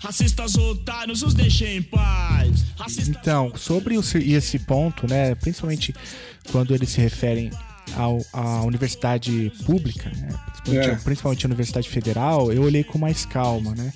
Racistas 0.00 0.56
otários, 0.56 1.22
os 1.22 1.34
deixem 1.34 1.76
em 1.76 1.82
paz. 1.82 2.64
Racistas 2.76 3.08
então, 3.08 3.52
sobre 3.54 3.94
esse 3.96 4.58
ponto, 4.58 5.06
né, 5.06 5.34
principalmente 5.34 5.94
quando 6.50 6.74
eles 6.74 6.88
se 6.88 7.00
referem 7.00 7.50
ao, 7.94 8.24
à 8.32 8.62
universidade 8.62 9.52
pública, 9.66 10.10
né, 10.10 10.28
principalmente, 10.46 10.88
é. 10.88 10.96
principalmente 10.96 11.46
a 11.46 11.48
Universidade 11.48 11.88
Federal, 11.88 12.50
eu 12.50 12.62
olhei 12.62 12.82
com 12.82 12.98
mais 12.98 13.26
calma, 13.26 13.74
né? 13.74 13.92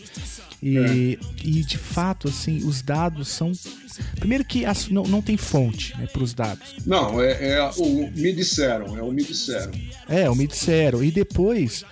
E, 0.63 0.79
é. 0.79 1.19
e 1.45 1.63
de 1.63 1.77
fato, 1.77 2.29
assim, 2.29 2.65
os 2.65 2.81
dados 2.81 3.29
são. 3.29 3.53
Primeiro 4.19 4.45
que 4.45 4.65
as, 4.65 4.89
não, 4.89 5.03
não 5.03 5.21
tem 5.21 5.37
fonte 5.37 5.95
né, 5.99 6.07
para 6.07 6.23
os 6.23 6.33
dados. 6.33 6.77
Não, 6.87 7.23
é, 7.23 7.51
é, 7.51 7.71
o 7.77 8.11
me 8.11 8.33
disseram, 8.33 8.97
é 8.97 9.03
o 9.03 9.13
me 9.13 9.23
disseram. 9.23 9.73
É, 10.09 10.31
o 10.31 10.35
me 10.35 10.47
disseram. 10.47 11.05
E 11.05 11.11
depois 11.11 11.85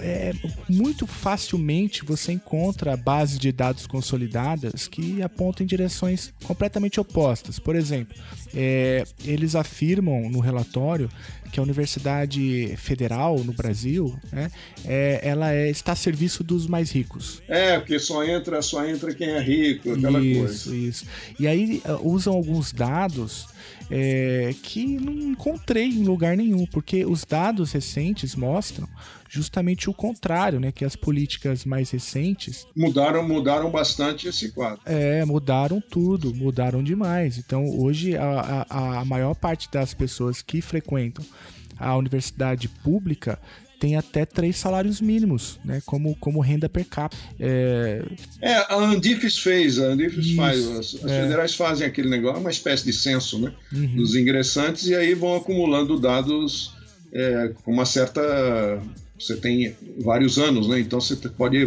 é, 0.00 0.32
muito 0.68 1.06
facilmente 1.06 2.04
você 2.04 2.32
encontra 2.32 2.96
bases 2.96 3.38
de 3.38 3.52
dados 3.52 3.86
consolidadas 3.86 4.88
que 4.88 5.22
apontam 5.22 5.64
em 5.64 5.66
direções 5.66 6.32
completamente 6.44 7.00
opostas. 7.00 7.58
Por 7.58 7.76
exemplo, 7.76 8.16
é, 8.54 9.04
eles 9.24 9.54
afirmam 9.54 10.28
no 10.30 10.40
relatório 10.40 11.08
que 11.50 11.58
a 11.58 11.62
Universidade 11.62 12.74
Federal 12.76 13.42
no 13.42 13.52
Brasil, 13.52 14.14
né, 14.30 14.50
é, 14.84 15.20
ela 15.22 15.52
é, 15.52 15.70
está 15.70 15.92
a 15.92 15.96
serviço 15.96 16.44
dos 16.44 16.66
mais 16.66 16.90
ricos. 16.90 17.42
É, 17.48 17.78
porque 17.78 17.98
só 17.98 18.22
entra, 18.24 18.60
só 18.62 18.86
entra 18.86 19.14
quem 19.14 19.28
é 19.28 19.40
rico, 19.40 19.92
aquela 19.92 20.20
isso, 20.20 20.38
coisa. 20.38 20.54
Isso, 20.54 20.74
isso. 20.74 21.06
E 21.38 21.46
aí 21.46 21.82
uh, 21.86 22.06
usam 22.06 22.34
alguns 22.34 22.72
dados 22.72 23.46
é, 23.90 24.54
que 24.62 24.98
não 24.98 25.12
encontrei 25.12 25.86
em 25.86 26.04
lugar 26.04 26.36
nenhum, 26.36 26.66
porque 26.66 27.04
os 27.04 27.24
dados 27.24 27.72
recentes 27.72 28.34
mostram 28.36 28.88
justamente 29.28 29.90
o 29.90 29.94
contrário, 29.94 30.58
né? 30.58 30.72
Que 30.72 30.84
as 30.84 30.96
políticas 30.96 31.64
mais 31.64 31.90
recentes 31.90 32.66
mudaram, 32.74 33.26
mudaram 33.26 33.70
bastante 33.70 34.26
esse 34.28 34.50
quadro. 34.52 34.80
É, 34.86 35.24
mudaram 35.24 35.80
tudo, 35.80 36.34
mudaram 36.34 36.82
demais. 36.82 37.38
Então 37.38 37.68
hoje 37.78 38.16
a, 38.16 38.66
a, 38.68 39.00
a 39.00 39.04
maior 39.04 39.34
parte 39.34 39.68
das 39.70 39.92
pessoas 39.94 40.42
que 40.42 40.60
frequentam 40.60 41.24
a 41.78 41.96
universidade 41.96 42.68
pública 42.68 43.38
tem 43.78 43.96
até 43.96 44.24
três 44.24 44.56
salários 44.56 45.00
mínimos, 45.00 45.58
né? 45.64 45.80
Como, 45.86 46.14
como 46.16 46.40
renda 46.40 46.68
per 46.68 46.84
capita. 46.84 47.22
É, 47.38 48.02
é 48.40 48.54
a 48.54 48.74
Andifes 48.76 49.38
fez, 49.38 49.78
a 49.78 49.86
Andifes 49.86 50.26
Isso, 50.26 50.36
faz. 50.36 50.68
As, 50.68 50.94
as 50.96 51.10
é. 51.10 51.22
federais 51.22 51.54
fazem 51.54 51.86
aquele 51.86 52.08
negócio, 52.08 52.40
uma 52.40 52.50
espécie 52.50 52.84
de 52.84 52.92
censo, 52.92 53.38
né? 53.38 53.52
Uhum. 53.72 53.96
Dos 53.96 54.14
ingressantes 54.14 54.86
e 54.86 54.94
aí 54.94 55.14
vão 55.14 55.36
acumulando 55.36 55.98
dados 55.98 56.74
é, 57.12 57.52
com 57.64 57.72
uma 57.72 57.84
certa. 57.84 58.80
Você 59.18 59.36
tem 59.36 59.74
vários 59.98 60.38
anos, 60.38 60.68
né? 60.68 60.78
Então 60.78 61.00
você 61.00 61.16
pode 61.16 61.58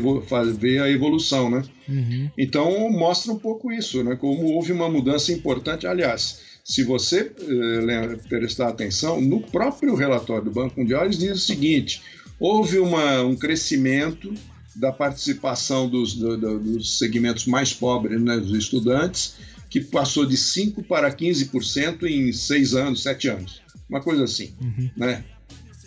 ver 0.58 0.82
a 0.82 0.90
evolução, 0.90 1.50
né? 1.50 1.64
Uhum. 1.88 2.30
Então 2.38 2.90
mostra 2.90 3.32
um 3.32 3.38
pouco 3.38 3.72
isso, 3.72 4.02
né? 4.04 4.16
Como 4.16 4.54
houve 4.54 4.72
uma 4.72 4.90
mudança 4.90 5.34
importante. 5.34 5.86
Aliás, 5.86 6.40
se 6.64 6.84
você 6.84 7.32
eh, 7.40 8.16
prestar 8.30 8.70
atenção, 8.70 9.20
no 9.20 9.42
próprio 9.42 9.96
relatório 9.96 10.46
do 10.46 10.52
Banco 10.52 10.80
Mundial, 10.80 11.06
eles 11.06 11.18
dizem 11.18 11.34
o 11.34 11.38
seguinte: 11.38 12.02
houve 12.40 12.80
uma, 12.80 13.22
um 13.24 13.36
crescimento 13.36 14.34
da 14.76 14.92
participação 14.92 15.90
dos, 15.90 16.14
do, 16.14 16.38
do, 16.38 16.60
dos 16.60 16.98
segmentos 16.98 17.46
mais 17.46 17.74
pobres, 17.74 18.22
né, 18.22 18.38
dos 18.38 18.58
estudantes, 18.58 19.36
que 19.70 19.82
passou 19.82 20.26
de 20.26 20.38
5% 20.38 20.86
para 20.86 21.12
15% 21.12 22.04
em 22.04 22.32
seis 22.32 22.74
anos, 22.74 23.04
sete 23.04 23.28
anos. 23.28 23.62
Uma 23.90 24.02
coisa 24.02 24.24
assim. 24.24 24.54
Uhum. 24.62 24.90
Né? 24.96 25.24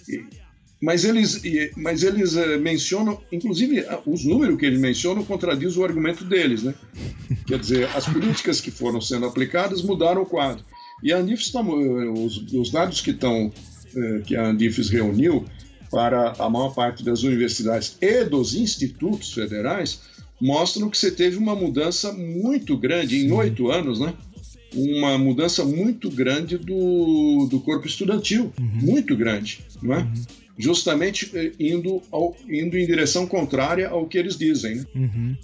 E, 0.08 0.24
mas 0.84 1.02
eles, 1.02 1.40
mas 1.78 2.02
eles 2.02 2.36
eh, 2.36 2.58
mencionam, 2.58 3.18
inclusive 3.32 3.86
os 4.04 4.22
números 4.22 4.58
que 4.58 4.66
eles 4.66 4.78
mencionam 4.78 5.24
contradiz 5.24 5.78
o 5.78 5.82
argumento 5.82 6.26
deles, 6.26 6.62
né? 6.62 6.74
Quer 7.48 7.58
dizer, 7.58 7.88
as 7.96 8.04
políticas 8.04 8.60
que 8.60 8.70
foram 8.70 9.00
sendo 9.00 9.24
aplicadas 9.24 9.80
mudaram 9.80 10.20
o 10.20 10.26
quadro. 10.26 10.62
E 11.02 11.10
a 11.10 11.16
Andifes, 11.16 11.50
tá, 11.50 11.62
os, 11.62 12.36
os 12.52 12.70
dados 12.70 13.00
que 13.00 13.12
estão 13.12 13.50
eh, 13.96 14.20
que 14.26 14.36
a 14.36 14.44
Andifes 14.44 14.90
reuniu 14.90 15.46
para 15.90 16.34
a 16.38 16.50
maior 16.50 16.74
parte 16.74 17.02
das 17.02 17.22
universidades 17.22 17.96
e 18.02 18.22
dos 18.24 18.54
institutos 18.54 19.32
federais 19.32 20.02
mostram 20.38 20.90
que 20.90 20.98
você 20.98 21.10
teve 21.10 21.38
uma 21.38 21.54
mudança 21.54 22.12
muito 22.12 22.76
grande 22.76 23.24
em 23.24 23.32
oito 23.32 23.70
anos, 23.70 24.00
né? 24.00 24.12
Uma 24.74 25.16
mudança 25.16 25.64
muito 25.64 26.10
grande 26.10 26.58
do, 26.58 27.46
do 27.50 27.58
corpo 27.60 27.86
estudantil, 27.86 28.52
uhum. 28.60 28.80
muito 28.82 29.16
grande, 29.16 29.60
não 29.80 29.94
é? 29.94 29.98
Uhum 30.00 30.43
justamente 30.56 31.30
eh, 31.34 31.52
indo, 31.58 32.02
ao, 32.10 32.36
indo 32.48 32.78
em 32.78 32.86
direção 32.86 33.26
contrária 33.26 33.88
ao 33.88 34.06
que 34.06 34.16
eles 34.16 34.36
dizem. 34.36 34.76
Né? 34.76 34.84
Uhum. 34.94 35.36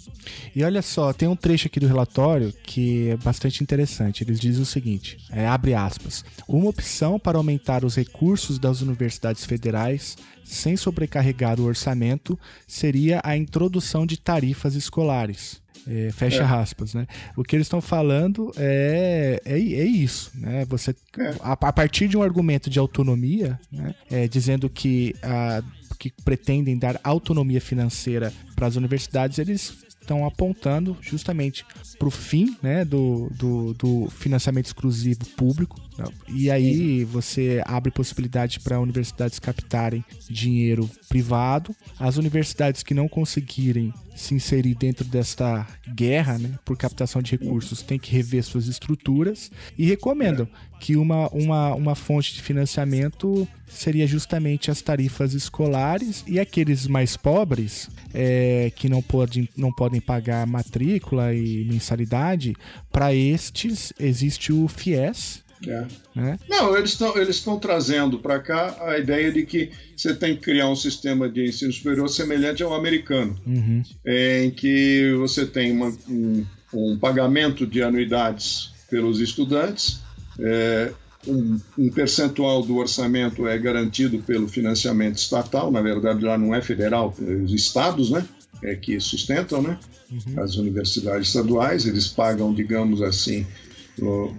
E 0.55 0.63
olha 0.63 0.81
só, 0.81 1.11
tem 1.11 1.27
um 1.27 1.35
trecho 1.35 1.67
aqui 1.67 1.79
do 1.79 1.87
relatório 1.87 2.53
que 2.63 3.09
é 3.09 3.17
bastante 3.17 3.61
interessante. 3.61 4.23
Eles 4.23 4.39
dizem 4.39 4.61
o 4.61 4.65
seguinte: 4.65 5.17
é, 5.31 5.45
abre 5.45 5.73
aspas. 5.73 6.23
Uma 6.47 6.69
opção 6.69 7.19
para 7.19 7.37
aumentar 7.37 7.83
os 7.83 7.95
recursos 7.95 8.57
das 8.57 8.81
universidades 8.81 9.45
federais 9.45 10.17
sem 10.43 10.75
sobrecarregar 10.75 11.59
o 11.59 11.65
orçamento 11.65 12.37
seria 12.67 13.21
a 13.23 13.37
introdução 13.37 14.05
de 14.05 14.17
tarifas 14.17 14.75
escolares. 14.75 15.60
É, 15.87 16.11
fecha 16.11 16.43
é. 16.43 16.45
aspas, 16.45 16.93
né? 16.93 17.07
O 17.35 17.43
que 17.43 17.55
eles 17.55 17.65
estão 17.65 17.81
falando 17.81 18.51
é, 18.57 19.41
é, 19.45 19.53
é, 19.53 19.85
isso, 19.85 20.31
né? 20.35 20.65
Você, 20.65 20.95
é. 21.17 21.35
a, 21.41 21.53
a, 21.53 21.73
partir 21.73 22.07
de 22.07 22.17
um 22.17 22.23
argumento 22.23 22.69
de 22.69 22.79
autonomia, 22.79 23.59
né? 23.71 23.95
É, 24.09 24.27
dizendo 24.27 24.69
que, 24.69 25.15
a, 25.23 25.63
que 25.97 26.11
pretendem 26.23 26.77
dar 26.77 26.99
autonomia 27.03 27.61
financeira 27.61 28.31
para 28.55 28.67
as 28.67 28.75
universidades, 28.75 29.39
eles 29.39 29.75
estão 30.01 30.25
apontando 30.25 30.97
justamente 31.01 31.65
para 31.97 32.07
o 32.07 32.11
fim 32.11 32.57
né, 32.61 32.83
do, 32.83 33.29
do, 33.35 33.73
do, 33.75 34.09
financiamento 34.09 34.65
exclusivo 34.65 35.25
público. 35.37 35.79
E 36.27 36.49
aí 36.49 37.03
você 37.03 37.61
abre 37.65 37.91
possibilidade 37.91 38.59
para 38.59 38.79
universidades 38.79 39.39
captarem 39.39 40.03
dinheiro 40.29 40.89
privado. 41.09 41.75
As 41.99 42.17
universidades 42.17 42.83
que 42.83 42.93
não 42.93 43.07
conseguirem 43.07 43.93
se 44.15 44.35
inserir 44.35 44.75
dentro 44.75 45.05
desta 45.05 45.65
guerra 45.93 46.37
né, 46.37 46.59
por 46.65 46.77
captação 46.77 47.21
de 47.21 47.31
recursos 47.31 47.81
têm 47.81 47.97
que 47.97 48.11
rever 48.11 48.43
suas 48.43 48.67
estruturas 48.67 49.51
e 49.77 49.85
recomendam 49.85 50.47
que 50.79 50.95
uma, 50.95 51.27
uma, 51.29 51.73
uma 51.75 51.95
fonte 51.95 52.33
de 52.33 52.41
financiamento 52.41 53.47
seria 53.67 54.05
justamente 54.05 54.69
as 54.69 54.81
tarifas 54.81 55.33
escolares 55.33 56.23
e 56.27 56.39
aqueles 56.39 56.87
mais 56.87 57.15
pobres 57.15 57.89
é, 58.13 58.71
que 58.75 58.89
não, 58.89 59.01
pode, 59.01 59.49
não 59.55 59.71
podem 59.71 60.01
pagar 60.01 60.45
matrícula 60.45 61.33
e 61.33 61.63
mensalidade, 61.65 62.55
para 62.91 63.13
estes 63.13 63.93
existe 63.99 64.51
o 64.51 64.67
FIES, 64.67 65.43
é. 65.67 65.85
Né? 66.15 66.39
Não, 66.49 66.75
eles 66.75 66.91
estão 66.91 67.17
eles 67.17 67.43
trazendo 67.61 68.19
para 68.19 68.39
cá 68.39 68.75
a 68.81 68.97
ideia 68.97 69.31
de 69.31 69.45
que 69.45 69.71
você 69.95 70.13
tem 70.13 70.35
que 70.35 70.41
criar 70.41 70.67
um 70.69 70.75
sistema 70.75 71.29
de 71.29 71.45
ensino 71.45 71.71
superior 71.71 72.09
semelhante 72.09 72.63
ao 72.63 72.73
americano, 72.73 73.37
uhum. 73.45 73.83
em 74.05 74.49
que 74.49 75.13
você 75.17 75.45
tem 75.45 75.71
uma, 75.71 75.93
um, 76.09 76.45
um, 76.73 76.97
pagamento 76.97 77.67
de 77.67 77.83
anuidades 77.83 78.71
pelos 78.89 79.19
estudantes, 79.19 80.01
é, 80.39 80.91
um, 81.27 81.59
um, 81.77 81.89
percentual 81.91 82.63
do 82.63 82.77
orçamento 82.77 83.47
é 83.47 83.57
garantido 83.57 84.19
pelo 84.19 84.47
financiamento 84.47 85.17
estatal, 85.17 85.71
na 85.71 85.81
verdade 85.81 86.25
lá 86.25 86.37
não 86.37 86.55
é 86.55 86.61
federal, 86.61 87.15
é 87.21 87.33
os 87.33 87.53
estados, 87.53 88.09
né? 88.09 88.25
É 88.63 88.75
que 88.75 88.99
sustentam, 88.99 89.61
né? 89.61 89.77
Uhum. 90.11 90.43
As 90.43 90.55
universidades 90.55 91.27
estaduais, 91.27 91.85
eles 91.85 92.07
pagam, 92.07 92.53
digamos 92.53 93.01
assim, 93.01 93.45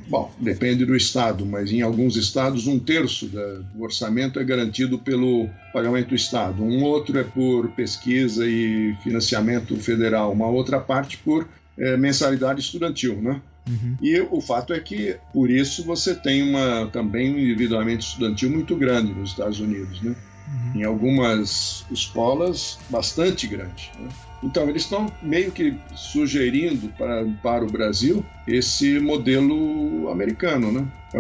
bom, 0.09 0.33
depende 0.39 0.85
do 0.85 0.97
estado, 0.97 1.47
mas 1.47 1.71
em 1.71 1.83
alguns 1.83 2.17
estados 2.17 2.67
um 2.67 2.79
terço 2.79 3.27
do 3.27 3.83
orçamento 3.83 4.41
é 4.41 4.45
garantido 4.45 4.99
pelo 4.99 5.49
pagamento 5.73 6.09
do 6.09 6.15
estado, 6.15 6.63
um 6.63 6.83
outro 6.83 7.19
é 7.19 7.23
por 7.23 7.71
pesquisa 7.71 8.47
e 8.47 8.95
financiamento 9.03 9.77
federal, 9.77 10.33
uma 10.33 10.49
outra 10.49 10.81
parte 10.81 11.17
por 11.19 11.47
é, 11.79 11.97
mensalidade 11.97 12.61
estudantil, 12.61 13.21
né? 13.23 13.41
Uhum. 13.69 13.97
E 14.03 14.21
o 14.21 14.41
fato 14.41 14.73
é 14.73 14.81
que, 14.81 15.17
por 15.33 15.49
isso, 15.49 15.85
você 15.85 16.15
tem 16.15 16.43
uma, 16.43 16.87
também 16.93 17.33
um 17.33 17.39
endividamento 17.39 18.05
estudantil 18.05 18.51
muito 18.51 18.75
grande 18.77 19.15
nos 19.15 19.31
Estados 19.31 19.61
Unidos, 19.61 20.03
né? 20.03 20.15
Uhum. 20.49 20.81
Em 20.81 20.85
algumas 20.85 21.87
escolas, 21.91 22.79
bastante 22.91 23.47
grande. 23.47 23.91
Né? 23.99 24.09
Então, 24.43 24.69
eles 24.69 24.83
estão 24.83 25.07
meio 25.23 25.53
que 25.53 25.77
sugerindo 25.95 26.89
para, 26.99 27.25
para 27.43 27.65
o 27.65 27.71
Brasil 27.71 28.25
esse 28.47 28.99
modelo 28.99 30.11
americano, 30.11 30.73
né? 30.73 30.87
É 31.15 31.19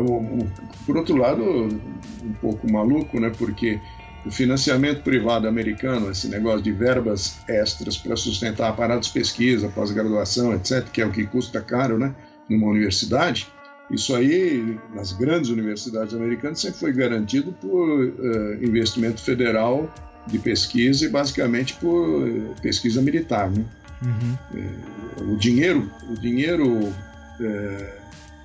por 0.85 0.97
outro 0.97 1.17
lado, 1.17 1.43
um 1.45 2.33
pouco 2.41 2.71
maluco, 2.71 3.21
né? 3.21 3.31
Porque 3.39 3.79
o 4.27 4.31
financiamento 4.31 5.03
privado 5.03 5.47
americano, 5.47 6.11
esse 6.11 6.29
negócio 6.29 6.63
de 6.63 6.73
verbas 6.73 7.41
extras 7.49 7.97
para 7.97 8.17
sustentar 8.17 8.71
aparatos 8.71 9.09
de 9.09 9.15
pesquisa, 9.15 9.69
pós-graduação, 9.69 10.53
etc., 10.55 10.85
que 10.91 11.01
é 11.01 11.07
o 11.07 11.13
que 11.13 11.25
custa 11.25 11.61
caro, 11.61 11.99
né? 11.99 12.15
Numa 12.49 12.67
universidade, 12.67 13.47
isso 13.91 14.17
aí, 14.17 14.79
nas 14.95 15.13
grandes 15.13 15.51
universidades 15.51 16.15
americanas, 16.15 16.61
sempre 16.61 16.79
foi 16.79 16.93
garantido 16.93 17.53
por 17.53 18.01
uh, 18.01 18.65
investimento 18.65 19.21
federal 19.21 19.93
de 20.27 20.39
pesquisa 20.39 21.05
e 21.05 21.09
basicamente 21.09 21.75
por 21.75 22.29
pesquisa 22.61 23.03
militar, 23.03 23.51
né? 23.51 23.65
Uhum. 24.03 24.37
Uh, 24.55 25.33
o 25.33 25.37
dinheiro, 25.37 25.91
o 26.09 26.15
dinheiro 26.15 26.93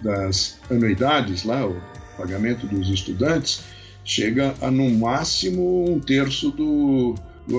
das 0.01 0.59
anuidades 0.71 1.43
lá, 1.43 1.67
o 1.67 1.79
pagamento 2.17 2.65
dos 2.65 2.89
estudantes, 2.89 3.63
chega 4.03 4.55
a 4.61 4.71
no 4.71 4.89
máximo 4.89 5.91
um 5.91 5.99
terço 5.99 6.49
do, 6.49 7.15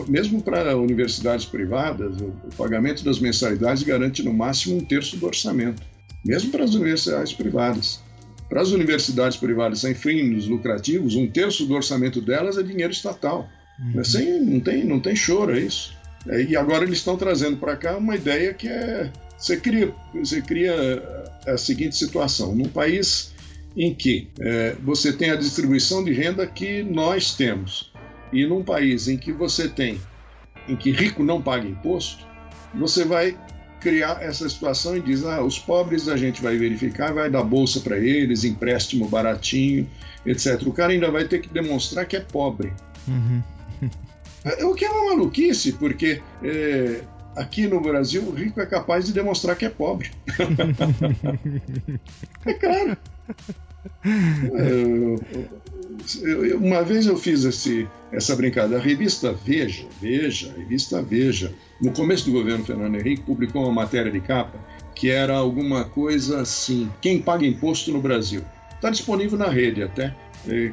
mesmo 0.09 0.43
para 0.43 0.77
universidades 0.77 1.45
privadas, 1.45 2.17
o, 2.21 2.33
pagamento 2.57 3.05
das 3.05 3.19
mensalidades 3.19 3.83
garante 3.83 4.23
no 4.23 4.33
máximo 4.33 4.77
um 4.77 4.85
terço 4.85 5.17
do 5.17 5.27
orçamento 5.27 5.83
mesmo 6.25 6.51
para 6.51 6.65
as 6.65 6.75
universidades 6.75 7.33
privadas. 7.33 8.01
Para 8.49 8.63
as 8.63 8.71
universidades 8.71 9.37
privadas 9.37 9.81
sem 9.81 9.95
fins 9.95 10.47
lucrativos, 10.47 11.15
um 11.15 11.27
terço 11.27 11.67
do 11.67 11.75
orçamento 11.75 12.21
delas 12.21 12.57
é 12.57 12.63
dinheiro 12.63 12.93
estatal. 12.93 13.49
Uhum. 13.79 14.01
Assim, 14.01 14.41
não, 14.41 14.61
tem, 14.61 14.85
não 14.85 15.01
tem 15.01 15.15
choro, 15.15 15.57
é 15.57 15.61
isso. 15.61 15.97
É, 16.29 16.43
e 16.43 16.57
agora 16.57 16.85
eles 16.85 16.99
estão 16.99 17.17
trazendo 17.17 17.57
para 17.57 17.77
cá 17.77 17.97
uma 17.97 18.17
ideia 18.17 18.53
que 18.53 18.69
é. 18.69 19.11
Você 19.37 19.57
cria, 19.57 19.95
você 20.13 20.43
cria 20.43 20.75
a 21.47 21.57
seguinte 21.57 21.97
situação: 21.97 22.55
num 22.55 22.69
país 22.69 23.33
em 23.77 23.95
que 23.95 24.29
é, 24.41 24.77
você 24.83 25.13
tem 25.13 25.31
a 25.31 25.37
distribuição 25.37 26.05
de 26.05 26.13
renda 26.13 26.47
que 26.47 26.83
nós 26.83 27.35
temos, 27.35 27.93
e 28.33 28.45
num 28.47 28.65
país 28.65 29.07
em 29.07 29.17
que 29.17 29.33
você 29.33 29.69
tem, 29.69 30.01
em 30.69 30.75
que 30.75 30.91
rico 30.91 31.23
não 31.23 31.41
paga 31.41 31.69
imposto, 31.69 32.27
você 32.75 33.05
vai 33.05 33.39
criar 33.81 34.23
essa 34.23 34.49
situação 34.49 34.97
e 34.97 35.01
diz: 35.01 35.25
ah, 35.25 35.43
os 35.43 35.59
pobres 35.59 36.09
a 36.09 36.17
gente 36.17 36.43
vai 36.43 36.57
verificar, 36.57 37.15
vai 37.15 37.31
dar 37.31 37.45
bolsa 37.45 37.81
para 37.81 37.97
eles, 37.97 38.43
empréstimo 38.43 39.09
baratinho, 39.09 39.89
etc. 40.27 40.61
O 40.67 40.73
cara 40.73 40.93
ainda 40.93 41.11
vai 41.11 41.25
ter 41.25 41.41
que 41.41 41.49
demonstrar 41.49 42.07
que 42.07 42.17
é 42.17 42.21
pobre. 42.21 42.73
Uhum. 43.07 43.43
É, 44.45 44.65
o 44.65 44.75
que 44.75 44.85
é 44.85 44.91
uma 44.91 45.15
maluquice, 45.15 45.73
porque 45.73 46.21
é, 46.43 47.01
aqui 47.37 47.67
no 47.67 47.81
Brasil 47.81 48.23
o 48.23 48.33
rico 48.33 48.61
é 48.61 48.67
capaz 48.67 49.07
de 49.07 49.13
demonstrar 49.13 49.57
que 49.57 49.65
é 49.65 49.71
pobre. 49.71 50.11
é 52.47 52.55
claro. 52.55 52.97
É, 54.05 56.55
uma 56.55 56.83
vez 56.83 57.07
eu 57.07 57.17
fiz 57.17 57.45
esse, 57.45 57.89
essa 58.13 58.37
brincadeira. 58.37 58.83
A 58.83 58.85
revista 58.85 59.33
Veja, 59.33 59.87
Veja, 60.01 60.53
a 60.53 60.59
revista 60.59 61.03
Veja, 61.03 61.53
no 61.81 61.93
começo 61.93 62.27
do 62.27 62.33
governo 62.33 62.65
Fernando 62.65 62.97
Henrique, 62.97 63.23
publicou 63.23 63.65
uma 63.65 63.73
matéria 63.73 64.11
de 64.11 64.21
capa 64.21 64.59
que 64.99 65.11
era 65.11 65.37
alguma 65.37 65.85
coisa 65.85 66.41
assim: 66.41 66.91
quem 67.01 67.23
paga 67.23 67.47
imposto 67.47 67.93
no 67.93 68.01
Brasil? 68.01 68.43
Está 68.75 68.91
disponível 68.91 69.39
na 69.39 69.49
rede 69.49 69.83
até. 69.83 70.15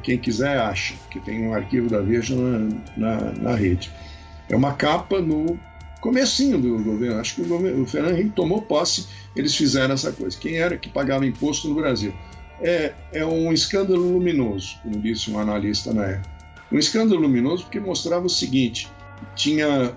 Quem 0.03 0.17
quiser 0.17 0.57
acha, 0.59 0.93
que 1.09 1.19
tem 1.19 1.47
um 1.47 1.53
arquivo 1.53 1.89
da 1.89 1.99
Veja 1.99 2.35
na, 2.35 2.69
na, 2.95 3.31
na 3.33 3.55
rede. 3.55 3.91
É 4.49 4.55
uma 4.55 4.73
capa 4.73 5.19
no 5.19 5.59
comecinho 5.99 6.59
do 6.59 6.83
governo. 6.83 7.19
Acho 7.19 7.35
que 7.35 7.41
o, 7.41 7.47
governo, 7.47 7.83
o 7.83 7.87
Fernando 7.87 8.13
Henrique 8.13 8.35
tomou 8.35 8.61
posse, 8.61 9.07
eles 9.35 9.55
fizeram 9.55 9.93
essa 9.93 10.11
coisa. 10.11 10.37
Quem 10.37 10.57
era 10.57 10.77
que 10.77 10.89
pagava 10.89 11.25
imposto 11.25 11.67
no 11.67 11.75
Brasil? 11.75 12.13
É, 12.61 12.93
é 13.11 13.25
um 13.25 13.51
escândalo 13.51 14.13
luminoso, 14.13 14.77
como 14.83 14.99
disse 14.99 15.29
um 15.31 15.39
analista 15.39 15.93
na 15.93 16.05
época. 16.05 16.29
Um 16.71 16.77
escândalo 16.77 17.21
luminoso 17.21 17.63
porque 17.63 17.79
mostrava 17.79 18.25
o 18.25 18.29
seguinte: 18.29 18.87
tinha 19.35 19.93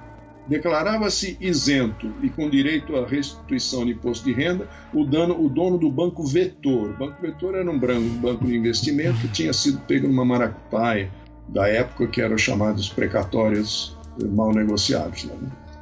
declarava-se 0.48 1.36
isento 1.40 2.12
e 2.22 2.30
com 2.30 2.48
direito 2.48 2.96
à 2.96 3.06
restituição 3.06 3.84
de 3.84 3.92
imposto 3.92 4.24
de 4.24 4.32
renda 4.32 4.68
o, 4.94 5.04
dano, 5.04 5.38
o 5.38 5.48
dono 5.48 5.78
do 5.78 5.90
Banco 5.90 6.24
Vetor. 6.26 6.90
O 6.90 6.96
Banco 6.96 7.20
Vetor 7.20 7.54
era 7.54 7.70
um 7.70 7.78
banco 7.78 8.46
de 8.46 8.56
investimento 8.56 9.20
que 9.20 9.28
tinha 9.28 9.52
sido 9.52 9.78
pego 9.80 10.08
numa 10.08 10.24
maracutaia 10.24 11.10
da 11.48 11.68
época 11.68 12.06
que 12.08 12.20
eram 12.20 12.38
chamados 12.38 12.88
precatórios 12.88 13.96
mal 14.32 14.52
negociados. 14.52 15.24
Né? 15.24 15.34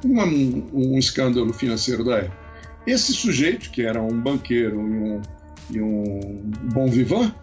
Um, 0.05 0.63
um, 0.73 0.97
escândalo 0.97 1.51
financeiro 1.53 2.03
da 2.03 2.17
época. 2.17 2.47
Esse 2.85 3.13
sujeito, 3.13 3.69
que 3.71 3.81
era 3.81 4.01
um 4.01 4.19
banqueiro 4.19 4.79
e 4.79 4.97
um, 4.99 5.21
e 5.69 5.81
um 5.81 6.41
bom 6.73 6.87
vivant, 6.87 7.33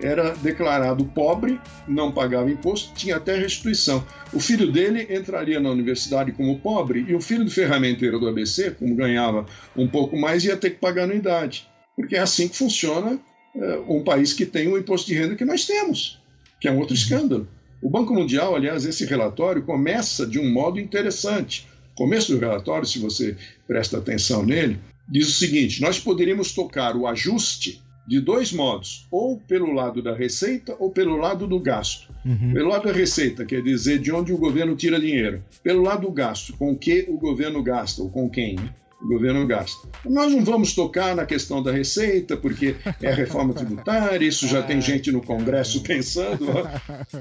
era 0.00 0.34
declarado 0.34 1.04
pobre, 1.04 1.60
não 1.86 2.12
pagava 2.12 2.50
imposto, 2.50 2.92
tinha 2.94 3.16
até 3.16 3.36
restituição. 3.36 4.04
O 4.32 4.40
filho 4.40 4.70
dele 4.70 5.06
entraria 5.14 5.60
na 5.60 5.70
universidade 5.70 6.32
como 6.32 6.58
pobre 6.58 7.04
e 7.08 7.14
o 7.14 7.20
filho 7.20 7.44
do 7.44 7.50
ferramenteiro 7.50 8.18
do 8.18 8.28
ABC, 8.28 8.72
como 8.72 8.94
ganhava 8.94 9.46
um 9.76 9.86
pouco 9.88 10.16
mais, 10.16 10.44
ia 10.44 10.56
ter 10.56 10.70
que 10.70 10.78
pagar 10.78 11.04
anuidade. 11.04 11.68
Porque 11.96 12.16
é 12.16 12.20
assim 12.20 12.48
que 12.48 12.56
funciona 12.56 13.18
é, 13.54 13.78
um 13.88 14.02
país 14.02 14.32
que 14.32 14.44
tem 14.44 14.66
o 14.68 14.78
imposto 14.78 15.06
de 15.06 15.14
renda 15.14 15.36
que 15.36 15.44
nós 15.44 15.64
temos, 15.66 16.20
que 16.60 16.66
é 16.66 16.72
um 16.72 16.78
outro 16.78 16.94
escândalo. 16.94 17.48
O 17.80 17.90
Banco 17.90 18.14
Mundial, 18.14 18.56
aliás, 18.56 18.84
esse 18.84 19.04
relatório 19.04 19.62
começa 19.62 20.26
de 20.26 20.38
um 20.38 20.50
modo 20.50 20.80
interessante. 20.80 21.68
O 21.92 21.96
começo 21.96 22.32
do 22.32 22.38
relatório, 22.38 22.86
se 22.86 22.98
você 22.98 23.36
presta 23.68 23.98
atenção 23.98 24.44
nele, 24.44 24.80
diz 25.08 25.28
o 25.28 25.32
seguinte: 25.32 25.80
nós 25.80 26.00
poderíamos 26.00 26.52
tocar 26.52 26.96
o 26.96 27.06
ajuste 27.06 27.83
de 28.06 28.20
dois 28.20 28.52
modos, 28.52 29.06
ou 29.10 29.38
pelo 29.38 29.72
lado 29.72 30.02
da 30.02 30.14
receita 30.14 30.76
ou 30.78 30.90
pelo 30.90 31.16
lado 31.16 31.46
do 31.46 31.58
gasto. 31.58 32.12
Uhum. 32.24 32.52
Pelo 32.52 32.68
lado 32.68 32.84
da 32.84 32.92
receita, 32.92 33.44
quer 33.44 33.62
dizer 33.62 33.98
de 33.98 34.12
onde 34.12 34.32
o 34.32 34.38
governo 34.38 34.76
tira 34.76 35.00
dinheiro. 35.00 35.42
Pelo 35.62 35.82
lado 35.82 36.02
do 36.02 36.12
gasto, 36.12 36.56
com 36.56 36.76
que 36.76 37.06
o 37.08 37.16
governo 37.16 37.62
gasta, 37.62 38.02
ou 38.02 38.10
com 38.10 38.28
quem. 38.28 38.56
Né? 38.56 38.68
O 39.02 39.08
governo 39.08 39.46
gasta. 39.46 39.88
Nós 40.06 40.32
não 40.32 40.44
vamos 40.44 40.74
tocar 40.74 41.14
na 41.14 41.26
questão 41.26 41.62
da 41.62 41.70
receita, 41.72 42.36
porque 42.36 42.76
é 43.02 43.10
a 43.10 43.14
reforma 43.14 43.52
tributária, 43.54 44.26
isso 44.26 44.46
já 44.46 44.62
tem 44.62 44.80
gente 44.80 45.12
no 45.12 45.20
Congresso 45.20 45.82
pensando, 45.82 46.46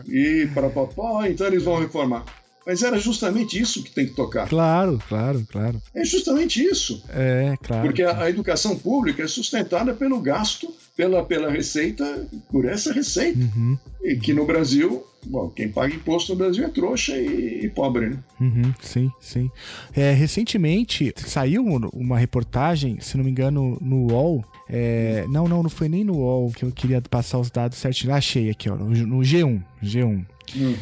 e 0.07 0.47
para 0.53 0.69
popó, 0.69 1.26
então 1.26 1.47
eles 1.47 1.64
vão 1.64 1.80
reformar. 1.80 2.23
Mas 2.65 2.81
era 2.81 2.98
justamente 2.98 3.60
isso 3.60 3.84
que 3.84 3.91
tem 3.91 4.07
que 4.07 4.14
tocar. 4.14 4.48
Claro, 4.48 4.99
claro, 5.10 5.45
claro. 5.52 5.81
É 5.94 6.06
justamente 6.06 6.64
isso. 6.64 7.03
É, 7.10 7.57
claro. 7.61 7.84
Porque 7.84 8.03
a, 8.03 8.23
a 8.23 8.30
educação 8.30 8.77
pública 8.77 9.23
é 9.23 9.27
sustentada 9.27 9.94
pelo 9.94 10.19
gasto, 10.22 10.73
pela, 10.95 11.23
pela 11.23 11.52
receita, 11.52 12.27
por 12.49 12.65
essa 12.65 12.94
receita. 12.94 13.40
Uhum. 13.40 13.77
E 14.03 14.15
que 14.15 14.34
no 14.34 14.45
Brasil, 14.45 15.06
bom, 15.26 15.49
quem 15.49 15.69
paga 15.69 15.94
imposto 15.94 16.31
no 16.31 16.38
Brasil 16.38 16.64
é 16.65 16.69
trouxa 16.69 17.18
e, 17.18 17.69
pobre, 17.69 18.10
né? 18.10 18.19
Uhum, 18.40 18.73
sim, 18.81 19.11
sim. 19.19 19.52
É, 19.94 20.11
recentemente 20.11 21.14
saiu 21.18 21.64
uma 21.94 22.18
reportagem, 22.18 22.99
se 22.99 23.18
não 23.18 23.23
me 23.23 23.31
engano, 23.31 23.77
no 23.81 24.11
UOL. 24.11 24.44
É, 24.69 25.26
não, 25.30 25.48
não, 25.48 25.64
não 25.64 25.69
foi 25.69 25.90
nem 25.90 26.03
no 26.03 26.18
UOL 26.18 26.52
que 26.52 26.64
eu 26.64 26.72
queria 26.72 27.02
passar 27.02 27.40
os 27.40 27.52
dados 27.52 27.77
certinho. 27.77 28.14
Achei 28.14 28.49
aqui, 28.49 28.69
ó, 28.69 28.76
no 28.76 29.19
G1. 29.19 29.61
G1. 29.84 30.26
Hum 30.56 30.76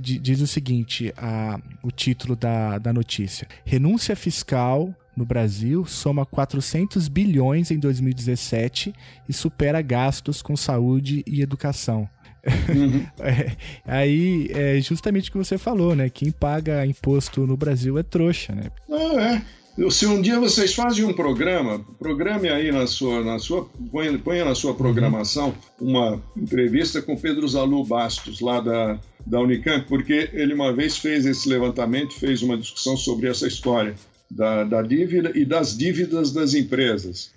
diz 0.00 0.40
o 0.40 0.46
seguinte: 0.46 1.12
a, 1.16 1.60
o 1.82 1.90
título 1.90 2.34
da, 2.34 2.78
da 2.78 2.92
notícia: 2.92 3.46
Renúncia 3.64 4.16
fiscal 4.16 4.94
no 5.16 5.24
Brasil 5.24 5.84
soma 5.86 6.26
400 6.26 7.08
bilhões 7.08 7.70
em 7.70 7.78
2017 7.78 8.92
e 9.28 9.32
supera 9.32 9.80
gastos 9.82 10.42
com 10.42 10.56
saúde 10.56 11.22
e 11.26 11.42
educação. 11.42 12.08
Uhum. 12.46 13.04
é, 13.18 13.56
aí 13.84 14.48
é 14.50 14.80
justamente 14.80 15.28
o 15.28 15.32
que 15.32 15.38
você 15.38 15.58
falou, 15.58 15.96
né? 15.96 16.08
Quem 16.08 16.30
paga 16.30 16.86
imposto 16.86 17.46
no 17.46 17.56
Brasil 17.56 17.98
é 17.98 18.02
trouxa, 18.02 18.54
né? 18.54 18.70
Não, 18.88 19.18
é. 19.18 19.42
Se 19.90 20.06
um 20.06 20.22
dia 20.22 20.40
vocês 20.40 20.74
fazem 20.74 21.04
um 21.04 21.12
programa, 21.12 21.84
programe 21.98 22.48
aí 22.48 22.72
na 22.72 22.86
sua, 22.86 23.22
na 23.22 23.38
sua 23.38 23.68
ponha, 23.92 24.18
ponha 24.18 24.42
na 24.42 24.54
sua 24.54 24.74
programação 24.74 25.54
uma 25.78 26.22
entrevista 26.34 27.02
com 27.02 27.14
Pedro 27.14 27.46
Zalu 27.46 27.84
Bastos, 27.84 28.40
lá 28.40 28.58
da, 28.60 28.98
da 29.26 29.38
Unicamp, 29.38 29.86
porque 29.86 30.30
ele 30.32 30.54
uma 30.54 30.72
vez 30.72 30.96
fez 30.96 31.26
esse 31.26 31.46
levantamento, 31.46 32.14
fez 32.14 32.42
uma 32.42 32.56
discussão 32.56 32.96
sobre 32.96 33.28
essa 33.28 33.46
história 33.46 33.94
da, 34.30 34.64
da 34.64 34.80
dívida 34.80 35.30
e 35.34 35.44
das 35.44 35.76
dívidas 35.76 36.32
das 36.32 36.54
empresas. 36.54 37.32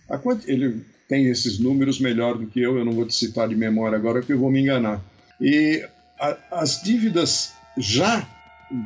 Ele 0.48 0.82
tem 1.10 1.26
esses 1.26 1.60
números 1.60 2.00
melhor 2.00 2.38
do 2.38 2.48
que 2.48 2.62
eu, 2.62 2.78
eu 2.78 2.86
não 2.86 2.94
vou 2.94 3.06
te 3.06 3.16
citar 3.16 3.50
de 3.50 3.56
memória 3.56 3.98
agora, 3.98 4.20
porque 4.20 4.34
eu 4.34 4.40
vou 4.40 4.50
me 4.50 4.62
enganar. 4.62 5.04
E 5.42 5.86
a, 6.18 6.38
as 6.52 6.82
dívidas 6.82 7.54
já 7.78 8.26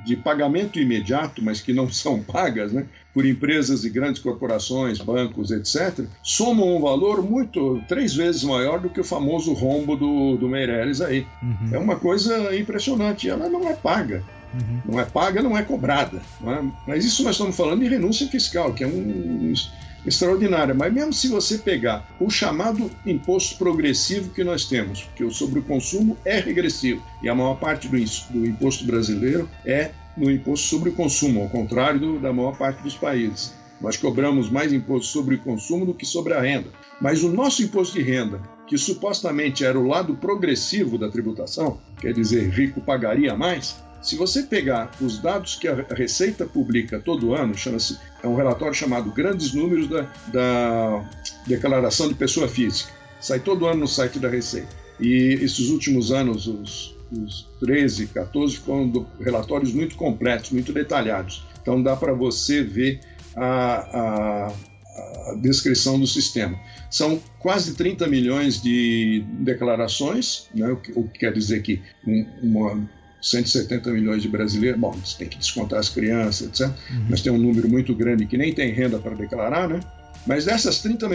de 0.06 0.16
pagamento 0.16 0.80
imediato, 0.80 1.44
mas 1.44 1.62
que 1.62 1.74
não 1.74 1.90
são 1.92 2.24
pagas, 2.24 2.72
né, 2.72 2.88
por 3.14 3.26
empresas 3.26 3.86
e 3.86 3.90
grandes 3.90 4.22
corporações, 4.22 4.98
bancos, 4.98 5.52
etc., 5.52 6.06
somam 6.24 6.76
um 6.76 6.82
valor 6.82 7.22
muito, 7.22 7.82
três 7.88 8.14
vezes 8.16 8.44
maior 8.44 8.80
do 8.80 8.90
que 8.90 9.00
o 9.00 9.04
famoso 9.04 9.54
rombo 9.54 9.96
do, 9.96 10.36
do 10.38 10.50
Meirelles 10.50 11.00
aí. 11.00 11.28
Uhum. 11.42 11.70
É 11.72 11.78
uma 11.78 11.96
coisa 11.96 12.56
impressionante. 12.56 13.30
Ela 13.30 13.48
não 13.48 13.70
é 13.70 13.74
paga. 13.74 14.24
Uhum. 14.54 14.94
Não 14.94 15.00
é 15.00 15.06
paga, 15.06 15.42
não 15.42 15.58
é 15.58 15.62
cobrada. 15.62 16.22
Não 16.42 16.54
é? 16.54 16.64
Mas 16.88 17.06
isso 17.06 17.24
nós 17.24 17.36
estamos 17.36 17.56
falando 17.56 17.82
de 17.82 17.88
renúncia 17.88 18.28
fiscal, 18.28 18.74
que 18.74 18.84
é 18.84 18.88
um, 18.88 19.54
extraordinária. 20.06 20.74
Mas 20.74 20.94
mesmo 20.94 21.14
se 21.14 21.28
você 21.28 21.58
pegar 21.58 22.08
o 22.20 22.30
chamado 22.30 22.90
imposto 23.06 23.58
progressivo 23.58 24.30
que 24.30 24.44
nós 24.44 24.66
temos, 24.66 25.04
porque 25.04 25.24
o 25.24 25.32
sobre 25.32 25.60
o 25.60 25.64
consumo 25.64 26.18
é 26.26 26.40
regressivo 26.40 27.02
e 27.22 27.30
a 27.30 27.36
maior 27.36 27.56
parte 27.56 27.88
do, 27.88 27.98
do 27.98 28.46
imposto 28.46 28.86
brasileiro 28.86 29.50
é 29.66 29.92
no 30.18 30.32
imposto 30.32 30.68
sobre 30.68 30.90
o 30.90 30.94
consumo, 30.94 31.42
ao 31.42 31.50
contrário 31.50 32.00
do, 32.00 32.20
da 32.20 32.34
maior 32.34 32.58
parte 32.58 32.82
dos 32.82 32.96
países. 32.96 33.54
Nós 33.82 33.98
cobramos 33.98 34.50
mais 34.50 34.72
imposto 34.72 35.08
sobre 35.08 35.36
o 35.36 35.40
consumo 35.40 35.86
do 35.86 35.94
que 35.94 36.06
sobre 36.06 36.34
a 36.34 36.42
renda. 36.42 36.70
Mas 37.02 37.24
o 37.24 37.30
nosso 37.30 37.64
imposto 37.64 37.98
de 37.98 38.04
renda, 38.04 38.40
que 38.68 38.78
supostamente 38.78 39.66
era 39.66 39.78
o 39.78 39.88
lado 39.88 40.16
progressivo 40.16 40.98
da 40.98 41.10
tributação, 41.10 41.80
quer 42.00 42.14
dizer, 42.14 42.50
rico 42.50 42.80
pagaria 42.80 43.36
mais, 43.36 43.76
se 44.04 44.18
você 44.18 44.44
pegar 44.44 44.92
os 45.00 45.18
dados 45.20 45.56
que 45.56 45.66
a 45.66 45.76
Receita 45.96 46.46
publica 46.46 47.00
todo 47.00 47.34
ano, 47.34 47.58
chama-se 47.58 47.98
é 48.22 48.28
um 48.28 48.36
relatório 48.36 48.74
chamado 48.74 49.10
Grandes 49.12 49.54
Números 49.54 49.88
da, 49.88 50.02
da 50.28 51.10
Declaração 51.48 52.10
de 52.10 52.14
Pessoa 52.14 52.48
Física. 52.48 52.92
Sai 53.22 53.40
todo 53.40 53.66
ano 53.66 53.82
no 53.82 53.88
site 53.88 54.20
da 54.20 54.28
Receita. 54.28 54.76
E 55.00 55.40
esses 55.42 55.70
últimos 55.70 56.12
anos, 56.12 56.48
os, 56.48 56.96
os 57.14 57.48
13, 57.60 58.08
14, 58.08 58.58
foram 58.58 59.08
relatórios 59.20 59.74
muito 59.74 59.96
completos, 59.96 60.52
muito 60.52 60.74
detalhados. 60.74 61.44
Então 61.62 61.82
dá 61.82 61.96
para 61.96 62.14
você 62.14 62.64
ver 62.64 63.00
a, 63.36 63.46
a, 63.46 64.48
a, 64.48 65.36
descrição 65.42 66.00
do 66.00 66.08
sistema. 66.08 66.60
São 66.90 67.22
quase 67.40 67.76
30 67.76 68.08
milhões 68.08 68.62
de 68.62 69.24
declarações, 69.40 70.48
né, 70.54 70.70
o, 70.70 70.78
que, 70.78 70.92
o 70.96 71.08
que 71.08 71.20
quer 71.20 71.34
dizer 71.34 71.62
que 71.62 71.82
um, 72.06 72.26
uma 72.42 72.90
170 73.22 73.90
milhões 73.92 74.22
de 74.22 74.28
brasileiros, 74.28 74.80
bom, 74.80 74.92
você 74.92 75.18
tem 75.18 75.30
que 75.30 75.38
descontar 75.38 75.80
as 75.80 75.88
crianças, 75.88 76.48
etc. 76.48 76.68
Uhum. 76.68 77.06
Mas 77.10 77.22
tem 77.22 77.32
um 77.32 77.38
número 77.38 77.70
muito 77.70 77.96
grande 77.96 78.26
que 78.26 78.38
nem 78.38 78.54
tem 78.54 78.72
renda 78.72 79.00
para 79.00 79.16
declarar, 79.16 79.70
né? 79.70 79.80
Mas 80.26 80.46
dessas 80.46 80.80
30 80.82 81.08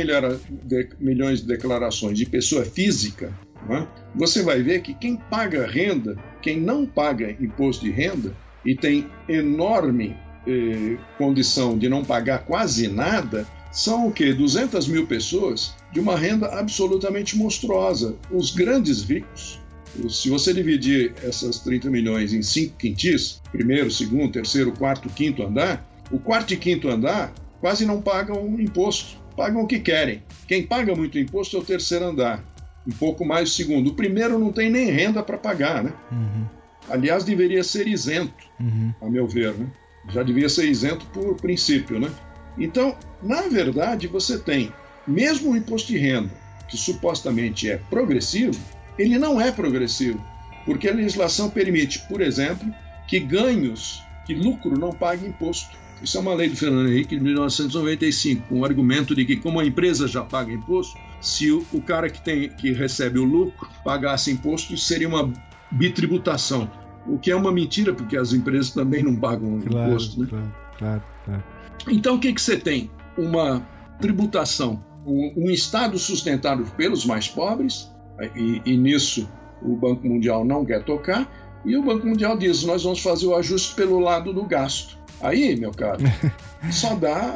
milhões 1.00 1.40
de 1.40 1.46
declarações 1.46 2.18
de 2.18 2.26
pessoa 2.26 2.64
física, 2.64 3.32
é? 3.70 3.86
você 4.14 4.42
vai 4.42 4.62
ver 4.62 4.82
que 4.82 4.94
quem 4.94 5.16
paga 5.16 5.66
renda, 5.66 6.16
quem 6.40 6.60
não 6.60 6.86
paga 6.86 7.30
imposto 7.40 7.84
de 7.84 7.90
renda 7.90 8.34
e 8.64 8.74
tem 8.74 9.06
enorme 9.28 10.16
eh, 10.46 10.96
condição 11.16 11.76
de 11.76 11.88
não 11.88 12.04
pagar 12.04 12.44
quase 12.44 12.88
nada, 12.88 13.46
são 13.70 14.08
o 14.08 14.12
quê? 14.12 14.32
200 14.32 14.88
mil 14.88 15.06
pessoas 15.06 15.74
de 15.92 16.00
uma 16.00 16.16
renda 16.16 16.46
absolutamente 16.58 17.36
monstruosa. 17.36 18.16
Os 18.30 18.50
grandes 18.50 19.02
ricos 19.02 19.60
Se 20.08 20.28
você 20.28 20.52
dividir 20.52 21.14
essas 21.24 21.60
30 21.60 21.90
milhões 21.90 22.32
em 22.32 22.42
cinco 22.42 22.76
quintis, 22.76 23.42
primeiro, 23.50 23.90
segundo, 23.90 24.32
terceiro, 24.32 24.70
quarto, 24.72 25.08
quinto 25.08 25.42
andar, 25.42 25.84
o 26.10 26.18
quarto 26.18 26.54
e 26.54 26.56
quinto 26.56 26.88
andar 26.88 27.32
quase 27.60 27.84
não 27.84 28.00
pagam 28.00 28.60
imposto, 28.60 29.16
pagam 29.36 29.62
o 29.62 29.66
que 29.66 29.80
querem. 29.80 30.22
Quem 30.46 30.66
paga 30.66 30.94
muito 30.94 31.18
imposto 31.18 31.56
é 31.56 31.60
o 31.60 31.64
terceiro 31.64 32.04
andar, 32.04 32.44
um 32.88 32.92
pouco 32.92 33.24
mais 33.24 33.50
o 33.50 33.54
segundo. 33.54 33.90
O 33.90 33.94
primeiro 33.94 34.38
não 34.38 34.50
tem 34.50 34.70
nem 34.70 34.90
renda 34.90 35.22
para 35.22 35.36
pagar, 35.36 35.84
né? 35.84 35.92
Uhum. 36.10 36.46
Aliás, 36.88 37.22
deveria 37.22 37.62
ser 37.62 37.86
isento, 37.86 38.46
uhum. 38.58 38.94
a 39.02 39.10
meu 39.10 39.28
ver, 39.28 39.52
né? 39.52 39.66
Já 40.08 40.22
devia 40.22 40.48
ser 40.48 40.66
isento 40.66 41.04
por 41.06 41.36
princípio, 41.36 42.00
né? 42.00 42.10
Então, 42.56 42.96
na 43.22 43.42
verdade, 43.42 44.06
você 44.06 44.38
tem 44.38 44.72
mesmo 45.06 45.52
o 45.52 45.56
imposto 45.56 45.88
de 45.88 45.98
renda, 45.98 46.30
que 46.66 46.78
supostamente 46.78 47.68
é 47.68 47.76
progressivo, 47.90 48.58
ele 48.98 49.18
não 49.18 49.38
é 49.38 49.52
progressivo, 49.52 50.22
porque 50.64 50.88
a 50.88 50.94
legislação 50.94 51.50
permite, 51.50 52.00
por 52.08 52.22
exemplo, 52.22 52.72
que 53.06 53.20
ganhos, 53.20 54.02
que 54.26 54.34
lucro 54.34 54.78
não 54.78 54.92
pague 54.92 55.26
imposto. 55.26 55.76
Isso 56.02 56.16
é 56.16 56.20
uma 56.20 56.34
lei 56.34 56.48
do 56.48 56.56
Fernando 56.56 56.88
Henrique 56.88 57.16
de 57.16 57.22
1995, 57.22 58.48
com 58.48 58.60
o 58.60 58.64
argumento 58.64 59.14
de 59.14 59.24
que, 59.24 59.36
como 59.36 59.60
a 59.60 59.64
empresa 59.64 60.08
já 60.08 60.22
paga 60.22 60.52
imposto, 60.52 60.98
se 61.20 61.50
o, 61.50 61.64
o 61.72 61.80
cara 61.80 62.08
que, 62.08 62.20
tem, 62.22 62.48
que 62.50 62.72
recebe 62.72 63.18
o 63.18 63.24
lucro 63.24 63.68
pagasse 63.84 64.30
imposto, 64.30 64.76
seria 64.76 65.08
uma 65.08 65.32
bitributação. 65.70 66.70
O 67.06 67.18
que 67.18 67.30
é 67.30 67.36
uma 67.36 67.52
mentira, 67.52 67.92
porque 67.92 68.16
as 68.16 68.32
empresas 68.32 68.70
também 68.70 69.02
não 69.02 69.16
pagam 69.16 69.60
claro, 69.60 69.90
imposto. 69.90 70.20
Né? 70.20 70.26
Claro, 70.28 70.52
claro, 70.78 71.02
claro. 71.24 71.44
Então, 71.88 72.16
o 72.16 72.20
que, 72.20 72.32
que 72.32 72.40
você 72.40 72.56
tem? 72.56 72.90
Uma 73.16 73.66
tributação, 74.00 74.84
um, 75.06 75.32
um 75.36 75.50
Estado 75.50 75.98
sustentado 75.98 76.64
pelos 76.76 77.04
mais 77.04 77.28
pobres, 77.28 77.90
e, 78.36 78.60
e 78.64 78.76
nisso 78.76 79.28
o 79.62 79.76
Banco 79.76 80.06
Mundial 80.06 80.44
não 80.44 80.64
quer 80.64 80.84
tocar, 80.84 81.28
e 81.64 81.76
o 81.76 81.82
Banco 81.82 82.06
Mundial 82.06 82.36
diz: 82.36 82.64
nós 82.64 82.82
vamos 82.82 83.00
fazer 83.00 83.26
o 83.26 83.34
ajuste 83.34 83.74
pelo 83.74 83.98
lado 83.98 84.32
do 84.32 84.44
gasto. 84.44 84.98
Aí, 85.20 85.56
meu 85.56 85.72
caro, 85.72 86.00
só 86.70 86.94
dá, 86.94 87.34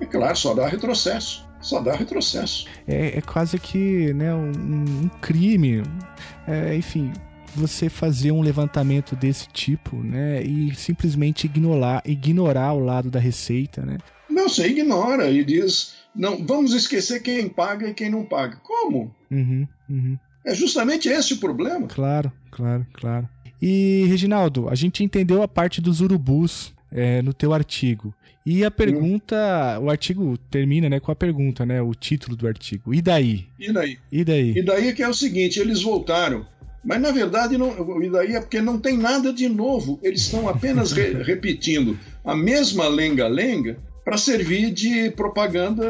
é 0.00 0.06
claro, 0.06 0.36
só 0.36 0.54
dá 0.54 0.66
retrocesso. 0.66 1.46
Só 1.64 1.80
dá 1.80 1.94
retrocesso. 1.94 2.66
É, 2.86 3.18
é 3.18 3.20
quase 3.22 3.58
que 3.58 4.12
né, 4.12 4.34
um, 4.34 4.52
um 5.04 5.08
crime. 5.20 5.82
É, 6.46 6.76
enfim, 6.76 7.10
você 7.56 7.88
fazer 7.88 8.32
um 8.32 8.42
levantamento 8.42 9.16
desse 9.16 9.48
tipo, 9.48 9.96
né? 9.96 10.42
E 10.42 10.74
simplesmente 10.74 11.46
ignorar, 11.46 12.02
ignorar 12.04 12.74
o 12.74 12.80
lado 12.80 13.10
da 13.10 13.18
receita, 13.18 13.80
né? 13.84 13.96
Não, 14.28 14.46
você 14.46 14.66
ignora 14.66 15.30
e 15.30 15.42
diz. 15.42 15.94
Não, 16.14 16.44
vamos 16.44 16.74
esquecer 16.74 17.22
quem 17.22 17.48
paga 17.48 17.88
e 17.88 17.94
quem 17.94 18.10
não 18.10 18.24
paga. 18.24 18.58
Como? 18.62 19.14
Uhum, 19.30 19.66
uhum. 19.88 20.18
É 20.44 20.54
justamente 20.54 21.08
esse 21.08 21.32
o 21.32 21.38
problema. 21.38 21.86
Claro, 21.86 22.30
claro, 22.50 22.86
claro. 22.92 23.26
E, 23.60 24.04
Reginaldo, 24.06 24.68
a 24.68 24.74
gente 24.74 25.02
entendeu 25.02 25.42
a 25.42 25.48
parte 25.48 25.80
dos 25.80 26.02
urubus 26.02 26.74
é, 26.92 27.22
no 27.22 27.32
teu 27.32 27.54
artigo. 27.54 28.14
E 28.46 28.62
a 28.62 28.70
pergunta, 28.70 29.78
hum. 29.80 29.84
o 29.84 29.90
artigo 29.90 30.36
termina 30.50 30.88
né, 30.88 31.00
com 31.00 31.10
a 31.10 31.16
pergunta, 31.16 31.64
né, 31.64 31.80
o 31.80 31.94
título 31.94 32.36
do 32.36 32.46
artigo. 32.46 32.92
E 32.92 33.00
daí? 33.00 33.46
E 33.58 33.72
daí? 33.72 33.98
E 34.12 34.24
daí? 34.24 34.58
E 34.58 34.62
daí 34.62 34.92
que 34.92 35.02
é 35.02 35.08
o 35.08 35.14
seguinte, 35.14 35.58
eles 35.58 35.82
voltaram. 35.82 36.46
Mas 36.84 37.00
na 37.00 37.10
verdade, 37.10 37.56
não, 37.56 38.02
e 38.02 38.10
daí 38.10 38.36
é 38.36 38.40
porque 38.40 38.60
não 38.60 38.78
tem 38.78 38.98
nada 38.98 39.32
de 39.32 39.48
novo. 39.48 39.98
Eles 40.02 40.20
estão 40.20 40.46
apenas 40.46 40.92
re, 40.92 41.14
repetindo 41.24 41.98
a 42.22 42.36
mesma 42.36 42.86
lenga-lenga 42.86 43.78
para 44.04 44.18
servir 44.18 44.70
de 44.70 45.10
propaganda 45.12 45.86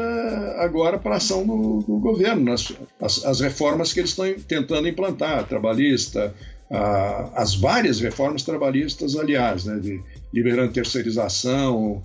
agora 0.59 0.97
para 0.97 1.15
a 1.15 1.17
ação 1.17 1.45
do, 1.45 1.81
do 1.81 1.99
governo, 1.99 2.45
nas, 2.45 2.71
as, 3.01 3.25
as, 3.25 3.41
reformas 3.41 3.91
que 3.91 3.99
eles 3.99 4.11
estão 4.11 4.33
tentando 4.47 4.87
implantar, 4.87 5.45
trabalhista, 5.45 6.33
a, 6.71 7.31
as 7.35 7.55
várias 7.55 7.99
reformas 7.99 8.43
trabalhistas, 8.43 9.17
aliás, 9.17 9.65
né, 9.65 9.77
de 9.79 10.01
liberando 10.33 10.71
terceirização, 10.71 12.01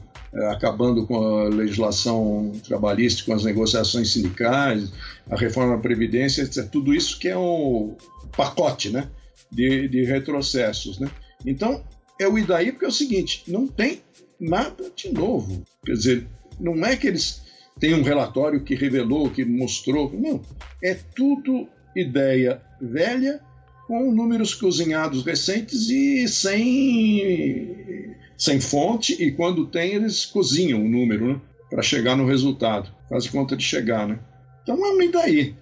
acabando 0.51 1.07
com 1.07 1.17
a 1.17 1.49
legislação 1.49 2.53
trabalhista, 2.67 3.25
com 3.25 3.33
as 3.33 3.45
negociações 3.45 4.13
sindicais, 4.13 4.93
a 5.29 5.37
reforma 5.37 5.77
da 5.77 5.83
Previdência, 5.83 6.43
etc. 6.43 6.69
Tudo 6.71 6.95
isso 6.95 7.19
que 7.19 7.29
é 7.29 7.37
um 7.37 7.97
pacote 8.37 8.91
né, 8.91 9.09
de, 9.51 9.89
de 9.89 10.05
retrocessos. 10.05 10.99
Né? 10.99 11.11
Então, 11.45 11.83
é 12.21 12.29
o 12.29 12.39
Idaí 12.39 12.71
porque 12.71 12.85
é 12.85 12.89
o 12.89 12.93
seguinte, 12.93 13.43
não 13.49 13.67
tem 13.67 14.03
nada 14.39 14.91
de 14.95 15.13
novo. 15.13 15.63
Quer 15.85 15.93
dizer, 15.95 16.27
não 16.59 16.85
é 16.85 16.97
que 16.97 17.09
eles 17.09 17.43
têm 17.79 17.95
um 17.95 18.03
relatório 18.03 18.63
que 18.63 18.75
revelou, 18.75 19.31
que 19.31 19.45
mostrou, 19.45 20.13
não. 20.13 20.41
É 20.83 20.95
tudo 20.95 21.69
ideia 21.97 22.63
velha 22.81 23.41
com 23.87 24.13
números 24.13 24.55
cozinhados 24.55 25.25
recentes 25.25 25.91
e 25.91 26.29
sem 26.29 28.15
sem 28.41 28.59
fonte, 28.59 29.23
e 29.23 29.31
quando 29.31 29.67
tem, 29.67 29.93
eles 29.93 30.25
cozinham 30.25 30.83
o 30.83 30.89
número, 30.89 31.35
né? 31.35 31.41
Para 31.69 31.83
chegar 31.83 32.17
no 32.17 32.27
resultado. 32.27 32.91
Faz 33.07 33.29
conta 33.29 33.55
de 33.55 33.63
chegar, 33.63 34.09
né? 34.09 34.19
Então, 34.63 34.79
e 35.03 35.13
daí? 35.13 35.55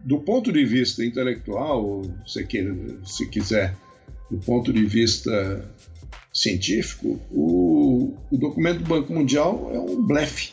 Do 0.00 0.18
ponto 0.18 0.52
de 0.52 0.64
vista 0.64 1.04
intelectual, 1.04 2.02
se, 2.26 2.44
se 3.04 3.28
quiser, 3.28 3.76
do 4.28 4.38
ponto 4.38 4.72
de 4.72 4.84
vista 4.84 5.64
científico, 6.32 7.20
o, 7.30 8.12
o 8.28 8.36
documento 8.36 8.80
do 8.80 8.88
Banco 8.88 9.12
Mundial 9.12 9.70
é 9.72 9.78
um 9.78 10.02
blefe. 10.02 10.52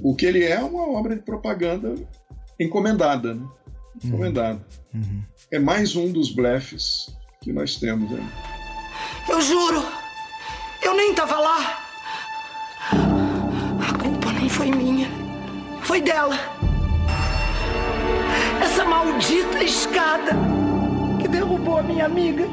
O 0.00 0.14
que 0.14 0.26
ele 0.26 0.44
é 0.44 0.52
é 0.52 0.62
uma 0.62 0.88
obra 0.96 1.16
de 1.16 1.22
propaganda 1.22 1.96
encomendada, 2.60 3.34
né? 3.34 3.48
Encomendada. 4.04 4.64
Uhum. 4.94 5.00
uhum. 5.00 5.22
É 5.50 5.58
mais 5.58 5.96
um 5.96 6.12
dos 6.12 6.30
blefes 6.30 7.08
que 7.40 7.52
nós 7.52 7.76
temos 7.76 8.12
aí. 8.12 8.28
Eu 9.28 9.40
juro! 9.40 9.97
Eu 10.82 10.94
nem 10.94 11.14
tava 11.14 11.38
lá. 11.38 11.80
A 13.88 13.98
culpa 14.02 14.32
não 14.32 14.48
foi 14.48 14.70
minha. 14.70 15.08
Foi 15.82 16.00
dela. 16.00 16.38
Essa 18.62 18.84
maldita 18.84 19.62
escada 19.62 20.32
que 21.20 21.28
derrubou 21.28 21.78
a 21.78 21.82
minha 21.82 22.06
amiga. 22.06 22.48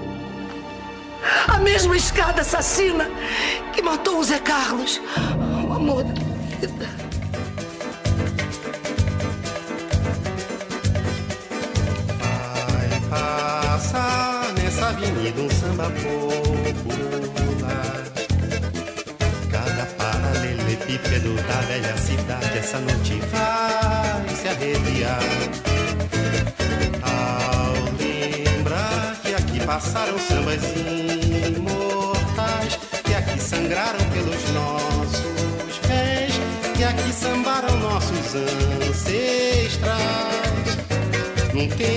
A 1.47 1.57
mesma 1.60 1.95
escada 1.95 2.41
assassina 2.41 3.10
que 3.73 3.81
matou 3.81 4.19
o 4.19 4.23
Zé 4.23 4.39
Carlos. 4.39 5.02
O 5.68 5.73
amor 5.73 6.03
da 6.03 6.14
vida. 6.60 6.89
Vai 12.72 13.02
passar 13.10 14.53
nessa 14.53 14.88
avenida 14.89 15.41
um 15.41 15.49
samba 15.49 15.89
popular 15.91 17.44
paralelepípedo 20.86 21.34
da 21.48 21.62
velha 21.62 21.98
cidade 21.98 22.57
essa 22.57 22.80
noite 22.80 23.20
vai 23.32 24.30
se 24.36 24.48
arrepiar. 24.48 25.20
Ao 27.02 27.74
lembrar 27.99 29.18
que 29.22 29.34
aqui 29.34 29.60
passaram 29.66 30.18
sambas 30.20 30.62
imortais, 31.57 32.78
que 33.03 33.14
aqui 33.14 33.40
sangraram 33.40 33.99
pelos 34.12 34.49
nossos 34.52 35.80
pés, 35.88 36.34
que 36.76 36.84
aqui 36.84 37.12
sambaram 37.12 37.76
nossos 37.80 38.36
ancestrais. 38.88 39.95
Num 41.53 41.68
tempo 41.70 41.95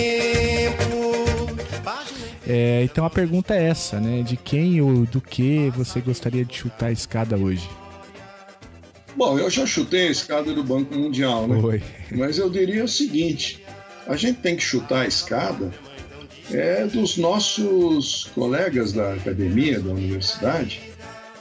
é, 2.51 2.83
então 2.83 3.05
a 3.05 3.11
pergunta 3.11 3.55
é 3.55 3.69
essa, 3.69 4.01
né? 4.01 4.23
De 4.23 4.35
quem 4.35 4.81
ou 4.81 5.05
do 5.05 5.21
que 5.21 5.69
você 5.77 6.01
gostaria 6.01 6.47
de 6.47 6.57
chutar 6.57 6.87
a 6.87 6.93
escada 6.93 7.37
hoje? 7.37 7.69
Bom, 9.19 9.37
eu 9.37 9.51
já 9.51 9.67
chutei 9.67 10.07
a 10.07 10.11
escada 10.13 10.55
do 10.55 10.63
Banco 10.63 10.95
Mundial, 10.95 11.49
né? 11.49 11.83
Mas 12.13 12.39
eu 12.39 12.49
diria 12.49 12.85
o 12.85 12.89
seguinte: 12.89 13.61
a 14.07 14.15
gente 14.15 14.39
tem 14.39 14.55
que 14.55 14.63
chutar 14.63 15.01
a 15.01 15.09
escada 15.09 15.75
é 16.53 16.87
dos 16.87 17.17
nossos 17.17 18.31
colegas 18.33 18.93
da 18.93 19.15
academia, 19.15 19.81
da 19.81 19.91
universidade, 19.91 20.81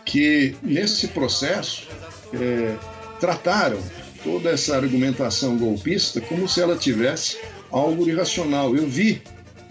que 0.03 0.55
nesse 0.63 1.09
processo 1.09 1.87
é, 2.33 2.75
trataram 3.19 3.79
toda 4.23 4.49
essa 4.49 4.75
argumentação 4.75 5.55
golpista 5.55 6.19
como 6.19 6.47
se 6.47 6.59
ela 6.59 6.75
tivesse 6.75 7.37
algo 7.71 8.09
irracional. 8.09 8.75
Eu 8.75 8.87
vi 8.87 9.21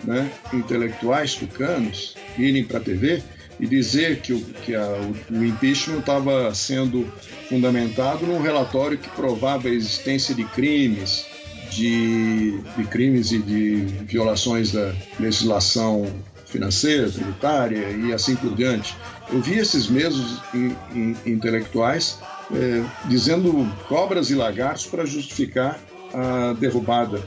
né, 0.05 0.31
intelectuais 0.55 1.35
tucanos 1.35 2.15
irem 2.39 2.65
para 2.65 2.79
a 2.79 2.81
TV 2.81 3.21
e 3.59 3.67
dizer 3.67 4.21
que 4.21 4.33
o, 4.33 4.41
que 4.41 4.75
a, 4.75 4.87
o 5.31 5.45
impeachment 5.45 6.01
estava 6.01 6.55
sendo 6.55 7.07
fundamentado 7.49 8.27
num 8.27 8.41
relatório 8.41 8.99
que 8.99 9.09
provava 9.11 9.69
a 9.69 9.71
existência 9.71 10.35
de 10.35 10.45
crimes, 10.45 11.27
de, 11.71 12.59
de 12.77 12.85
crimes 12.85 13.33
e 13.33 13.39
de 13.39 13.77
violações 14.05 14.73
da 14.73 14.93
legislação 15.19 16.07
financeira, 16.47 17.11
tributária 17.11 17.91
e 17.91 18.13
assim 18.13 18.37
por 18.37 18.55
diante. 18.55 18.95
Eu 19.31 19.41
vi 19.41 19.59
esses 19.59 19.89
mesmos 19.89 20.41
in, 20.55 20.75
in, 20.95 21.17
intelectuais 21.27 22.19
é, 22.55 22.83
dizendo 23.09 23.67
cobras 23.89 24.31
e 24.31 24.35
lagartos 24.35 24.87
para 24.87 25.05
justificar 25.05 25.81
a 26.15 26.53
derrubada 26.55 27.21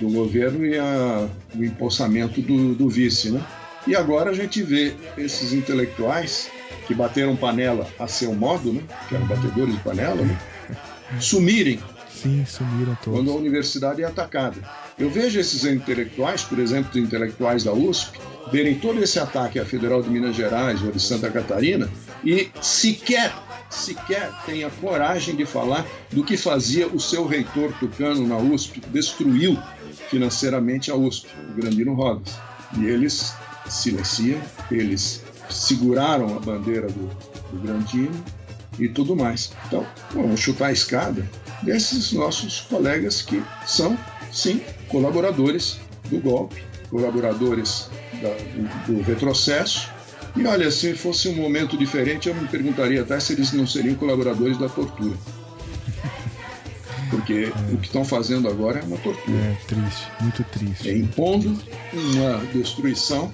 do 0.00 0.08
governo 0.08 0.64
e 0.64 0.78
a, 0.78 1.28
o 1.54 1.64
empossamento 1.64 2.40
do, 2.40 2.74
do 2.74 2.88
vice, 2.88 3.30
né? 3.30 3.44
E 3.86 3.94
agora 3.94 4.30
a 4.30 4.34
gente 4.34 4.62
vê 4.62 4.94
esses 5.16 5.52
intelectuais 5.52 6.50
que 6.86 6.94
bateram 6.94 7.36
panela 7.36 7.86
a 7.98 8.06
seu 8.06 8.34
modo, 8.34 8.72
né? 8.72 8.82
Que 9.08 9.14
eram 9.14 9.26
batedores 9.26 9.74
de 9.74 9.80
panela, 9.80 10.22
né? 10.22 10.38
Sumirem. 11.20 11.80
Sim, 12.10 12.44
sumiram 12.46 12.96
todos. 13.02 13.20
Quando 13.20 13.30
a 13.32 13.34
universidade 13.34 14.02
é 14.02 14.06
atacada. 14.06 14.56
Eu 14.98 15.10
vejo 15.10 15.38
esses 15.38 15.64
intelectuais, 15.64 16.42
por 16.42 16.58
exemplo, 16.58 16.90
os 16.90 16.96
intelectuais 16.96 17.64
da 17.64 17.72
USP, 17.72 18.18
verem 18.50 18.76
todo 18.76 19.02
esse 19.02 19.18
ataque 19.18 19.58
à 19.58 19.64
Federal 19.64 20.02
de 20.02 20.08
Minas 20.08 20.36
Gerais 20.36 20.82
ou 20.82 20.90
de 20.90 21.00
Santa 21.00 21.30
Catarina 21.30 21.88
e 22.24 22.48
sequer, 22.62 23.34
sequer 23.68 24.30
tem 24.46 24.64
a 24.64 24.70
coragem 24.70 25.34
de 25.34 25.44
falar 25.44 25.84
do 26.10 26.24
que 26.24 26.36
fazia 26.36 26.86
o 26.86 27.00
seu 27.00 27.26
reitor 27.26 27.72
tucano 27.78 28.26
na 28.26 28.38
USP, 28.38 28.80
que 28.80 28.88
destruiu 28.88 29.58
financeiramente 30.08 30.90
a 30.90 30.96
USP, 30.96 31.28
o 31.50 31.54
Grandino 31.54 31.94
Rodas. 31.94 32.34
E 32.78 32.86
eles 32.86 33.34
silenciam, 33.68 34.40
eles 34.70 35.22
seguraram 35.50 36.36
a 36.36 36.40
bandeira 36.40 36.88
do, 36.88 37.08
do 37.52 37.62
Grandino 37.62 38.24
e 38.78 38.88
tudo 38.88 39.14
mais. 39.14 39.52
Então, 39.66 39.86
vamos 40.12 40.40
chutar 40.40 40.66
a 40.66 40.72
escada 40.72 41.28
desses 41.62 42.12
nossos 42.12 42.60
colegas 42.60 43.22
que 43.22 43.42
são, 43.66 43.96
sim, 44.32 44.60
colaboradores 44.88 45.78
do 46.10 46.18
golpe, 46.18 46.62
colaboradores 46.90 47.88
da, 48.20 48.30
do, 48.30 48.94
do 48.94 49.02
retrocesso. 49.02 49.90
E 50.36 50.44
olha, 50.46 50.70
se 50.70 50.94
fosse 50.94 51.28
um 51.28 51.36
momento 51.36 51.76
diferente, 51.76 52.28
eu 52.28 52.34
me 52.34 52.48
perguntaria 52.48 53.02
até 53.02 53.18
se 53.20 53.34
eles 53.34 53.52
não 53.52 53.66
seriam 53.66 53.94
colaboradores 53.94 54.58
da 54.58 54.68
tortura. 54.68 55.16
Porque 57.14 57.52
é. 57.54 57.72
o 57.72 57.76
que 57.78 57.86
estão 57.86 58.04
fazendo 58.04 58.48
agora 58.48 58.80
é 58.80 58.82
uma 58.82 58.96
tortura. 58.98 59.36
É 59.36 59.56
triste, 59.68 60.08
muito 60.20 60.44
triste. 60.44 60.90
É 60.90 60.96
impondo 60.96 61.56
uma 61.92 62.38
destruição 62.52 63.32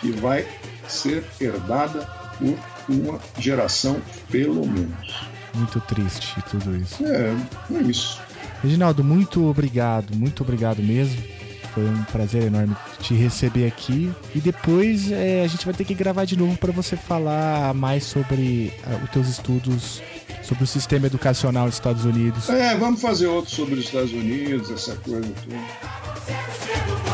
que 0.00 0.10
vai 0.12 0.46
ser 0.88 1.22
herdada 1.38 2.08
por 2.38 2.58
uma 2.88 3.20
geração, 3.38 4.00
pelo 4.30 4.66
menos. 4.66 5.28
Muito 5.54 5.78
triste 5.80 6.42
tudo 6.50 6.74
isso. 6.76 7.04
É, 7.04 7.34
é 7.74 7.82
isso. 7.82 8.18
Reginaldo, 8.62 9.04
muito 9.04 9.44
obrigado, 9.46 10.16
muito 10.16 10.42
obrigado 10.42 10.82
mesmo. 10.82 11.22
Foi 11.74 11.84
um 11.84 12.02
prazer 12.04 12.44
enorme 12.44 12.74
te 13.00 13.12
receber 13.14 13.66
aqui. 13.66 14.10
E 14.34 14.40
depois 14.40 15.12
é, 15.12 15.44
a 15.44 15.46
gente 15.46 15.66
vai 15.66 15.74
ter 15.74 15.84
que 15.84 15.94
gravar 15.94 16.24
de 16.24 16.36
novo 16.36 16.56
para 16.56 16.72
você 16.72 16.96
falar 16.96 17.74
mais 17.74 18.04
sobre 18.04 18.72
uh, 18.86 19.04
os 19.04 19.10
teus 19.10 19.28
estudos 19.28 20.02
sobre 20.48 20.64
o 20.64 20.66
sistema 20.66 21.06
educacional 21.06 21.66
dos 21.66 21.74
Estados 21.74 22.04
Unidos. 22.06 22.48
É, 22.48 22.74
vamos 22.76 23.02
fazer 23.02 23.26
outro 23.26 23.54
sobre 23.54 23.74
os 23.74 23.84
Estados 23.84 24.12
Unidos, 24.12 24.70
essa 24.70 24.96
coisa 24.96 25.28
toda. 25.44 27.07